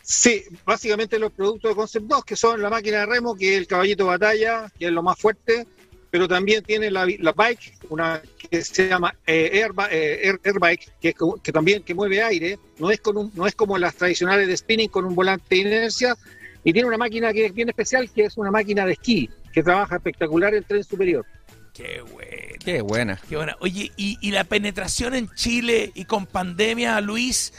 Sí, 0.02 0.44
básicamente 0.66 1.18
los 1.18 1.32
productos 1.32 1.70
de 1.70 1.74
Concept 1.76 2.06
2, 2.06 2.24
que 2.24 2.36
son 2.36 2.60
la 2.60 2.68
máquina 2.68 2.98
de 3.00 3.06
remo, 3.06 3.34
que 3.34 3.52
es 3.54 3.58
el 3.58 3.66
caballito 3.66 4.04
de 4.04 4.10
batalla, 4.10 4.70
que 4.78 4.86
es 4.86 4.92
lo 4.92 5.02
más 5.02 5.18
fuerte, 5.18 5.66
pero 6.14 6.28
también 6.28 6.62
tiene 6.62 6.92
la, 6.92 7.08
la 7.18 7.32
bike, 7.32 7.74
una 7.88 8.22
que 8.48 8.62
se 8.62 8.88
llama 8.88 9.12
eh, 9.26 9.50
Air, 9.54 9.72
eh, 9.90 10.20
Air- 10.22 10.40
Air 10.44 10.60
Bike, 10.60 10.92
que, 11.00 11.08
es 11.08 11.14
como- 11.16 11.42
que 11.42 11.50
también 11.50 11.82
que 11.82 11.92
mueve 11.92 12.22
aire, 12.22 12.56
no 12.78 12.92
es, 12.92 13.00
con 13.00 13.16
un- 13.16 13.32
no 13.34 13.48
es 13.48 13.56
como 13.56 13.76
las 13.78 13.96
tradicionales 13.96 14.46
de 14.46 14.56
spinning 14.56 14.88
con 14.90 15.04
un 15.06 15.16
volante 15.16 15.44
de 15.56 15.62
inercia, 15.62 16.14
y 16.62 16.72
tiene 16.72 16.86
una 16.86 16.98
máquina 16.98 17.32
que 17.32 17.46
es 17.46 17.52
bien 17.52 17.68
especial, 17.68 18.08
que 18.14 18.26
es 18.26 18.36
una 18.36 18.52
máquina 18.52 18.86
de 18.86 18.92
esquí, 18.92 19.28
que 19.52 19.64
trabaja 19.64 19.96
espectacular 19.96 20.54
el 20.54 20.64
tren 20.64 20.84
superior. 20.84 21.26
Qué 21.72 22.00
bueno. 22.02 22.30
Qué 22.64 22.80
buena. 22.80 23.20
Qué 23.28 23.34
buena. 23.34 23.56
Oye, 23.58 23.90
y, 23.96 24.16
y 24.20 24.30
la 24.30 24.44
penetración 24.44 25.16
en 25.16 25.28
Chile 25.34 25.90
y 25.96 26.04
con 26.04 26.26
pandemia, 26.26 27.00
Luis, 27.00 27.52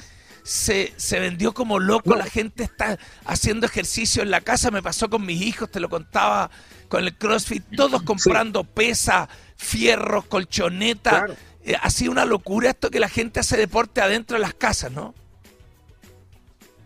se, 0.45 0.93
se 0.95 1.19
vendió 1.19 1.53
como 1.53 1.79
loco. 1.79 2.15
La 2.15 2.25
gente 2.25 2.63
está 2.63 2.97
haciendo 3.25 3.65
ejercicio 3.65 4.21
en 4.21 4.29
la 4.29 4.41
casa. 4.41 4.69
Me 4.69 4.83
pasó 4.83 5.09
con 5.09 5.25
mis 5.25 5.41
hijos, 5.41 5.71
te 5.71 5.79
lo 5.79 5.89
contaba 5.89 6.51
con 6.87 7.03
el 7.03 7.17
CrossFit. 7.17 7.63
Todos 7.75 8.03
comprando 8.03 8.63
pesas, 8.63 9.27
fierros, 9.57 10.25
colchonetas. 10.25 11.13
Claro. 11.13 11.35
Eh, 11.63 11.75
ha 11.81 11.89
sido 11.89 12.11
una 12.11 12.25
locura 12.25 12.69
esto 12.69 12.91
que 12.91 12.99
la 12.99 13.09
gente 13.09 13.39
hace 13.39 13.57
deporte 13.57 14.01
adentro 14.01 14.35
de 14.37 14.41
las 14.41 14.53
casas, 14.53 14.91
¿no? 14.91 15.15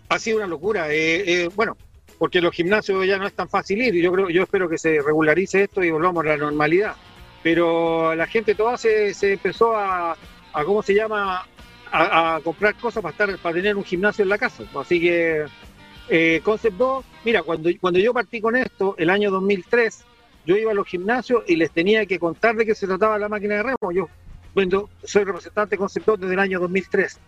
ha 0.08 0.18
sido 0.18 0.38
una 0.38 0.48
locura. 0.48 0.92
eh, 0.92 1.44
eh, 1.44 1.50
bueno, 1.56 1.78
porque 2.18 2.42
los 2.42 2.54
gimnasios 2.54 3.06
ya 3.06 3.18
no 3.18 3.28
es 3.28 3.34
tan 3.34 3.48
fácil 3.50 3.82
ir 3.82 3.94
y 3.94 4.02
yo 4.02 4.12
creo, 4.12 4.30
yo 4.30 4.44
espero 4.44 4.68
que 4.68 4.78
se 4.78 5.02
regularice 5.02 5.64
esto 5.64 5.84
y 5.84 5.92
volvamos 5.92 6.26
a 6.26 6.30
la 6.30 6.38
normalidad. 6.38 6.96
pero 7.44 8.16
la 8.16 8.26
gente 8.26 8.56
toda 8.56 8.78
se, 8.78 9.14
se 9.14 9.34
empezó 9.34 9.76
a, 9.76 10.18
a, 10.54 10.64
¿cómo 10.66 10.82
se 10.82 10.96
llama? 10.96 11.46
A, 11.92 12.36
a 12.36 12.40
comprar 12.42 12.76
cosas 12.76 13.02
para 13.02 13.12
estar 13.12 13.38
para 13.40 13.56
tener 13.56 13.76
un 13.76 13.84
gimnasio 13.84 14.24
en 14.24 14.30
la 14.30 14.38
casa. 14.38 14.64
Así 14.76 15.00
que 15.00 15.46
eh, 16.10 16.42
Concept 16.44 16.76
2, 16.76 17.06
mira, 17.24 17.44
cuando, 17.44 17.70
cuando 17.80 18.00
yo 18.00 18.14
partí 18.14 18.42
con 18.42 18.56
esto, 18.56 18.96
el 18.98 19.10
año 19.10 19.30
2003, 19.32 20.04
yo 20.46 20.58
iba 20.58 20.72
a 20.72 20.74
los 20.74 20.88
gimnasios 20.88 21.44
y 21.48 21.56
les 21.56 21.72
tenía 21.72 22.06
que 22.06 22.18
contar 22.18 22.56
de 22.56 22.66
qué 22.66 22.74
se 22.74 22.88
trataba 22.88 23.20
la 23.20 23.30
máquina 23.30 23.56
de 23.56 23.64
remo. 23.64 23.92
Yo 23.94 24.08
bueno, 24.56 24.90
soy 25.04 25.24
representante 25.24 25.76
de 25.76 25.78
Concept 25.78 26.06
2 26.08 26.20
desde 26.22 26.34
el 26.34 26.40
año 26.40 26.60
2003. 26.60 27.20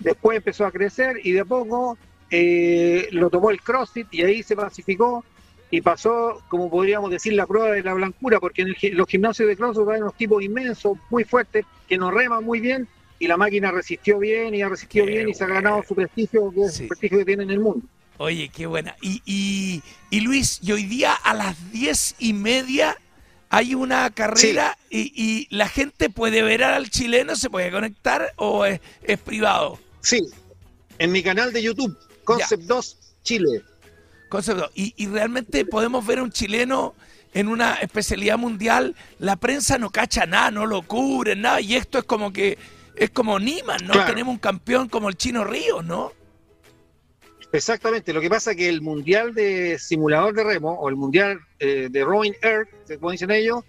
Después 0.00 0.36
empezó 0.38 0.66
a 0.66 0.72
crecer 0.72 1.20
y 1.22 1.32
de 1.32 1.44
poco 1.44 1.96
eh, 2.30 3.08
lo 3.12 3.30
tomó 3.30 3.50
el 3.50 3.60
CrossFit 3.60 4.12
y 4.12 4.22
ahí 4.22 4.42
se 4.42 4.56
pacificó 4.56 5.24
y 5.70 5.80
pasó, 5.80 6.42
como 6.48 6.68
podríamos 6.70 7.10
decir, 7.10 7.32
la 7.34 7.46
prueba 7.46 7.70
de 7.70 7.82
la 7.82 7.94
blancura, 7.94 8.40
porque 8.40 8.62
en 8.62 8.68
el 8.68 8.96
los 8.96 9.08
gimnasios 9.08 9.48
de 9.48 9.56
CrossFit 9.56 9.88
hay 9.88 10.00
unos 10.00 10.14
tipos 10.14 10.42
inmensos, 10.42 10.98
muy 11.10 11.24
fuertes, 11.24 11.64
que 11.88 11.96
nos 11.96 12.12
reman 12.12 12.44
muy 12.44 12.60
bien 12.60 12.88
y 13.18 13.26
la 13.26 13.36
máquina 13.36 13.70
resistió 13.70 14.18
bien 14.18 14.54
y 14.54 14.62
ha 14.62 14.68
resistido 14.68 15.06
Qué 15.06 15.12
bien 15.12 15.28
y 15.28 15.34
se 15.34 15.44
ha 15.44 15.48
ganado 15.48 15.82
su 15.86 15.94
prestigio, 15.94 16.52
que 16.52 16.62
es 16.62 16.80
el 16.80 16.88
prestigio 16.88 17.18
que 17.18 17.24
tiene 17.24 17.42
en 17.44 17.50
el 17.50 17.60
mundo. 17.60 17.86
Oye, 18.18 18.48
qué 18.48 18.66
buena. 18.66 18.96
Y, 19.02 19.22
y, 19.26 19.82
y 20.10 20.20
Luis, 20.20 20.60
y 20.62 20.72
hoy 20.72 20.84
día 20.84 21.12
a 21.12 21.34
las 21.34 21.72
diez 21.72 22.14
y 22.18 22.32
media 22.32 22.96
hay 23.50 23.74
una 23.74 24.10
carrera 24.10 24.76
y, 24.90 25.12
y 25.14 25.46
la 25.54 25.68
gente 25.68 26.10
puede 26.10 26.42
ver 26.42 26.64
al 26.64 26.90
chileno, 26.90 27.36
se 27.36 27.50
puede 27.50 27.70
conectar 27.70 28.32
o 28.36 28.64
es, 28.64 28.80
es 29.02 29.18
privado. 29.18 29.78
Sí, 30.00 30.20
en 30.98 31.12
mi 31.12 31.22
canal 31.22 31.52
de 31.52 31.62
YouTube, 31.62 31.96
Concept 32.24 32.62
2 32.64 32.98
Chile. 33.22 33.62
Concepto. 34.28 34.70
Y, 34.74 34.94
y 34.96 35.06
realmente 35.08 35.64
podemos 35.64 36.06
ver 36.06 36.20
a 36.20 36.22
un 36.22 36.30
chileno 36.30 36.94
en 37.34 37.48
una 37.48 37.74
especialidad 37.74 38.38
mundial. 38.38 38.94
La 39.18 39.36
prensa 39.36 39.78
no 39.78 39.90
cacha 39.90 40.26
nada, 40.26 40.50
no 40.50 40.64
lo 40.64 40.82
cubre, 40.82 41.36
nada. 41.36 41.60
Y 41.60 41.74
esto 41.74 41.98
es 41.98 42.04
como 42.04 42.32
que 42.32 42.56
es 42.96 43.10
como 43.10 43.38
Niman, 43.38 43.86
¿no? 43.86 43.92
Claro. 43.92 44.08
Tenemos 44.10 44.32
un 44.32 44.38
campeón 44.38 44.88
como 44.88 45.08
el 45.08 45.16
Chino 45.16 45.44
Ríos, 45.44 45.84
¿no? 45.84 46.12
Exactamente, 47.52 48.12
lo 48.12 48.20
que 48.20 48.28
pasa 48.28 48.50
es 48.50 48.56
que 48.56 48.68
el 48.68 48.82
Mundial 48.82 49.32
de 49.32 49.78
Simulador 49.78 50.34
de 50.34 50.44
Remo, 50.44 50.72
o 50.72 50.88
el 50.88 50.96
Mundial 50.96 51.38
eh, 51.58 51.88
de 51.90 52.04
Rowing 52.04 52.32
Air, 52.42 52.68
como 52.98 53.12
dicen 53.12 53.30
ellos, 53.30 53.64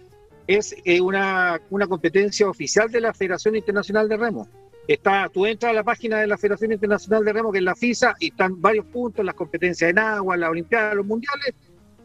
es 0.46 0.74
eh, 0.84 1.00
una, 1.00 1.60
una 1.70 1.86
competencia 1.86 2.48
oficial 2.48 2.90
de 2.90 3.00
la 3.00 3.14
Federación 3.14 3.54
Internacional 3.54 4.08
de 4.08 4.16
Remo. 4.16 4.48
Está, 4.88 5.28
tú 5.32 5.46
entras 5.46 5.70
a 5.70 5.74
la 5.74 5.84
página 5.84 6.18
de 6.18 6.26
la 6.26 6.38
Federación 6.38 6.72
Internacional 6.72 7.24
de 7.24 7.32
Remo, 7.32 7.52
que 7.52 7.58
es 7.58 7.64
la 7.64 7.76
FISA, 7.76 8.16
y 8.18 8.28
están 8.28 8.60
varios 8.60 8.86
puntos, 8.86 9.24
las 9.24 9.34
competencias 9.34 9.90
en 9.90 9.98
agua, 9.98 10.36
las 10.36 10.50
Olimpiadas, 10.50 10.96
los 10.96 11.06
Mundiales, 11.06 11.54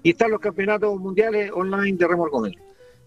y 0.03 0.11
están 0.11 0.31
los 0.31 0.41
campeonatos 0.41 0.99
mundiales 0.99 1.49
online 1.53 1.97
de 1.97 2.07
remo. 2.07 2.29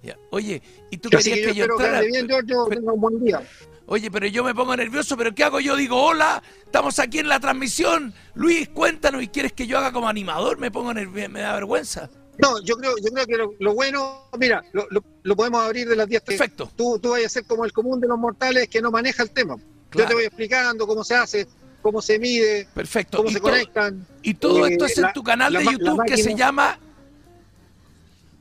Ya. 0.02 0.16
Oye, 0.30 0.62
¿y 0.90 0.96
tú 0.96 1.10
Así 1.16 1.30
querías 1.30 1.52
que 1.52 1.54
yo 1.54 1.64
que 1.64 1.68
yo 1.68 1.74
espero 1.76 1.86
entrara? 1.86 2.06
bien, 2.06 2.26
Giorgio, 2.26 2.66
tenga 2.70 2.92
un 2.92 3.00
buen 3.00 3.22
día. 3.22 3.42
Oye, 3.88 4.10
pero 4.10 4.26
yo 4.26 4.42
me 4.42 4.54
pongo 4.54 4.76
nervioso, 4.76 5.16
pero 5.16 5.32
¿qué 5.34 5.44
hago 5.44 5.60
yo? 5.60 5.76
Digo, 5.76 6.02
hola, 6.02 6.42
estamos 6.64 6.98
aquí 6.98 7.20
en 7.20 7.28
la 7.28 7.38
transmisión. 7.38 8.12
Luis, 8.34 8.68
cuéntanos, 8.68 9.22
¿y 9.22 9.28
quieres 9.28 9.52
que 9.52 9.66
yo 9.68 9.78
haga 9.78 9.92
como 9.92 10.08
animador? 10.08 10.58
Me 10.58 10.70
pongo 10.72 10.92
nervioso, 10.92 11.28
me 11.30 11.40
da 11.40 11.54
vergüenza. 11.54 12.10
No, 12.38 12.60
yo 12.62 12.76
creo, 12.76 12.92
yo 12.98 13.10
creo 13.12 13.26
que 13.26 13.36
lo, 13.36 13.52
lo 13.60 13.74
bueno, 13.74 14.28
mira, 14.38 14.62
lo, 14.72 14.86
lo- 14.90 15.04
lo 15.22 15.36
podemos 15.36 15.64
abrir 15.64 15.88
de 15.88 15.96
las 15.96 16.06
10 16.08 16.20
Perfecto. 16.22 16.70
Tú, 16.76 16.98
tú 16.98 17.10
vayas 17.10 17.26
a 17.26 17.34
ser 17.34 17.44
como 17.46 17.64
el 17.64 17.72
común 17.72 17.98
de 18.00 18.08
los 18.08 18.18
mortales 18.18 18.68
que 18.68 18.82
no 18.82 18.90
maneja 18.90 19.22
el 19.22 19.30
tema. 19.30 19.56
Yo 19.94 20.04
te 20.06 20.12
voy 20.14 20.24
explicando 20.24 20.86
cómo 20.86 21.02
se 21.04 21.14
hace, 21.14 21.46
cómo 21.80 22.02
se 22.02 22.18
mide, 22.18 22.68
Perfecto. 22.74 23.18
cómo 23.18 23.30
y, 23.30 23.32
se 23.34 23.40
conectan. 23.40 24.06
y 24.20 24.34
todo 24.34 24.66
Eh, 24.66 24.72
esto 24.72 24.84
es 24.84 24.96
en 24.98 25.02
la- 25.04 25.12
tu 25.12 25.22
canal 25.22 25.52
de 25.52 25.64
la 25.64 25.72
YouTube 25.72 26.04
que 26.06 26.16
se 26.18 26.34
llama 26.34 26.78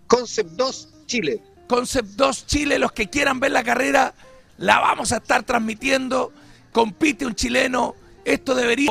Concept 0.07 0.49
2 0.51 0.89
Chile. 1.05 1.41
Concept 1.67 2.09
2 2.09 2.45
Chile. 2.47 2.79
Los 2.79 2.91
que 2.91 3.09
quieran 3.09 3.39
ver 3.39 3.51
la 3.51 3.63
carrera, 3.63 4.13
la 4.57 4.79
vamos 4.79 5.11
a 5.11 5.17
estar 5.17 5.43
transmitiendo. 5.43 6.31
Compite 6.71 7.25
un 7.25 7.35
chileno. 7.35 7.95
Esto 8.23 8.55
debería. 8.55 8.89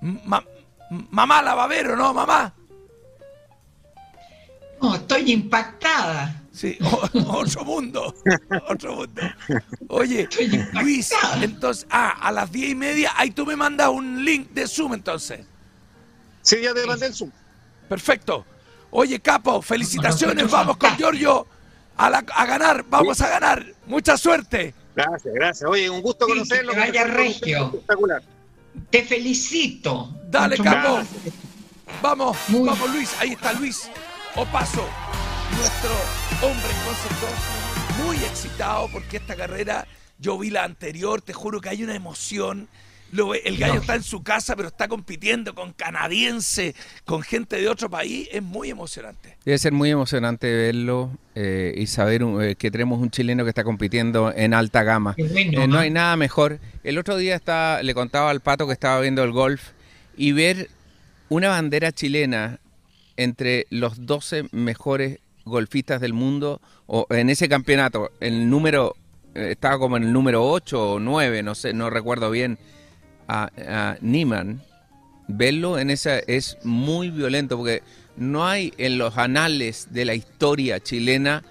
Ma- 0.00 0.44
mamá 1.10 1.42
la 1.42 1.54
va 1.54 1.64
a 1.64 1.68
ver 1.68 1.90
o 1.92 1.96
no, 1.96 2.12
mamá. 2.14 2.52
No, 4.82 4.94
estoy 4.96 5.32
impactada. 5.32 6.42
Sí, 6.52 6.78
o- 6.82 7.38
otro 7.38 7.64
mundo. 7.64 8.14
Otro 8.68 8.96
mundo. 8.96 9.22
Oye. 9.88 10.28
Luis, 10.74 11.12
entonces, 11.40 11.86
ah, 11.90 12.16
a 12.20 12.30
las 12.32 12.50
diez 12.52 12.70
y 12.70 12.74
media, 12.74 13.12
ahí 13.16 13.30
tú 13.30 13.46
me 13.46 13.56
mandas 13.56 13.88
un 13.88 14.24
link 14.24 14.50
de 14.50 14.66
Zoom 14.66 14.94
entonces. 14.94 15.40
Sí, 16.42 16.56
ya 16.62 16.74
te 16.74 16.84
mandé 16.86 17.06
el 17.06 17.14
Zoom. 17.14 17.30
Perfecto. 17.88 18.44
Oye, 18.90 19.18
Capo, 19.20 19.60
felicitaciones, 19.62 20.50
vamos 20.50 20.76
con. 20.76 20.94
Giorgio 20.96 21.46
a, 21.96 22.10
la- 22.10 22.24
a 22.34 22.46
ganar, 22.46 22.84
vamos 22.88 23.20
a 23.20 23.28
ganar. 23.28 23.64
Mucha 23.86 24.16
suerte. 24.16 24.74
Gracias, 24.96 25.34
gracias. 25.34 25.68
Oye, 25.70 25.90
un 25.90 26.00
gusto 26.02 26.26
Sí, 26.26 26.32
conocerlo. 26.32 26.72
que 26.72 26.78
vaya 26.80 27.04
regio. 27.04 27.66
Espectacular. 27.66 28.22
Te 28.90 29.02
felicito. 29.04 30.14
Dale, 30.28 30.56
más. 30.58 31.06
Vamos, 32.02 32.36
Muy- 32.48 32.68
vamos 32.68 32.90
Luis, 32.90 33.10
ahí 33.20 33.30
está 33.30 33.52
Luis 33.52 33.88
Opaso, 34.34 34.84
nuestro 35.56 35.90
hombre 36.42 36.68
en 36.70 36.84
concepto, 36.84 37.26
muy 38.04 38.16
excitado 38.16 38.88
porque 38.92 39.18
esta 39.18 39.36
carrera, 39.36 39.86
yo 40.18 40.36
vi 40.36 40.50
la 40.50 40.64
anterior, 40.64 41.22
te 41.22 41.32
juro 41.32 41.60
que 41.60 41.68
hay 41.68 41.84
una 41.84 41.94
emoción. 41.94 42.68
Lo 43.14 43.28
ve- 43.28 43.42
el 43.44 43.56
gallo 43.58 43.74
No. 43.74 43.80
está 43.80 43.94
en 43.94 44.02
su 44.02 44.22
casa, 44.22 44.56
pero 44.56 44.68
está 44.68 44.88
compitiendo 44.88 45.54
con 45.54 45.72
canadiense, 45.72 46.74
con 47.04 47.22
gente 47.22 47.56
de 47.56 47.68
otro 47.68 47.88
país, 47.88 48.28
es 48.32 48.42
muy 48.42 48.70
emocionante. 48.70 49.36
Debe 49.44 49.56
ser 49.58 49.72
muy 49.72 49.90
emocionante 49.90 50.52
verlo 50.52 51.10
eh, 51.34 51.72
y 51.76 51.86
saber 51.86 52.22
eh, 52.42 52.54
que 52.56 52.70
tenemos 52.70 53.00
un 53.00 53.10
chileno 53.10 53.44
que 53.44 53.50
está 53.50 53.62
compitiendo 53.64 54.32
en 54.34 54.52
alta 54.54 54.82
gama. 54.82 55.14
Bueno, 55.16 55.62
Eh, 55.62 55.68
no 55.68 55.78
hay 55.78 55.90
nada 55.90 56.16
mejor. 56.16 56.58
El 56.82 56.98
otro 56.98 57.16
día 57.16 57.36
estaba, 57.36 57.82
le 57.82 57.94
contaba 57.94 58.30
al 58.30 58.40
pato 58.40 58.66
que 58.66 58.72
estaba 58.72 59.00
viendo 59.00 59.22
el 59.22 59.30
golf 59.32 59.62
y 60.16 60.32
ver 60.32 60.68
una 61.28 61.48
bandera 61.50 61.92
chilena 61.92 62.58
entre 63.16 63.66
los 63.70 64.06
12 64.06 64.48
mejores 64.52 65.18
golfistas 65.44 66.00
del 66.00 66.12
mundo 66.14 66.60
o 66.86 67.06
en 67.10 67.30
ese 67.30 67.48
campeonato, 67.48 68.10
el 68.20 68.50
número 68.50 68.96
estaba 69.34 69.78
como 69.78 69.96
en 69.96 70.04
el 70.04 70.12
número 70.12 70.44
8 70.48 70.94
o 70.94 70.98
9, 71.00 71.42
no 71.42 71.54
sé, 71.54 71.72
no 71.72 71.90
recuerdo 71.90 72.30
bien, 72.30 72.58
a, 73.28 73.50
a 73.68 73.96
Niemann, 74.00 74.62
verlo 75.28 75.78
en 75.78 75.90
esa 75.90 76.18
es 76.18 76.58
muy 76.64 77.10
violento 77.10 77.56
porque 77.56 77.82
no 78.16 78.46
hay 78.46 78.72
en 78.78 78.98
los 78.98 79.16
anales 79.18 79.88
de 79.90 80.04
la 80.04 80.14
historia 80.14 80.80
chilena 80.80 81.42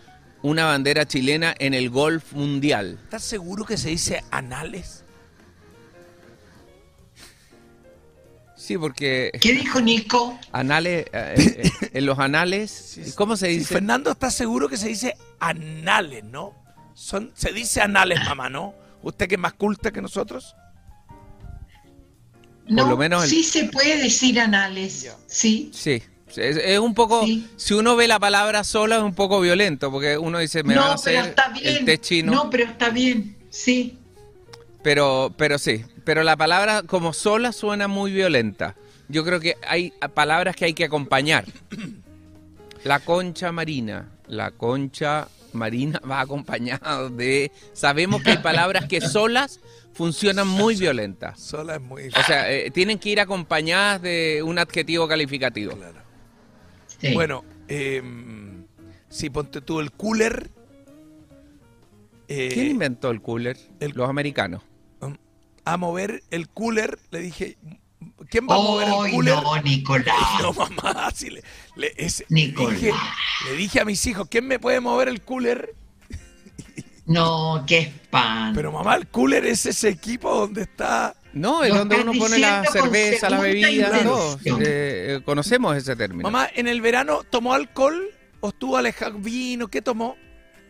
una 0.42 0.66
bandera 0.66 1.06
chilena 1.08 1.56
en 1.58 1.74
el 1.74 1.90
golf 1.90 2.34
mundial. 2.34 3.00
¿Estás 3.04 3.24
seguro 3.24 3.66
que 3.66 3.78
se 3.78 3.90
dice 3.90 4.24
anales? 4.30 5.04
Sí, 8.56 8.78
porque 8.78 9.32
¿Qué 9.42 9.54
dijo 9.54 9.82
Nico? 9.82 10.40
anales, 10.52 11.06
eh, 11.12 11.34
eh, 11.82 11.90
en 11.94 12.06
los 12.06 12.18
anales, 12.20 13.14
¿cómo 13.16 13.36
se 13.36 13.48
Sí, 13.48 13.58
dice? 13.60 13.74
Fernando 13.74 14.12
está 14.12 14.32
seguro 14.32 14.70
que 14.70 14.78
se 14.78 14.88
dice 14.88 15.18
anales, 15.40 16.24
¿no? 16.24 16.54
Son, 16.94 17.32
se 17.36 17.52
dice 17.52 17.82
anales, 17.82 18.20
mamá, 18.24 18.50
¿no? 18.50 18.74
¿Usted 19.02 19.28
que 19.28 19.36
es 19.36 19.42
más 19.42 19.54
culta 19.54 19.92
que 19.92 20.02
nosotros? 20.02 20.56
No, 22.68 22.88
lo 22.90 22.98
menos 22.98 23.24
el- 23.24 23.30
sí 23.30 23.44
se 23.44 23.66
puede 23.66 23.98
decir 24.02 24.40
anales. 24.40 25.10
Sí. 25.28 25.70
Sí, 25.74 26.02
es, 26.36 26.58
es 26.58 26.80
un 26.80 26.94
poco, 26.94 27.26
Sí. 27.26 27.48
si 27.58 27.74
uno 27.74 27.96
ve 27.96 28.08
la 28.08 28.20
palabra 28.20 28.64
sola 28.64 28.98
es 28.98 29.04
un 29.04 29.14
poco 29.14 29.40
violento, 29.42 29.92
porque 29.92 30.18
uno 30.18 30.40
dice, 30.40 30.64
me 30.64 30.76
van 30.76 30.92
a 30.92 30.96
No, 30.96 31.02
pero 31.04 31.22
está 31.22 31.50
bien. 31.50 31.68
el 31.78 31.86
té 31.86 32.00
chino, 32.00 32.32
No, 32.32 32.50
pero 32.50 32.64
está 32.66 32.90
bien. 32.90 33.36
Sí. 33.50 33.98
pero, 34.82 35.34
pero 35.38 35.58
sí, 35.60 35.84
pero 36.04 36.24
la 36.24 36.36
palabra 36.38 36.84
como 36.84 37.14
sola 37.14 37.52
suena 37.52 37.88
muy 37.88 38.12
violenta. 38.12 38.76
Yo 39.10 39.24
creo 39.24 39.40
que 39.40 39.56
hay 39.68 39.92
palabras 40.14 40.56
que 40.56 40.66
hay 40.66 40.74
que 40.74 40.86
acompañar. 40.86 41.46
La 42.84 43.00
concha 43.00 43.52
marina, 43.54 44.10
la 44.28 44.52
concha 44.52 45.30
marina 45.54 46.02
va 46.10 46.20
acompañado 46.22 47.10
de, 47.10 47.50
sabemos 47.74 48.22
que 48.24 48.32
hay 48.32 48.38
palabras 48.40 48.86
que 48.90 49.00
solas 49.00 49.62
funcionan 49.94 50.48
muy 50.48 50.76
violentas. 50.76 51.40
Sola 51.40 51.76
es 51.76 51.82
muy... 51.82 52.08
O 52.08 52.24
sea, 52.26 52.52
eh, 52.52 52.72
tienen 52.72 53.00
que 53.00 53.10
ir 53.10 53.20
acompañadas 53.20 54.02
de 54.02 54.42
un 54.44 54.58
adjetivo 54.60 55.08
calificativo. 55.08 55.76
Claro. 55.76 56.00
sí. 57.00 57.14
Bueno, 57.14 57.44
eh, 57.68 58.02
si 59.10 59.30
ponte 59.30 59.62
tú 59.62 59.80
el 59.80 59.92
cooler... 59.92 60.50
eh, 62.28 62.50
¿Quién 62.54 62.68
inventó 62.68 63.12
el 63.12 63.22
cooler? 63.22 63.58
el- 63.80 63.92
Los 63.96 64.10
americanos. 64.10 64.62
a 65.66 65.78
mover 65.78 66.24
el 66.30 66.50
cooler, 66.50 67.00
le 67.12 67.20
dije, 67.20 67.58
¿quién 68.30 68.48
va 68.50 68.56
a 68.56 68.58
mover 68.58 68.88
el 68.88 69.12
cooler? 69.12 69.36
no, 69.36 69.62
Nicolás. 69.62 70.16
No, 70.42 70.52
mamá, 70.54 71.08
así 71.08 71.30
le, 71.30 71.44
le- 71.76 71.94
ese- 71.98 72.26
Nicolás. 72.30 72.74
dije, 72.82 72.92
le 73.50 73.56
dije 73.56 73.80
a 73.80 73.86
mis 73.86 74.06
hijos, 74.08 74.28
¿quién 74.30 74.46
me 74.48 74.60
puede 74.60 74.80
mover 74.82 75.08
el 75.08 75.22
cooler? 75.22 75.74
No, 77.06 77.64
qué 77.68 77.80
espanto. 77.80 78.56
Pero 78.56 78.72
mamá, 78.72 78.96
el 78.96 79.08
cooler 79.08 79.46
es 79.46 79.66
ese 79.66 79.90
equipo 79.90 80.34
donde 80.34 80.64
está... 80.64 81.16
No, 81.34 81.64
es 81.64 81.72
Lo 81.72 81.80
donde 81.80 81.96
uno 81.96 82.14
pone 82.18 82.38
la 82.38 82.64
cerveza, 82.72 83.30
la 83.30 83.40
bebida, 83.40 84.04
todo. 84.04 84.40
Eh, 84.46 84.62
eh, 84.62 85.22
conocemos 85.26 85.76
ese 85.76 85.96
término. 85.96 86.30
Mamá, 86.30 86.48
en 86.54 86.68
el 86.68 86.80
verano 86.80 87.24
tomó 87.28 87.54
alcohol 87.54 88.14
¿O 88.46 88.50
estuvo 88.50 88.76
alejado 88.76 89.20
vino? 89.20 89.70
¿Qué 89.70 89.82
tomó? 89.82 90.18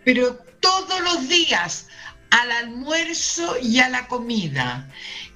Pero 0.05 0.37
todos 0.59 1.01
los 1.01 1.27
días, 1.27 1.87
al 2.29 2.51
almuerzo 2.51 3.55
y 3.59 3.79
a 3.79 3.89
la 3.89 4.07
comida, 4.07 4.91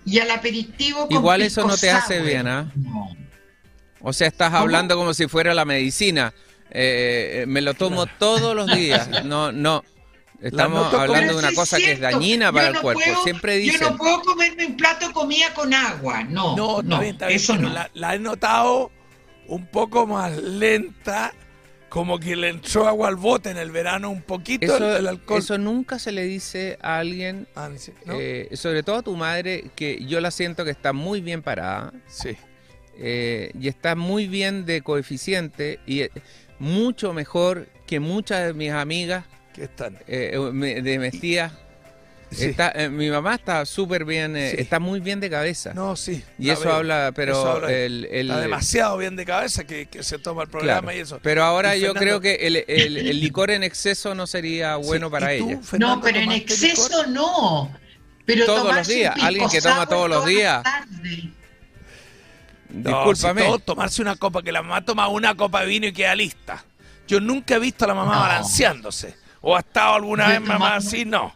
y 0.05 0.19
al 0.19 0.29
aperitivo 0.29 1.07
con 1.07 1.17
Igual 1.17 1.41
eso 1.41 1.65
no 1.65 1.75
te 1.75 1.89
hace 1.89 2.21
bien, 2.21 2.47
¿ah? 2.47 2.71
No. 2.75 3.09
O 4.01 4.13
sea, 4.13 4.27
estás 4.27 4.49
¿Cómo? 4.49 4.59
hablando 4.59 4.95
como 4.95 5.15
si 5.15 5.27
fuera 5.27 5.55
la 5.55 5.65
medicina. 5.65 6.31
Eh, 6.69 7.41
eh, 7.41 7.45
me 7.47 7.61
lo 7.61 7.73
tomo 7.73 8.05
todos 8.05 8.55
los 8.55 8.71
días. 8.71 9.09
No, 9.25 9.51
no. 9.51 9.83
Estamos 10.41 10.93
hablando 10.93 11.33
de 11.33 11.39
una 11.39 11.51
cosa 11.53 11.77
que 11.77 11.93
es 11.93 11.99
dañina 11.99 12.47
yo 12.47 12.53
para 12.53 12.67
el 12.69 12.79
cuerpo. 12.79 13.01
puedo- 13.03 13.23
Siempre 13.23 13.63
Yo 13.65 13.71
dicen. 13.71 13.87
no 13.89 13.97
puedo 13.97 14.21
comerme 14.21 14.65
un 14.67 14.77
plato 14.77 15.07
de 15.07 15.13
comida 15.13 15.53
con 15.53 15.73
agua, 15.73 16.23
no. 16.23 16.55
No, 16.55 16.81
No, 16.83 16.97
está 16.97 16.99
bien, 16.99 17.13
está 17.13 17.27
bien, 17.27 17.35
eso 17.37 17.57
no. 17.57 17.69
La, 17.69 17.89
la 17.93 18.15
he 18.15 18.19
notado 18.19 18.91
un 19.47 19.65
poco 19.65 20.05
más 20.05 20.37
lenta, 20.37 21.33
como 21.89 22.19
que 22.19 22.35
le 22.35 22.49
entró 22.49 22.87
agua 22.87 23.07
al 23.07 23.15
bote 23.15 23.49
en 23.49 23.57
el 23.57 23.71
verano 23.71 24.09
un 24.11 24.21
poquito 24.21 24.77
el, 24.97 25.07
alcohol. 25.07 25.39
eso 25.39 25.57
nunca 25.57 25.97
se 25.99 26.11
le 26.11 26.23
dice 26.25 26.77
a 26.81 26.97
alguien, 26.99 27.47
Ah, 27.55 27.69
eh, 28.09 28.49
sobre 28.53 28.83
todo 28.83 28.97
a 28.97 29.01
tu 29.01 29.15
madre, 29.15 29.71
que 29.75 30.03
yo 30.05 30.19
la 30.19 30.29
siento 30.31 30.65
que 30.65 30.71
está 30.71 30.91
muy 30.93 31.21
bien 31.21 31.41
parada 31.41 31.93
sí. 32.07 32.35
eh, 32.97 33.51
y 33.59 33.69
está 33.69 33.95
muy 33.95 34.27
bien 34.27 34.65
de 34.65 34.81
coeficiente 34.81 35.79
y 35.87 36.01
eh, 36.01 36.11
mucho 36.59 37.13
mejor 37.13 37.67
que 37.87 37.99
muchas 38.01 38.45
de 38.45 38.53
mis 38.53 38.71
amigas 38.71 39.23
¿Qué 39.57 39.63
están? 39.65 39.97
eh, 40.07 40.39
me- 40.53 40.81
de 40.81 40.99
mis 40.99 41.19
tías. 41.19 41.51
Sí. 42.29 42.45
Está, 42.45 42.71
eh, 42.75 42.89
mi 42.89 43.09
mamá 43.09 43.35
está 43.35 43.65
súper 43.65 44.03
bien, 44.05 44.35
eh, 44.37 44.51
Sí. 44.51 44.57
está 44.59 44.79
muy 44.79 44.99
bien 44.99 45.19
de 45.21 45.29
cabeza. 45.29 45.73
No, 45.73 45.95
sí. 45.95 46.23
y 46.37 46.49
eso 46.49 46.65
veo. 46.65 46.73
habla, 46.73 47.11
pero 47.15 47.31
Eso 47.31 47.51
habla- 47.53 47.71
el, 47.71 48.05
el- 48.11 48.29
Está 48.29 48.41
demasiado 48.41 48.97
bien 48.97 49.15
de 49.15 49.25
cabeza 49.25 49.63
que, 49.63 49.85
que 49.87 50.03
se 50.03 50.19
toma 50.19 50.43
el 50.43 50.49
programa 50.49 50.81
claro. 50.81 50.97
y 50.97 51.01
eso. 51.01 51.19
Pero 51.23 51.43
ahora 51.43 51.75
Y 51.75 51.81
yo 51.81 51.93
Fernando- 51.93 52.01
creo 52.01 52.21
que 52.21 52.45
el, 52.47 52.57
el- 52.67 52.97
el 52.97 53.19
licor 53.21 53.49
en 53.49 53.63
exceso 53.63 54.13
no 54.13 54.27
sería 54.27 54.75
bueno 54.75 55.07
Sí, 55.07 55.11
para 55.11 55.35
¿y 55.35 55.39
tú, 55.39 55.49
ella. 55.51 55.59
Fernando, 55.63 55.95
No, 55.95 56.01
pero 56.01 56.19
en 56.19 56.31
exceso 56.33 56.87
licor? 56.89 57.07
no. 57.09 57.77
Pero 58.25 58.45
Todos 58.45 58.75
los 58.75 58.87
días, 58.87 59.15
alguien 59.21 59.49
que 59.49 59.61
toma 59.61 59.85
todos 59.87 60.09
los 60.09 60.25
días. 60.25 60.61
No, 62.69 62.89
Discúlpame. 63.09 63.41
si 63.41 63.47
todo, 63.47 63.59
tomarse 63.59 64.01
una 64.01 64.15
copa, 64.17 64.43
que 64.43 64.51
la 64.51 64.61
mamá 64.61 64.83
toma 64.83 65.07
una 65.07 65.33
copa 65.35 65.61
de 65.61 65.67
vino 65.67 65.87
y 65.87 65.93
queda 65.93 66.13
lista. 66.15 66.63
Yo 67.07 67.21
nunca 67.21 67.55
he 67.55 67.59
visto 67.59 67.85
a 67.85 67.87
la 67.87 67.93
mamá 67.93 68.15
No. 68.15 68.19
balanceándose. 68.21 69.15
¿O 69.41 69.55
ha 69.55 69.59
estado 69.59 69.95
alguna 69.95 70.27
vez 70.27 70.41
mamá 70.41 70.75
así? 70.75 71.05
No. 71.05 71.33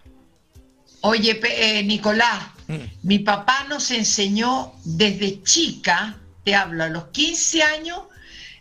Oye, 1.02 1.40
eh, 1.44 1.84
Nicolás, 1.84 2.44
Mm. 2.68 2.76
mi 3.04 3.20
papá 3.20 3.66
nos 3.68 3.92
enseñó 3.92 4.74
desde 4.86 5.42
chica, 5.44 6.18
te 6.46 6.56
hablo, 6.56 6.84
a 6.86 6.90
los 6.90 7.06
15 7.06 7.64
años, 7.64 8.00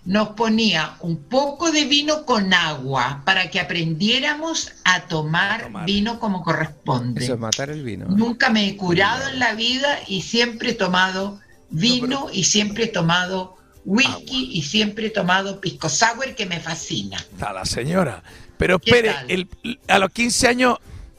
nos 0.04 0.30
ponía 0.30 0.96
un 1.00 1.22
poco 1.24 1.70
de 1.70 1.84
vino 1.84 2.24
con 2.24 2.52
agua 2.54 3.22
para 3.24 3.50
que 3.50 3.60
aprendiéramos 3.60 4.72
a 4.84 5.02
tomar, 5.02 5.60
A 5.60 5.64
tomar. 5.64 5.86
vino 5.86 6.18
como 6.18 6.42
corresponde. 6.42 7.22
Eso 7.22 7.34
es 7.34 7.38
matar 7.38 7.70
el 7.70 7.84
vino. 7.84 8.06
Nunca 8.08 8.48
me 8.50 8.66
he 8.66 8.76
curado 8.76 9.28
en 9.28 9.38
la 9.38 9.54
vida 9.54 10.00
y 10.08 10.22
siempre 10.22 10.70
he 10.70 10.74
tomado 10.74 11.38
vino 11.68 12.28
y 12.32 12.44
siempre 12.44 12.84
he 12.84 12.88
tomado 12.88 13.58
whisky 13.84 14.50
y 14.54 14.62
siempre 14.62 15.06
he 15.06 15.10
tomado 15.10 15.60
pisco 15.60 15.88
sour 15.88 16.34
que 16.34 16.46
me 16.46 16.58
fascina. 16.60 17.18
Está 17.18 17.52
la 17.52 17.64
señora. 17.64 18.22
Pero 18.60 18.78
¿Qué 18.78 18.90
espere, 18.90 19.14
el- 19.28 19.48
a 19.88 19.98
los 19.98 20.10
15 20.10 20.46
años 20.48 20.78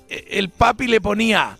eh, 0.10 0.26
el 0.32 0.50
papi 0.50 0.88
le 0.88 1.02
ponía 1.02 1.58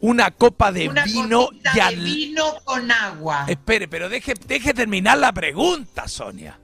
una 0.00 0.30
copa 0.30 0.70
de 0.70 0.88
Una 0.88 1.04
vino 1.04 1.48
y 1.52 1.74
de 1.74 1.80
al... 1.80 1.96
vino 1.96 2.44
con 2.64 2.90
agua. 2.92 3.46
Espere, 3.48 3.88
pero 3.88 4.08
deje, 4.08 4.34
deje 4.46 4.72
terminar 4.74 5.18
la 5.18 5.32
pregunta, 5.32 6.06
Sonia. 6.06 6.58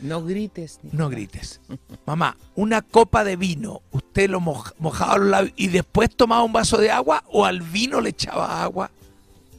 No 0.00 0.24
grites. 0.24 0.78
No 0.92 1.08
grites. 1.10 1.60
Mamá, 2.06 2.36
una 2.54 2.82
copa 2.82 3.24
de 3.24 3.34
vino, 3.36 3.82
¿usted 3.90 4.30
lo 4.30 4.40
moj- 4.40 4.72
mojaba 4.78 5.18
los 5.18 5.26
labios 5.28 5.52
y 5.56 5.66
después 5.66 6.14
tomaba 6.14 6.44
un 6.44 6.52
vaso 6.52 6.78
de 6.78 6.90
agua 6.92 7.24
o 7.26 7.44
al 7.44 7.60
vino 7.62 8.00
le 8.00 8.10
echaba 8.10 8.62
agua? 8.62 8.90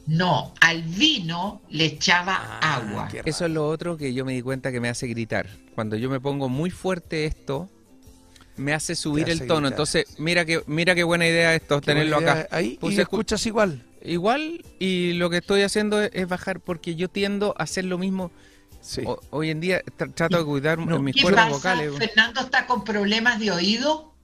No, 0.06 0.54
al 0.62 0.82
vino 0.82 1.60
le 1.68 1.84
echaba 1.84 2.58
Ah, 2.62 2.76
agua. 2.76 3.08
Eso 3.24 3.44
es 3.44 3.50
lo 3.52 3.68
otro 3.68 3.96
que 3.98 4.14
yo 4.14 4.24
me 4.24 4.32
di 4.32 4.40
cuenta 4.42 4.72
que 4.72 4.80
me 4.80 4.88
hace 4.88 5.06
gritar. 5.06 5.46
Cuando 5.74 5.94
yo 5.96 6.08
me 6.08 6.18
pongo 6.20 6.48
muy 6.48 6.70
fuerte 6.70 7.26
esto, 7.26 7.68
me 8.60 8.72
hace 8.74 8.94
subir 8.94 9.28
el 9.28 9.38
tono. 9.40 9.60
gritar. 9.68 9.72
Entonces, 9.72 10.04
mira 10.18 10.44
que 10.44 10.62
mira 10.66 10.94
qué 10.94 11.02
buena 11.02 11.26
idea 11.26 11.54
esto, 11.54 11.80
Qué 11.80 11.86
tenerlo 11.86 12.18
acá. 12.18 12.46
Ahí 12.50 12.76
Puse 12.80 12.94
y 12.94 12.98
escu- 12.98 13.02
escuchas 13.02 13.44
igual. 13.46 13.84
Igual, 14.02 14.64
y 14.78 15.14
lo 15.14 15.28
que 15.30 15.38
estoy 15.38 15.62
haciendo 15.62 16.00
es, 16.00 16.10
es 16.14 16.26
bajar, 16.28 16.60
porque 16.60 16.94
yo 16.94 17.08
tiendo 17.08 17.54
a 17.58 17.64
hacer 17.64 17.84
lo 17.84 17.98
mismo. 17.98 18.30
Sí. 18.80 19.02
O- 19.04 19.20
hoy 19.30 19.50
en 19.50 19.60
día 19.60 19.82
tra- 19.98 20.12
trato 20.14 20.38
de 20.38 20.44
cuidar 20.44 20.78
No, 20.78 20.98
mis 21.00 21.14
¿Qué 21.16 21.22
cuerdas 21.22 21.46
pasa? 21.50 21.56
vocales. 21.56 21.98
¿Fernando 21.98 22.40
está 22.40 22.66
con 22.66 22.82
problemas 22.84 23.38
de 23.40 23.50
oído? 23.50 24.14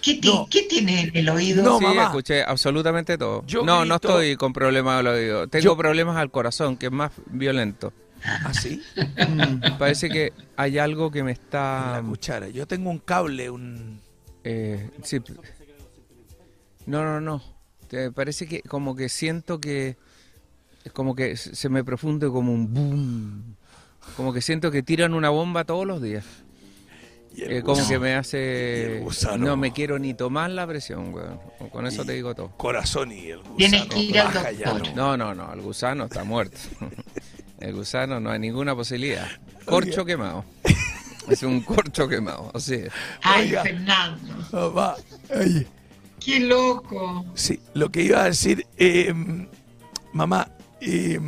¿Qué, 0.00 0.14
ti- 0.14 0.28
No. 0.28 0.48
qué 0.50 0.62
tiene 0.62 1.00
en 1.02 1.16
el 1.16 1.28
oído? 1.28 1.62
No, 1.62 1.78
sí, 1.78 1.84
mamá. 1.84 2.04
escuché 2.06 2.42
absolutamente 2.42 3.16
todo. 3.16 3.44
Yo 3.46 3.62
no, 3.64 3.84
no 3.84 3.94
estoy 3.96 4.34
con 4.36 4.52
problemas 4.52 4.98
al 4.98 5.06
oído. 5.06 5.46
Tengo 5.46 5.62
Yo- 5.62 5.76
problemas 5.76 6.16
al 6.16 6.30
corazón, 6.30 6.76
que 6.76 6.86
es 6.86 6.92
más 6.92 7.12
violento. 7.26 7.92
¿Ah, 8.24 8.52
sí? 8.54 8.82
Mm, 9.28 9.78
Parece 9.78 10.08
que 10.08 10.32
hay 10.56 10.78
algo 10.78 11.10
que 11.10 11.22
me 11.22 11.32
En 11.32 11.36
está... 11.38 12.00
la 12.00 12.02
cuchara. 12.08 12.48
Yo 12.48 12.66
tengo 12.66 12.90
un 12.90 12.98
cable, 12.98 13.50
un... 13.50 14.00
eh, 14.44 14.90
sí. 15.02 15.18
No, 16.86 17.02
no, 17.04 17.20
no. 17.20 17.42
Te 17.88 18.10
parece 18.12 18.46
que 18.46 18.62
como 18.62 18.94
que 18.96 19.08
siento 19.08 19.60
que... 19.60 19.96
Como 20.92 21.14
que 21.14 21.36
se 21.36 21.68
me 21.68 21.84
profunde 21.84 22.28
como 22.28 22.52
un 22.52 22.72
boom. 22.74 23.56
Como 24.16 24.32
que 24.32 24.40
siento 24.40 24.70
que 24.70 24.82
tiran 24.82 25.14
una 25.14 25.30
bomba 25.30 25.64
todos 25.64 25.86
los 25.86 26.02
días. 26.02 26.24
y 27.36 27.42
el 27.42 27.52
Eh, 27.52 27.62
como 27.62 27.86
que 27.86 27.98
me 28.00 28.10
Y 28.10 28.12
hace... 28.14 28.96
el 28.98 29.04
gusano. 29.04 29.46
No 29.46 29.56
me 29.56 29.72
quiero 29.72 29.98
ni 30.00 30.12
tomar 30.14 30.50
la 30.50 30.66
presión, 30.66 31.14
weón. 31.14 31.38
Con 31.70 31.86
eso 31.86 32.02
Y- 32.02 32.06
te 32.06 32.12
digo 32.14 32.34
todo. 32.34 32.50
Corazón 32.56 33.12
y 33.12 33.26
el 33.26 33.38
gusano. 33.38 33.56
Tienes 33.56 33.84
que 33.86 33.98
ir 34.00 34.18
al 34.18 34.26
baja 34.34 34.50
ya, 34.52 34.70
doctor. 34.72 34.94
No, 34.96 35.16
no, 35.16 35.34
no, 35.34 35.52
el 35.52 35.60
gusano 35.60 36.04
está 36.04 36.24
muerto. 36.24 36.56
El 37.62 37.74
gusano 37.74 38.18
no 38.20 38.30
hay 38.30 38.38
ninguna 38.40 38.74
posibilidad. 38.74 39.28
Corcho 39.64 40.04
quemado. 40.04 40.44
Es 41.28 41.42
un 41.44 41.60
corcho 41.60 42.08
quemado, 42.08 42.50
así 42.52 42.74
es. 42.74 42.90
Ay, 43.22 43.48
Oiga. 43.50 43.62
Fernando, 43.62 44.74
oye, 45.30 45.66
qué 46.18 46.40
loco. 46.40 47.24
sí, 47.34 47.60
lo 47.74 47.90
que 47.92 48.02
iba 48.02 48.22
a 48.22 48.24
decir, 48.24 48.66
eh, 48.76 49.14
mamá, 50.12 50.48
eh, 50.80 51.20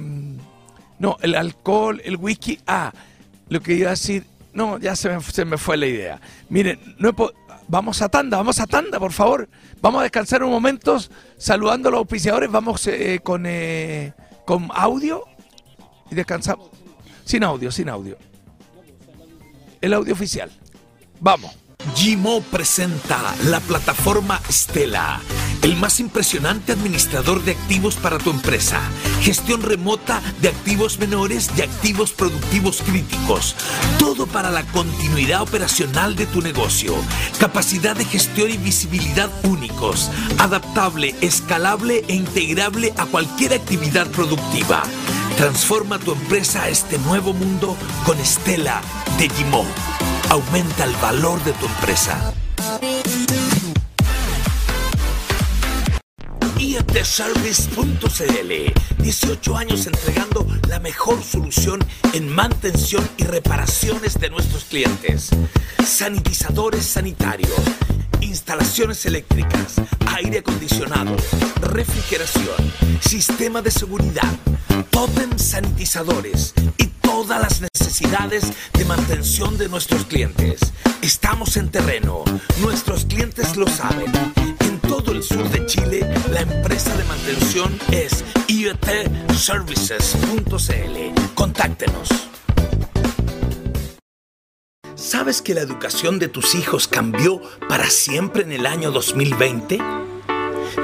no, 0.99 1.17
el 1.23 1.37
alcohol, 1.37 2.03
el 2.05 2.17
whisky, 2.17 2.59
ah, 2.67 2.93
lo 3.49 3.61
que 3.61 3.75
iba 3.75 3.89
a 3.89 3.91
decir, 3.93 4.25
no, 4.53 4.79
ya 4.81 4.97
se 4.97 5.09
me, 5.11 5.21
se 5.23 5.45
me 5.45 5.57
fue 5.59 5.77
la 5.77 5.87
idea. 5.87 6.21
Miren, 6.49 6.81
no 6.99 7.11
he 7.11 7.13
po- 7.13 7.33
vamos 7.69 8.03
a 8.03 8.09
tanda, 8.09 8.37
vamos 8.39 8.59
a 8.59 8.67
tanda, 8.67 8.99
por 8.99 9.13
favor. 9.13 9.49
Vamos 9.81 10.01
a 10.01 10.03
descansar 10.05 10.43
un 10.43 10.51
momento 10.51 10.99
saludando 11.39 11.89
a 11.89 11.93
los 11.93 11.99
auspiciadores, 11.99 12.51
vamos 12.51 12.85
eh, 12.89 13.21
con, 13.23 13.45
eh, 13.47 14.13
con 14.45 14.69
audio 14.75 15.25
y 16.11 16.15
descansamos. 16.15 16.71
Sin 17.25 17.45
audio, 17.45 17.71
sin 17.71 17.89
audio. 17.89 18.19
El 19.81 19.95
audio 19.95 20.13
oficial. 20.15 20.51
Vamos. 21.21 21.65
Gimo 21.95 22.41
presenta 22.41 23.35
la 23.45 23.61
plataforma 23.61 24.41
Stella, 24.51 25.21
el 25.63 25.77
más 25.77 26.01
impresionante 26.01 26.73
administrador 26.73 27.45
de 27.45 27.53
activos 27.53 27.97
para 27.97 28.19
tu 28.19 28.31
empresa. 28.31 28.81
Gestión 29.21 29.63
remota 29.63 30.21
de 30.41 30.49
activos 30.49 30.99
menores 30.99 31.51
y 31.57 31.63
activos 31.63 32.13
productivos 32.13 32.83
críticos. 32.83 33.55
Todo 33.99 34.27
para 34.27 34.51
la 34.51 34.65
continuidad 34.65 35.43
operacional 35.43 36.17
de 36.17 36.27
tu 36.27 36.41
negocio. 36.41 36.95
Capacidad 37.39 37.95
de 37.95 38.07
gestión 38.07 38.51
y 38.51 38.57
visibilidad 38.57 39.31
únicos. 39.45 40.11
Adaptable, 40.39 41.15
escalable 41.21 42.03
e 42.09 42.15
integrable 42.15 42.93
a 42.97 43.07
cualquier 43.07 43.53
actividad 43.53 44.09
productiva. 44.09 44.83
Transforma 45.37 45.99
tu 45.99 46.13
empresa 46.13 46.63
a 46.63 46.69
este 46.69 46.97
nuevo 46.99 47.33
mundo 47.33 47.77
con 48.07 48.17
Stella 48.25 48.81
de 49.19 49.29
Gimo. 49.29 49.65
Aumenta 50.31 50.85
el 50.85 50.95
valor 50.97 51.43
de 51.43 51.53
tu 51.55 51.67
empresa. 51.67 52.33
IETService.cl 56.59 59.03
18 59.03 59.57
años 59.57 59.87
entregando 59.87 60.47
la 60.69 60.79
mejor 60.79 61.23
solución 61.23 61.85
en 62.13 62.29
mantención 62.29 63.07
y 63.19 63.25
reparaciones 63.25 64.19
de 64.19 64.31
nuestros 64.31 64.65
clientes. 64.65 65.31
Sanitizadores 65.85 66.87
sanitarios, 66.87 67.51
instalaciones 68.25 69.05
eléctricas, 69.07 69.77
aire 70.17 70.39
acondicionado, 70.39 71.17
refrigeración, 71.61 72.73
sistema 73.01 73.63
de 73.63 73.71
seguridad, 73.71 74.33
totem 74.91 75.39
sanitizadores 75.39 76.55
y 76.79 76.87
todas 76.87 77.41
las 77.41 77.61
necesidades 77.61 78.53
de 78.73 78.85
mantención 78.85 79.57
de 79.59 79.69
nuestros 79.69 80.05
clientes. 80.05 80.61
Estamos 81.03 81.57
en 81.57 81.71
terreno, 81.71 82.25
nuestros 82.61 83.05
clientes 83.05 83.57
lo 83.57 83.67
saben. 83.67 84.13
En 84.61 84.79
todo 84.81 85.13
el 85.13 85.23
sur 85.23 85.49
de 85.51 85.67
Chile, 85.67 86.01
la 86.31 86.41
empresa 86.41 86.97
de 86.97 87.05
mantención 87.05 87.79
es 87.93 88.25
IoTServices.cl. 88.49 91.35
Contáctenos. 91.35 92.09
¿Sabes 95.05 95.43
que 95.43 95.53
la 95.53 95.61
educación 95.61 96.19
de 96.19 96.29
tus 96.29 96.55
hijos 96.55 96.89
cambió 96.89 97.43
para 97.69 97.91
siempre 97.91 98.43
en 98.43 98.53
el 98.53 98.65
año 98.65 98.91
2020? 98.91 99.79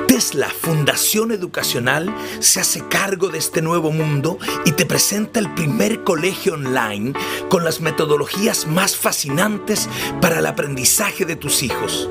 Tesla 0.09 0.51
Fundación 0.51 1.33
Educacional 1.33 2.15
se 2.39 2.61
hace 2.61 2.87
cargo 2.87 3.31
de 3.31 3.39
este 3.39 3.63
nuevo 3.63 3.93
mundo 3.93 4.37
y 4.67 4.73
te 4.73 4.85
presenta 4.85 5.41
el 5.41 5.55
primer 5.55 6.05
colegio 6.05 6.53
online 6.53 7.15
con 7.49 7.65
las 7.65 7.81
metodologías 7.81 8.67
más 8.67 8.95
fascinantes 8.95 9.89
para 10.21 10.41
el 10.41 10.47
aprendizaje 10.47 11.25
de 11.25 11.37
tus 11.37 11.63
hijos. 11.63 12.11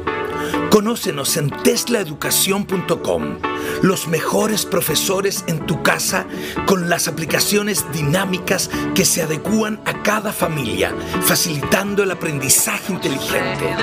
Conócenos 0.70 1.36
en 1.38 1.50
teslaeducación.com, 1.50 3.40
los 3.82 4.08
mejores 4.08 4.68
profesores 4.68 5.44
en 5.48 5.66
tu 5.66 5.82
casa 5.82 6.28
con 6.68 6.90
las 6.90 7.08
aplicaciones 7.08 7.92
dinámicas 7.92 8.70
que 8.94 9.04
se 9.04 9.24
adecúan 9.24 9.82
a 9.86 10.04
cada 10.04 10.32
familia, 10.32 10.94
facilitando 11.22 12.04
el 12.04 12.12
aprendizaje 12.12 12.94
inteligente. 12.94 13.76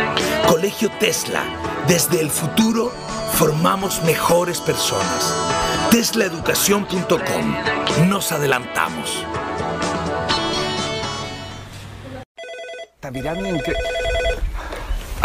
Colegio 0.49 0.89
Tesla, 1.01 1.43
desde 1.89 2.21
el 2.21 2.31
futuro 2.31 2.93
formamos 3.35 4.05
mejores 4.05 4.61
personas. 4.61 5.35
Teslaeducación.com, 5.91 8.09
nos 8.09 8.31
adelantamos. 8.31 9.25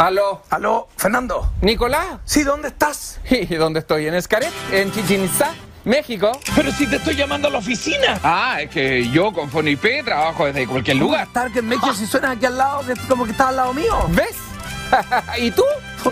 Aló. 0.02 0.42
Aló, 0.50 0.88
Fernando. 0.98 1.52
Nicolás. 1.62 2.22
Sí, 2.26 2.42
¿dónde 2.42 2.70
estás? 2.70 3.20
¿Y 3.30 3.54
dónde 3.54 3.82
estoy? 3.82 4.08
En 4.08 4.16
Escaret, 4.16 4.52
en 4.72 4.92
Chichen 4.92 5.26
Itzá, 5.26 5.54
México. 5.86 6.32
Pero 6.56 6.72
si 6.72 6.88
te 6.88 6.96
estoy 6.96 7.16
llamando 7.16 7.50
a 7.50 7.52
la 7.52 7.60
oficina. 7.60 8.20
Ah, 8.24 8.64
es 8.64 8.72
que 8.72 9.08
yo 9.12 9.32
con 9.32 9.52
Fonip 9.52 9.86
trabajo 10.04 10.48
desde 10.48 10.66
cualquier 10.66 10.98
lugar. 10.98 11.28
Target 11.32 11.62
Major, 11.62 11.96
si 11.96 12.08
suena 12.08 12.32
aquí 12.32 12.48
al 12.48 12.58
lado, 12.58 12.84
que 12.84 12.96
como 13.08 13.26
que 13.26 13.32
estás 13.32 13.50
al 13.50 13.58
lado 13.58 13.76
mío. 13.76 13.96
¿Ves? 14.10 14.51
¿Y 15.38 15.52
tú? 15.52 15.64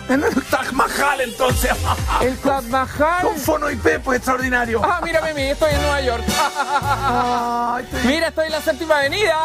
En 0.08 0.24
el 0.24 0.34
Taj 0.46 0.72
Mahal, 0.72 1.22
entonces. 1.22 1.72
El 2.22 2.38
Taj 2.38 2.64
Mahal. 2.66 3.24
Con 3.24 3.38
Fono 3.38 3.70
IP, 3.72 4.00
pues 4.04 4.18
extraordinario. 4.18 4.82
Ah, 4.84 5.02
mírame 5.04 5.32
a 5.32 5.34
mí, 5.34 5.42
estoy 5.50 5.72
en 5.72 5.82
Nueva 5.82 6.02
York. 6.02 6.24
Ay, 6.56 7.86
te- 7.92 8.08
Mira, 8.08 8.28
estoy 8.28 8.46
en 8.48 8.52
la 8.52 8.62
séptima 8.62 8.98
avenida. 9.00 9.36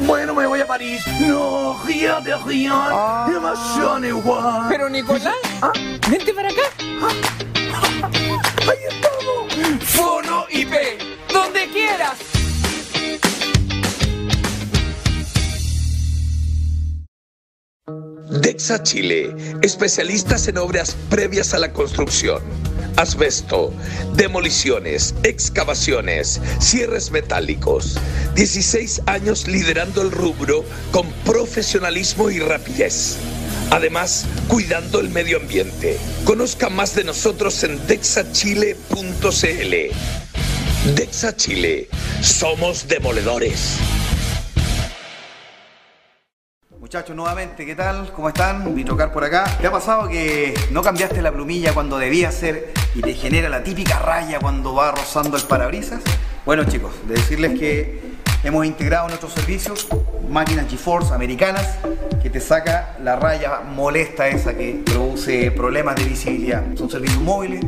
Bueno, 0.00 0.34
me 0.34 0.46
voy 0.46 0.60
a 0.60 0.66
París. 0.66 1.02
No, 1.20 1.78
fíjate, 1.86 2.36
fíjate. 2.46 3.32
Demasiado 3.32 4.04
igual. 4.06 4.66
Pero 4.68 4.88
Nicolás, 4.88 5.34
vente 6.08 6.32
para 6.34 6.48
acá. 6.48 6.62
Ahí 8.68 8.78
estamos. 8.88 9.84
Fono 9.84 10.46
IP, 10.50 10.72
donde 11.32 11.68
quieras. 11.68 12.14
Dexa 18.30 18.82
Chile, 18.82 19.34
especialistas 19.62 20.48
en 20.48 20.58
obras 20.58 20.94
previas 21.08 21.54
a 21.54 21.58
la 21.58 21.72
construcción. 21.72 22.42
Asbesto, 22.96 23.72
demoliciones, 24.14 25.14
excavaciones, 25.22 26.40
cierres 26.60 27.10
metálicos. 27.10 27.98
16 28.34 29.02
años 29.06 29.48
liderando 29.48 30.02
el 30.02 30.10
rubro 30.10 30.64
con 30.92 31.10
profesionalismo 31.24 32.30
y 32.30 32.38
rapidez. 32.40 33.16
Además, 33.70 34.26
cuidando 34.48 35.00
el 35.00 35.08
medio 35.08 35.38
ambiente. 35.38 35.96
Conozca 36.24 36.68
más 36.68 36.94
de 36.94 37.04
nosotros 37.04 37.64
en 37.64 37.86
dexachile.cl. 37.86 38.74
Dexa 40.94 41.36
Chile, 41.36 41.88
somos 42.20 42.86
demoledores. 42.88 43.78
Muchachos, 46.88 47.14
nuevamente, 47.14 47.66
¿qué 47.66 47.74
tal? 47.74 48.10
¿Cómo 48.16 48.28
están? 48.28 48.74
Vitrocar 48.74 49.12
por 49.12 49.22
acá. 49.22 49.44
¿Te 49.60 49.66
ha 49.66 49.70
pasado 49.70 50.08
que 50.08 50.54
no 50.70 50.80
cambiaste 50.80 51.20
la 51.20 51.30
plumilla 51.30 51.74
cuando 51.74 51.98
debía 51.98 52.32
ser 52.32 52.72
y 52.94 53.02
te 53.02 53.12
genera 53.12 53.50
la 53.50 53.62
típica 53.62 53.98
raya 53.98 54.38
cuando 54.40 54.74
va 54.74 54.92
rozando 54.92 55.36
el 55.36 55.42
parabrisas? 55.42 56.00
Bueno 56.46 56.64
chicos, 56.64 56.92
de 57.06 57.16
decirles 57.16 57.58
que 57.58 58.00
hemos 58.42 58.64
integrado 58.64 59.06
nuestros 59.06 59.34
servicios 59.34 59.86
máquinas 60.30 60.66
GeForce 60.70 61.12
americanas 61.12 61.76
que 62.22 62.30
te 62.30 62.40
saca 62.40 62.96
la 63.02 63.16
raya 63.16 63.60
molesta 63.60 64.26
esa 64.28 64.54
que 64.54 64.82
produce 64.86 65.50
problemas 65.50 65.94
de 65.96 66.04
visibilidad. 66.04 66.64
Son 66.74 66.88
servicios 66.88 67.20
móviles, 67.20 67.66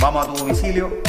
vamos 0.00 0.26
a 0.26 0.32
tu 0.32 0.38
domicilio, 0.38 1.02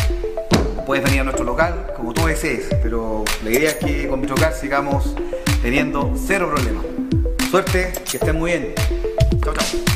puedes 0.86 1.04
venir 1.04 1.22
a 1.22 1.24
nuestro 1.24 1.44
local 1.44 1.92
como 1.96 2.14
tú 2.14 2.28
desees, 2.28 2.68
pero 2.84 3.26
la 3.44 3.50
idea 3.50 3.72
es 3.72 3.78
que 3.78 4.08
con 4.08 4.22
Vitrocar 4.22 4.54
sigamos 4.54 5.16
teniendo 5.64 6.14
cero 6.24 6.52
problemas. 6.54 6.86
Suerte, 7.50 7.94
que 8.10 8.18
estén 8.18 8.38
muy 8.38 8.52
bien. 8.52 8.74
Chao, 9.44 9.54
chao. 9.54 9.88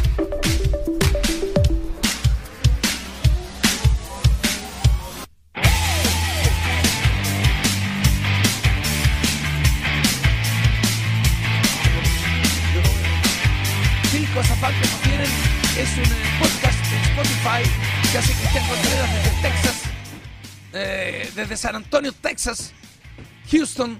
Es 15.77 15.97
un 15.97 16.03
eh, 16.03 16.37
podcast 16.39 16.79
de 16.91 16.97
Spotify 16.97 18.11
que 18.11 18.17
hace 18.17 18.33
Cristian 18.33 18.67
Contreras 18.67 19.13
desde 19.13 19.41
Texas, 19.41 19.81
eh, 20.73 21.31
desde 21.33 21.57
San 21.57 21.75
Antonio, 21.75 22.11
Texas, 22.11 22.71
Houston, 23.49 23.99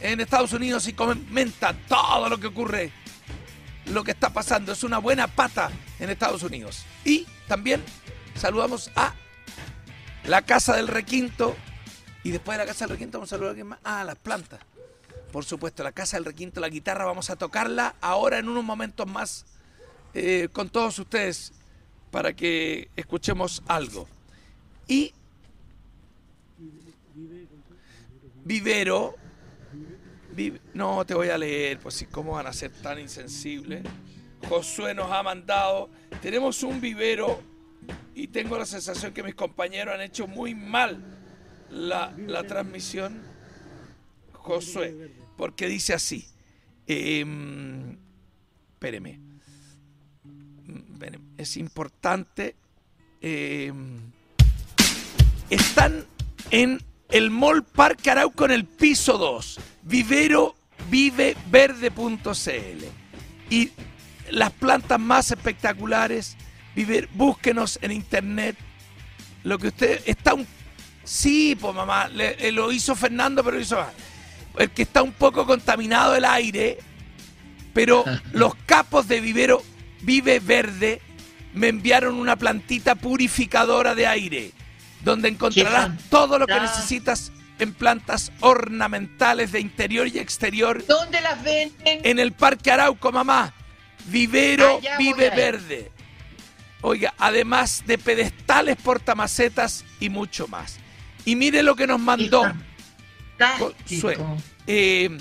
en 0.00 0.20
Estados 0.20 0.52
Unidos 0.52 0.86
y 0.88 0.92
comenta 0.92 1.72
todo 1.88 2.28
lo 2.28 2.38
que 2.38 2.48
ocurre, 2.48 2.92
lo 3.86 4.04
que 4.04 4.10
está 4.12 4.30
pasando. 4.30 4.72
Es 4.72 4.82
una 4.84 4.98
buena 4.98 5.26
pata 5.28 5.70
en 5.98 6.10
Estados 6.10 6.42
Unidos. 6.42 6.84
Y 7.04 7.26
también 7.48 7.82
saludamos 8.36 8.90
a 8.96 9.14
la 10.24 10.42
Casa 10.42 10.76
del 10.76 10.88
Requinto. 10.88 11.56
Y 12.22 12.30
después 12.30 12.56
de 12.58 12.64
la 12.64 12.68
Casa 12.70 12.86
del 12.86 12.96
Requinto 12.96 13.18
vamos 13.18 13.30
a 13.32 13.36
saludar 13.36 13.52
a 13.52 13.54
quién 13.54 13.66
más. 13.68 13.78
Ah, 13.84 14.04
las 14.04 14.16
plantas. 14.16 14.60
Por 15.32 15.44
supuesto, 15.44 15.82
la 15.82 15.92
Casa 15.92 16.16
del 16.16 16.24
Requinto, 16.24 16.60
la 16.60 16.68
guitarra, 16.68 17.04
vamos 17.04 17.28
a 17.28 17.36
tocarla 17.36 17.96
ahora 18.00 18.38
en 18.38 18.48
unos 18.48 18.62
momentos 18.64 19.06
más 19.06 19.44
eh, 20.14 20.48
con 20.52 20.68
todos 20.70 20.98
ustedes 20.98 21.52
para 22.10 22.32
que 22.34 22.88
escuchemos 22.94 23.62
algo. 23.66 24.06
Y 24.86 25.12
Vivero, 28.44 29.14
Vi- 29.16 29.23
no 30.74 31.04
te 31.04 31.14
voy 31.14 31.28
a 31.28 31.38
leer, 31.38 31.78
pues 31.78 31.94
sí, 31.94 32.06
cómo 32.06 32.32
van 32.32 32.46
a 32.46 32.52
ser 32.52 32.70
tan 32.70 32.98
insensibles. 32.98 33.82
Josué 34.48 34.94
nos 34.94 35.10
ha 35.10 35.22
mandado, 35.22 35.90
tenemos 36.20 36.62
un 36.62 36.80
vivero 36.80 37.40
y 38.14 38.28
tengo 38.28 38.58
la 38.58 38.66
sensación 38.66 39.12
que 39.12 39.22
mis 39.22 39.34
compañeros 39.34 39.94
han 39.94 40.00
hecho 40.02 40.26
muy 40.26 40.54
mal 40.54 41.02
la, 41.70 42.14
la 42.26 42.44
transmisión. 42.44 43.22
Josué, 44.32 45.10
porque 45.36 45.66
dice 45.68 45.94
así. 45.94 46.28
Mm, 46.86 47.92
espéreme, 48.74 49.20
Es 51.38 51.56
importante. 51.56 52.54
em, 53.20 53.98
están 55.48 56.04
en 56.50 56.78
el 57.14 57.30
Mall 57.30 57.62
Parque 57.62 58.10
Arauco 58.10 58.44
en 58.44 58.50
el 58.50 58.64
piso 58.64 59.16
2. 59.18 59.60
Vivero 59.84 60.56
viveverde.cl. 60.90 62.84
Y 63.50 63.70
las 64.30 64.50
plantas 64.52 64.98
más 64.98 65.30
espectaculares, 65.30 66.36
viver, 66.74 67.08
búsquenos 67.14 67.78
en 67.82 67.92
internet. 67.92 68.56
Lo 69.44 69.58
que 69.58 69.68
usted 69.68 70.02
está 70.06 70.34
un 70.34 70.46
Sí, 71.04 71.54
pues 71.60 71.74
mamá, 71.74 72.08
le- 72.08 72.48
eh, 72.48 72.50
lo 72.50 72.72
hizo 72.72 72.94
Fernando, 72.96 73.44
pero 73.44 73.56
lo 73.58 73.62
hizo. 73.62 73.78
El 74.58 74.70
que 74.70 74.82
está 74.82 75.02
un 75.02 75.12
poco 75.12 75.44
contaminado 75.46 76.16
el 76.16 76.24
aire, 76.24 76.78
pero 77.74 78.04
los 78.32 78.54
capos 78.66 79.06
de 79.06 79.20
vivero 79.20 79.62
Vive 80.00 80.40
Verde 80.40 81.02
me 81.52 81.68
enviaron 81.68 82.14
una 82.14 82.36
plantita 82.36 82.94
purificadora 82.94 83.94
de 83.94 84.06
aire, 84.06 84.52
donde 85.04 85.28
encontrarás 85.28 85.90
todo 86.08 86.38
lo 86.38 86.46
que 86.46 86.58
necesitas 86.58 87.30
en 87.58 87.72
plantas 87.72 88.32
ornamentales 88.40 89.52
de 89.52 89.60
interior 89.60 90.08
y 90.08 90.18
exterior. 90.18 90.84
¿Dónde 90.86 91.20
las 91.20 91.42
venden? 91.42 92.00
En 92.02 92.18
el 92.18 92.32
Parque 92.32 92.70
Arauco, 92.70 93.12
mamá. 93.12 93.52
Vivero 94.06 94.78
Allá 94.78 94.98
Vive. 94.98 95.30
Verde. 95.30 95.92
Oiga, 96.82 97.14
además 97.18 97.84
de 97.86 97.96
pedestales, 97.96 98.76
portamacetas 98.76 99.84
y 100.00 100.10
mucho 100.10 100.48
más. 100.48 100.76
Y 101.24 101.36
mire 101.36 101.62
lo 101.62 101.76
que 101.76 101.86
nos 101.86 102.00
mandó. 102.00 102.44
Eh, 104.66 105.16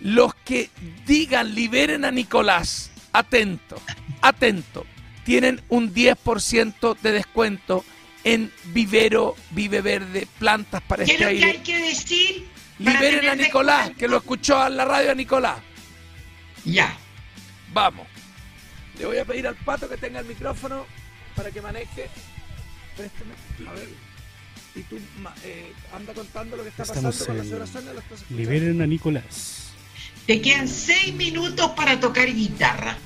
los 0.00 0.34
que 0.34 0.70
digan 1.06 1.54
liberen 1.54 2.04
a 2.04 2.10
Nicolás, 2.10 2.90
atento, 3.12 3.80
atento, 4.20 4.86
tienen 5.24 5.60
un 5.68 5.92
10% 5.92 6.96
de 7.00 7.12
descuento 7.12 7.84
en 8.24 8.52
Vivero 8.66 9.36
Vive 9.50 9.80
Verde, 9.80 10.26
plantas 10.38 10.82
para 10.82 11.04
¿Qué 11.04 11.12
es 11.12 11.20
este 11.20 11.24
lo 11.24 11.30
que 11.30 11.36
aire. 11.44 11.50
hay 11.58 11.64
que 11.64 11.78
decir? 11.78 12.48
Liberen 12.78 13.28
a 13.28 13.34
Nicolás, 13.36 13.90
que 13.96 14.08
lo 14.08 14.16
escuchó 14.18 14.58
a 14.58 14.68
la 14.68 14.84
radio 14.84 15.12
a 15.12 15.14
Nicolás. 15.14 15.58
Ya. 16.64 16.96
Vamos. 17.72 18.06
Le 18.98 19.06
voy 19.06 19.18
a 19.18 19.24
pedir 19.24 19.46
al 19.46 19.54
pato 19.56 19.88
que 19.88 19.96
tenga 19.96 20.20
el 20.20 20.26
micrófono 20.26 20.86
para 21.36 21.50
que 21.50 21.60
maneje. 21.62 22.08
Préstame. 22.96 23.34
A 23.68 23.72
ver. 23.72 23.88
Y 24.74 24.80
tú 24.82 24.98
ma- 25.18 25.34
eh, 25.44 25.72
anda 25.94 26.14
contando 26.14 26.56
lo 26.56 26.62
que 26.62 26.70
está 26.70 26.82
Estamos 26.84 27.14
pasando 27.16 27.26
con 27.48 27.58
la 27.58 27.64
en 27.64 27.72
señora. 27.72 28.22
Liberen 28.30 28.82
a 28.82 28.86
Nicolás. 28.86 29.72
Te 30.26 30.40
quedan 30.40 30.68
seis 30.68 31.12
minutos 31.14 31.70
para 31.72 31.98
tocar 32.00 32.26
guitarra. 32.32 32.96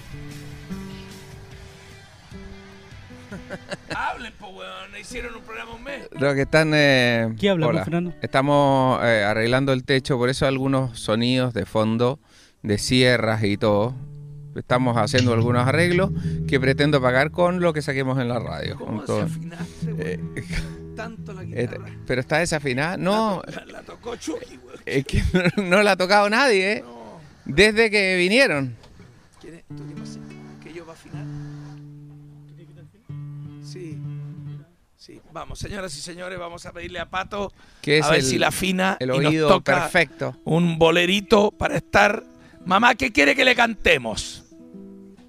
Hablen, 3.95 4.33
po, 4.39 4.49
weón. 4.49 4.97
Hicieron 5.01 5.35
un 5.37 5.43
programa 5.43 5.73
un 5.75 5.83
mes. 5.85 6.09
Lo 6.13 6.35
que 6.35 6.43
están. 6.43 6.73
eh, 6.75 7.35
¿Qué 7.39 7.51
hablamos, 7.51 7.75
hola. 7.75 7.85
Fernando? 7.85 8.15
Estamos 8.23 9.01
eh, 9.05 9.25
arreglando 9.25 9.73
el 9.73 9.85
techo, 9.85 10.17
por 10.19 10.29
eso 10.29 10.47
algunos 10.47 10.99
sonidos 10.99 11.55
de 11.55 11.67
fondo, 11.67 12.19
de 12.63 12.79
sierras 12.79 13.43
y 13.45 13.57
todo. 13.57 13.95
Estamos 14.57 14.97
haciendo 14.97 15.35
algunos 15.35 15.67
arreglos 15.69 16.11
que 16.49 16.59
pretendo 16.59 17.01
pagar 17.03 17.31
con 17.31 17.61
lo 17.61 17.73
que 17.75 17.83
saquemos 17.83 18.19
en 18.19 18.29
la 18.29 18.39
radio. 18.39 18.77
¿Cómo 18.79 18.99
con 18.99 19.07
todo. 19.07 19.23
desafinaste, 19.25 19.91
Eh, 19.99 20.19
weón? 20.23 20.97
Tanto 20.97 21.35
la 21.35 21.43
eh, 21.43 21.47
guitarra. 21.47 21.91
pero 22.07 22.21
está 22.23 22.39
desafinada. 22.39 22.97
No, 22.97 23.43
La, 23.55 23.67
la 23.67 23.83
tocó 23.83 24.17
Chucky, 24.17 24.59
weón. 24.65 24.81
es 24.87 25.05
que 25.05 25.23
no, 25.59 25.63
no 25.65 25.83
la 25.83 25.93
ha 25.93 25.97
tocado 25.97 26.31
nadie, 26.31 26.73
¿eh? 26.79 26.85
Desde 27.45 27.91
que 27.91 28.17
vinieron. 28.17 28.75
Vamos, 35.37 35.59
señoras 35.59 35.95
y 35.95 36.01
señores, 36.01 36.39
vamos 36.39 36.65
a 36.65 36.73
pedirle 36.73 36.99
a 36.99 37.11
Pato 37.11 37.53
Que 37.83 37.99
es 37.99 38.07
a 38.07 38.11
ver 38.13 38.21
el- 38.21 38.25
si 38.25 38.39
la 38.39 38.49
afina 38.49 38.97
el 39.01 39.11
y 39.11 39.19
nos 39.19 39.27
oído 39.27 39.49
toca 39.49 39.75
perfecto. 39.83 40.35
un 40.45 40.79
bolerito 40.79 41.51
para 41.51 41.77
estar. 41.77 42.25
Mamá, 42.65 42.95
¿qué 42.95 43.13
quiere 43.13 43.37
que 43.37 43.45
le 43.45 43.55
cantemos? 43.55 44.45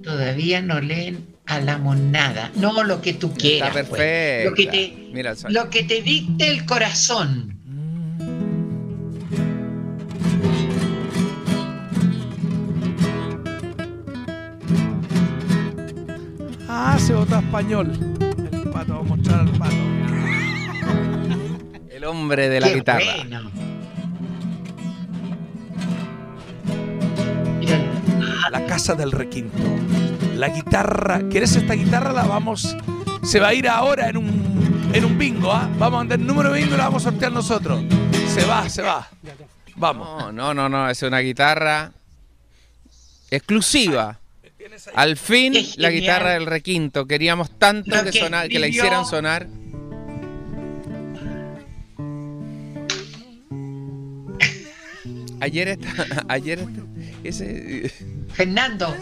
Todavía 0.01 0.61
no 0.61 0.79
leen 0.79 1.35
a 1.45 1.59
la 1.59 1.77
monada. 1.77 2.51
No 2.55 2.83
lo 2.85 3.01
que 3.01 3.15
tú 3.15 3.33
quieras. 3.33 3.67
Está 3.75 3.83
pues. 3.89 3.99
perfecto. 3.99 4.49
Lo 4.51 4.55
que 4.55 4.67
te, 4.67 5.09
Mira 5.11 5.31
el 5.31 5.37
sol. 5.37 5.53
lo 5.53 5.69
que 5.69 5.83
te 5.83 6.01
dicte 6.01 6.47
el 6.51 6.65
corazón. 6.65 7.57
Ah, 16.69 16.97
se 16.99 17.13
vota 17.13 17.39
español. 17.39 17.91
El 18.51 18.69
pato, 18.71 18.93
vamos 18.95 19.11
a 19.11 19.15
mostrar 19.15 19.39
al 19.41 19.51
pato. 19.57 19.75
Hombre 22.07 22.49
de 22.49 22.59
la 22.61 22.67
Qué 22.69 22.75
guitarra. 22.75 23.05
bueno. 23.17 23.51
La 28.51 28.65
casa 28.65 28.95
del 28.95 29.11
requinto. 29.11 29.57
La 30.35 30.49
guitarra. 30.49 31.21
¿Quieres 31.29 31.55
esta 31.55 31.73
guitarra? 31.73 32.13
La 32.13 32.23
vamos. 32.23 32.75
Se 33.23 33.39
va 33.39 33.49
a 33.49 33.53
ir 33.53 33.67
ahora 33.67 34.09
en 34.09 34.17
un, 34.17 34.89
en 34.93 35.03
un 35.05 35.17
bingo, 35.17 35.51
¿ah? 35.51 35.69
Vamos 35.77 35.97
a 35.97 36.01
andar 36.01 36.19
el 36.19 36.25
número 36.25 36.51
de 36.53 36.59
bingo 36.61 36.75
y 36.75 36.77
la 36.77 36.85
vamos 36.85 37.05
a 37.05 37.09
sortear 37.11 37.31
nosotros. 37.31 37.83
Se 38.33 38.45
va, 38.45 38.69
se 38.69 38.81
va. 38.81 39.09
Vamos. 39.75 40.33
No, 40.33 40.53
no, 40.53 40.53
no, 40.53 40.69
no, 40.69 40.89
es 40.89 41.01
una 41.03 41.19
guitarra 41.19 41.91
exclusiva. 43.29 44.17
Al 44.95 45.17
fin 45.17 45.53
la 45.77 45.89
guitarra 45.89 46.31
del 46.31 46.45
requinto. 46.45 47.05
Queríamos 47.05 47.51
tanto 47.57 47.91
que, 48.03 48.11
sonar- 48.13 48.47
que 48.47 48.59
la 48.59 48.67
hicieran 48.67 49.05
sonar. 49.05 49.47
Ayer 55.39 55.67
está, 55.69 56.25
ayer 56.29 56.59
está- 56.59 56.81
ese 57.23 57.89
Fernando, 58.33 58.93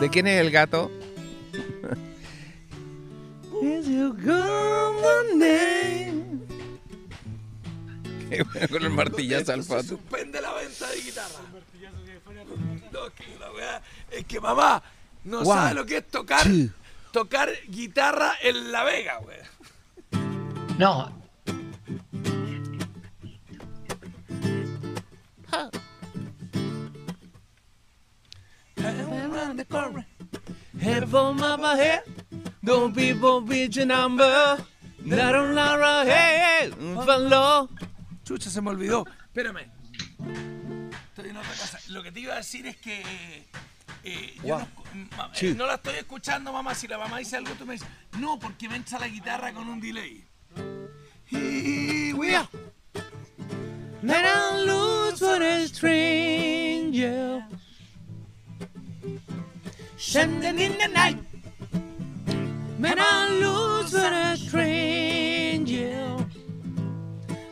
¿De 0.00 0.10
quién 0.10 0.26
es 0.26 0.40
el 0.40 0.50
gato? 0.50 0.90
Qué 8.28 8.42
bueno 8.42 8.68
con 8.68 8.82
el 8.82 8.90
martillazo 8.90 9.52
al 9.52 9.62
fondo. 9.62 9.82
suspende 9.84 10.40
la 10.40 10.52
venta 10.54 10.88
de 10.90 11.00
guitarra. 11.00 11.40
No, 12.92 13.00
que 13.14 13.38
la 13.38 13.52
weá- 13.52 13.80
es 14.10 14.24
que 14.24 14.40
mamá 14.40 14.82
no 15.24 15.38
One, 15.40 15.46
sabe 15.46 15.74
lo 15.74 15.86
que 15.86 15.98
es 15.98 16.06
tocar, 16.08 16.42
two. 16.44 16.68
tocar 17.12 17.50
guitarra 17.68 18.32
en 18.42 18.72
La 18.72 18.84
Vega, 18.84 19.18
güey. 19.18 19.38
no. 20.78 21.15
Head 30.80 31.08
for 31.08 31.34
my 31.34 31.74
head, 31.76 32.02
don't 32.62 32.94
people 32.94 33.40
beat 33.40 33.74
your 33.74 33.86
number. 33.86 34.58
Lara, 35.04 36.04
hey, 36.04 36.70
follow. 37.04 37.68
Chucha, 38.24 38.48
se 38.50 38.60
me 38.60 38.70
olvidó. 38.70 39.04
Espérame. 39.34 39.66
Estoy 41.10 41.30
en 41.30 41.36
otra 41.36 41.50
cosa. 41.50 41.78
Lo 41.88 42.02
que 42.02 42.12
te 42.12 42.20
iba 42.20 42.34
a 42.34 42.36
decir 42.36 42.66
es 42.66 42.76
que. 42.76 43.02
eh, 44.04 44.34
yo 44.44 44.58
no, 44.58 44.68
eh, 45.34 45.54
no 45.56 45.66
la 45.66 45.74
estoy 45.74 45.94
escuchando, 45.96 46.52
mamá. 46.52 46.74
Si 46.74 46.86
la 46.86 46.98
mamá 46.98 47.18
dice 47.18 47.36
algo, 47.36 47.54
tú 47.54 47.66
me 47.66 47.72
dices. 47.74 47.88
No, 48.18 48.38
porque 48.38 48.68
me 48.68 48.76
entra 48.76 48.98
la 49.00 49.08
guitarra 49.08 49.52
con 49.52 49.68
un 49.68 49.80
delay. 49.80 50.24
Here 51.26 52.12
we 52.14 52.36
are. 52.36 52.48
Let 54.02 54.24
I 54.24 54.64
lose 54.64 55.18
for 55.18 55.42
a 55.42 55.66
stranger. 55.66 57.44
Standing 59.96 60.58
in 60.58 60.78
the 60.78 60.88
night. 60.88 61.18
When 62.78 62.98
I 62.98 63.28
lose 63.30 63.92
for 63.92 63.98
a 63.98 64.36
stranger. 64.36 66.16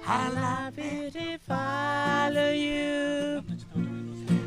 I 0.06 0.28
love 0.28 0.78
it 0.78 1.16
if 1.16 1.40
I 1.48 2.14
follow 2.30 2.50
you. 2.50 3.42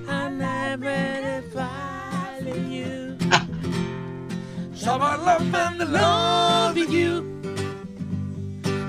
I 0.07 0.29
love 0.29 0.83
it 0.83 1.43
if 1.43 1.57
I 1.57 2.39
follow 2.39 2.55
you. 2.55 3.17
So 4.75 4.91
I 4.91 5.15
love 5.15 5.55
and 5.55 5.79
the 5.79 5.85
Love 5.85 6.77
you. 6.77 7.41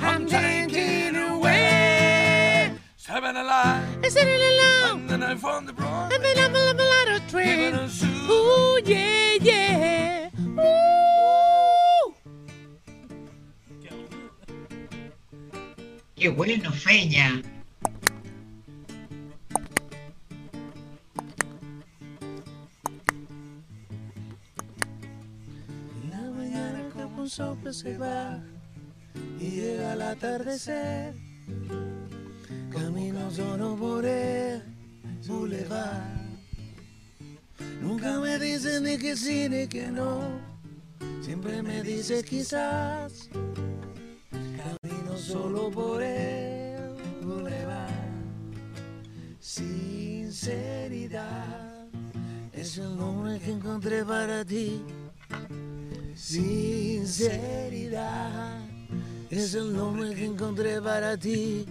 I'm 0.02 0.26
taking 0.26 1.16
away. 1.16 2.17
Seven 3.08 3.36
alive. 3.38 4.04
Alone? 4.04 5.00
And 5.00 5.08
then 5.08 5.22
I 5.22 5.34
found 5.34 5.66
the 5.66 5.72
broad. 5.72 6.12
I've 6.12 6.20
been 6.20 6.38
up 6.38 6.52
a 6.52 6.84
lot 6.94 7.08
of 7.16 7.26
train. 7.30 7.74
Ooh, 8.28 8.78
yeah, 8.84 9.38
yeah. 9.40 10.28
Ooh. 10.60 12.14
Qué 16.16 16.28
bueno, 16.28 16.70
Feña. 16.70 17.42
La 26.10 26.20
mañana 26.36 26.90
como 26.92 27.22
un 27.22 27.30
soplo 27.30 27.72
se 27.72 27.96
va 27.96 28.38
y 29.40 29.50
llega 29.50 29.94
el 29.94 30.02
atardecer. 30.02 31.14
Camino 32.78 33.30
solo 33.30 33.76
por 33.76 34.04
el 34.06 34.62
boulevard. 35.26 36.28
Nunca 37.82 38.20
me 38.20 38.38
dicen 38.38 38.84
ni 38.84 38.96
que 38.96 39.16
sí 39.16 39.48
ni 39.48 39.66
que 39.66 39.88
no. 39.88 40.20
Siempre 41.20 41.60
me 41.60 41.82
dice 41.82 42.22
quizás. 42.22 43.28
Camino 44.30 45.16
solo 45.16 45.70
por 45.72 46.00
el 46.02 46.94
boulevard. 47.20 47.88
Sinceridad 49.40 50.78
es 52.52 52.78
el 52.78 52.96
nombre 52.96 53.40
que 53.40 53.50
encontré 53.50 54.04
para 54.04 54.44
ti. 54.44 54.80
Sinceridad 56.14 57.58
es 59.30 59.54
el 59.54 59.72
nombre 59.74 60.14
que 60.14 60.26
encontré 60.26 60.80
para 60.80 61.16
ti. 61.16 61.66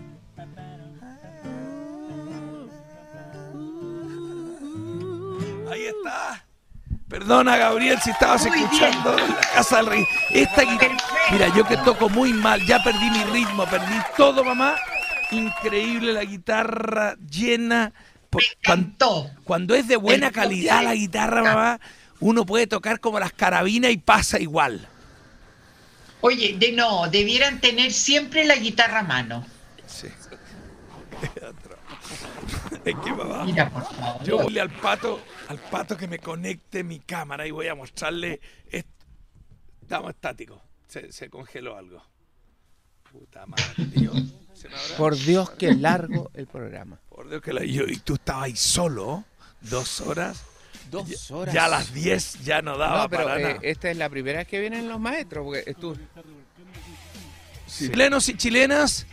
Perdona, 7.18 7.58
Gabriel, 7.58 7.98
si 8.00 8.12
estabas 8.12 8.46
escuchando 8.46 9.16
la 9.18 9.40
casa 9.56 9.78
del 9.78 9.88
rey. 9.88 10.06
Esta 10.30 10.62
guitarra. 10.62 10.98
Mira, 11.32 11.48
yo 11.56 11.66
que 11.68 11.76
toco 11.78 12.10
muy 12.10 12.32
mal, 12.32 12.64
ya 12.68 12.78
perdí 12.84 13.10
mi 13.10 13.24
ritmo, 13.24 13.66
perdí 13.66 13.96
todo, 14.16 14.44
mamá. 14.44 14.76
Increíble 15.32 16.14
la 16.14 16.24
guitarra 16.24 17.16
llena. 17.28 17.92
Por- 18.30 18.44
cuan- 18.64 18.96
Cuando, 19.44 19.74
es 19.74 19.88
de 19.88 19.96
buena 19.96 20.30
calidad 20.30 20.84
la 20.84 20.94
guitarra, 20.94 21.42
mamá, 21.42 21.80
uno 22.20 22.46
puede 22.46 22.68
tocar 22.68 23.00
como 23.00 23.20
las 23.20 23.34
carabinas 23.34 23.90
y 23.90 23.98
pasa 23.98 24.40
igual. 24.40 24.88
Oye, 26.22 26.56
de 26.60 26.72
no, 26.74 27.08
debieran 27.08 27.60
tener 27.62 27.94
siempre 27.94 28.44
la 28.46 28.58
guitarra 28.58 29.00
a 29.00 29.04
mano. 29.04 29.44
Sí. 29.88 30.08
Es 32.90 32.96
que 33.04 33.12
mamá, 33.12 33.44
Mira, 33.46 33.70
por 33.70 33.84
favor. 33.84 34.24
yo 34.24 34.38
voy 34.44 34.58
al 34.60 34.70
pato, 34.70 35.20
al 35.50 35.58
pato 35.60 35.98
que 35.98 36.08
me 36.08 36.20
conecte 36.20 36.84
mi 36.84 37.00
cámara 37.00 37.46
y 37.48 37.52
voy 37.52 37.68
a 37.68 37.76
mostrarle. 37.76 38.40
est- 38.72 38.88
Estamos 39.82 40.12
estáticos. 40.12 40.62
Se, 40.88 41.12
se 41.12 41.30
congeló 41.30 41.76
algo. 41.78 42.02
Puta 43.12 43.46
madre, 43.46 43.86
tío. 43.94 44.12
Por 44.98 45.16
Dios, 45.18 45.50
qué 45.52 45.74
largo 45.76 46.30
el 46.34 46.48
programa. 46.48 47.00
Por 47.10 47.30
Dios 47.30 47.42
que 47.42 47.54
la 47.54 47.64
yo 47.64 47.84
y 47.88 47.98
tú 47.98 48.16
estabas 48.16 48.44
ahí 48.46 48.56
solo 48.56 49.24
dos 49.62 50.02
horas. 50.02 50.44
Dos 50.92 51.08
Ya- 51.28 51.36
horas. 51.36 51.54
Ya 51.54 51.66
a 51.66 51.70
las 51.70 51.94
10 51.94 52.44
ya 52.46 52.62
no 52.62 52.78
daba 52.78 53.04
No, 53.04 53.10
pero 53.10 53.24
para 53.26 53.40
eh, 53.40 53.44
nada. 53.44 53.60
esta 53.62 53.92
es 53.92 53.98
la 53.98 54.10
primera 54.10 54.40
vez 54.40 54.48
que 54.48 54.60
vienen 54.60 54.88
los 54.90 55.00
maestros, 55.00 55.44
porque 55.46 55.64
estuvo... 55.70 55.96
Chilenos 57.68 58.30
y 58.30 58.38
chilenas, 58.38 59.06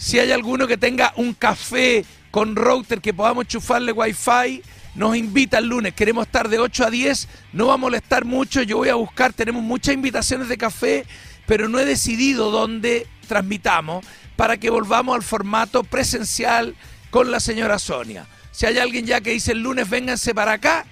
si 0.00 0.18
hay 0.18 0.32
alguno 0.32 0.66
que 0.66 0.78
tenga 0.78 1.12
un 1.16 1.34
café 1.34 2.06
con 2.30 2.56
router 2.56 3.02
que 3.02 3.12
podamos 3.12 3.46
chufarle 3.46 3.92
wifi, 3.92 4.62
nos 4.94 5.14
invita 5.14 5.58
el 5.58 5.66
lunes. 5.66 5.92
Queremos 5.92 6.24
estar 6.24 6.48
de 6.48 6.58
8 6.58 6.86
a 6.86 6.90
10, 6.90 7.28
no 7.52 7.66
va 7.66 7.74
a 7.74 7.76
molestar 7.76 8.24
mucho. 8.24 8.62
Yo 8.62 8.78
voy 8.78 8.88
a 8.88 8.94
buscar, 8.94 9.34
tenemos 9.34 9.62
muchas 9.62 9.94
invitaciones 9.94 10.48
de 10.48 10.56
café, 10.56 11.04
pero 11.46 11.68
no 11.68 11.78
he 11.78 11.84
decidido 11.84 12.50
dónde 12.50 13.06
transmitamos 13.28 14.02
para 14.36 14.56
que 14.56 14.70
volvamos 14.70 15.14
al 15.14 15.22
formato 15.22 15.84
presencial 15.84 16.74
con 17.10 17.30
la 17.30 17.38
señora 17.38 17.78
Sonia. 17.78 18.26
Si 18.52 18.64
hay 18.64 18.78
alguien 18.78 19.04
ya 19.04 19.20
que 19.20 19.32
dice 19.32 19.52
el 19.52 19.62
lunes, 19.62 19.90
vénganse 19.90 20.34
para 20.34 20.52
acá, 20.52 20.86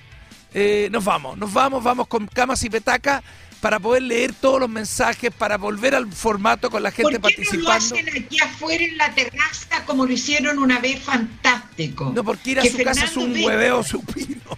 eh, 0.53 0.91
nos 0.93 1.03
vamos, 1.03 1.39
nos 1.39 1.51
vamos, 1.51 1.83
vamos 1.83 2.09
con 2.09 2.27
camas 2.27 2.63
y 2.63 2.69
petacas 2.69 3.23
para 3.61 3.81
poder 3.81 4.03
leer 4.03 4.33
todos 4.33 4.61
los 4.61 4.69
mensajes, 4.69 5.33
para 5.33 5.59
volver 5.59 5.95
al 5.95 6.11
formato 6.13 6.71
con 6.71 6.83
la 6.83 6.91
gente 6.91 7.19
¿Por 7.19 7.31
qué 7.33 7.43
no 7.43 7.53
lo 7.53 7.65
participando. 7.67 7.73
hacen 7.73 8.25
aquí 8.25 8.39
afuera 8.41 8.85
en 8.85 8.97
la 8.97 9.15
terraza 9.15 9.85
como 9.85 10.07
lo 10.07 10.13
hicieron 10.13 10.59
una 10.59 10.79
vez 10.79 11.03
fantástico? 11.03 12.13
No, 12.15 12.23
porque 12.23 12.51
ir 12.53 12.61
a 12.61 12.63
Que 12.63 12.71
su 12.71 12.79
casa 12.79 13.05
es 13.05 13.17
un 13.17 13.33
hueveo 13.33 13.83
supino. 13.83 14.39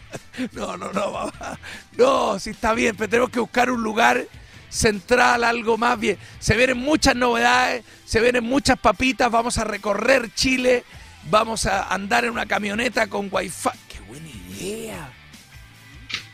No, 0.53 0.75
no, 0.75 0.91
no, 0.93 1.11
mamá. 1.11 1.59
No, 1.99 2.39
sí 2.39 2.51
está 2.51 2.73
bien, 2.73 2.97
pero 2.97 3.11
tenemos 3.11 3.31
que 3.31 3.41
buscar 3.41 3.71
un 3.71 3.83
lugar 3.83 4.27
central, 4.71 5.45
algo 5.45 5.77
más 5.77 6.01
bien. 6.01 6.17
Se 6.39 6.57
vienen 6.57 6.79
muchas 6.79 7.15
novedades, 7.15 7.85
se 8.07 8.21
vienen 8.21 8.45
muchas 8.45 8.79
papitas, 8.79 9.31
vamos 9.31 9.59
a 9.59 9.65
recorrer 9.65 10.33
Chile, 10.33 10.85
vamos 11.29 11.67
a 11.67 11.93
andar 11.93 12.25
en 12.25 12.31
una 12.31 12.47
camioneta 12.47 13.09
con 13.09 13.29
wifi. 13.31 13.69
¡Qué 13.89 14.01
buena 14.01 14.29
idea! 14.29 15.13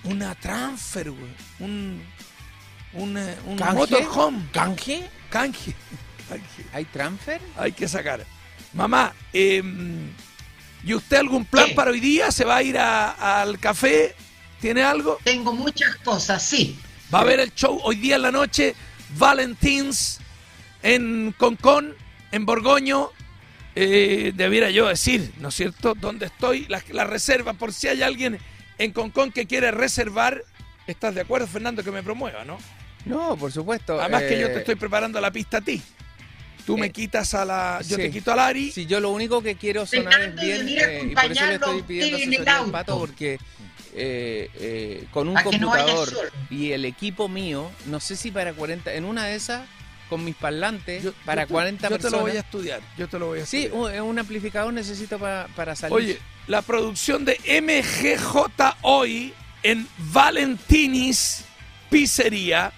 Una 0.04 0.36
transfer, 0.36 1.10
güey. 1.10 1.32
Un, 1.58 2.00
un, 2.96 3.16
un 3.46 3.56
¿Canje? 3.56 3.74
motorhome. 3.74 4.42
¿Canje? 4.52 5.08
Canje. 5.30 5.74
Canje. 6.28 6.64
¿Hay 6.72 6.84
transfer? 6.86 7.40
Hay 7.56 7.72
que 7.72 7.88
sacar. 7.88 8.24
Mamá, 8.72 9.12
em, 9.32 10.10
¿y 10.84 10.92
usted 10.94 11.16
algún 11.18 11.44
plan 11.44 11.68
¿Qué? 11.68 11.74
para 11.74 11.90
hoy 11.90 12.00
día? 12.00 12.30
¿Se 12.30 12.44
va 12.44 12.56
a 12.56 12.62
ir 12.62 12.76
a- 12.78 13.40
al 13.42 13.58
café? 13.58 14.14
¿Tiene 14.60 14.82
algo? 14.82 15.18
Tengo 15.24 15.52
muchas 15.52 15.96
cosas, 15.96 16.42
sí. 16.42 16.78
Va 17.14 17.18
a 17.20 17.22
haber 17.22 17.40
el 17.40 17.54
show 17.54 17.78
hoy 17.84 17.96
día 17.96 18.16
en 18.16 18.22
la 18.22 18.32
noche, 18.32 18.74
Valentins, 19.16 20.18
en 20.82 21.34
Concón, 21.38 21.94
en 22.32 22.44
Borgoño. 22.46 23.10
Eh, 23.74 24.32
debiera 24.34 24.70
yo 24.70 24.86
decir, 24.88 25.32
¿no 25.38 25.48
es 25.48 25.54
cierto?, 25.54 25.94
dónde 25.94 26.26
estoy, 26.26 26.64
la, 26.68 26.82
la 26.90 27.04
reserva, 27.04 27.52
por 27.52 27.72
si 27.74 27.88
hay 27.88 28.02
alguien 28.02 28.38
en 28.78 28.92
Concón 28.92 29.30
que 29.32 29.46
quiere 29.46 29.70
reservar. 29.70 30.42
¿Estás 30.86 31.14
de 31.14 31.20
acuerdo, 31.20 31.46
Fernando, 31.46 31.84
que 31.84 31.90
me 31.90 32.02
promueva, 32.02 32.44
no? 32.44 32.56
No, 33.06 33.36
por 33.36 33.50
supuesto. 33.52 34.00
Además 34.00 34.24
que 34.24 34.38
yo 34.38 34.46
eh, 34.48 34.50
te 34.50 34.58
estoy 34.58 34.74
preparando 34.74 35.20
la 35.20 35.30
pista 35.30 35.58
a 35.58 35.60
ti. 35.60 35.80
Tú 36.66 36.76
me 36.76 36.86
eh, 36.86 36.90
quitas 36.90 37.32
a 37.34 37.44
la... 37.44 37.80
Yo 37.86 37.96
sí. 37.96 38.02
te 38.02 38.10
quito 38.10 38.32
a 38.32 38.36
Lari. 38.36 38.72
Si 38.72 38.86
yo 38.86 38.98
lo 39.00 39.10
único 39.10 39.40
que 39.40 39.54
quiero 39.54 39.86
sonar 39.86 40.20
es 40.20 40.34
bien, 40.34 40.66
eh, 40.68 41.08
y 41.10 41.14
por 41.14 41.30
eso 41.30 41.46
le 41.46 41.54
estoy 41.54 41.82
pidiendo 41.82 42.16
asesoría 42.16 42.58
al 42.58 42.70
pato, 42.72 42.98
porque 42.98 43.38
eh, 43.94 44.50
eh, 44.54 45.04
con 45.12 45.28
un 45.28 45.34
no 45.34 45.42
computador 45.44 46.08
y 46.50 46.72
el 46.72 46.84
equipo 46.84 47.28
mío, 47.28 47.70
no 47.86 48.00
sé 48.00 48.16
si 48.16 48.32
para 48.32 48.52
40, 48.52 48.92
en 48.94 49.04
una 49.04 49.26
de 49.26 49.36
esas, 49.36 49.62
con 50.10 50.24
mis 50.24 50.34
parlantes, 50.34 51.04
Yo- 51.04 51.12
para 51.24 51.42
yo 51.42 51.46
te- 51.48 51.52
40 51.52 51.82
yo 51.88 51.88
te 51.88 52.02
personas. 52.02 52.12
lo 52.20 52.26
voy 52.26 52.36
a 52.36 52.40
estudiar. 52.40 52.80
Yo 52.98 53.08
te 53.08 53.18
lo 53.20 53.26
voy 53.26 53.40
a 53.40 53.46
Sí, 53.46 53.64
estudiar. 53.66 53.80
un, 53.82 53.94
es 53.94 54.00
un 54.00 54.18
amplificador 54.18 54.72
necesito 54.72 55.20
para, 55.20 55.46
para 55.54 55.76
salir. 55.76 55.94
Oye, 55.94 56.18
la 56.48 56.62
producción 56.62 57.24
de 57.24 57.38
MGJ 57.62 58.76
hoy 58.82 59.32
en 59.62 59.86
Valentinis 60.12 61.44
Pizzería. 61.90 62.72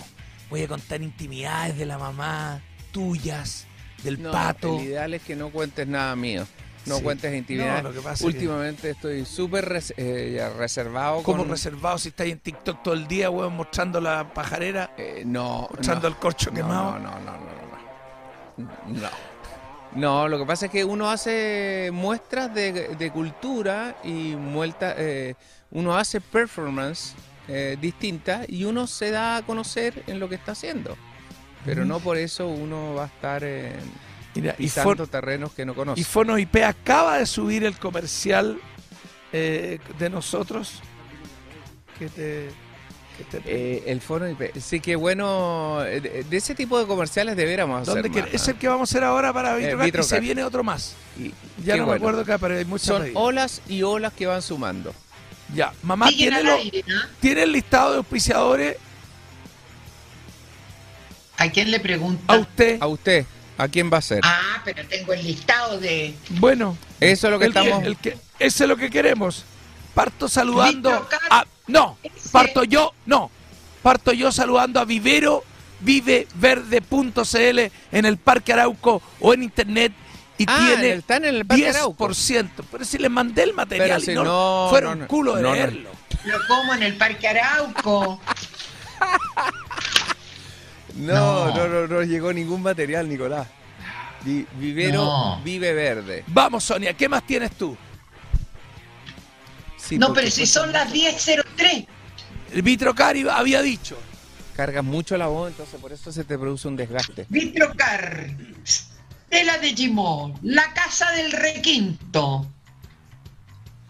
Voy 0.50 0.64
a 0.64 0.68
contar 0.68 1.02
intimidades 1.02 1.78
de 1.78 1.86
la 1.86 1.98
mamá, 1.98 2.62
tuyas, 2.92 3.67
del 4.04 4.22
No, 4.22 4.32
pato. 4.32 4.78
El 4.80 4.86
ideal 4.86 5.14
es 5.14 5.22
que 5.24 5.36
no 5.36 5.50
cuentes 5.50 5.88
nada 5.88 6.16
mío. 6.16 6.46
No 6.86 6.98
Sí. 6.98 7.04
cuentes 7.04 7.36
intimidades. 7.36 7.84
No, 7.84 7.90
lo 7.90 7.96
que 7.96 8.02
pasa 8.02 8.14
es 8.14 8.20
que- 8.22 8.26
Últimamente 8.28 8.90
estoy 8.92 9.26
súper 9.26 9.66
res- 9.68 9.94
eh, 9.98 10.50
reservado. 10.58 11.22
Con- 11.24 11.50
reservado 11.50 11.98
si 11.98 12.10
estáis 12.10 12.32
en 12.32 12.40
TikTok 12.40 12.82
todo 12.82 12.94
el 12.94 13.08
día, 13.08 13.30
weón, 13.30 13.56
mostrando 13.58 14.00
la 14.00 14.34
pajarera, 14.34 14.92
Eh, 14.98 15.24
no. 15.26 15.68
mostrando 15.70 16.04
no. 16.10 16.16
el 16.16 16.20
corcho 16.22 16.52
quemado. 16.52 16.94
No, 16.94 17.00
no, 17.00 17.20
no, 17.20 17.32
no, 17.32 17.38
no. 18.58 19.02
No. 19.02 19.10
No, 19.96 20.28
lo 20.28 20.38
que 20.38 20.46
pasa 20.46 20.66
es 20.68 20.72
que 20.72 20.84
uno 20.86 21.10
hace 21.10 21.90
muestras 21.94 22.54
de, 22.54 22.96
de 22.96 23.12
cultura 23.12 23.96
y 24.04 24.36
muelta, 24.36 24.94
eh, 24.98 25.36
uno 25.72 25.98
hace 25.98 26.22
performance 26.22 27.14
eh, 27.50 27.78
distintas 27.80 28.48
y 28.50 28.66
uno 28.66 28.88
se 28.88 29.10
da 29.12 29.38
a 29.38 29.42
conocer 29.42 30.04
en 30.08 30.20
lo 30.20 30.28
que 30.28 30.36
está 30.36 30.52
haciendo. 30.52 30.98
Pero 31.68 31.86
no 31.86 32.00
por 32.00 32.18
eso 32.18 32.48
uno 32.48 32.96
va 32.96 33.04
a 33.04 33.08
estar 33.08 33.44
eh, 33.44 33.74
Mira, 34.36 34.56
y 34.58 34.64
pisando 34.64 35.06
terrenos 35.08 35.52
que 35.54 35.66
no 35.66 35.76
conoce. 35.76 36.02
Y 36.02 36.04
Fono 36.04 36.38
IP 36.40 36.58
acaba 36.64 37.18
de 37.20 37.26
subir 37.26 37.64
el 37.64 37.78
comercial 37.78 38.60
eh, 39.34 39.80
de 40.00 40.10
nosotros. 40.10 40.82
Que 42.00 42.10
te. 42.10 42.50
Que 43.18 43.24
te 43.24 43.42
Eh, 43.46 43.84
el 43.88 44.00
foro 44.00 44.30
IP. 44.30 44.56
Sí, 44.60 44.80
que 44.80 44.96
bueno, 44.96 45.84
eh, 45.84 46.00
de, 46.00 46.24
de 46.24 46.38
ese 46.38 46.54
tipo 46.54 46.78
de 46.80 46.86
comerciales 46.86 47.36
deberíamos 47.36 47.82
hacer 47.82 48.04
¿Dónde 48.04 48.22
más, 48.22 48.30
Es 48.34 48.48
el 48.48 48.56
que 48.58 48.68
vamos 48.68 48.90
a 48.90 48.92
hacer 48.92 49.04
ahora 49.04 49.34
para 49.34 49.58
Eh, 49.60 49.76
Vitrocar, 49.76 50.00
y 50.00 50.04
se 50.04 50.20
viene 50.20 50.44
otro 50.44 50.64
más. 50.64 50.96
Y- 51.20 51.34
Ya 51.66 51.76
no 51.78 51.86
bueno. 51.86 51.88
me 51.88 51.96
acuerdo 51.96 52.22
acá, 52.22 52.38
pero 52.38 52.56
hay 52.56 52.66
muchas 52.66 52.88
Son 52.88 53.02
pedidas. 53.02 53.18
olas 53.22 53.62
y 53.68 53.82
olas 53.82 54.14
que 54.14 54.28
van 54.28 54.44
sumando. 54.44 54.94
Ya, 55.56 55.74
mamá, 55.82 56.10
¿tiene, 56.10 56.36
al 56.36 56.46
lo- 56.46 56.54
aire, 56.56 56.84
¿no? 56.88 56.96
¿tiene 57.20 57.42
el 57.44 57.52
listado 57.54 57.92
de 57.94 57.98
auspiciadores 57.98 58.78
¿A 61.38 61.50
quién 61.50 61.72
le 61.72 61.80
pregunta? 61.80 62.34
a 62.34 62.38
usted? 62.38 62.78
A 62.82 62.88
usted, 62.88 63.26
¿a 63.58 63.68
quién 63.68 63.92
va 63.94 63.98
a 63.98 64.02
ser? 64.02 64.22
Ah, 64.24 64.62
pero 64.66 64.86
tengo 64.88 65.14
el 65.14 65.24
listado 65.24 65.80
de... 65.80 66.16
Bueno, 66.32 66.78
Eso 67.00 67.28
es 67.28 67.32
lo 67.34 67.40
que 67.40 67.46
el 67.46 67.54
que- 67.54 67.60
estamos. 67.60 67.84
el 67.86 67.98
que- 67.98 68.18
ese 68.40 68.64
es 68.64 68.68
lo 68.70 68.76
que 68.78 68.90
queremos. 68.90 69.44
Parto 69.94 70.28
saludando 70.30 71.08
a. 71.30 71.44
No, 71.68 71.98
Ese- 72.04 72.30
parto 72.30 72.64
yo, 72.64 72.94
no. 73.06 73.32
Parto 73.82 74.14
yo 74.14 74.32
saludando 74.32 74.80
a 74.80 74.86
Vivero, 74.86 75.44
viveverde.cl 75.80 77.60
en 77.92 78.06
el 78.06 78.18
Parque 78.18 78.54
Arauco 78.54 79.02
o 79.20 79.34
en 79.34 79.44
internet 79.44 79.92
y 80.38 80.46
Ah, 80.48 80.58
tiene 80.76 80.94
están 80.94 81.26
en 81.26 81.36
el 81.36 81.46
Parque 81.46 81.64
10%. 81.64 81.70
Arauco. 81.76 82.10
Pero 82.72 82.86
si 82.86 82.98
les 83.00 83.10
mandé 83.12 83.44
el 83.44 83.54
material 83.54 83.90
Pero 83.90 84.02
y 84.02 84.06
si 84.06 84.14
no, 84.14 84.24
no, 84.24 84.68
fueron 84.70 85.00
no, 85.00 85.08
culo 85.08 85.36
de 85.36 85.42
No, 85.42 85.50
no. 85.50 85.56
leerlo. 85.56 85.90
Lo 86.26 86.48
como 86.48 86.74
en 86.76 86.84
el 86.84 86.96
Parque 86.96 87.28
Arauco. 87.28 88.22
No, 90.98 91.48
No. 91.48 91.56
no, 91.56 91.68
no, 91.68 91.88
no 91.88 92.04
llegó 92.04 92.34
ningún 92.34 92.62
material, 92.62 93.08
Nicolás. 93.08 93.48
Vi- 94.24 94.48
Vivero 94.60 95.04
No. 95.06 95.42
vive 95.44 95.74
verde. 95.74 96.24
Vamos, 96.28 96.64
Sonia, 96.64 96.94
¿qué 96.94 97.08
más 97.08 97.26
tienes 97.26 97.52
tú? 97.52 97.78
Sí, 99.78 99.98
no, 99.98 100.14
pero 100.14 100.30
si 100.30 100.46
son 100.46 100.72
las 100.72 100.92
10.03. 100.92 101.88
El 102.54 102.62
Vitrocari 102.62 103.26
había 103.30 103.62
dicho. 103.62 103.98
Cargas 104.56 104.84
mucho 104.84 105.16
la 105.18 105.28
voz, 105.28 105.52
entonces 105.52 105.80
por 105.80 105.94
eso 105.94 106.12
se 106.12 106.24
te 106.24 106.38
produce 106.38 106.68
un 106.68 106.76
desgaste. 106.76 107.26
Vitrocar, 107.30 108.28
Stella 108.66 109.60
de 109.60 109.70
Gimón, 109.76 110.34
La 110.42 110.74
Casa 110.74 111.12
del 111.12 111.32
Requinto, 111.32 112.48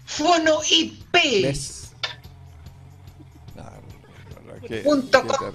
Fono 0.05 0.59
IP, 0.69 1.41
¿Ves? 1.43 1.86
Com, 4.83 5.01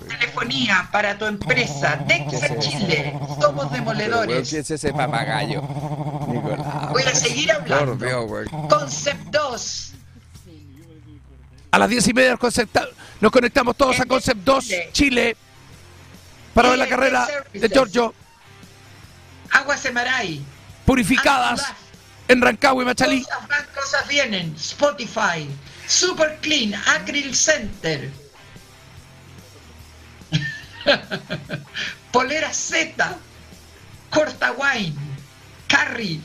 telefonía 0.08 0.88
para 0.90 1.16
tu 1.18 1.26
empresa, 1.26 1.96
Dexa 2.06 2.30
¿Qué 2.30 2.36
es 2.36 2.42
eso? 2.44 2.60
Chile, 2.60 3.12
somos 3.40 3.66
Pero, 3.66 3.68
demoledores. 3.70 4.50
¿qué 4.50 4.58
es 4.58 4.70
ese 4.70 4.92
papagayo? 4.92 5.62
Nicolás. 6.28 6.90
Voy 6.90 7.02
a 7.02 7.14
seguir 7.14 7.52
hablando. 7.52 7.96
Dios. 7.96 8.48
Concept 8.68 9.24
2, 9.30 9.92
A 11.70 11.78
las 11.78 11.88
diez 11.88 12.06
y 12.08 12.12
media 12.12 12.30
nos, 12.32 12.40
conecta- 12.40 12.88
nos 13.20 13.30
conectamos 13.32 13.76
todos 13.76 13.98
a 14.00 14.04
Concept 14.04 14.40
2 14.44 14.66
Chile 14.92 15.36
para 16.54 16.68
ver 16.70 16.78
la 16.78 16.88
carrera 16.88 17.26
de 17.52 17.68
Giorgio. 17.68 18.14
Agua 19.50 19.76
Semaray. 19.76 20.42
Purificadas 20.84 21.64
en 22.28 22.40
Rancagua 22.40 22.82
y 22.82 22.86
Machalí. 22.86 23.22
Cosas 23.22 23.48
van, 23.48 23.66
cosas 23.74 24.08
vienen. 24.08 24.54
Spotify. 24.56 25.48
Super 25.86 26.38
Clean. 26.40 26.74
Acryl 26.74 27.34
Center. 27.34 28.10
Polera 32.12 32.52
Z. 32.52 33.16
Corta 34.10 34.52
Wine. 34.52 34.94
Carry. 35.68 36.20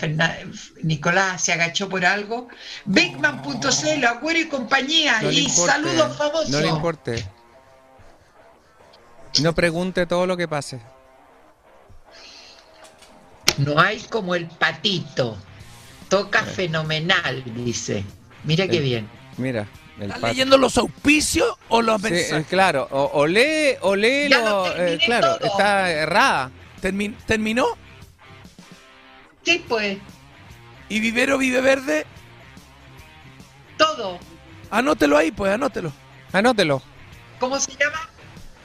Nicolás 0.83 1.43
se 1.43 1.51
agachó 1.51 1.89
por 1.89 2.05
algo. 2.05 2.47
Beckman.cl, 2.85 4.05
Agüero 4.05 4.39
y 4.39 4.47
compañía. 4.47 5.19
No 5.21 5.31
y 5.31 5.39
importe, 5.39 5.71
saludos 5.71 6.15
famosos. 6.15 6.49
No 6.49 6.59
le 6.59 6.67
importe. 6.67 7.27
No 9.41 9.55
pregunte 9.55 10.05
todo 10.05 10.27
lo 10.27 10.37
que 10.37 10.47
pase. 10.47 10.79
No 13.57 13.79
hay 13.79 13.99
como 14.01 14.35
el 14.35 14.47
patito. 14.47 15.37
Toca 16.07 16.43
fenomenal, 16.43 17.43
dice. 17.55 18.05
Mira 18.43 18.67
qué 18.67 18.77
El- 18.77 18.83
bien. 18.83 19.09
Mira, 19.37 19.67
¿Estás 19.99 20.21
leyendo 20.21 20.57
los 20.57 20.77
auspicios 20.77 21.55
o 21.69 21.81
los 21.81 22.01
Sí, 22.01 22.09
mensajes? 22.11 22.45
eh, 22.45 22.45
claro, 22.49 22.87
o, 22.91 23.11
o 23.13 23.27
lee, 23.27 23.75
o 23.81 23.95
lee 23.95 24.27
lo- 24.29 24.39
lo 24.67 24.75
eh, 24.77 24.99
claro, 25.05 25.37
todo. 25.37 25.47
está 25.47 25.89
errada. 25.91 26.51
Termi- 26.81 27.15
¿Terminó? 27.25 27.65
Sí, 29.43 29.63
pues, 29.67 29.97
¿Y 30.89 30.99
Vivero 30.99 31.37
Vive 31.37 31.61
Verde? 31.61 32.05
todo. 33.77 34.19
Anótelo 34.69 35.17
ahí, 35.17 35.31
pues, 35.31 35.51
anótelo. 35.53 35.91
Anótelo. 36.31 36.81
¿Cómo 37.39 37.59
se 37.59 37.71
llama? 37.71 38.09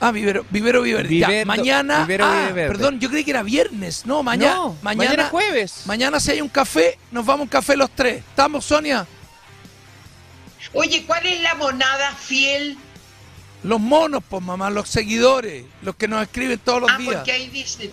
Ah, 0.00 0.12
Vivero, 0.12 0.44
Vivero 0.50 0.82
Vive 0.82 1.02
Verde. 1.02 1.18
Ya, 1.18 1.44
mañana. 1.44 2.00
Vivero 2.02 2.24
ah, 2.24 2.34
Vive 2.42 2.52
Verde. 2.52 2.68
Perdón, 2.76 3.00
yo 3.00 3.10
creí 3.10 3.24
que 3.24 3.30
era 3.32 3.42
viernes. 3.42 4.06
No, 4.06 4.22
mañana. 4.22 4.54
No, 4.54 4.76
mañana, 4.82 5.04
mañana 5.08 5.22
es 5.24 5.30
jueves. 5.30 5.82
Mañana 5.86 6.20
si 6.20 6.30
hay 6.32 6.40
un 6.40 6.48
café, 6.48 6.98
nos 7.10 7.26
vamos 7.26 7.40
a 7.40 7.42
un 7.44 7.48
café 7.48 7.76
los 7.76 7.90
tres. 7.90 8.18
¿Estamos, 8.18 8.64
Sonia? 8.64 9.06
Oye, 10.72 11.04
¿cuál 11.06 11.26
es 11.26 11.40
la 11.40 11.54
monada 11.54 12.12
fiel? 12.14 12.76
Los 13.62 13.80
monos, 13.80 14.22
pues, 14.28 14.42
mamá, 14.42 14.70
los 14.70 14.88
seguidores, 14.88 15.64
los 15.82 15.96
que 15.96 16.06
nos 16.08 16.22
escriben 16.22 16.58
todos 16.58 16.82
los 16.82 16.90
Ah, 16.90 16.98
días. 16.98 17.14
porque 17.16 17.32
ahí 17.32 17.48
dice. 17.48 17.90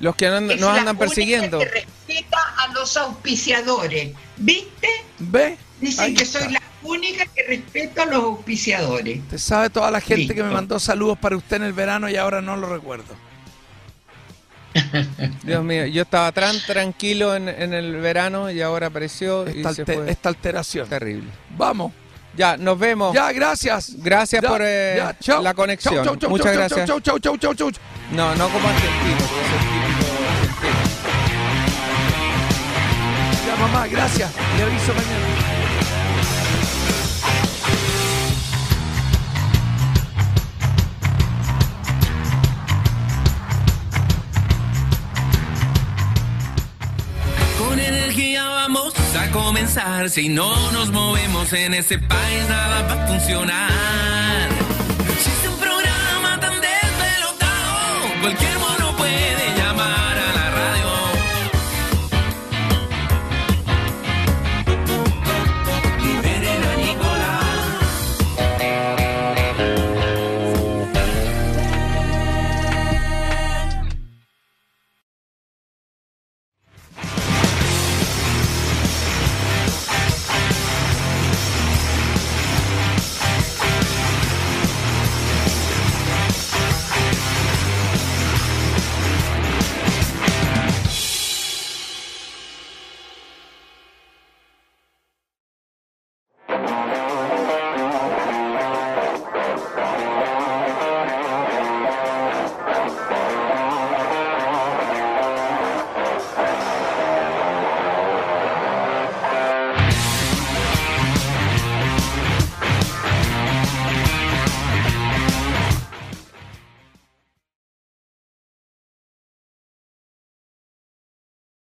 Los 0.00 0.14
que 0.16 0.28
no- 0.28 0.36
es 0.38 0.42
nos 0.42 0.60
la 0.60 0.68
andan 0.80 0.88
única 0.88 0.98
persiguiendo. 0.98 1.58
Que 1.58 1.64
respeta 1.66 2.38
a 2.58 2.68
los 2.72 2.96
auspiciadores. 2.96 4.14
¿Viste? 4.36 4.88
¿Ve? 5.18 5.56
Dicen 5.80 6.04
Ahí 6.04 6.14
que 6.14 6.22
está. 6.24 6.40
soy 6.40 6.52
la 6.52 6.62
única 6.82 7.24
que 7.26 7.42
respeto 7.44 8.02
a 8.02 8.06
los 8.06 8.22
auspiciadores. 8.24 9.18
Usted 9.20 9.38
sabe 9.38 9.70
toda 9.70 9.90
la 9.90 10.00
gente 10.00 10.34
que 10.34 10.42
me 10.42 10.50
mandó 10.50 10.78
saludos 10.80 11.18
para 11.18 11.36
usted 11.36 11.56
en 11.56 11.62
el 11.64 11.72
verano 11.72 12.08
y 12.10 12.16
ahora 12.16 12.42
no 12.42 12.56
lo 12.56 12.68
recuerdo. 12.68 13.14
Dios 15.42 15.64
mío, 15.64 15.86
yo 15.86 16.02
estaba 16.02 16.32
tan 16.32 16.58
tranquilo 16.66 17.34
en, 17.36 17.48
en 17.48 17.72
el 17.74 17.96
verano 17.96 18.50
y 18.50 18.60
ahora 18.62 18.88
apareció 18.88 19.44
y 19.48 19.58
Esta, 19.58 19.74
se 19.74 19.82
alte- 19.84 19.94
fue. 19.94 20.10
esta 20.10 20.28
alteración. 20.28 20.88
Terrible. 20.88 21.30
Vamos. 21.56 21.92
Ya, 22.36 22.56
nos 22.58 22.78
vemos. 22.78 23.14
Ya, 23.14 23.32
gracias. 23.32 23.92
Gracias 23.96 24.42
Ya, 24.42 24.48
por 24.48 24.60
eh, 24.62 24.94
ya, 24.96 25.16
chao. 25.18 25.42
la 25.42 25.54
conexión. 25.54 25.94
Chau, 25.94 26.04
chau, 26.04 26.16
chau, 26.16 26.30
Muchas 26.30 26.46
chau, 26.46 26.54
gracias. 26.54 26.86
Chau, 26.86 27.00
chau, 27.00 27.18
chau, 27.18 27.36
chau, 27.38 27.54
chau, 27.54 27.70
chau. 27.70 27.82
No, 28.12 28.34
no 28.36 28.48
como 28.48 28.68
argentino, 28.68 29.16
argentino. 29.16 29.96
Ya, 33.46 33.56
mamá, 33.56 33.86
gracias. 33.86 34.30
Le 34.58 34.62
aviso 34.64 34.92
mañana. 34.92 35.45
Comenzar. 49.36 50.08
Si 50.10 50.28
no 50.28 50.72
nos 50.72 50.90
movemos 50.90 51.52
en 51.52 51.74
ese 51.74 51.98
país, 51.98 52.48
nada 52.48 52.82
va 52.82 53.04
a 53.04 53.06
funcionar. 53.06 54.48
Es 55.20 55.48
un 55.48 55.58
programa 55.58 56.40
tan 56.40 56.54
desvelotado, 56.60 58.20
cualquier 58.22 58.58